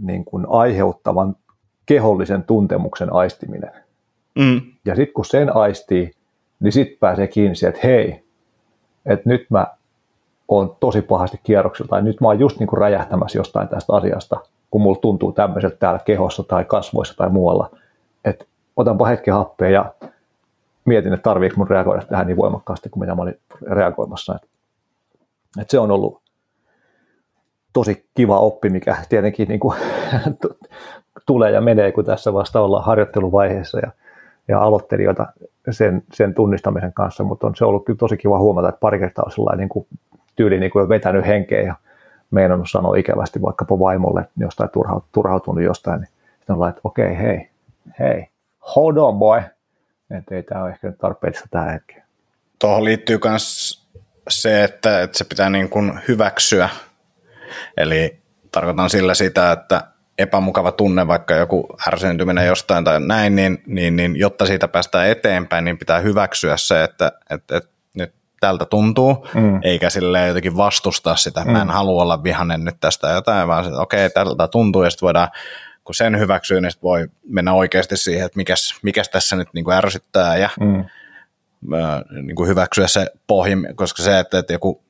niin 0.01 0.25
kuin 0.25 0.47
aiheuttavan 0.49 1.37
kehollisen 1.87 2.45
tuntemuksen 2.45 3.13
aistiminen. 3.13 3.71
Mm. 4.39 4.61
Ja 4.85 4.97
sitten 4.97 5.15
kun 5.15 5.25
sen 5.25 5.57
aistii, 5.57 6.11
niin 6.61 6.73
sitten 6.73 6.99
pääsee 7.01 7.27
kiinni 7.27 7.55
siihen, 7.55 7.75
että 7.75 7.87
hei, 7.87 8.25
että 9.07 9.29
nyt 9.29 9.47
mä 9.51 9.67
oon 10.49 10.77
tosi 10.81 11.03
pahasti 11.03 11.41
kierroksilla, 11.43 11.89
tai 11.89 12.03
nyt 12.03 12.21
mä 12.21 12.29
oon 12.29 12.41
just 12.41 12.59
niin 12.59 12.67
kuin 12.67 12.81
räjähtämässä 12.81 13.39
jostain 13.39 13.69
tästä 13.69 13.93
asiasta, 13.93 14.41
kun 14.71 14.81
mulla 14.81 15.01
tuntuu 15.01 15.33
tämmöiseltä 15.33 15.77
täällä 15.77 16.01
kehossa 16.05 16.43
tai 16.43 16.65
kasvoissa 16.65 17.17
tai 17.17 17.29
muualla, 17.29 17.71
että 18.25 18.45
otanpa 18.77 19.07
hetken 19.07 19.35
happea 19.35 19.69
ja 19.69 19.95
mietin, 20.85 21.13
että 21.13 21.23
tarviiko 21.23 21.57
mun 21.57 21.71
reagoida 21.71 22.03
tähän 22.03 22.27
niin 22.27 22.37
voimakkaasti 22.37 22.89
kuin 22.89 23.01
mitä 23.01 23.15
mä 23.15 23.23
olin 23.23 23.41
reagoimassa. 23.63 24.35
Että, 24.35 24.49
että 25.61 25.71
se 25.71 25.79
on 25.79 25.91
ollut 25.91 26.21
tosi 27.73 28.07
kiva 28.15 28.39
oppi, 28.39 28.71
mikä 28.71 28.97
tietenkin 29.09 29.49
niin 29.49 29.61
kuin, 29.61 29.79
tulee 31.27 31.51
ja 31.51 31.61
menee, 31.61 31.93
kun 31.93 32.05
tässä 32.05 32.33
vasta 32.33 32.61
ollaan 32.61 32.85
harjoitteluvaiheessa 32.85 33.79
ja, 33.79 33.93
ja 34.51 34.61
aloittelijoita 34.61 35.27
sen, 35.71 36.03
sen 36.13 36.35
tunnistamisen 36.35 36.93
kanssa, 36.93 37.25
mutta 37.25 37.47
on 37.47 37.57
se 37.57 37.65
ollut 37.65 37.85
kyllä 37.85 37.97
tosi 37.97 38.17
kiva 38.17 38.39
huomata, 38.39 38.69
että 38.69 38.81
pari 38.81 38.99
kertaa 38.99 39.25
on 39.27 39.33
sellainen 39.33 39.59
niin 39.59 39.69
kuin, 39.69 39.87
tyyli 40.37 40.61
niin 40.61 40.71
kuin 40.71 40.89
vetänyt 40.89 41.27
henkeä 41.27 41.63
ja 41.63 41.75
meinannut 42.31 42.71
sanoa 42.71 42.97
ikävästi 42.97 43.43
vaikkapa 43.43 43.79
vaimolle 43.79 44.29
jostain 44.37 44.71
turhautunut 45.13 45.65
jostain, 45.65 46.01
niin 46.01 46.11
sitten 46.39 46.57
on 46.57 46.69
että 46.69 46.81
okei, 46.85 47.13
okay, 47.13 47.23
hei, 47.23 47.51
hei, 47.99 48.29
hold 48.77 48.97
on 48.97 49.19
boy, 49.19 49.43
että 50.19 50.35
ei 50.35 50.43
tämä 50.43 50.63
ole 50.63 50.71
ehkä 50.71 50.87
nyt 50.87 50.99
tarpeellista 50.99 51.49
tähän 51.51 51.73
hetkeen. 51.73 52.03
Tuohon 52.59 52.85
liittyy 52.85 53.19
myös 53.25 53.81
se, 54.29 54.65
että, 54.65 55.03
että 55.03 55.19
se 55.19 55.25
pitää 55.25 55.51
niin 55.51 55.69
kuin 55.69 56.01
hyväksyä 56.09 56.69
Eli 57.77 58.19
tarkoitan 58.53 58.91
sillä 58.91 59.15
sitä, 59.15 59.53
että 59.53 59.85
epämukava 60.21 60.73
tunne, 60.73 61.07
vaikka 61.07 61.35
joku 61.35 61.67
ärsentyminen 61.89 62.47
jostain 62.47 62.85
tai 62.85 63.01
näin, 63.01 63.37
niin, 63.37 63.63
niin, 63.67 63.97
niin 63.97 64.17
jotta 64.17 64.47
siitä 64.47 64.69
päästään 64.69 65.09
eteenpäin, 65.09 65.65
niin 65.65 65.79
pitää 65.79 66.01
hyväksyä 66.01 66.57
se, 66.57 66.85
että, 66.85 67.13
että, 67.31 67.57
että 67.57 67.71
nyt 67.95 68.15
tältä 68.41 68.65
tuntuu, 68.65 69.27
mm. 69.35 69.61
eikä 69.63 69.91
sille 69.91 70.27
jotenkin 70.27 70.57
vastustaa 70.57 71.17
sitä, 71.17 71.45
mm. 71.45 71.51
mä 71.51 71.61
en 71.61 71.67
mm. 71.67 71.73
halua 71.73 72.03
olla 72.03 72.23
vihanen 72.23 72.65
nyt 72.65 72.77
tästä 72.81 73.09
jotain, 73.09 73.49
vaan 73.49 73.65
että 73.65 73.81
okei, 73.81 74.07
okay, 74.07 74.25
tältä 74.25 74.49
tuntuu, 74.49 74.83
ja 74.83 74.91
sitten 74.91 75.07
voidaan, 75.07 75.29
kun 75.85 75.95
sen 75.95 76.19
hyväksyy, 76.19 76.61
niin 76.61 76.73
voi 76.83 77.09
mennä 77.29 77.53
oikeasti 77.53 77.97
siihen, 77.97 78.27
että 78.27 78.37
mikäs, 78.37 78.75
mikäs 78.83 79.09
tässä 79.09 79.37
nyt 79.37 79.49
niin 79.55 79.65
kuin 79.65 79.77
ärsyttää, 79.77 80.37
ja 80.37 80.51
mm. 80.61 80.85
niin 82.23 82.37
kuin 82.37 82.49
hyväksyä 82.49 82.87
se 82.87 83.07
pohjim, 83.27 83.65
koska 83.75 84.03
se, 84.03 84.19
että, 84.19 84.39
että 84.39 84.53
joku 84.53 84.83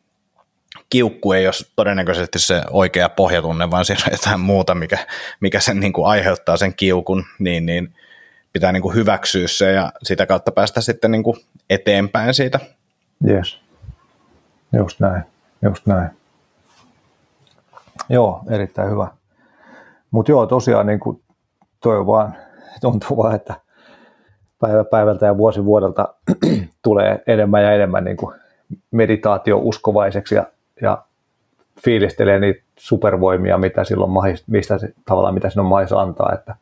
kiukku 0.90 1.32
ei 1.32 1.46
ole 1.46 1.54
todennäköisesti 1.76 2.38
se 2.38 2.62
oikea 2.70 3.08
pohjatunne, 3.08 3.70
vaan 3.70 3.84
siinä 3.84 4.02
on 4.06 4.12
jotain 4.12 4.40
muuta, 4.40 4.74
mikä, 4.74 4.98
mikä 5.40 5.60
sen 5.60 5.80
niin 5.80 5.92
kuin 5.92 6.06
aiheuttaa 6.06 6.56
sen 6.56 6.74
kiukun, 6.74 7.24
niin, 7.38 7.66
niin 7.66 7.94
pitää 8.52 8.72
niin 8.72 8.82
kuin 8.82 8.94
hyväksyä 8.94 9.48
se 9.48 9.72
ja 9.72 9.92
sitä 10.02 10.26
kautta 10.26 10.52
päästä 10.52 10.80
sitten 10.80 11.10
niin 11.10 11.22
kuin 11.22 11.36
eteenpäin 11.70 12.34
siitä. 12.34 12.60
Yes. 13.28 13.60
Just 14.72 15.00
näin. 15.00 15.22
Just 15.62 15.86
näin. 15.86 16.10
Joo, 18.08 18.42
erittäin 18.50 18.90
hyvä. 18.90 19.08
Mutta 20.10 20.32
joo, 20.32 20.46
tosiaan 20.46 20.86
niin 20.86 21.00
kuin 21.00 21.22
toi 21.82 22.06
vaan, 22.06 22.36
tuntuu 22.80 23.16
vaan, 23.16 23.34
että 23.34 23.54
päivä 24.60 24.84
päivältä 24.84 25.26
ja 25.26 25.36
vuosi 25.36 25.64
vuodelta 25.64 26.14
tulee 26.84 27.22
enemmän 27.26 27.62
ja 27.62 27.72
enemmän 27.72 28.04
niin 28.04 28.16
kuin 28.16 28.36
meditaatio 28.90 29.58
uskovaiseksi 29.58 30.34
ja 30.34 30.46
ja 30.82 31.02
fiilistelee 31.84 32.38
niitä 32.38 32.62
supervoimia, 32.76 33.58
mitä 33.58 33.84
silloin 33.84 34.10
mahis, 34.10 34.48
mistä 34.48 34.78
se, 34.78 34.92
tavallaan 35.04 35.34
mitä 35.34 35.50
sinun 35.50 35.66
mahis 35.66 35.92
antaa, 35.92 36.32
että, 36.34 36.54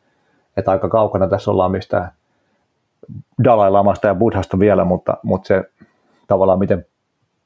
että 0.57 0.71
aika 0.71 0.89
kaukana 0.89 1.27
tässä 1.27 1.51
ollaan 1.51 1.71
mistään 1.71 2.11
Dalai 3.43 3.71
Lamasta 3.71 4.07
ja 4.07 4.15
Buddhasta 4.15 4.59
vielä, 4.59 4.85
mutta, 4.85 5.17
mutta 5.23 5.47
se 5.47 5.63
tavallaan 6.27 6.59
miten 6.59 6.85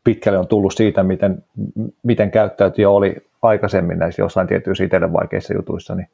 pitkälle 0.03 0.39
on 0.39 0.47
tullut 0.47 0.73
siitä, 0.73 1.03
miten, 1.03 1.43
miten 2.03 2.31
käyttäytyjä 2.31 2.89
oli 2.89 3.15
aikaisemmin 3.41 3.99
näissä 3.99 4.21
jossain 4.21 4.47
tietyissä 4.47 4.83
itselle 4.83 5.13
vaikeissa 5.13 5.53
jutuissa, 5.53 5.95
niin 5.95 6.07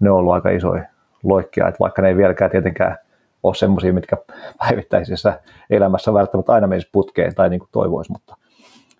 ne 0.00 0.10
on 0.10 0.16
ollut 0.16 0.34
aika 0.34 0.50
isoja 0.50 0.84
loikkia, 1.22 1.68
että 1.68 1.80
vaikka 1.80 2.02
ne 2.02 2.08
ei 2.08 2.16
vieläkään 2.16 2.50
tietenkään 2.50 2.96
ole 3.42 3.54
semmoisia, 3.54 3.92
mitkä 3.92 4.16
päivittäisessä 4.58 5.40
elämässä 5.70 6.14
välttämättä 6.14 6.52
aina 6.52 6.66
menisi 6.66 6.88
putkeen 6.92 7.34
tai 7.34 7.50
niin 7.50 7.60
kuin 7.60 7.68
toivoisi, 7.72 8.12
mutta, 8.12 8.36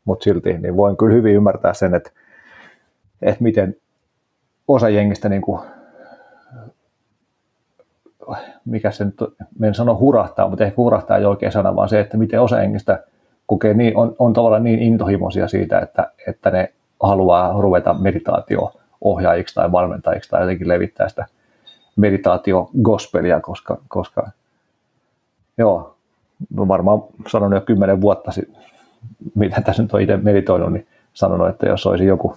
mutta 0.05 0.25
silti 0.25 0.59
niin 0.59 0.77
voin 0.77 0.97
kyllä 0.97 1.15
hyvin 1.15 1.35
ymmärtää 1.35 1.75
sen, 1.75 1.95
että, 1.95 2.11
että 3.23 3.43
miten 3.43 3.77
osa 4.69 4.89
jengistä 4.89 5.29
niin 5.29 5.43
kuin, 5.43 5.61
mikä 8.65 8.91
se 8.91 9.05
nyt, 9.05 9.15
en 9.63 9.75
sano 9.75 9.99
hurahtaa, 9.99 10.49
mutta 10.49 10.65
ehkä 10.65 10.77
hurahtaa 10.77 11.17
ei 11.17 11.25
oikein 11.25 11.53
sana, 11.53 11.77
vaan 11.77 11.89
se, 11.89 12.01
että 12.01 12.17
miten 12.17 12.41
osa 12.41 12.63
jengistä 12.63 13.05
kokee 13.47 13.75
niin, 13.75 13.97
on, 13.97 14.17
on 14.19 14.33
tavallaan 14.33 14.65
niin 14.65 14.79
intohimoisia 14.79 15.49
siitä, 15.49 15.79
että, 15.79 16.11
että 16.29 16.51
ne 16.51 16.73
haluaa 17.03 17.61
ruveta 17.61 17.95
meditaatio-ohjaajiksi 17.95 19.55
tai 19.55 19.73
valmentajiksi 19.73 20.31
tai 20.31 20.41
jotenkin 20.41 20.69
levittää 20.69 21.09
sitä 21.09 21.27
meditaatio-gospelia, 21.97 23.41
koska, 23.41 23.79
koska 23.89 24.31
joo, 25.59 25.97
varmaan 26.57 27.03
sanon 27.27 27.53
jo 27.53 27.61
kymmenen 27.61 28.01
vuotta 28.01 28.31
mitä 29.35 29.61
tässä 29.61 29.83
nyt 29.83 29.95
on 29.95 30.01
itse 30.01 30.17
meditoinut, 30.17 30.73
niin 30.73 30.87
sanonut, 31.13 31.49
että 31.49 31.69
jos 31.69 31.87
olisi 31.87 32.07
joku 32.07 32.37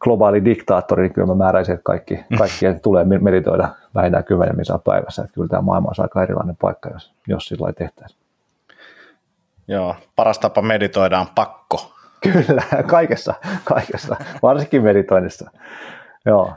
globaali 0.00 0.44
diktaattori, 0.44 1.02
niin 1.02 1.12
kyllä 1.12 1.26
mä 1.26 1.34
määräisin, 1.34 1.74
että 1.74 1.84
kaikki, 1.84 2.14
mm. 2.30 2.38
kaikkien 2.38 2.80
tulee 2.80 3.04
meditoida 3.04 3.68
vähintään 3.94 4.24
kymmenen 4.24 4.56
misaa 4.56 4.78
päivässä. 4.78 5.22
Että 5.22 5.34
kyllä 5.34 5.48
tämä 5.48 5.62
maailma 5.62 5.88
on 5.88 6.04
aika 6.04 6.22
erilainen 6.22 6.56
paikka, 6.56 6.90
jos, 6.90 7.12
jos 7.28 7.44
sillä 7.44 7.62
lailla 7.62 7.76
tehtäisiin. 7.76 8.20
Joo, 9.68 9.96
paras 10.16 10.38
tapa 10.38 10.62
meditoida 10.62 11.20
on 11.20 11.26
pakko. 11.34 11.92
Kyllä, 12.32 12.62
kaikessa, 12.86 13.34
kaikessa, 13.64 14.16
varsinkin 14.42 14.82
meditoinnissa. 14.82 15.50
Joo. 16.26 16.52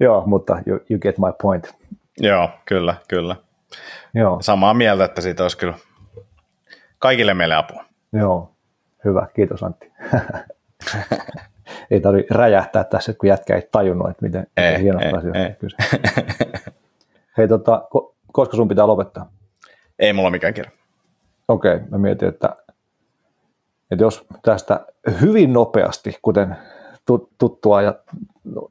Joo, 0.00 0.22
mutta 0.26 0.58
you, 0.66 0.80
you 0.90 1.00
get 1.00 1.18
my 1.18 1.32
point. 1.42 1.74
Joo, 2.20 2.50
kyllä, 2.64 2.94
kyllä. 3.08 3.36
Joo. 4.14 4.38
Samaa 4.40 4.74
mieltä, 4.74 5.04
että 5.04 5.20
siitä 5.20 5.42
olisi 5.42 5.58
kyllä 5.58 5.74
kaikille 6.98 7.34
meille 7.34 7.54
apua. 7.54 7.84
Joo, 8.12 8.50
hyvä, 9.04 9.26
kiitos 9.34 9.62
Antti. 9.62 9.92
ei 11.90 12.00
tarvitse 12.00 12.34
räjähtää 12.34 12.84
tässä, 12.84 13.12
kun 13.12 13.28
jätkä 13.28 13.56
ei 13.56 13.68
tajunnut, 13.72 14.10
että 14.10 14.22
miten, 14.22 14.46
ei, 14.56 14.66
miten 14.66 14.82
hienosta 14.82 15.16
asioista 15.16 15.46
ei. 15.46 15.54
kyse. 15.54 15.76
Hei, 17.38 17.48
tota, 17.48 17.88
koska 18.32 18.56
sun 18.56 18.68
pitää 18.68 18.86
lopettaa? 18.86 19.32
Ei 19.98 20.12
mulla 20.12 20.30
mikään 20.30 20.54
kirja. 20.54 20.70
Okei, 21.48 21.74
okay, 21.74 21.88
mä 21.90 21.98
mietin, 21.98 22.28
että, 22.28 22.56
että 23.90 24.04
jos 24.04 24.26
tästä 24.42 24.86
hyvin 25.20 25.52
nopeasti, 25.52 26.18
kuten 26.22 26.56
tuttua 27.38 27.82
ja 27.82 27.94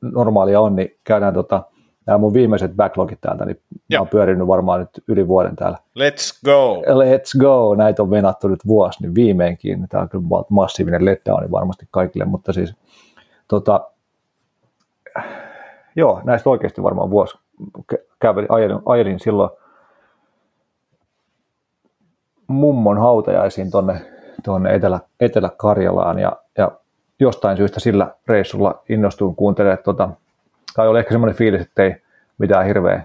normaalia 0.02 0.60
on, 0.62 0.76
niin 0.76 1.00
käydään 1.04 1.34
tota, 1.34 1.64
nämä 2.08 2.18
mun 2.18 2.34
viimeiset 2.34 2.76
backlogit 2.76 3.22
täältä, 3.22 3.46
niin 3.46 3.62
Joo. 3.90 4.00
mä 4.00 4.02
oon 4.02 4.08
pyörinyt 4.08 4.48
varmaan 4.48 4.80
nyt 4.80 5.04
yli 5.08 5.28
vuoden 5.28 5.56
täällä. 5.56 5.78
Let's 6.00 6.40
go! 6.46 6.82
Let's 6.82 7.40
go! 7.40 7.76
Näitä 7.76 8.04
on 8.04 8.10
venattu 8.10 8.48
nyt 8.48 8.68
vuosi, 8.68 9.02
niin 9.02 9.16
viimeinkin. 9.16 9.88
Tämä 9.90 10.02
on 10.04 10.10
kyllä 10.10 10.26
massiivinen 10.50 11.06
letdown 11.06 11.52
varmasti 11.52 11.88
kaikille, 11.92 12.26
mutta 12.26 12.54
siis 12.54 12.76
tota, 13.48 13.92
joo, 15.96 16.22
näistä 16.24 16.50
oikeasti 16.50 16.84
varmaan 16.84 17.10
vuosi 17.10 17.38
kävelin, 18.20 18.52
ajelin, 18.52 18.80
ajelin 18.86 19.20
silloin 19.20 19.50
mummon 22.48 22.98
hautajaisiin 22.98 23.72
tuonne, 23.72 24.02
tuonne 24.44 24.76
Etelä, 24.76 25.00
Etelä-Karjalaan 25.20 26.20
ja, 26.20 26.32
ja 26.58 26.72
jostain 27.20 27.58
syystä 27.58 27.80
sillä 27.80 28.16
reissulla 28.28 28.84
innostuin 28.90 29.36
kuuntelemaan, 29.36 29.84
tota, 29.84 30.10
tai 30.78 30.88
oli 30.88 31.00
ehkä 31.00 31.12
semmoinen 31.12 31.36
fiilis, 31.36 31.62
että 31.62 31.84
ei 31.84 31.96
mitään 32.38 32.66
hirveä 32.66 33.04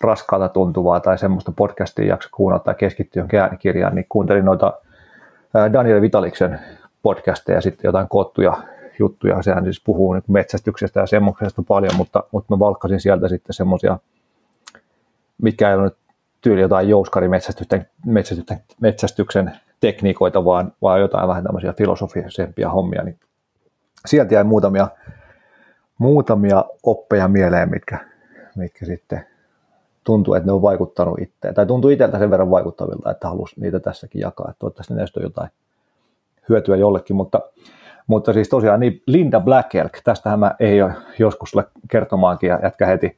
raskaalta 0.00 0.48
tuntuvaa 0.48 1.00
tai 1.00 1.18
semmoista 1.18 1.52
podcastia 1.52 2.06
jaksa 2.06 2.28
kuunnella 2.32 2.64
tai 2.64 2.74
keskittyä 2.74 3.20
johonkin 3.20 3.40
äänikirjaan, 3.40 3.94
niin 3.94 4.06
kuuntelin 4.08 4.44
noita 4.44 4.72
Daniel 5.72 6.00
Vitaliksen 6.00 6.60
podcasteja 7.02 7.58
ja 7.58 7.60
sitten 7.60 7.88
jotain 7.88 8.08
koottuja 8.08 8.62
juttuja. 8.98 9.42
Sehän 9.42 9.64
siis 9.64 9.82
puhuu 9.84 10.12
niin 10.12 10.22
metsästyksestä 10.28 11.00
ja 11.00 11.06
semmoisesta 11.06 11.62
paljon, 11.68 11.96
mutta, 11.96 12.24
mutta 12.32 12.54
mä 12.54 12.58
valkkasin 12.58 13.00
sieltä 13.00 13.28
sitten 13.28 13.54
semmoisia, 13.54 13.98
mitkä 15.42 15.68
ei 15.68 15.74
ole 15.74 15.84
nyt 15.84 15.96
tyyli 16.40 16.60
jotain 16.60 16.88
jouskarimetsästyksen 16.88 17.86
metsästyksen, 18.06 18.58
metsästyksen 18.80 19.52
tekniikoita, 19.80 20.44
vaan, 20.44 20.72
vaan 20.82 21.00
jotain 21.00 21.28
vähän 21.28 21.44
tämmöisiä 21.44 21.72
filosofisempia 21.72 22.70
hommia, 22.70 23.02
niin 23.02 23.18
sieltä 24.06 24.34
jäi 24.34 24.44
muutamia, 24.44 24.88
muutamia 25.98 26.64
oppeja 26.82 27.28
mieleen, 27.28 27.70
mitkä, 27.70 27.98
mitkä 28.56 28.86
sitten 28.86 29.26
tuntuu, 30.04 30.34
että 30.34 30.46
ne 30.46 30.52
on 30.52 30.62
vaikuttanut 30.62 31.18
itse, 31.18 31.52
tai 31.52 31.66
tuntuu 31.66 31.90
itseltä 31.90 32.18
sen 32.18 32.30
verran 32.30 32.50
vaikuttavilta, 32.50 33.10
että 33.10 33.28
halusi 33.28 33.60
niitä 33.60 33.80
tässäkin 33.80 34.20
jakaa, 34.20 34.46
että 34.50 34.58
toivottavasti 34.58 34.94
näistä 34.94 35.20
on 35.20 35.24
jotain 35.24 35.50
hyötyä 36.48 36.76
jollekin, 36.76 37.16
mutta 37.16 37.40
mutta 38.06 38.32
siis 38.32 38.48
tosiaan 38.48 38.80
niin 38.80 39.02
Linda 39.06 39.40
Blackelk, 39.40 39.92
tästähän 40.04 40.38
mä 40.38 40.54
ei 40.60 40.82
ole 40.82 40.92
joskus 41.18 41.50
sulle 41.50 41.66
kertomaankin 41.90 42.48
ja 42.48 42.60
jätkä 42.62 42.86
heti 42.86 43.16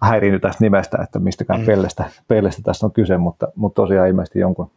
häirinyt 0.00 0.42
tästä 0.42 0.64
nimestä, 0.64 0.98
että 1.02 1.18
mistäkään 1.18 1.60
mm. 1.60 1.66
pellestä, 1.66 2.04
pellestä 2.28 2.62
tässä 2.62 2.86
on 2.86 2.92
kyse, 2.92 3.16
mutta, 3.16 3.48
mutta 3.54 3.82
tosiaan 3.82 4.08
ilmeisesti 4.08 4.38
jonkun 4.38 4.70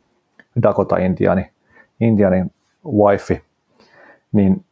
Dakota-intiani, 0.64 1.52
Indianin 2.02 2.52
wifi, 2.86 3.44
niin 4.32 4.66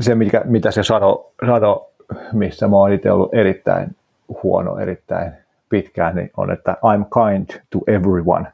se, 0.00 0.14
mikä, 0.14 0.42
mitä 0.44 0.70
se 0.70 0.82
sanoi, 0.82 1.24
sano, 1.46 1.90
missä 2.32 2.68
mä 2.68 2.76
oon 2.76 2.92
itse 2.92 3.12
ollut 3.12 3.34
erittäin 3.34 3.96
huono, 4.42 4.78
erittäin 4.78 5.32
pitkään, 5.68 6.16
niin 6.16 6.30
on, 6.36 6.52
että 6.52 6.72
I'm 6.72 7.04
kind 7.22 7.60
to 7.70 7.78
everyone. 7.86 8.52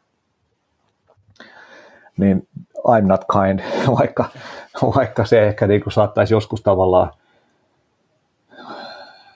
Niin 2.16 2.48
I'm 2.78 3.06
not 3.06 3.24
kind, 3.32 3.60
vaikka, 3.98 4.24
vaikka 4.96 5.24
se 5.24 5.46
ehkä 5.46 5.66
niin 5.66 5.80
kuin 5.80 5.92
saattaisi 5.92 6.34
joskus 6.34 6.62
tavallaan 6.62 7.10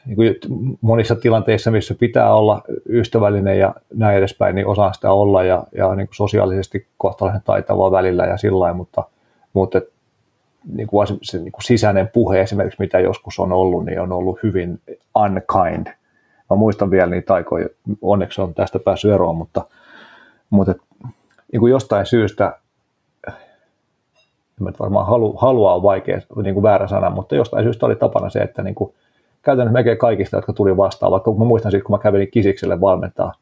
niin 0.07 0.17
kuin 0.17 0.35
monissa 0.81 1.15
tilanteissa, 1.15 1.71
missä 1.71 1.95
pitää 1.95 2.35
olla 2.35 2.63
ystävällinen 2.89 3.59
ja 3.59 3.75
näin 3.95 4.19
edespäin, 4.19 4.55
niin 4.55 4.67
osaa 4.67 4.93
sitä 4.93 5.13
olla 5.13 5.45
ja, 5.45 5.65
ja 5.73 5.95
niin 5.95 6.07
kuin 6.07 6.17
sosiaalisesti 6.17 6.87
kohtalaisen 6.99 7.43
taitavaa 7.45 7.91
välillä 7.91 8.25
ja 8.25 8.37
sillä 8.37 8.73
mutta, 8.73 9.05
mutta 9.53 9.81
niin 10.73 10.87
kuin 10.87 11.07
se 11.23 11.39
niin 11.39 11.53
kuin 11.53 11.65
sisäinen 11.65 12.09
puhe 12.13 12.41
esimerkiksi, 12.41 12.83
mitä 12.83 13.01
joskus 13.01 13.39
on 13.39 13.53
ollut, 13.53 13.85
niin 13.85 14.01
on 14.01 14.13
ollut 14.13 14.39
hyvin 14.43 14.81
unkind. 15.17 15.87
Mä 16.51 16.57
muistan 16.57 16.91
vielä 16.91 17.11
niitä 17.11 17.35
aikoja, 17.35 17.69
onneksi 18.03 18.41
on 18.41 18.55
tästä 18.55 18.79
päässyt 18.79 19.13
eroon, 19.13 19.37
mutta, 19.37 19.65
mutta 20.51 20.75
niin 21.53 21.61
kuin 21.61 21.71
jostain 21.71 22.07
syystä 22.07 22.59
en 24.67 24.75
varmaan 24.81 25.07
halu, 25.07 25.37
halua 25.37 25.75
on 25.75 25.83
vaikea, 25.83 26.21
niin 26.43 26.55
kuin 26.55 26.63
väärä 26.63 26.89
sana, 26.89 27.11
mutta 27.11 27.35
jostain 27.35 27.65
syystä 27.65 27.87
oli 27.87 27.97
tapana 27.97 28.31
se, 28.31 28.39
että 28.39 28.63
niin 28.63 28.75
kuin, 28.75 28.95
käytännössä 29.43 29.73
melkein 29.73 29.99
kaikista, 29.99 30.37
jotka 30.37 30.53
tuli 30.53 30.77
vastaan, 30.77 31.13
vaikka 31.13 31.33
mä 31.33 31.45
muistan 31.45 31.73
sitten, 31.73 31.85
kun 31.85 31.95
mä 31.95 32.03
kävelin 32.03 32.31
Kisikselle 32.31 32.81
valmentaa, 32.81 33.33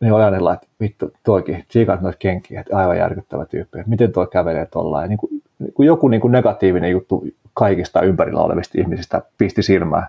niin 0.00 0.12
oli 0.12 0.22
aina 0.22 0.52
että 0.54 0.66
vittu, 0.80 1.12
toikin, 1.24 1.64
tsiikat 1.68 2.00
noita 2.00 2.18
kenkiä, 2.18 2.60
että 2.60 2.76
aivan 2.76 2.98
järkyttävä 2.98 3.46
tyyppi, 3.46 3.78
että 3.78 3.90
miten 3.90 4.12
toi 4.12 4.26
kävelee 4.26 4.66
tuolla. 4.66 5.06
Niin 5.06 5.18
kuin, 5.18 5.41
kuin 5.74 5.86
joku 5.86 6.08
niin 6.08 6.20
kuin 6.20 6.32
negatiivinen 6.32 6.90
juttu 6.90 7.24
kaikista 7.54 8.02
ympärillä 8.02 8.42
olevista 8.42 8.80
ihmisistä 8.80 9.22
pisti 9.38 9.62
silmään. 9.62 10.06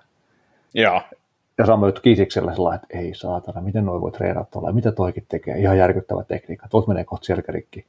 Joo. 0.73 1.01
Ja 1.57 1.65
sama 1.65 1.85
juttu 1.85 2.01
Kisiksellä 2.01 2.53
sellainen, 2.53 2.81
että 2.83 2.97
ei 2.97 3.13
saatana, 3.13 3.61
miten 3.61 3.85
noin 3.85 4.01
voi 4.01 4.11
treenata 4.11 4.51
tuolla, 4.51 4.71
mitä 4.71 4.91
toikin 4.91 5.25
tekee, 5.29 5.57
ihan 5.57 5.77
järkyttävä 5.77 6.23
tekniikka, 6.23 6.67
tuolta 6.69 6.87
menee 6.87 7.03
kohta 7.03 7.25
selkärikki. 7.25 7.85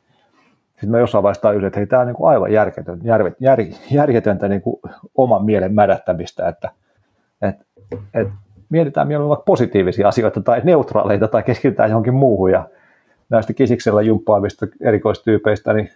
Sitten 0.70 0.90
mä 0.90 0.98
jossain 0.98 1.22
vaiheessa 1.22 1.42
tajusin, 1.42 1.66
että 1.66 1.78
hei, 1.78 1.86
tämä 1.86 2.00
on 2.00 2.06
niin 2.06 2.16
kuin 2.16 2.30
aivan 2.30 2.52
järjetön, 2.52 3.00
järvet, 3.02 3.34
jär, 3.40 3.58
järjetöntä 3.90 4.48
niin 4.48 4.62
kuin 4.62 4.80
oman 5.16 5.44
mielen 5.44 5.74
mädättämistä, 5.74 6.48
että 6.48 6.70
et, 7.42 7.56
et 8.14 8.28
mietitään 8.70 9.08
mieluummin 9.08 9.28
vaikka 9.28 9.44
positiivisia 9.44 10.08
asioita 10.08 10.40
tai 10.40 10.60
neutraaleita 10.64 11.28
tai 11.28 11.42
keskitytään 11.42 11.90
johonkin 11.90 12.14
muuhun 12.14 12.50
ja 12.50 12.68
näistä 13.28 13.52
kisiksellä 13.52 14.02
jumppaavista 14.02 14.66
erikoistyypeistä, 14.80 15.72
niin 15.72 15.90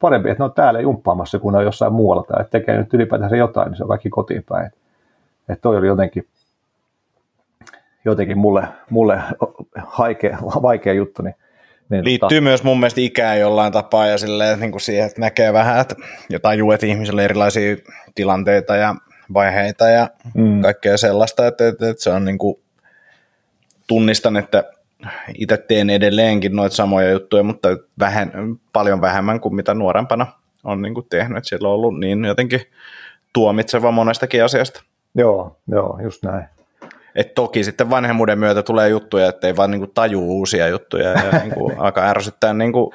parempi, 0.00 0.30
että 0.30 0.42
ne 0.42 0.44
on 0.44 0.52
täällä 0.52 0.80
jumppaamassa, 0.80 1.38
kun 1.38 1.52
ne 1.52 1.58
on 1.58 1.64
jossain 1.64 1.92
muualla 1.92 2.22
tai 2.22 2.40
että 2.40 2.58
tekee 2.58 2.78
nyt 2.78 2.94
ylipäätään 2.94 3.38
jotain, 3.38 3.66
niin 3.70 3.76
se 3.76 3.84
on 3.84 3.88
kaikki 3.88 4.10
kotiin 4.10 4.44
päin. 4.48 4.66
Että 4.66 4.78
et 5.48 5.60
toi 5.60 5.76
oli 5.76 5.86
jotenkin, 5.86 6.26
jotenkin 8.04 8.38
mulle, 8.38 8.68
mulle 8.90 9.22
haikea, 9.76 10.38
vaikea 10.62 10.92
juttu, 10.92 11.22
niin 11.22 11.34
niin, 11.90 12.04
Liittyy 12.04 12.28
tota... 12.38 12.40
myös 12.40 12.62
mun 12.62 12.80
mielestä 12.80 13.00
ikään 13.00 13.40
jollain 13.40 13.72
tapaa 13.72 14.06
ja 14.06 14.18
silleen, 14.18 14.60
niin 14.60 14.70
kuin 14.70 14.80
siihen, 14.80 15.06
että 15.06 15.20
näkee 15.20 15.52
vähän, 15.52 15.80
että 15.80 15.94
ja 16.28 16.40
tajuu, 16.40 16.72
että 16.72 16.86
ihmisillä 16.86 17.22
erilaisia 17.22 17.76
tilanteita 18.14 18.76
ja 18.76 18.94
vaiheita 19.34 19.88
ja 19.88 20.10
mm. 20.34 20.62
kaikkea 20.62 20.96
sellaista, 20.96 21.46
että, 21.46 21.68
että, 21.68 21.90
että 21.90 22.02
se 22.02 22.10
on 22.10 22.24
niin 22.24 22.38
kuin, 22.38 22.60
tunnistan, 23.86 24.36
että 24.36 24.64
itse 25.38 25.56
teen 25.56 25.90
edelleenkin 25.90 26.56
noita 26.56 26.76
samoja 26.76 27.10
juttuja, 27.10 27.42
mutta 27.42 27.68
vähän, 27.98 28.32
paljon 28.72 29.00
vähemmän 29.00 29.40
kuin 29.40 29.54
mitä 29.54 29.74
nuorempana 29.74 30.26
on 30.64 30.82
niin 30.82 30.94
kuin 30.94 31.06
tehnyt, 31.10 31.38
että 31.38 31.48
siellä 31.48 31.68
on 31.68 31.74
ollut 31.74 31.98
niin 32.00 32.24
jotenkin 32.24 32.60
tuomitseva 33.32 33.90
monestakin 33.90 34.44
asiasta. 34.44 34.82
Joo, 35.14 35.56
joo, 35.68 35.98
just 36.02 36.22
näin. 36.22 36.44
Et 37.14 37.34
toki 37.34 37.64
sitten 37.64 37.90
vanhemmuuden 37.90 38.38
myötä 38.38 38.62
tulee 38.62 38.88
juttuja, 38.88 39.28
että 39.28 39.46
ei 39.46 39.56
vaan 39.56 39.70
niinku 39.70 39.86
taju 39.86 40.20
uusia 40.20 40.68
juttuja 40.68 41.10
ja 41.10 41.30
niinku 41.40 41.72
alkaa 41.78 42.08
ärsyttää 42.08 42.52
niinku 42.52 42.94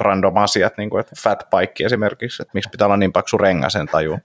random 0.00 0.36
asiat, 0.36 0.76
niinku, 0.76 0.98
että 0.98 1.12
fat 1.22 1.46
bike 1.50 1.84
esimerkiksi, 1.84 2.42
että 2.42 2.50
miksi 2.54 2.70
pitää 2.70 2.86
olla 2.86 2.96
niin 2.96 3.12
paksu 3.12 3.38
rengasen 3.38 3.86
taju, 3.86 4.18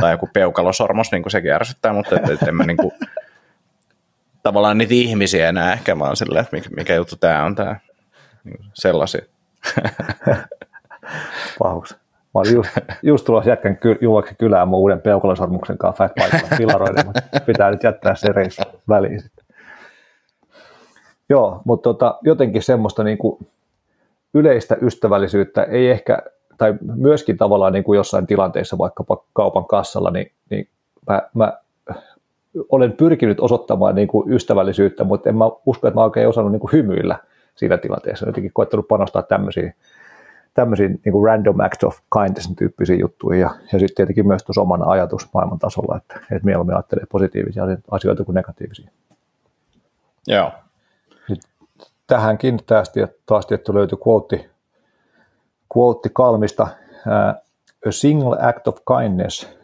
tai 0.00 0.12
joku 0.12 0.28
peukalosormus, 0.32 1.12
niin 1.12 1.22
kuin 1.22 1.30
sekin 1.30 1.52
ärsyttää, 1.52 1.92
mutta 1.92 2.16
et, 2.16 2.30
et 2.30 2.48
en 2.48 2.56
mä 2.56 2.64
niinku, 2.64 2.92
tavallaan 4.44 4.78
niitä 4.78 4.94
ihmisiä 4.94 5.48
enää 5.48 5.72
ehkä 5.72 5.98
vaan 5.98 6.16
silleen, 6.16 6.42
että 6.42 6.56
mikä, 6.56 6.68
mikä 6.76 6.94
juttu 6.94 7.16
tämä 7.20 7.44
on 7.44 7.54
tämä, 7.54 7.76
niin 8.44 8.64
sellaisia. 8.74 9.22
Pahuksi. 11.58 11.94
Mä 12.34 12.40
olin 12.40 12.54
just, 12.54 12.70
just 13.02 13.24
tulossa 13.24 13.50
jätkän 13.50 13.76
ky, 13.76 13.98
juoksi 14.00 14.34
kylään 14.34 14.68
mun 14.68 14.78
uuden 14.78 15.00
peukalosormuksen 15.00 15.78
kanssa 15.78 16.04
fat 16.04 16.14
bikella 16.14 16.56
filaroiden, 16.56 17.06
mutta 17.06 17.22
pitää 17.46 17.70
nyt 17.70 17.82
jättää 17.82 18.14
se 18.14 18.32
reissu 18.32 18.62
väliin 18.88 19.22
sitten. 19.22 19.44
Joo, 21.28 21.62
mutta 21.64 21.82
tota, 21.82 22.18
jotenkin 22.22 22.62
semmoista 22.62 23.04
niin 23.04 23.18
kuin 23.18 23.46
yleistä 24.34 24.76
ystävällisyyttä 24.82 25.62
ei 25.62 25.90
ehkä, 25.90 26.18
tai 26.58 26.74
myöskin 26.96 27.36
tavallaan 27.36 27.72
niin 27.72 27.84
kuin 27.84 27.96
jossain 27.96 28.26
tilanteissa 28.26 28.78
vaikkapa 28.78 29.24
kaupan 29.32 29.64
kassalla, 29.64 30.10
niin, 30.10 30.32
niin 30.50 30.68
mä, 31.08 31.22
mä 31.34 31.52
olen 32.68 32.92
pyrkinyt 32.92 33.40
osoittamaan 33.40 33.94
niin 33.94 34.08
kuin 34.08 34.32
ystävällisyyttä, 34.32 35.04
mutta 35.04 35.28
en 35.28 35.36
mä 35.36 35.44
usko, 35.66 35.88
että 35.88 36.00
mä 36.00 36.04
oikein 36.04 36.28
osannut 36.28 36.52
niin 36.52 36.60
kuin 36.60 36.72
hymyillä 36.72 37.18
siinä 37.54 37.76
tilanteessa. 37.76 38.26
Jotenkin 38.26 38.52
koettanut 38.54 38.88
panostaa 38.88 39.22
tämmöisiin, 39.22 39.74
tämmöisiin 40.54 41.00
niin 41.04 41.12
kuin 41.12 41.26
random 41.26 41.60
act 41.60 41.84
of 41.84 41.98
kindness 42.18 42.52
tyyppisiin 42.58 43.00
juttuihin 43.00 43.40
ja, 43.40 43.50
ja 43.72 43.78
sitten 43.78 43.94
tietenkin 43.96 44.26
myös 44.26 44.44
tuossa 44.44 44.62
omana 44.62 44.90
ajatusmaailman 44.90 45.58
tasolla, 45.58 45.96
että, 45.96 46.20
että 46.20 46.44
mieluummin 46.44 46.76
ajattelee 46.76 47.06
positiivisia 47.12 47.64
asioita 47.90 48.24
kuin 48.24 48.34
negatiivisia. 48.34 48.90
Joo. 50.26 50.52
Sitten 51.26 51.50
tähänkin 52.06 52.58
taas, 52.66 52.92
taas 53.26 53.46
tietty 53.46 53.74
löytyi 53.74 53.98
quote, 54.08 54.50
quote 55.76 56.08
Kalmista, 56.12 56.62
uh, 56.62 57.44
a 57.88 57.92
single 57.92 58.36
act 58.40 58.68
of 58.68 58.76
kindness 58.96 59.63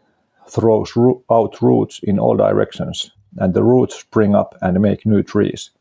throws 0.51 0.93
out 1.29 1.63
roots 1.63 2.01
in 2.03 2.19
all 2.19 2.37
directions, 2.37 3.13
and 3.41 3.53
the 3.53 3.63
roots 3.63 4.01
spring 4.01 4.35
up 4.35 4.55
and 4.63 4.79
make 4.79 4.99
new 5.05 5.23
trees. 5.23 5.73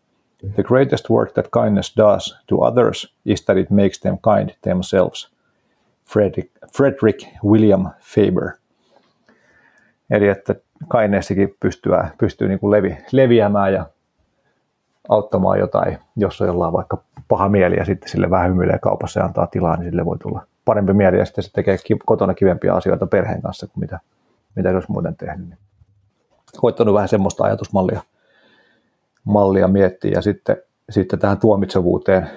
The 0.55 0.63
greatest 0.63 1.09
work 1.09 1.33
that 1.33 1.51
kindness 1.51 1.93
does 1.97 2.35
to 2.47 2.61
others 2.61 3.13
is 3.25 3.41
that 3.45 3.57
it 3.57 3.69
makes 3.69 3.99
them 3.99 4.17
kind 4.17 4.49
themselves. 4.61 5.29
Frederick, 6.05 6.49
Frederick 6.73 7.25
William 7.43 7.89
Faber. 7.99 8.51
Eli 10.09 10.27
että 10.27 10.55
kindnessikin 10.91 11.55
pystyy, 11.59 11.91
pystyy 12.17 12.47
niin 12.47 12.59
kuin 12.59 12.71
levi, 12.71 12.97
leviämään 13.11 13.73
ja 13.73 13.85
auttamaan 15.09 15.59
jotain, 15.59 15.97
jos 16.15 16.41
on 16.41 16.47
jollain 16.47 16.73
vaikka 16.73 16.97
paha 17.27 17.49
mieli 17.49 17.75
ja 17.75 17.85
sitten 17.85 18.09
sille 18.09 18.29
vähän 18.29 18.49
hymyilee 18.49 18.79
kaupassa 18.79 19.19
ja 19.19 19.25
antaa 19.25 19.47
tilaa, 19.47 19.77
niin 19.77 19.89
sille 19.89 20.05
voi 20.05 20.17
tulla 20.17 20.45
parempi 20.65 20.93
mieli 20.93 21.17
ja 21.17 21.25
sitten 21.25 21.43
se 21.43 21.51
tekee 21.53 21.77
kotona 22.05 22.33
kivempiä 22.33 22.73
asioita 22.73 23.07
perheen 23.07 23.41
kanssa 23.41 23.67
kuin 23.67 23.79
mitä, 23.79 23.99
mitä 24.55 24.69
olisi 24.69 24.91
muuten 24.91 25.15
tehnyt. 25.15 25.49
Niin 25.49 25.59
koittanut 26.57 26.93
vähän 26.93 27.09
semmoista 27.09 27.43
ajatusmallia 27.43 28.01
mallia 29.23 29.67
miettiä 29.67 30.11
ja 30.11 30.21
sitten, 30.21 30.57
sitten 30.89 31.19
tähän 31.19 31.37
tuomitsevuuteen 31.37 32.29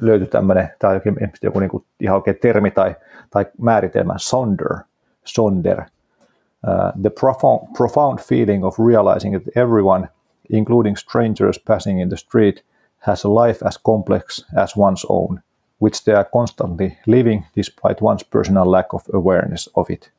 löytyi 0.00 0.26
tämmöinen, 0.26 0.70
tai 0.78 0.94
jokin, 0.94 1.16
joku 1.42 1.60
niin 1.60 1.70
kuin 1.70 1.84
ihan 2.00 2.16
oikein 2.16 2.38
termi 2.42 2.70
tai, 2.70 2.96
tai 3.30 3.46
määritelmä, 3.58 4.14
sonder, 4.16 4.78
sonder, 5.24 5.80
uh, 5.80 7.02
the 7.02 7.10
profound, 7.10 7.68
profound 7.76 8.18
feeling 8.18 8.64
of 8.64 8.78
realizing 8.78 9.42
that 9.42 9.56
everyone, 9.56 10.08
including 10.50 10.96
strangers 10.96 11.60
passing 11.66 12.02
in 12.02 12.08
the 12.08 12.16
street, 12.16 12.64
has 12.98 13.24
a 13.24 13.28
life 13.28 13.66
as 13.66 13.80
complex 13.86 14.46
as 14.56 14.74
one's 14.76 15.06
own, 15.08 15.40
which 15.82 16.04
they 16.04 16.14
are 16.14 16.28
constantly 16.32 16.98
living 17.06 17.44
despite 17.56 18.00
one's 18.00 18.22
personal 18.30 18.70
lack 18.70 18.94
of 18.94 19.02
awareness 19.14 19.68
of 19.74 19.90
it. 19.90 20.10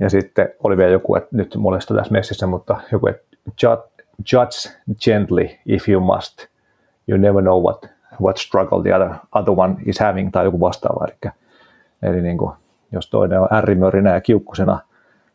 Ja 0.00 0.10
sitten 0.10 0.48
oli 0.64 0.76
vielä 0.76 0.90
joku, 0.90 1.16
että 1.16 1.28
nyt 1.32 1.56
mulla 1.56 1.78
tässä 1.78 2.12
messissä, 2.12 2.46
mutta 2.46 2.80
joku, 2.92 3.06
että 3.06 3.36
judge 3.62 4.78
gently 5.04 5.48
if 5.66 5.88
you 5.88 6.00
must. 6.00 6.46
You 7.08 7.18
never 7.18 7.42
know 7.42 7.62
what, 7.62 7.86
what 8.20 8.36
struggle 8.36 8.82
the 8.82 8.94
other, 8.94 9.14
other 9.34 9.54
one 9.56 9.76
is 9.86 9.98
having 9.98 10.30
tai 10.32 10.44
joku 10.44 10.60
vastaava. 10.60 11.04
Eli, 11.04 11.32
eli 12.02 12.22
niin 12.22 12.38
kuin, 12.38 12.52
jos 12.92 13.10
toinen 13.10 13.40
on 13.40 13.48
ärrimörinä 13.52 14.14
ja 14.14 14.20
kiukkusena 14.20 14.80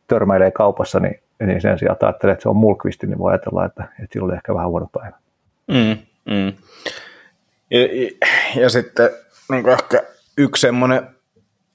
törmäilee 0.08 0.52
kaupassa, 0.52 1.00
niin, 1.00 1.20
niin 1.40 1.62
sen 1.62 1.80
sijaan 1.80 1.94
että 1.94 2.06
ajattelee, 2.06 2.34
että 2.34 2.44
se 2.44 2.50
on 2.50 2.58
mulkvisti, 2.58 3.08
niin 3.08 3.20
voi 3.20 3.32
ajatella, 3.32 3.66
että, 3.66 3.84
että 3.84 4.14
sillä 4.14 4.26
oli 4.26 4.34
ehkä 4.34 4.54
vähän 4.54 4.70
huono 4.70 4.88
päivä. 4.94 5.18
Mm, 5.68 5.98
mm. 6.34 6.54
Ja, 7.72 7.80
ja, 7.82 8.10
ja 8.56 8.70
sitten 8.70 9.10
niin 9.52 9.70
ehkä 9.70 10.04
yksi 10.38 10.62
semmoinen 10.62 11.08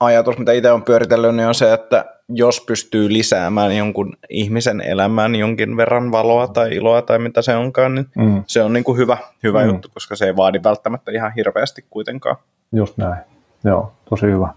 ajatus, 0.00 0.38
mitä 0.38 0.52
itse 0.52 0.72
on 0.72 0.82
pyöritellyt, 0.82 1.34
niin 1.34 1.48
on 1.48 1.54
se, 1.54 1.72
että 1.72 2.19
jos 2.30 2.60
pystyy 2.60 3.12
lisäämään 3.12 3.76
jonkun 3.76 4.16
ihmisen 4.28 4.80
elämään 4.80 5.34
jonkin 5.34 5.76
verran 5.76 6.12
valoa 6.12 6.48
tai 6.48 6.74
iloa 6.74 7.02
tai 7.02 7.18
mitä 7.18 7.42
se 7.42 7.56
onkaan, 7.56 7.94
niin 7.94 8.06
mm. 8.16 8.44
se 8.46 8.62
on 8.62 8.72
niin 8.72 8.84
kuin 8.84 8.98
hyvä, 8.98 9.16
hyvä 9.42 9.62
mm. 9.62 9.68
juttu, 9.68 9.88
koska 9.94 10.16
se 10.16 10.26
ei 10.26 10.36
vaadi 10.36 10.60
välttämättä 10.64 11.12
ihan 11.12 11.32
hirveästi 11.36 11.84
kuitenkaan. 11.90 12.36
Just 12.72 12.96
näin. 12.96 13.20
Joo, 13.64 13.92
tosi 14.10 14.26
hyvä. 14.26 14.48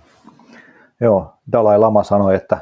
Joo, 1.01 1.33
Dalai 1.51 1.79
Lama 1.79 2.03
sanoi, 2.03 2.35
että 2.35 2.57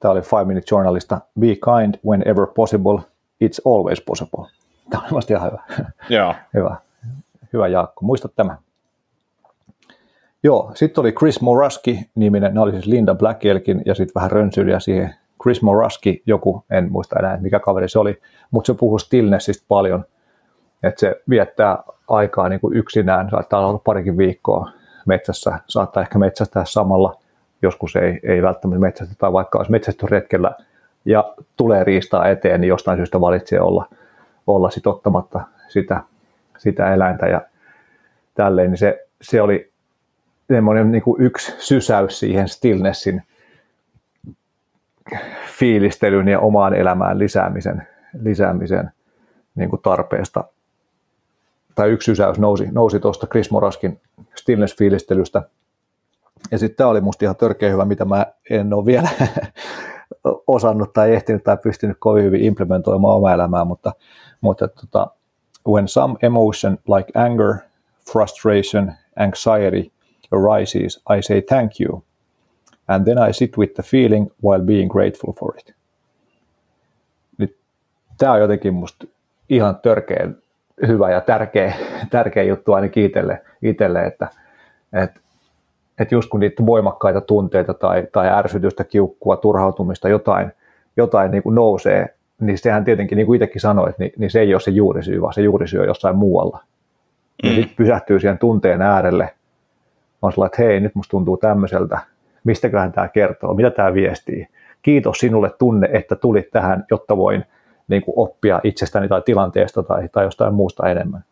tämä 0.00 0.12
oli 0.12 0.20
Five 0.20 0.44
Minute 0.44 0.66
Journalista, 0.70 1.20
be 1.40 1.46
kind 1.46 1.94
whenever 2.08 2.46
possible, 2.54 2.98
it's 3.44 3.60
always 3.64 4.00
possible. 4.00 4.46
Tämä 4.90 5.02
on 5.12 5.22
ihan 5.30 5.50
hyvä. 5.50 5.62
Joo. 6.08 6.34
hyvä. 6.54 6.76
Hyvä 7.52 7.68
Jaakko, 7.68 8.04
muista 8.04 8.28
tämä. 8.28 8.56
Joo, 10.44 10.72
sitten 10.74 11.02
oli 11.02 11.12
Chris 11.12 11.40
Moraski 11.40 12.10
niminen, 12.14 12.54
ne 12.54 12.60
oli 12.60 12.72
siis 12.72 12.86
Linda 12.86 13.14
Blackelkin 13.14 13.82
ja 13.86 13.94
sitten 13.94 14.14
vähän 14.14 14.30
rönsyliä 14.30 14.80
siihen. 14.80 15.14
Chris 15.42 15.62
Moraski, 15.62 16.22
joku, 16.26 16.64
en 16.70 16.92
muista 16.92 17.18
enää 17.18 17.36
mikä 17.36 17.60
kaveri 17.60 17.88
se 17.88 17.98
oli, 17.98 18.20
mutta 18.50 18.66
se 18.66 18.78
puhui 18.78 19.00
stillnessistä 19.00 19.64
paljon, 19.68 20.04
että 20.82 21.00
se 21.00 21.20
viettää 21.28 21.78
aikaa 22.08 22.48
niin 22.48 22.60
kuin 22.60 22.76
yksinään, 22.76 23.30
saattaa 23.30 23.66
olla 23.66 23.80
parikin 23.84 24.18
viikkoa 24.18 24.70
metsässä, 25.06 25.58
saattaa 25.68 26.02
ehkä 26.02 26.18
metsästää 26.18 26.64
samalla, 26.64 27.16
joskus 27.62 27.96
ei, 27.96 28.20
ei 28.22 28.42
välttämättä 28.42 28.80
metsästä, 28.80 29.14
tai 29.18 29.32
vaikka 29.32 29.58
olisi 29.58 29.70
metsästyretkellä 29.70 30.52
ja 31.04 31.34
tulee 31.56 31.84
riistaa 31.84 32.28
eteen, 32.28 32.60
niin 32.60 32.68
jostain 32.68 32.98
syystä 32.98 33.20
valitsee 33.20 33.60
olla, 33.60 33.86
olla 34.46 34.70
sit 34.70 34.86
ottamatta 34.86 35.40
sitä, 35.68 36.00
sitä 36.58 36.94
eläintä 36.94 37.26
ja 37.26 37.40
tälleen, 38.34 38.70
niin 38.70 38.78
se, 38.78 39.06
se 39.22 39.42
oli 39.42 39.71
semmoinen 40.54 40.92
niin 40.92 41.02
kuin 41.02 41.22
yksi 41.22 41.54
sysäys 41.58 42.18
siihen 42.18 42.48
stillnessin 42.48 43.22
fiilistelyn 45.58 46.28
ja 46.28 46.40
omaan 46.40 46.74
elämään 46.74 47.18
lisäämisen, 47.18 47.88
lisäämisen 48.22 48.90
niin 49.54 49.70
kuin 49.70 49.82
tarpeesta. 49.82 50.44
Tai 51.74 51.90
yksi 51.90 52.06
sysäys 52.06 52.38
nousi, 52.38 52.68
nousi 52.72 53.00
tuosta 53.00 53.26
Chris 53.26 53.50
Moraskin 53.50 54.00
stillness-fiilistelystä. 54.34 55.42
Ja 56.50 56.58
sitten 56.58 56.76
tämä 56.76 56.90
oli 56.90 57.00
musta 57.00 57.24
ihan 57.24 57.36
törkeä 57.36 57.70
hyvä, 57.70 57.84
mitä 57.84 58.04
mä 58.04 58.26
en 58.50 58.74
ole 58.74 58.86
vielä 58.86 59.08
osannut 60.46 60.92
tai 60.92 61.14
ehtinyt 61.14 61.44
tai 61.44 61.56
pystynyt 61.56 61.96
kovin 62.00 62.24
hyvin 62.24 62.44
implementoimaan 62.44 63.16
omaa 63.16 63.34
elämää, 63.34 63.64
mutta, 63.64 63.92
mutta 64.40 64.68
tota, 64.68 65.06
when 65.68 65.88
some 65.88 66.14
emotion 66.22 66.78
like 66.96 67.18
anger, 67.18 67.54
frustration, 68.12 68.92
anxiety 69.16 69.92
arises, 70.32 71.02
I 71.18 71.22
say 71.22 71.42
thank 71.42 71.80
you. 71.80 72.02
And 72.88 73.04
then 73.04 73.28
I 73.28 73.32
sit 73.32 73.58
with 73.58 73.74
the 73.74 73.82
feeling 73.82 74.30
while 74.44 74.64
being 74.64 74.90
grateful 74.90 75.32
for 75.32 75.54
it. 75.58 75.74
Nyt 77.38 77.56
tämä 78.18 78.32
on 78.32 78.40
jotenkin 78.40 78.74
musta 78.74 79.06
ihan 79.48 79.76
törkeä 79.76 80.28
hyvä 80.86 81.10
ja 81.10 81.20
tärkeä, 81.20 81.74
tärkeä 82.10 82.42
juttu 82.42 82.72
ainakin 82.72 83.04
itselle, 83.04 83.42
itselle 83.62 84.04
että, 84.04 84.28
että, 84.92 85.20
että 85.98 86.14
just 86.14 86.30
kun 86.30 86.40
niitä 86.40 86.66
voimakkaita 86.66 87.20
tunteita 87.20 87.74
tai, 87.74 88.06
tai 88.12 88.28
ärsytystä, 88.28 88.84
kiukkua, 88.84 89.36
turhautumista, 89.36 90.08
jotain, 90.08 90.52
jotain 90.96 91.30
niin 91.30 91.42
kuin 91.42 91.54
nousee, 91.54 92.14
niin 92.40 92.58
sehän 92.58 92.84
tietenkin, 92.84 93.16
niin 93.16 93.26
kuin 93.26 93.36
itsekin 93.36 93.60
sanoit, 93.60 93.98
niin, 93.98 94.12
niin 94.18 94.30
se 94.30 94.40
ei 94.40 94.54
ole 94.54 94.60
se 94.60 94.70
juurisyy, 94.70 95.20
vaan 95.20 95.32
se 95.32 95.42
juurisyy 95.42 95.80
on 95.80 95.86
jossain 95.86 96.16
muualla. 96.16 96.60
Mm. 97.42 97.48
Ja 97.50 97.54
sitten 97.56 97.76
pysähtyy 97.76 98.20
siihen 98.20 98.38
tunteen 98.38 98.82
äärelle 98.82 99.34
on 100.22 100.32
sellainen, 100.32 100.52
että 100.54 100.62
hei, 100.62 100.80
nyt 100.80 100.94
musta 100.94 101.10
tuntuu 101.10 101.36
tämmöiseltä, 101.36 101.98
mistäköhän 102.44 102.92
tämä 102.92 103.08
kertoo, 103.08 103.54
mitä 103.54 103.70
tämä 103.70 103.94
viestii. 103.94 104.48
Kiitos 104.82 105.18
sinulle 105.18 105.50
tunne, 105.58 105.88
että 105.92 106.16
tulit 106.16 106.50
tähän, 106.50 106.84
jotta 106.90 107.16
voin 107.16 107.44
niin 107.88 108.02
kuin 108.02 108.14
oppia 108.16 108.60
itsestäni 108.64 109.08
tai 109.08 109.22
tilanteesta 109.22 109.82
tai, 109.82 110.08
tai 110.12 110.24
jostain 110.24 110.54
muusta 110.54 110.88
enemmän. 110.88 111.24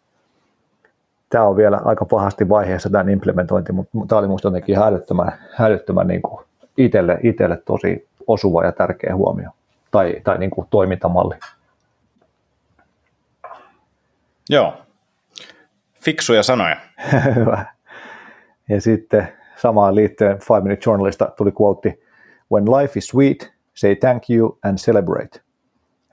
Tämä 1.30 1.44
on 1.44 1.56
vielä 1.56 1.80
aika 1.84 2.04
pahasti 2.04 2.48
vaiheessa 2.48 2.90
tämän 2.90 3.08
implementointi, 3.08 3.72
mutta 3.72 3.90
tämä 4.08 4.18
oli 4.18 4.26
minusta 4.26 4.48
jotenkin 4.48 4.76
hälyttömän, 4.76 5.32
hälyttömän 5.54 6.06
niin 6.06 6.22
kuin 6.22 6.44
itselle, 6.76 7.18
itselle 7.22 7.56
tosi 7.56 8.08
osuva 8.26 8.64
ja 8.64 8.72
tärkeä 8.72 9.16
huomio 9.16 9.50
tai, 9.90 10.20
tai 10.24 10.38
niin 10.38 10.50
kuin 10.50 10.66
toimintamalli. 10.70 11.34
Joo. 14.50 14.74
Fiksuja 16.00 16.42
sanoja. 16.42 16.76
Hyvä. 17.36 17.64
Ja 18.70 18.80
sitten 18.80 19.28
samaan 19.56 19.94
liittyen 19.94 20.38
Five 20.38 20.60
Minute 20.60 20.90
Journalista 20.90 21.32
tuli 21.36 21.52
quote, 21.60 21.98
When 22.52 22.64
life 22.64 22.98
is 22.98 23.06
sweet, 23.06 23.52
say 23.74 23.94
thank 23.96 24.30
you 24.30 24.58
and 24.64 24.78
celebrate. 24.78 25.40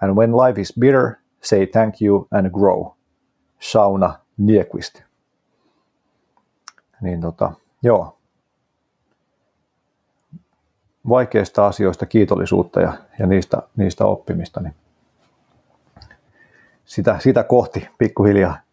And 0.02 0.18
when 0.18 0.32
life 0.32 0.62
is 0.62 0.74
bitter, 0.80 1.16
say 1.42 1.66
thank 1.66 2.02
you 2.02 2.28
and 2.32 2.50
grow. 2.50 2.92
Sauna 3.60 4.20
Niequist. 4.38 5.02
Niin 7.02 7.22
tota, 7.22 7.52
joo. 7.84 8.18
Vaikeista 11.10 11.68
asioista 11.68 12.06
kiitollisuutta 12.06 12.82
ja, 12.82 12.94
ja 13.20 13.28
niistä, 13.28 13.58
niistä 13.76 14.06
oppimista, 14.06 14.62
niin 14.62 14.74
sitä, 16.86 17.20
sitä 17.20 17.44
kohti 17.44 17.90
pikkuhiljaa. 17.98 18.67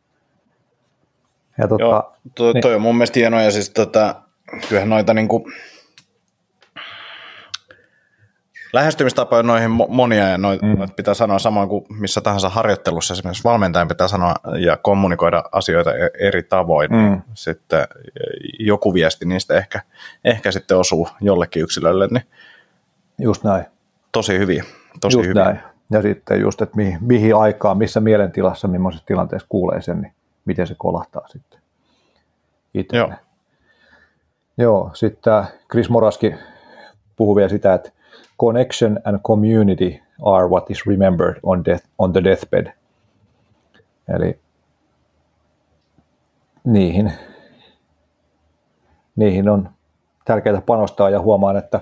Ja 1.58 1.68
tota, 1.68 1.84
Joo, 1.84 2.14
toi, 2.34 2.52
niin. 2.52 2.62
toi 2.62 2.74
on 2.74 2.82
mun 2.82 2.96
mielestä 2.96 3.18
hienoa 3.18 3.42
ja 3.42 3.50
siis 3.50 3.70
tota, 3.70 4.14
kyllähän 4.68 4.90
noita 4.90 5.14
niin 5.14 5.28
kuin, 5.28 5.44
lähestymistapoja 8.74 9.42
noihin 9.42 9.70
monia 9.88 10.28
ja 10.28 10.38
noita 10.38 10.66
mm. 10.66 10.76
pitää 10.96 11.14
sanoa 11.14 11.38
samoin 11.38 11.68
kuin 11.68 11.84
missä 11.88 12.20
tahansa 12.20 12.48
harjoittelussa 12.48 13.14
esimerkiksi 13.14 13.44
valmentajan 13.44 13.88
pitää 13.88 14.08
sanoa 14.08 14.34
ja 14.58 14.76
kommunikoida 14.76 15.44
asioita 15.52 15.94
e-, 15.94 16.26
eri 16.28 16.42
tavoin. 16.42 16.90
Mm. 16.92 17.22
Sitten 17.34 17.86
joku 18.58 18.94
viesti 18.94 19.24
niistä 19.26 19.54
ehkä, 19.54 19.80
ehkä 20.24 20.52
sitten 20.52 20.78
osuu 20.78 21.08
jollekin 21.20 21.62
yksilölle. 21.62 22.08
Niin 22.10 22.24
Just 23.18 23.44
näin. 23.44 23.64
Tosi 24.12 24.38
hyviä. 24.38 24.64
Tosi 25.00 25.18
just 25.18 25.28
hyviä. 25.28 25.44
Näin. 25.44 25.60
Ja 25.90 26.02
sitten 26.02 26.40
just, 26.40 26.62
että 26.62 26.76
mihin, 26.76 26.98
mihin 27.00 27.36
aikaan, 27.36 27.78
missä 27.78 28.00
mielentilassa, 28.00 28.68
millaisessa 28.68 29.06
tilanteessa 29.06 29.46
kuulee 29.48 29.82
sen, 29.82 30.00
niin 30.00 30.12
miten 30.44 30.66
se 30.66 30.74
kolahtaa 30.78 31.28
sitten 31.28 31.60
itse. 32.74 32.96
Joo. 32.96 33.12
Joo, 34.58 34.90
sitten 34.94 35.44
Chris 35.70 35.90
Moraski 35.90 36.34
puhuu 37.16 37.36
vielä 37.36 37.48
sitä, 37.48 37.74
että 37.74 37.90
connection 38.40 39.00
and 39.04 39.18
community 39.18 40.00
are 40.22 40.48
what 40.48 40.70
is 40.70 40.86
remembered 40.86 41.40
on, 41.42 41.64
death, 41.64 41.86
on 41.98 42.12
the 42.12 42.24
deathbed. 42.24 42.72
Eli 44.08 44.38
niihin, 46.64 47.12
niihin 49.16 49.48
on 49.48 49.68
tärkeää 50.24 50.60
panostaa 50.60 51.10
ja 51.10 51.20
huomaan, 51.20 51.56
että, 51.56 51.80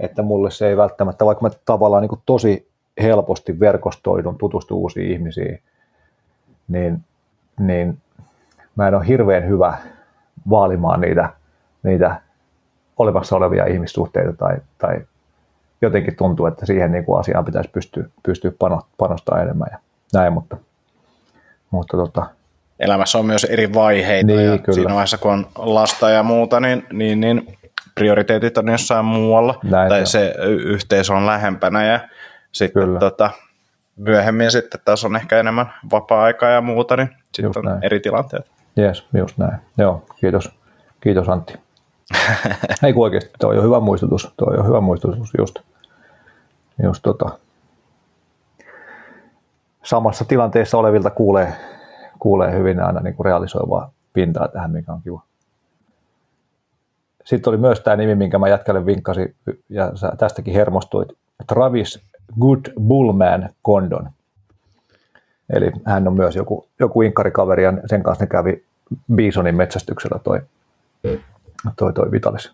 että 0.00 0.22
mulle 0.22 0.50
se 0.50 0.68
ei 0.68 0.76
välttämättä, 0.76 1.24
vaikka 1.24 1.42
mä 1.42 1.50
tavallaan 1.64 2.02
niin 2.02 2.22
tosi 2.26 2.68
helposti 3.02 3.60
verkostoidun, 3.60 4.38
tutustun 4.38 4.78
uusiin 4.78 5.12
ihmisiin, 5.12 5.62
niin, 6.68 7.04
niin 7.58 7.98
mä 8.76 8.88
en 8.88 8.94
ole 8.94 9.06
hirveän 9.06 9.48
hyvä 9.48 9.78
vaalimaan 10.50 11.00
niitä, 11.00 11.28
niitä 11.82 12.20
olemassa 12.98 13.36
olevia 13.36 13.66
ihmissuhteita 13.66 14.32
tai, 14.32 14.56
tai 14.78 15.00
jotenkin 15.82 16.16
tuntuu, 16.16 16.46
että 16.46 16.66
siihen 16.66 16.92
niin 16.92 17.04
kuin 17.04 17.20
asiaan 17.20 17.44
pitäisi 17.44 17.70
pystyä, 17.70 18.04
pystyä 18.22 18.52
panostamaan 18.98 19.42
enemmän 19.42 19.68
ja 19.72 19.78
näin, 20.12 20.32
mutta, 20.32 20.56
mutta 21.70 21.96
tota, 21.96 22.26
Elämässä 22.80 23.18
on 23.18 23.26
myös 23.26 23.44
eri 23.44 23.74
vaiheita 23.74 24.26
niin, 24.26 24.46
ja 24.46 24.58
kyllä. 24.58 24.74
siinä 24.74 24.94
vaiheessa 24.94 25.18
kun 25.18 25.32
on 25.32 25.46
lasta 25.56 26.10
ja 26.10 26.22
muuta, 26.22 26.60
niin, 26.60 26.86
niin, 26.92 27.20
niin 27.20 27.58
prioriteetit 27.94 28.58
on 28.58 28.68
jossain 28.68 29.04
muualla 29.04 29.60
näin 29.64 29.88
tai 29.88 30.06
se, 30.06 30.34
se 30.36 30.44
yhteisö 30.44 31.14
on 31.14 31.26
lähempänä 31.26 31.84
ja 31.84 32.00
sitten 32.52 32.82
kyllä. 32.82 32.98
tota, 32.98 33.30
myöhemmin 33.98 34.50
sitten 34.50 34.80
taas 34.84 35.04
on 35.04 35.16
ehkä 35.16 35.40
enemmän 35.40 35.72
vapaa-aikaa 35.92 36.50
ja 36.50 36.60
muuta, 36.60 36.96
niin 36.96 37.08
sitten 37.34 37.52
on 37.56 37.64
näin. 37.64 37.84
eri 37.84 38.00
tilanteet. 38.00 38.46
Jes, 38.76 39.06
just 39.14 39.38
näin. 39.38 39.58
Joo, 39.78 40.02
kiitos. 40.20 40.50
Kiitos 41.00 41.28
Antti. 41.28 41.54
Ei 42.84 42.92
kun 42.92 43.04
oikeasti, 43.04 43.30
tuo 43.40 43.50
on 43.50 43.56
jo 43.56 43.62
hyvä 43.62 43.80
muistutus. 43.80 44.34
Tuo 44.36 44.48
on 44.48 44.56
jo 44.56 44.64
hyvä 44.64 44.80
muistutus 44.80 45.32
just, 45.38 45.58
just 46.82 47.02
tota, 47.02 47.38
samassa 49.82 50.24
tilanteessa 50.24 50.78
olevilta 50.78 51.10
kuulee, 51.10 51.52
kuulee 52.18 52.52
hyvin 52.52 52.82
aina 52.82 53.00
niin 53.00 53.14
kuin 53.14 53.24
realisoivaa 53.24 53.90
pintaa 54.12 54.48
tähän, 54.48 54.70
mikä 54.70 54.92
on 54.92 55.02
kiva. 55.02 55.22
Sitten 57.24 57.50
oli 57.50 57.56
myös 57.56 57.80
tämä 57.80 57.96
nimi, 57.96 58.14
minkä 58.14 58.38
mä 58.38 58.48
jätkälle 58.48 58.86
vinkkasin, 58.86 59.34
ja 59.68 59.96
sä 59.96 60.12
tästäkin 60.18 60.54
hermostuit. 60.54 61.08
Travis 61.46 62.07
Good 62.40 62.60
Bullman 62.80 63.48
Condon. 63.66 64.10
Eli 65.50 65.72
hän 65.84 66.08
on 66.08 66.14
myös 66.14 66.36
joku, 66.36 66.68
joku 66.78 67.02
inkkarikaveri, 67.02 67.64
ja 67.64 67.72
sen 67.86 68.02
kanssa 68.02 68.24
ne 68.24 68.28
kävi 68.28 68.64
Bisonin 69.14 69.54
metsästyksellä 69.54 70.18
toi, 70.18 70.40
toi, 71.76 71.92
toi 71.92 72.10
Vitalis. 72.10 72.52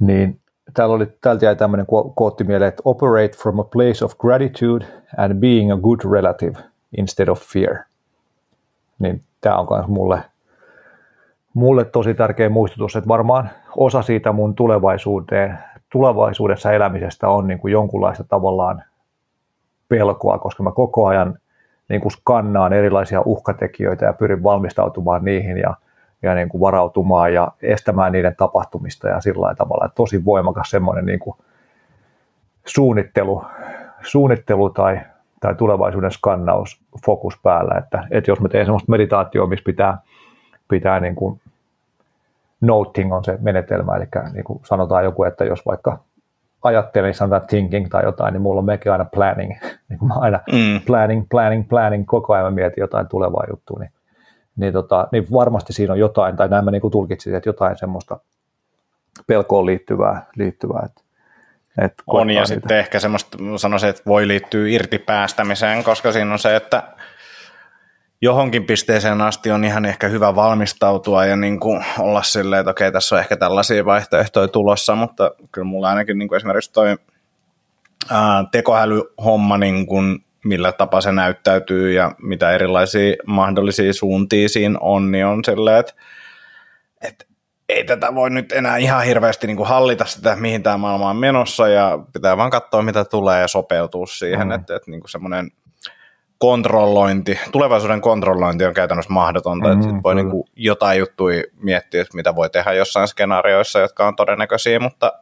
Niin 0.00 0.40
täällä 0.74 0.94
oli, 0.94 1.06
täältä 1.20 1.44
jäi 1.44 1.56
tämmöinen 1.56 1.86
kootti 2.14 2.44
mieleen, 2.44 2.68
että 2.68 2.82
operate 2.84 3.36
from 3.36 3.58
a 3.58 3.64
place 3.64 4.04
of 4.04 4.18
gratitude 4.18 4.86
and 5.16 5.34
being 5.34 5.72
a 5.72 5.76
good 5.76 6.00
relative 6.12 6.58
instead 6.96 7.28
of 7.28 7.40
fear. 7.40 7.76
Niin 8.98 9.22
tämä 9.40 9.56
on 9.56 9.66
myös 9.70 9.86
mulle, 9.86 10.22
mulle 11.54 11.84
tosi 11.84 12.14
tärkeä 12.14 12.48
muistutus, 12.48 12.96
että 12.96 13.08
varmaan 13.08 13.50
osa 13.76 14.02
siitä 14.02 14.32
mun 14.32 14.54
tulevaisuuteen, 14.54 15.58
tulevaisuudessa 15.92 16.72
elämisestä 16.72 17.28
on 17.28 17.46
niin 17.46 17.58
kuin 17.58 17.72
jonkunlaista 17.72 18.24
tavallaan 18.24 18.82
pelkoa, 19.88 20.38
koska 20.38 20.62
mä 20.62 20.70
koko 20.72 21.06
ajan 21.06 21.38
niin 21.88 22.00
kuin 22.00 22.12
skannaan 22.12 22.72
erilaisia 22.72 23.22
uhkatekijöitä 23.24 24.06
ja 24.06 24.12
pyrin 24.12 24.42
valmistautumaan 24.42 25.24
niihin 25.24 25.58
ja, 25.58 25.74
ja 26.22 26.34
niin 26.34 26.48
kuin 26.48 26.60
varautumaan 26.60 27.34
ja 27.34 27.52
estämään 27.62 28.12
niiden 28.12 28.36
tapahtumista 28.36 29.08
ja 29.08 29.20
sillä 29.20 29.54
tavalla. 29.54 29.84
Että 29.84 29.94
tosi 29.94 30.24
voimakas 30.24 30.70
semmoinen 30.70 31.06
niin 31.06 31.18
kuin 31.18 31.36
suunnittelu, 32.66 33.44
suunnittelu 34.02 34.70
tai, 34.70 35.00
tai 35.40 35.54
tulevaisuuden 35.54 36.10
skannaus 36.10 36.80
fokus 37.04 37.38
päällä, 37.42 37.74
että, 37.78 38.06
että 38.10 38.30
jos 38.30 38.40
mä 38.40 38.48
teen 38.48 38.66
semmoista 38.66 38.90
meditaatioa, 38.90 39.46
missä 39.46 39.64
pitää, 39.64 39.98
pitää 40.68 41.00
niin 41.00 41.14
kuin 41.14 41.40
noting 42.62 43.14
on 43.14 43.24
se 43.24 43.38
menetelmä, 43.40 43.96
eli 43.96 44.04
niin 44.32 44.44
kuin 44.44 44.60
sanotaan 44.64 45.04
joku, 45.04 45.24
että 45.24 45.44
jos 45.44 45.66
vaikka 45.66 45.98
ajattelin, 46.62 47.14
sanotaan 47.14 47.46
thinking 47.46 47.88
tai 47.88 48.04
jotain, 48.04 48.32
niin 48.32 48.42
mulla 48.42 48.58
on 48.58 48.64
mekin 48.64 48.92
aina 48.92 49.04
planning. 49.04 49.52
niin 49.88 49.98
mä 50.06 50.14
aina 50.14 50.40
mm. 50.52 50.80
planning, 50.86 51.26
planning, 51.30 51.68
planning, 51.68 52.06
koko 52.06 52.32
ajan 52.32 52.46
mä 52.46 52.50
mietin 52.50 52.80
jotain 52.80 53.08
tulevaa 53.08 53.44
juttua, 53.50 53.78
niin, 53.80 53.90
niin, 54.56 54.72
tota, 54.72 55.08
niin 55.12 55.26
varmasti 55.32 55.72
siinä 55.72 55.92
on 55.92 55.98
jotain, 55.98 56.36
tai 56.36 56.48
näin 56.48 56.64
mä 56.64 56.70
niin 56.70 56.90
tulkitsin, 56.92 57.34
että 57.34 57.48
jotain 57.48 57.78
semmoista 57.78 58.18
pelkoon 59.26 59.66
liittyvää, 59.66 60.26
liittyvää 60.36 60.82
että, 60.84 61.02
että 61.78 62.02
on, 62.06 62.30
ja 62.30 62.40
niitä. 62.40 62.54
sitten 62.54 62.78
ehkä 62.78 63.00
semmoista, 63.00 63.38
sanoisin, 63.56 63.90
että 63.90 64.02
voi 64.06 64.28
liittyä 64.28 64.68
irti 64.68 64.98
päästämiseen, 64.98 65.84
koska 65.84 66.12
siinä 66.12 66.32
on 66.32 66.38
se, 66.38 66.56
että 66.56 66.82
johonkin 68.22 68.64
pisteeseen 68.64 69.20
asti 69.20 69.50
on 69.50 69.64
ihan 69.64 69.84
ehkä 69.84 70.08
hyvä 70.08 70.34
valmistautua 70.34 71.24
ja 71.24 71.36
niin 71.36 71.60
kuin 71.60 71.84
olla 71.98 72.22
silleen, 72.22 72.60
että 72.60 72.70
okei, 72.70 72.92
tässä 72.92 73.14
on 73.14 73.20
ehkä 73.20 73.36
tällaisia 73.36 73.84
vaihtoehtoja 73.84 74.48
tulossa, 74.48 74.94
mutta 74.94 75.30
kyllä 75.52 75.64
mulla 75.64 75.88
ainakin 75.88 76.18
niin 76.18 76.28
kuin 76.28 76.36
esimerkiksi 76.36 76.72
toi 76.72 76.96
ää, 78.10 78.44
tekoälyhomma, 78.52 79.58
niin 79.58 79.86
kuin, 79.86 80.18
millä 80.44 80.72
tapa 80.72 81.00
se 81.00 81.12
näyttäytyy 81.12 81.92
ja 81.92 82.12
mitä 82.22 82.50
erilaisia 82.50 83.16
mahdollisia 83.26 83.92
suuntia 83.92 84.48
siinä 84.48 84.78
on, 84.80 85.12
niin 85.12 85.26
on 85.26 85.44
silleen, 85.44 85.80
että, 85.80 85.92
että 87.02 87.24
ei 87.68 87.84
tätä 87.84 88.14
voi 88.14 88.30
nyt 88.30 88.52
enää 88.52 88.76
ihan 88.76 89.04
hirveästi 89.04 89.46
niin 89.46 89.56
kuin 89.56 89.68
hallita 89.68 90.04
sitä, 90.04 90.36
mihin 90.36 90.62
tämä 90.62 90.76
maailma 90.76 91.10
on 91.10 91.16
menossa 91.16 91.68
ja 91.68 91.98
pitää 92.12 92.36
vaan 92.36 92.50
katsoa, 92.50 92.82
mitä 92.82 93.04
tulee 93.04 93.40
ja 93.40 93.48
sopeutua 93.48 94.06
siihen, 94.06 94.46
mm. 94.48 94.52
että, 94.52 94.76
että 94.76 94.90
niin 94.90 95.00
kuin 95.00 95.10
semmoinen– 95.10 95.50
kontrollointi, 96.42 97.38
tulevaisuuden 97.52 98.00
kontrollointi 98.00 98.64
on 98.64 98.74
käytännössä 98.74 99.12
mahdotonta, 99.12 99.68
mm, 99.68 99.72
että 99.72 99.88
sit 99.88 100.02
voi 100.04 100.14
niinku 100.14 100.46
jotain 100.56 100.98
juttuja 100.98 101.42
miettiä, 101.62 102.02
että 102.02 102.16
mitä 102.16 102.36
voi 102.36 102.50
tehdä 102.50 102.72
jossain 102.72 103.08
skenaarioissa, 103.08 103.78
jotka 103.78 104.08
on 104.08 104.16
todennäköisiä, 104.16 104.80
mutta 104.80 105.12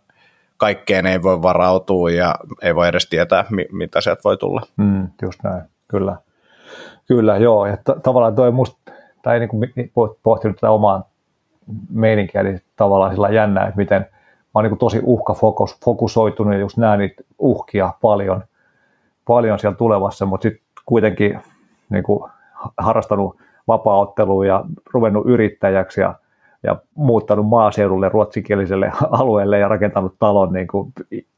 kaikkeen 0.56 1.06
ei 1.06 1.22
voi 1.22 1.42
varautua 1.42 2.10
ja 2.10 2.34
ei 2.62 2.74
voi 2.74 2.88
edes 2.88 3.08
tietää, 3.08 3.44
mitä 3.72 4.00
sieltä 4.00 4.20
voi 4.24 4.36
tulla. 4.36 4.62
Mm, 4.76 5.08
just 5.22 5.42
näin, 5.42 5.62
kyllä. 5.88 6.16
Kyllä, 7.08 7.36
joo. 7.36 7.66
Ja 7.66 7.76
t- 7.76 8.02
tavallaan 8.02 8.34
toi 8.34 8.50
musta, 8.50 8.92
tai 9.22 9.34
ei 9.34 9.40
niinku 9.40 10.18
pohtinut 10.22 10.56
tätä 10.56 10.70
omaa 10.70 11.08
meininkiä, 11.90 12.40
eli 12.40 12.58
tavallaan 12.76 13.12
sillä 13.12 13.28
jännää, 13.28 13.64
että 13.64 13.76
miten 13.76 14.00
mä 14.00 14.50
oon 14.54 14.64
niin 14.64 14.78
tosi 14.78 15.00
uhkafokus, 15.02 15.76
fokusoitunut 15.84 16.54
ja 16.54 16.60
just 16.60 16.76
näen 16.76 16.98
niitä 16.98 17.22
uhkia 17.38 17.92
paljon, 18.00 18.44
paljon 19.26 19.58
siellä 19.58 19.76
tulevassa, 19.76 20.26
mutta 20.26 20.42
sitten 20.42 20.62
kuitenkin 20.90 21.40
niin 21.90 22.02
kuin 22.02 22.30
harrastanut 22.78 23.36
vapaaottelua 23.68 24.46
ja 24.46 24.64
ruvennut 24.92 25.26
yrittäjäksi 25.26 26.00
ja, 26.00 26.14
ja 26.62 26.76
muuttanut 26.94 27.48
maaseudulle 27.48 28.08
ruotsikieliselle 28.08 28.92
alueelle 29.20 29.58
ja 29.58 29.68
rakentanut 29.68 30.14
talon 30.18 30.52
niin 30.52 30.66
kuin, 30.66 30.92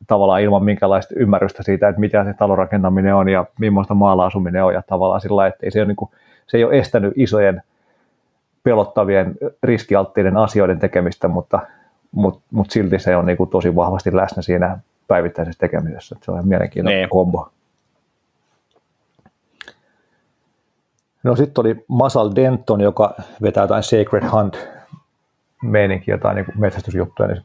tavallaan 0.06 0.42
ilman 0.42 0.64
minkälaista 0.64 1.14
ymmärrystä 1.16 1.62
siitä, 1.62 1.88
että 1.88 2.00
mitä 2.00 2.24
se 2.24 2.34
talon 2.34 2.58
rakentaminen 2.58 3.14
on 3.14 3.28
ja 3.28 3.44
millaista 3.60 3.94
maalla 3.94 4.26
asuminen 4.26 4.64
on 4.64 4.74
ja 4.74 4.82
tavallaan 4.86 5.20
sillä 5.20 5.46
että 5.46 5.66
ei 5.66 5.70
se 5.70 5.80
ole 5.80 5.86
niin 5.86 5.96
kuin, 5.96 6.10
se 6.46 6.56
ei 6.56 6.64
ole 6.64 6.78
estänyt 6.78 7.12
isojen 7.16 7.62
pelottavien 8.62 9.34
riskialttiiden 9.62 10.36
asioiden 10.36 10.78
tekemistä, 10.78 11.28
mutta, 11.28 11.60
mutta, 12.12 12.40
mutta 12.50 12.72
silti 12.72 12.98
se 12.98 13.16
on 13.16 13.26
niin 13.26 13.36
kuin 13.36 13.50
tosi 13.50 13.76
vahvasti 13.76 14.16
läsnä 14.16 14.42
siinä 14.42 14.78
päivittäisessä 15.08 15.60
tekemisessä. 15.60 16.16
Se 16.22 16.30
on 16.30 16.36
ihan 16.36 16.48
mielenkiintoinen 16.48 17.00
niin. 17.00 17.08
kombo. 17.08 17.50
No 21.22 21.36
sitten 21.36 21.62
oli 21.62 21.84
Masal 21.88 22.30
Denton, 22.34 22.80
joka 22.80 23.14
vetää 23.42 23.64
jotain 23.64 23.82
Sacred 23.82 24.30
Hunt 24.30 24.68
meininki, 25.62 26.10
jotain 26.10 26.36
niin 26.36 26.46
metsästysjuttuja, 26.58 27.28
niin 27.28 27.42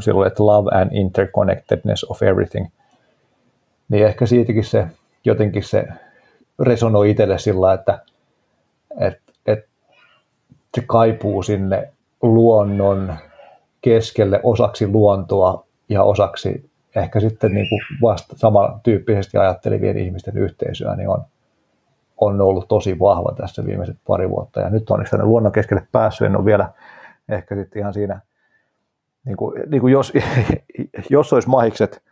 silloin, 0.00 0.26
että 0.26 0.46
love 0.46 0.70
and 0.74 0.90
interconnectedness 0.92 2.04
of 2.04 2.22
everything. 2.22 2.66
Niin 3.88 4.06
ehkä 4.06 4.26
siitäkin 4.26 4.64
se 4.64 4.86
jotenkin 5.24 5.62
se 5.62 5.88
resonoi 6.58 7.10
itselle 7.10 7.38
sillä, 7.38 7.72
että, 7.72 7.98
että, 9.00 9.32
että 9.46 9.68
se 10.74 10.82
kaipuu 10.86 11.42
sinne 11.42 11.92
luonnon 12.22 13.14
keskelle 13.80 14.40
osaksi 14.42 14.88
luontoa 14.88 15.64
ja 15.88 16.02
osaksi 16.02 16.70
ehkä 16.96 17.20
sitten 17.20 17.52
niin 17.54 17.68
kuin 17.68 17.80
vasta 18.02 18.38
samantyyppisesti 18.38 19.38
ajattelevien 19.38 19.98
ihmisten 19.98 20.38
yhteisöä, 20.38 20.96
niin 20.96 21.08
on, 21.08 21.24
on 22.20 22.40
ollut 22.40 22.68
tosi 22.68 22.98
vahva 22.98 23.34
tässä 23.36 23.66
viimeiset 23.66 23.96
pari 24.06 24.30
vuotta. 24.30 24.60
Ja 24.60 24.70
nyt 24.70 24.90
on 24.90 25.04
tänne 25.10 25.26
luonnon 25.26 25.52
keskelle 25.52 25.86
päässyt, 25.92 26.26
en 26.26 26.36
ole 26.36 26.44
vielä 26.44 26.72
ehkä 27.28 27.54
sitten 27.54 27.80
ihan 27.80 27.94
siinä, 27.94 28.20
niin 29.24 29.36
kuin, 29.36 29.62
niin 29.70 29.80
kuin 29.80 29.92
jos, 29.92 30.12
jos 31.10 31.32
olisi 31.32 31.48
mahikset, 31.48 32.02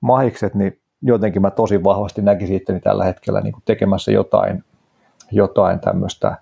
mahikset, 0.00 0.54
niin 0.54 0.80
jotenkin 1.02 1.42
mä 1.42 1.50
tosi 1.50 1.84
vahvasti 1.84 2.22
näkisin 2.22 2.56
itteni 2.56 2.80
tällä 2.80 3.04
hetkellä 3.04 3.40
niin 3.40 3.52
kuin 3.52 3.62
tekemässä 3.64 4.12
jotain, 4.12 4.64
jotain 5.30 5.80
tämmöistä 5.80 6.36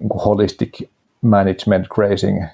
niin 0.00 0.08
kuin 0.08 0.24
holistic 0.24 0.82
management 1.20 1.88
grazing 1.88 2.44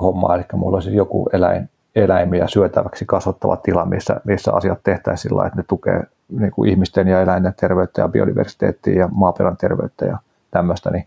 hommaa, 0.00 0.34
eli 0.34 0.44
mulla 0.52 0.76
olisi 0.76 0.94
joku 0.94 1.28
eläin, 1.32 1.70
eläimiä 1.96 2.46
syötäväksi 2.46 3.04
kasvattava 3.06 3.56
tila, 3.56 3.86
missä, 3.86 4.20
missä 4.24 4.52
asiat 4.52 4.78
tehtäisiin 4.82 5.30
sillä 5.30 5.46
että 5.46 5.56
ne 5.58 5.64
tukee 5.68 6.02
niin 6.28 6.50
kuin 6.50 6.70
ihmisten 6.70 7.08
ja 7.08 7.20
eläinten 7.20 7.54
terveyttä 7.54 8.00
ja 8.00 8.08
biodiversiteettiä 8.08 8.94
ja 8.94 9.08
maaperän 9.12 9.56
terveyttä 9.56 10.04
ja 10.04 10.18
tämmöistä, 10.50 10.90
niin, 10.90 11.06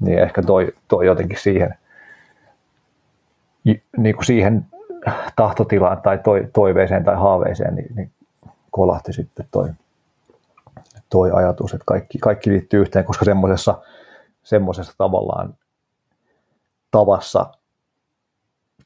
niin 0.00 0.18
ehkä 0.18 0.42
toi, 0.42 0.72
toi 0.88 1.06
jotenkin 1.06 1.38
siihen, 1.40 1.74
niin 3.96 4.14
kuin 4.14 4.24
siihen 4.24 4.66
tahtotilaan 5.36 6.02
tai 6.02 6.18
toi, 6.18 6.48
toiveeseen 6.52 7.04
tai 7.04 7.16
haaveeseen, 7.16 7.74
niin, 7.74 7.94
niin 7.94 8.10
kolahti 8.70 9.12
sitten 9.12 9.46
toi, 9.50 9.68
toi 11.10 11.30
ajatus, 11.32 11.74
että 11.74 11.84
kaikki, 11.86 12.18
kaikki 12.18 12.50
liittyy 12.50 12.80
yhteen, 12.80 13.04
koska 13.04 13.24
semmoisessa, 13.24 13.82
semmoisessa 14.42 14.94
tavallaan 14.98 15.54
tavassa 16.90 17.46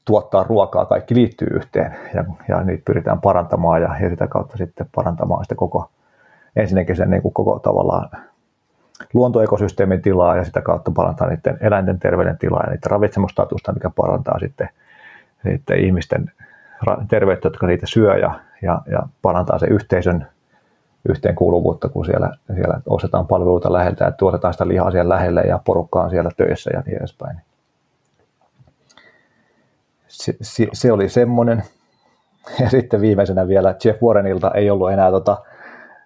tuottaa 0.09 0.43
ruokaa, 0.43 0.85
kaikki 0.85 1.15
liittyy 1.15 1.47
yhteen 1.51 1.95
ja, 2.13 2.25
ja 2.47 2.63
niitä 2.63 2.83
pyritään 2.85 3.21
parantamaan 3.21 3.81
ja, 3.81 3.95
ja 4.01 4.09
sitä 4.09 4.27
kautta 4.27 4.57
sitten 4.57 4.87
parantamaan 4.95 5.45
sitä 5.45 5.55
koko, 5.55 5.91
ensinnäkin 6.55 6.95
sen 6.95 7.09
niin 7.09 7.21
kuin 7.21 7.33
koko 7.33 7.59
tavallaan 7.59 8.09
luontoekosysteemin 9.13 10.01
tilaa 10.01 10.35
ja 10.35 10.43
sitä 10.43 10.61
kautta 10.61 10.91
parantaa 10.91 11.27
niiden 11.27 11.57
eläinten 11.61 11.99
terveyden 11.99 12.37
tilaa 12.37 12.63
ja 12.63 12.69
niiden 12.69 12.91
ravitsemustatusta, 12.91 13.73
mikä 13.73 13.89
parantaa 13.89 14.39
sitten, 14.39 14.69
sitten 15.51 15.79
ihmisten 15.79 16.31
terveyttä, 17.07 17.45
jotka 17.45 17.67
niitä 17.67 17.85
syö 17.85 18.17
ja, 18.17 18.39
ja, 18.61 18.81
ja 18.91 18.99
parantaa 19.21 19.59
se 19.59 19.67
yhteisön 19.67 20.27
yhteenkuuluvuutta, 21.09 21.89
kun 21.89 22.05
siellä, 22.05 22.31
siellä 22.55 22.81
ostetaan 22.85 23.27
palveluita 23.27 23.73
läheltä 23.73 24.05
ja 24.05 24.11
tuotetaan 24.11 24.53
sitä 24.53 24.67
lihaa 24.67 24.91
siellä 24.91 25.15
lähelle 25.15 25.41
ja 25.41 25.59
porukka 25.65 26.03
on 26.03 26.09
siellä 26.09 26.29
töissä 26.37 26.71
ja 26.73 26.83
niin 26.85 26.97
edespäin. 26.97 27.41
Se, 30.19 30.33
se, 30.41 30.67
se 30.73 30.91
oli 30.91 31.09
semmoinen. 31.09 31.63
Ja 32.59 32.69
sitten 32.69 33.01
viimeisenä 33.01 33.47
vielä 33.47 33.75
Jeff 33.85 34.03
Warrenilta 34.03 34.51
ei 34.51 34.69
ollut 34.69 34.91
enää 34.91 35.11
tota, 35.11 35.37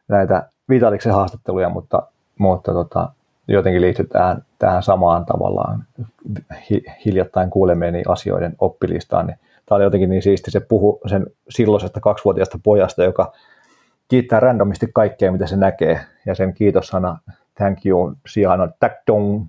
näitä 0.08 0.50
Vitaliksen 0.70 1.14
haastatteluja, 1.14 1.70
mutta, 1.70 2.08
mutta 2.38 2.74
tota, 2.74 3.10
jotenkin 3.48 3.82
liittyy 3.82 4.08
tähän, 4.08 4.46
tähän 4.60 4.84
samaan 4.84 5.26
tavallaan 5.26 5.86
hiljattain 7.06 7.50
kuulemieni 7.50 8.04
asioiden 8.08 8.56
oppilistaan, 8.60 9.28
niin 9.28 9.38
tämä 9.66 9.76
oli 9.76 9.84
jotenkin 9.84 10.10
niin 10.10 10.22
siisti, 10.22 10.52
se 10.52 10.60
puhu 10.60 11.02
sen 11.06 11.28
silloisesta 11.50 12.00
kaksivuotiaasta 12.00 12.60
pojasta, 12.64 13.04
joka 13.04 13.34
kiittää 14.08 14.40
randomisti 14.40 14.88
kaikkea, 14.94 15.32
mitä 15.32 15.48
se 15.48 15.56
näkee, 15.56 16.00
ja 16.26 16.36
sen 16.36 16.54
kiitossana 16.54 17.18
thank 17.58 17.86
you 17.86 18.14
sijaan 18.28 18.62
on 18.62 18.74
takdong. 18.80 19.46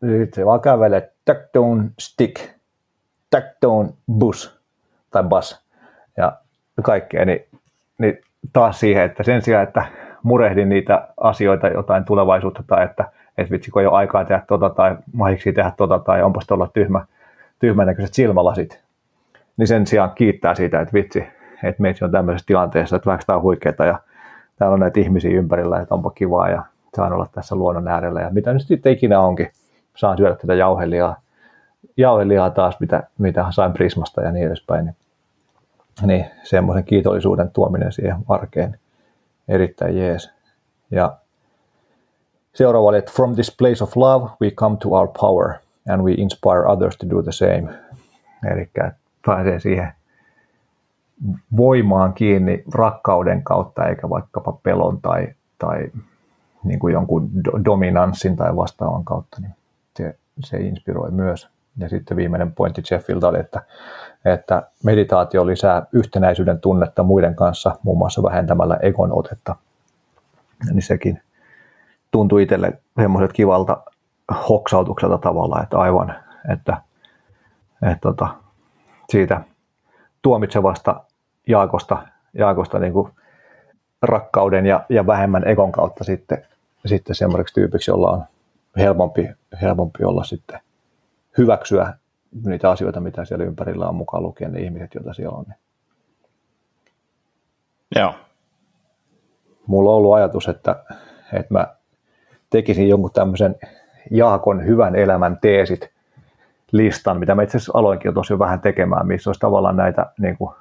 Sitten 0.00 0.34
se 0.34 0.46
vaan 0.46 0.60
kävelee 0.60 1.12
takdong 1.24 1.90
stick, 1.98 2.53
takdong 3.34 3.88
bus 4.12 4.60
tai 5.10 5.22
bus 5.22 5.64
ja 6.16 6.32
kaikkea, 6.82 7.24
niin, 7.24 7.44
niin 7.98 8.18
taas 8.52 8.80
siihen, 8.80 9.04
että 9.04 9.22
sen 9.22 9.42
sijaan, 9.42 9.64
että 9.64 9.84
murehdin 10.22 10.68
niitä 10.68 11.08
asioita, 11.16 11.68
jotain 11.68 12.04
tulevaisuutta 12.04 12.62
tai 12.66 12.84
että, 12.84 13.04
että 13.38 13.50
vitsi, 13.50 13.70
ei 13.80 13.86
ole 13.86 13.96
aikaa 13.96 14.24
tehdä 14.24 14.42
tota 14.48 14.70
tai 14.70 14.96
mahiksi 15.12 15.52
tehdä 15.52 15.72
tota 15.76 15.98
tai 15.98 16.22
onpas 16.22 16.50
olla 16.50 16.70
tyhmä, 16.74 17.04
tyhmänäköiset 17.58 18.14
silmälasit, 18.14 18.80
niin 19.56 19.66
sen 19.66 19.86
sijaan 19.86 20.12
kiittää 20.14 20.54
siitä, 20.54 20.80
että 20.80 20.94
vitsi, 20.94 21.24
että 21.62 21.82
meitä 21.82 22.04
on 22.04 22.10
tämmöisessä 22.10 22.46
tilanteessa, 22.46 22.96
että 22.96 23.06
vaikka 23.06 23.26
tämä 23.26 23.36
on 23.36 23.42
huikeaa 23.42 23.86
ja 23.86 23.98
täällä 24.56 24.74
on 24.74 24.80
näitä 24.80 25.00
ihmisiä 25.00 25.30
ympärillä, 25.30 25.80
että 25.80 25.94
onpa 25.94 26.10
kivaa 26.10 26.48
ja 26.48 26.62
saan 26.96 27.12
olla 27.12 27.26
tässä 27.32 27.56
luonnon 27.56 27.88
äärellä 27.88 28.20
ja 28.20 28.30
mitä 28.30 28.52
nyt 28.52 28.62
sitten 28.62 28.92
ikinä 28.92 29.20
onkin. 29.20 29.50
Saan 29.96 30.16
syödä 30.16 30.36
tätä 30.36 30.54
jauhelihaa, 30.54 31.16
jauhelihaa 31.96 32.50
taas, 32.50 32.80
mitä, 32.80 33.02
mitä 33.18 33.46
sain 33.50 33.72
Prismasta 33.72 34.20
ja 34.20 34.32
niin 34.32 34.46
edespäin. 34.46 34.84
Niin, 34.84 34.96
niin 36.06 36.24
semmoisen 36.42 36.84
kiitollisuuden 36.84 37.50
tuominen 37.50 37.92
siihen 37.92 38.16
arkeen 38.28 38.78
erittäin 39.48 39.98
jees. 39.98 40.30
Ja 40.90 41.16
seuraava 42.54 42.88
oli, 42.88 42.98
että 42.98 43.12
from 43.12 43.34
this 43.34 43.56
place 43.58 43.84
of 43.84 43.96
love 43.96 44.30
we 44.40 44.50
come 44.50 44.76
to 44.76 44.88
our 44.88 45.08
power– 45.20 45.54
and 45.88 46.02
we 46.02 46.12
inspire 46.12 46.66
others 46.66 46.96
to 46.96 47.06
do 47.10 47.22
the 47.22 47.32
same. 47.32 47.74
Eli 48.52 48.70
pääsee 49.26 49.60
siihen 49.60 49.92
voimaan 51.56 52.14
kiinni 52.14 52.64
rakkauden 52.74 53.42
kautta, 53.42 53.88
eikä 53.88 54.10
vaikkapa 54.10 54.52
pelon 54.52 55.00
tai, 55.00 55.28
tai 55.58 55.90
niin 56.64 56.78
kuin 56.78 56.92
jonkun 56.92 57.30
dominanssin 57.64 58.36
tai 58.36 58.56
vastaavan 58.56 59.04
kautta, 59.04 59.40
niin 59.40 59.54
se, 59.96 60.18
se 60.44 60.56
inspiroi 60.56 61.10
myös. 61.10 61.48
Ja 61.78 61.88
sitten 61.88 62.16
viimeinen 62.16 62.52
pointti 62.52 62.82
Jeffiltä 62.90 63.28
oli, 63.28 63.40
että, 63.40 63.62
että 64.24 64.62
meditaatio 64.84 65.46
lisää 65.46 65.86
yhtenäisyyden 65.92 66.60
tunnetta 66.60 67.02
muiden 67.02 67.34
kanssa, 67.34 67.76
muun 67.82 67.98
muassa 67.98 68.22
vähentämällä 68.22 68.76
egon 68.82 69.12
otetta. 69.12 69.56
Niin 70.70 70.82
sekin 70.82 71.22
tuntui 72.10 72.42
itselle 72.42 72.72
semmoiset 73.00 73.32
kivalta 73.32 73.82
hoksautukselta 74.48 75.18
tavalla, 75.18 75.62
että 75.62 75.78
aivan, 75.78 76.14
että, 76.52 76.82
että 77.82 78.00
tota, 78.00 78.28
siitä 79.10 79.40
tuomitsevasta 80.22 81.00
Jaakosta, 81.46 82.06
Jaakosta 82.34 82.78
niin 82.78 82.92
kuin 82.92 83.10
rakkauden 84.02 84.66
ja, 84.66 84.84
ja 84.88 85.06
vähemmän 85.06 85.48
ekon 85.48 85.72
kautta 85.72 86.04
sitten, 86.04 86.46
sitten 86.86 87.16
semmoiseksi 87.16 87.54
tyypiksi, 87.54 87.90
jolla 87.90 88.10
on 88.10 88.24
helpompi, 88.76 89.28
helpompi 89.62 90.04
olla 90.04 90.24
sitten 90.24 90.60
hyväksyä 91.38 91.94
niitä 92.44 92.70
asioita, 92.70 93.00
mitä 93.00 93.24
siellä 93.24 93.44
ympärillä 93.44 93.88
on 93.88 93.94
mukaan 93.94 94.22
lukien 94.22 94.52
ne 94.52 94.60
ihmiset, 94.60 94.94
joita 94.94 95.14
siellä 95.14 95.38
on. 95.38 95.44
Joo. 97.96 98.14
Mulla 99.66 99.90
on 99.90 99.96
ollut 99.96 100.14
ajatus, 100.14 100.48
että, 100.48 100.84
että 101.32 101.54
mä 101.54 101.66
tekisin 102.50 102.88
jonkun 102.88 103.10
tämmöisen 103.12 103.56
Jaakon 104.10 104.66
hyvän 104.66 104.96
elämän 104.96 105.38
teesit 105.40 105.90
listan, 106.72 107.18
mitä 107.18 107.34
mä 107.34 107.42
itse 107.42 107.56
asiassa 107.56 107.78
aloinkin 107.78 108.08
jo 108.08 108.12
tosi 108.12 108.38
vähän 108.38 108.60
tekemään, 108.60 109.06
missä 109.06 109.30
olisi 109.30 109.40
tavallaan 109.40 109.76
näitä 109.76 110.06
niin 110.18 110.36
kuin, 110.36 110.54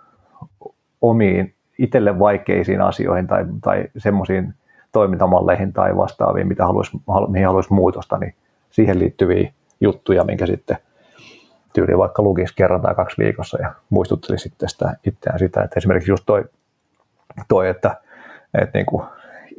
omiin 1.01 1.55
itselle 1.79 2.19
vaikeisiin 2.19 2.81
asioihin 2.81 3.27
tai, 3.27 3.45
tai 3.61 3.87
semmoisiin 3.97 4.53
toimintamalleihin 4.91 5.73
tai 5.73 5.97
vastaaviin, 5.97 6.47
mitä 6.47 6.65
haluaisi, 6.65 6.97
mihin 7.27 7.47
haluaisi 7.47 7.73
muutosta, 7.73 8.17
niin 8.17 8.35
siihen 8.69 8.99
liittyviä 8.99 9.53
juttuja, 9.83 10.23
minkä 10.23 10.45
sitten 10.45 10.77
tyyli 11.73 11.97
vaikka 11.97 12.23
lukisi 12.23 12.55
kerran 12.55 12.81
tai 12.81 12.95
kaksi 12.95 13.23
viikossa 13.23 13.61
ja 13.61 13.73
muistutteli 13.89 14.39
sitten 14.39 14.69
sitä 14.69 14.95
itseään 15.07 15.39
sitä, 15.39 15.63
että 15.63 15.79
esimerkiksi 15.79 16.11
just 16.11 16.23
toi, 16.25 16.45
toi 17.47 17.69
että, 17.69 17.97
että 18.61 18.77
niin 18.77 18.85
kuin 18.85 19.03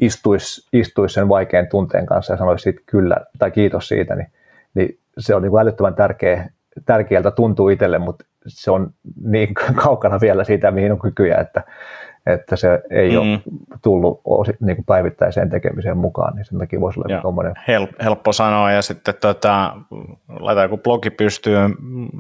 istuisi, 0.01 0.69
istuisi 0.73 1.15
sen 1.15 1.29
vaikean 1.29 1.67
tunteen 1.67 2.07
kanssa 2.07 2.33
ja 2.33 2.37
sanoisi 2.37 2.63
siitä 2.63 2.81
kyllä 2.87 3.17
tai 3.39 3.51
kiitos 3.51 3.89
siitä, 3.89 4.15
niin, 4.15 4.29
niin 4.75 4.99
se 5.19 5.35
on 5.35 5.43
niin 5.43 5.51
kuin 5.51 5.61
älyttömän 5.61 5.95
tärkeä, 5.95 6.51
tärkeältä 6.87 7.31
tuntuu 7.31 7.69
itselle, 7.69 7.99
mutta 7.99 8.25
se 8.47 8.71
on 8.71 8.91
niin 9.25 9.55
kaukana 9.85 10.21
vielä 10.21 10.45
siitä, 10.45 10.71
mihin 10.71 10.93
on 10.93 11.01
kykyjä, 11.01 11.37
että, 11.37 11.63
että 12.27 12.57
se 12.57 12.83
ei 12.91 13.11
mm. 13.11 13.19
ole 13.19 13.41
tullut 13.83 14.21
niin 14.61 14.77
kuin 14.77 14.87
päivittäiseen 14.87 15.51
tekemiseen 15.51 15.99
mukaan, 15.99 16.37
niin 16.37 16.45
sen 16.45 16.59
takia 16.59 16.81
voisi 16.81 17.01
olla 17.01 17.21
tuommoinen. 17.21 17.55
Help, 17.69 17.91
helppo 18.05 18.33
sanoa, 18.33 18.73
ja 18.73 18.83
sitten 18.83 19.15
tota, 19.21 19.77
laita 20.29 20.63
joku 20.63 20.79
blogi 20.79 21.11
pystyyn, 21.11 21.75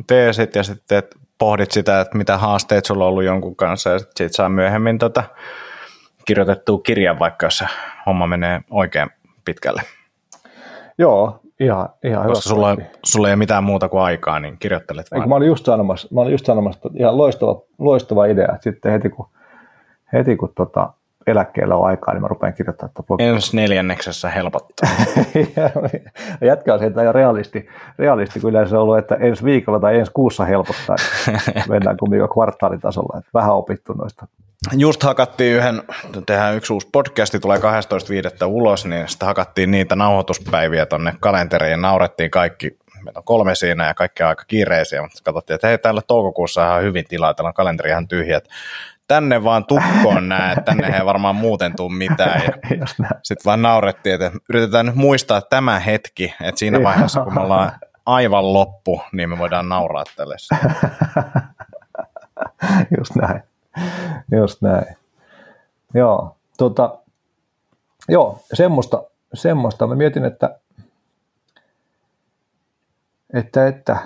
tee 0.06 0.32
sit, 0.32 0.54
ja 0.54 0.62
sitten 0.62 1.02
pohdit 1.38 1.70
sitä, 1.70 2.00
että 2.00 2.18
mitä 2.18 2.38
haasteet 2.38 2.84
sulla 2.84 3.04
on 3.04 3.10
ollut 3.10 3.24
jonkun 3.24 3.56
kanssa, 3.56 3.90
ja 3.90 3.98
sitten 3.98 4.32
saa 4.32 4.48
myöhemmin 4.48 4.98
tota, 4.98 5.22
kirjoitettua 6.24 6.78
kirjan, 6.78 7.18
vaikka 7.18 7.46
jos 7.46 7.58
se 7.58 7.66
homma 8.06 8.26
menee 8.26 8.60
oikein 8.70 9.10
pitkälle. 9.44 9.82
Joo, 10.98 11.40
ihan, 11.60 11.88
ihan 12.04 12.26
Koska 12.26 12.48
sulla, 12.48 12.76
sulla 13.06 13.28
ei 13.28 13.32
ole 13.32 13.36
mitään 13.36 13.64
muuta 13.64 13.88
kuin 13.88 14.02
aikaa, 14.02 14.40
niin 14.40 14.56
kirjoittelet 14.58 15.10
vaan. 15.10 15.28
mä 15.28 15.34
olin 15.34 15.48
just 15.48 15.64
sanomassa, 15.64 16.08
mä 16.14 16.20
olin 16.20 16.32
just 16.32 16.46
sanomassa 16.46 16.80
että 16.84 16.98
ihan 16.98 17.18
loistava, 17.18 17.60
loistava 17.78 18.24
idea, 18.24 18.48
että 18.52 18.62
sitten 18.62 18.92
heti 18.92 19.10
kun, 19.10 19.26
heti 20.12 20.36
kun 20.36 20.52
tota, 20.54 20.92
eläkkeellä 21.26 21.76
on 21.76 21.86
aikaa, 21.86 22.14
niin 22.14 22.22
mä 22.22 22.28
rupean 22.28 22.54
kirjoittamaan 22.54 22.94
tätä 22.94 23.06
blogia. 23.06 23.26
Ensi 23.26 23.56
neljänneksessä 23.56 24.30
helpottaa. 24.30 24.90
Jätkä 26.48 26.74
on 26.74 26.78
sieltä 26.78 27.02
jo 27.02 27.12
realisti, 27.12 27.68
realisti, 27.98 28.40
kun 28.40 28.50
yleensä 28.50 28.76
on 28.76 28.82
ollut, 28.82 28.98
että 28.98 29.14
ensi 29.14 29.44
viikolla 29.44 29.80
tai 29.80 29.98
ensi 29.98 30.12
kuussa 30.14 30.44
helpottaa. 30.44 30.96
Mennään 31.68 31.96
kumminkin 31.96 32.28
kvartaalitasolla, 32.28 33.18
että 33.18 33.30
vähän 33.34 33.54
opittu 33.54 33.92
noista 33.92 34.26
just 34.72 35.02
hakattiin 35.02 35.56
yhden, 35.56 35.82
tehdään 36.26 36.56
yksi 36.56 36.72
uusi 36.72 36.88
podcasti, 36.92 37.40
tulee 37.40 37.58
12.5. 37.58 37.62
ulos, 38.46 38.86
niin 38.86 39.08
sitten 39.08 39.26
hakattiin 39.26 39.70
niitä 39.70 39.96
nauhoituspäiviä 39.96 40.86
tonne 40.86 41.14
kalenteriin 41.20 41.70
ja 41.70 41.76
naurettiin 41.76 42.30
kaikki, 42.30 42.78
meillä 43.04 43.18
on 43.18 43.24
kolme 43.24 43.54
siinä 43.54 43.86
ja 43.86 43.94
kaikki 43.94 44.22
on 44.22 44.28
aika 44.28 44.44
kiireisiä, 44.46 45.02
mutta 45.02 45.20
katsottiin, 45.24 45.54
että 45.54 45.68
hei, 45.68 45.78
täällä 45.78 46.02
toukokuussa 46.06 46.62
on 46.62 46.68
ihan 46.68 46.82
hyvin 46.82 47.04
tilaa, 47.08 47.34
täällä 47.34 47.48
on 47.48 47.54
kalenteri 47.54 47.90
ihan 47.90 48.08
tyhjä, 48.08 48.40
tänne 49.08 49.44
vaan 49.44 49.64
tukkoon 49.66 50.28
nää, 50.28 50.52
että 50.52 50.62
tänne 50.62 50.96
ei 50.98 51.04
varmaan 51.06 51.36
muuten 51.36 51.76
tule 51.76 51.92
mitään. 51.92 52.40
Sitten 53.22 53.44
vaan 53.44 53.62
naurettiin, 53.62 54.14
että 54.14 54.38
yritetään 54.48 54.86
nyt 54.86 54.94
muistaa 54.94 55.40
tämä 55.40 55.78
hetki, 55.78 56.34
että 56.40 56.58
siinä 56.58 56.82
vaiheessa, 56.82 57.24
kun 57.24 57.34
me 57.34 57.40
ollaan 57.40 57.72
aivan 58.06 58.52
loppu, 58.52 59.02
niin 59.12 59.28
me 59.28 59.38
voidaan 59.38 59.68
nauraa 59.68 60.04
tälle. 60.16 60.36
Just 62.98 63.14
näin. 63.14 63.42
Just 64.32 64.62
näin. 64.62 64.96
Joo, 65.94 66.36
tota, 66.58 66.98
joo 68.08 68.38
semmoista, 68.52 69.02
semmoista. 69.34 69.86
Mä 69.86 69.94
mietin, 69.94 70.24
että, 70.24 70.58
että, 73.32 73.68
että 73.68 73.96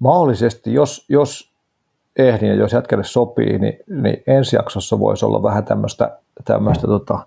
mahdollisesti, 0.00 0.74
jos, 0.74 1.04
jos 1.08 1.52
ehdin 2.18 2.48
ja 2.48 2.54
jos 2.54 2.72
jätkälle 2.72 3.04
sopii, 3.04 3.58
niin, 3.58 3.78
niin 4.02 4.22
ensi 4.26 4.56
jaksossa 4.56 4.98
voisi 4.98 5.24
olla 5.24 5.42
vähän 5.42 5.64
tämmöistä, 5.64 6.18
tämmöistä 6.44 6.86
tota, 6.86 7.18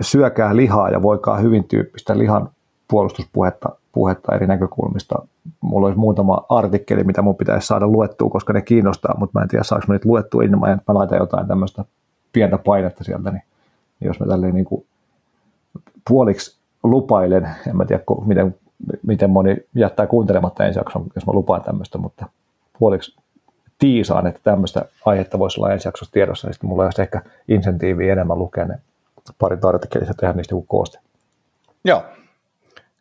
syökää 0.00 0.56
lihaa 0.56 0.90
ja 0.90 1.02
voikaa 1.02 1.36
hyvin 1.36 1.64
tyyppistä 1.64 2.18
lihan 2.18 2.48
puolustuspuhetta 2.88 3.68
puhetta 3.92 4.34
eri 4.34 4.46
näkökulmista. 4.46 5.26
Mulla 5.60 5.86
olisi 5.86 5.98
muutama 5.98 6.46
artikkeli, 6.48 7.04
mitä 7.04 7.22
mun 7.22 7.36
pitäisi 7.36 7.66
saada 7.66 7.86
luettua, 7.86 8.30
koska 8.30 8.52
ne 8.52 8.62
kiinnostaa, 8.62 9.14
mutta 9.18 9.38
mä 9.38 9.42
en 9.42 9.48
tiedä, 9.48 9.64
saanko 9.64 9.84
mä 9.88 9.94
niitä 9.94 10.08
luettua 10.08 10.42
ilman, 10.42 10.70
että 10.70 10.92
mä 10.92 10.98
laitan 10.98 11.18
jotain 11.18 11.48
tämmöistä 11.48 11.84
pientä 12.32 12.58
painetta 12.58 13.04
sieltä, 13.04 13.30
niin 13.30 13.42
jos 14.00 14.20
mä 14.20 14.26
tälleen 14.26 14.54
niin 14.54 14.64
kuin 14.64 14.86
puoliksi 16.08 16.58
lupailen, 16.82 17.48
en 17.68 17.76
mä 17.76 17.84
tiedä, 17.84 18.02
miten, 18.26 18.54
miten 19.06 19.30
moni 19.30 19.56
jättää 19.74 20.06
kuuntelematta 20.06 20.64
ensi 20.64 20.78
jakson, 20.78 21.06
jos 21.14 21.26
mä 21.26 21.32
lupaan 21.32 21.62
tämmöistä, 21.62 21.98
mutta 21.98 22.26
puoliksi 22.78 23.16
tiisaan, 23.78 24.26
että 24.26 24.40
tämmöistä 24.44 24.84
aihetta 25.04 25.38
voisi 25.38 25.60
olla 25.60 25.72
ensi 25.72 25.88
jaksossa 25.88 26.12
tiedossa, 26.12 26.48
niin 26.48 26.54
sitten 26.54 26.68
mulla 26.68 26.84
olisi 26.84 27.02
ehkä 27.02 27.22
insentiiviä 27.48 28.12
enemmän 28.12 28.38
lukea 28.38 28.64
ne 28.64 28.78
parin 29.38 29.58
artikkelista 29.68 30.14
tehdä 30.14 30.32
niistä 30.32 30.54
joku 30.54 30.66
kooste. 30.68 30.98
Joo, 31.84 32.04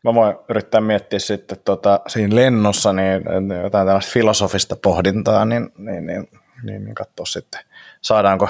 Mä 0.05 0.13
voin 0.13 0.35
yrittää 0.49 0.81
miettiä 0.81 1.19
sitten 1.19 1.57
tota, 1.65 1.99
siinä 2.07 2.35
lennossa 2.35 2.93
niin 2.93 3.23
jotain 3.63 3.87
tällaista 3.87 4.11
filosofista 4.11 4.75
pohdintaa, 4.83 5.45
niin, 5.45 5.71
niin, 5.77 6.05
niin, 6.05 6.29
niin, 6.63 6.85
niin 6.85 6.95
katsoa 6.95 7.25
sitten, 7.25 7.61
saadaanko 8.01 8.47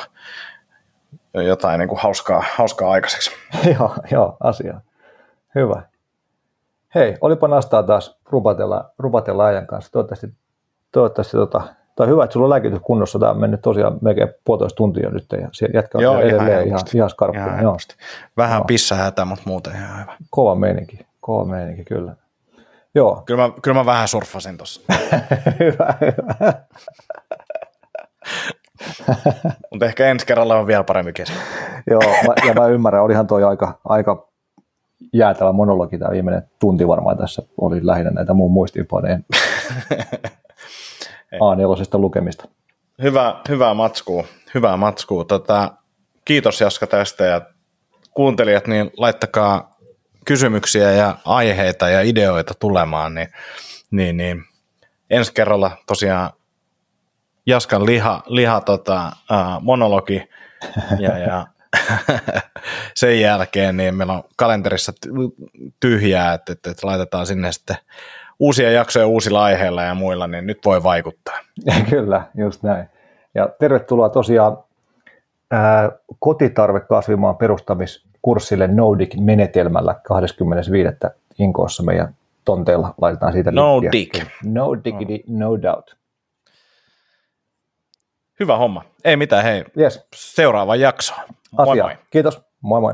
jotain 1.33 1.79
niin 1.79 1.89
kuin 1.89 1.99
hauskaa, 1.99 2.43
hauskaa 2.55 2.91
aikaiseksi. 2.91 3.31
joo, 3.79 3.95
joo, 4.11 4.37
asia. 4.39 4.81
Hyvä. 5.55 5.81
Hei, 6.95 7.17
olipa 7.21 7.47
nastaa 7.47 7.83
taas 7.83 8.17
rupatella, 8.25 8.89
rupatella 8.97 9.45
ajan 9.45 9.67
kanssa. 9.67 9.91
Toivottavasti, 9.91 10.27
toivottavasti 10.91 11.37
tota, 11.37 11.63
tai 11.95 12.07
hyvä, 12.07 12.23
että 12.23 12.33
sulla 12.33 12.45
on 12.45 12.49
lääkitys 12.49 12.79
kunnossa. 12.83 13.19
Tämä 13.19 13.31
on 13.31 13.39
mennyt 13.39 13.61
tosiaan 13.61 13.97
melkein 14.01 14.29
puolitoista 14.43 14.77
tuntia 14.77 15.09
nyt 15.09 15.25
ja 15.31 15.67
jätkä 15.73 15.97
on 15.97 16.03
Joo, 16.03 16.19
edelleen 16.19 16.67
ihan, 16.67 16.67
ihan, 16.67 16.81
ihan 16.93 17.09
Ihan 17.35 17.63
Joo. 17.63 17.77
Vähän 18.37 18.59
no. 18.59 18.65
pissähätä, 18.65 19.25
mutta 19.25 19.43
muuten 19.47 19.75
ihan 19.75 20.01
hyvä. 20.01 20.15
Kova 20.29 20.55
meininki. 20.55 20.99
Kova 21.21 21.45
meininki, 21.45 21.83
kyllä. 21.83 22.15
Joo. 22.95 23.23
Kyllä 23.25 23.47
mä, 23.47 23.53
kyllä 23.61 23.79
mä 23.79 23.85
vähän 23.85 24.07
surffasin 24.07 24.57
tuossa. 24.57 24.81
hyvä, 25.59 25.93
hyvä. 26.01 26.53
Mutta 29.71 29.85
ehkä 29.85 30.07
ensi 30.07 30.25
kerralla 30.25 30.55
on 30.55 30.67
vielä 30.67 30.83
paremmin 30.83 31.13
kesä. 31.13 31.33
Joo, 31.87 32.01
mä, 32.01 32.47
ja 32.47 32.53
mä 32.53 32.67
ymmärrän, 32.67 33.03
olihan 33.03 33.27
toi 33.27 33.43
aika, 33.43 33.79
aika 33.85 34.27
jäätävä 35.13 35.51
monologi 35.51 35.97
tämä 35.97 36.11
viimeinen 36.11 36.43
tunti 36.59 36.87
varmaan 36.87 37.17
tässä 37.17 37.41
oli 37.61 37.85
lähinnä 37.85 38.11
näitä 38.11 38.33
muun 38.33 38.51
muistiinpaneen 38.51 39.25
A4 41.33 41.99
lukemista. 41.99 42.47
Hyvä, 43.01 43.41
hyvää 43.49 43.73
matskua, 43.73 44.23
hyvää 44.53 44.77
matskua. 44.77 45.25
Tota, 45.25 45.71
kiitos 46.25 46.61
Jaska 46.61 46.87
tästä 46.87 47.25
ja 47.25 47.41
kuuntelijat, 48.11 48.67
niin 48.67 48.91
laittakaa 48.97 49.75
kysymyksiä 50.25 50.91
ja 50.91 51.17
aiheita 51.25 51.89
ja 51.89 52.01
ideoita 52.01 52.53
tulemaan, 52.59 53.15
niin, 53.15 53.27
niin, 53.91 54.17
niin 54.17 54.43
ensi 55.09 55.33
kerralla 55.33 55.71
tosiaan 55.87 56.29
Jaskan 57.45 57.85
liha, 57.85 58.23
liha 58.27 58.61
tota, 58.61 59.11
uh, 59.31 59.61
monologi 59.61 60.29
ja, 60.99 61.17
ja 61.17 61.47
sen 62.95 63.21
jälkeen 63.21 63.77
niin 63.77 63.95
meillä 63.95 64.13
on 64.13 64.23
kalenterissa 64.35 64.93
tyhjää, 65.79 66.33
että, 66.33 66.53
että, 66.53 66.71
että 66.71 66.87
laitetaan 66.87 67.27
sinne 67.27 67.51
sitten 67.51 67.77
uusia 68.39 68.71
jaksoja 68.71 69.07
uusilla 69.07 69.43
aiheilla 69.43 69.83
ja 69.83 69.95
muilla, 69.95 70.27
niin 70.27 70.47
nyt 70.47 70.59
voi 70.65 70.83
vaikuttaa. 70.83 71.35
Kyllä, 71.89 72.27
just 72.37 72.63
näin. 72.63 72.89
Ja 73.35 73.49
tervetuloa 73.59 74.09
tosiaan 74.09 74.57
ää, 75.51 75.91
kotitarvekasvimaan 76.19 77.37
perustamis 77.37 78.05
kurssille 78.21 78.67
Nordic-menetelmällä 78.67 79.95
25. 80.03 80.89
Inkoossa 81.39 81.83
meidän 81.83 82.15
tonteilla. 82.45 82.93
Laitetaan 83.01 83.33
siitä 83.33 83.51
No 83.51 83.81
dig. 83.91 84.13
No 84.43 84.83
diggity, 84.83 85.23
no 85.27 85.61
doubt. 85.61 85.95
Hyvä 88.39 88.57
homma. 88.57 88.83
Ei 89.03 89.17
mitään, 89.17 89.43
hei. 89.43 89.65
Yes. 89.79 90.07
Seuraava 90.15 90.75
jakso. 90.75 91.13
Moi 91.51 91.69
Asia. 91.69 91.83
moi. 91.83 91.97
Kiitos. 92.09 92.41
Moi 92.61 92.81
moi. 92.81 92.93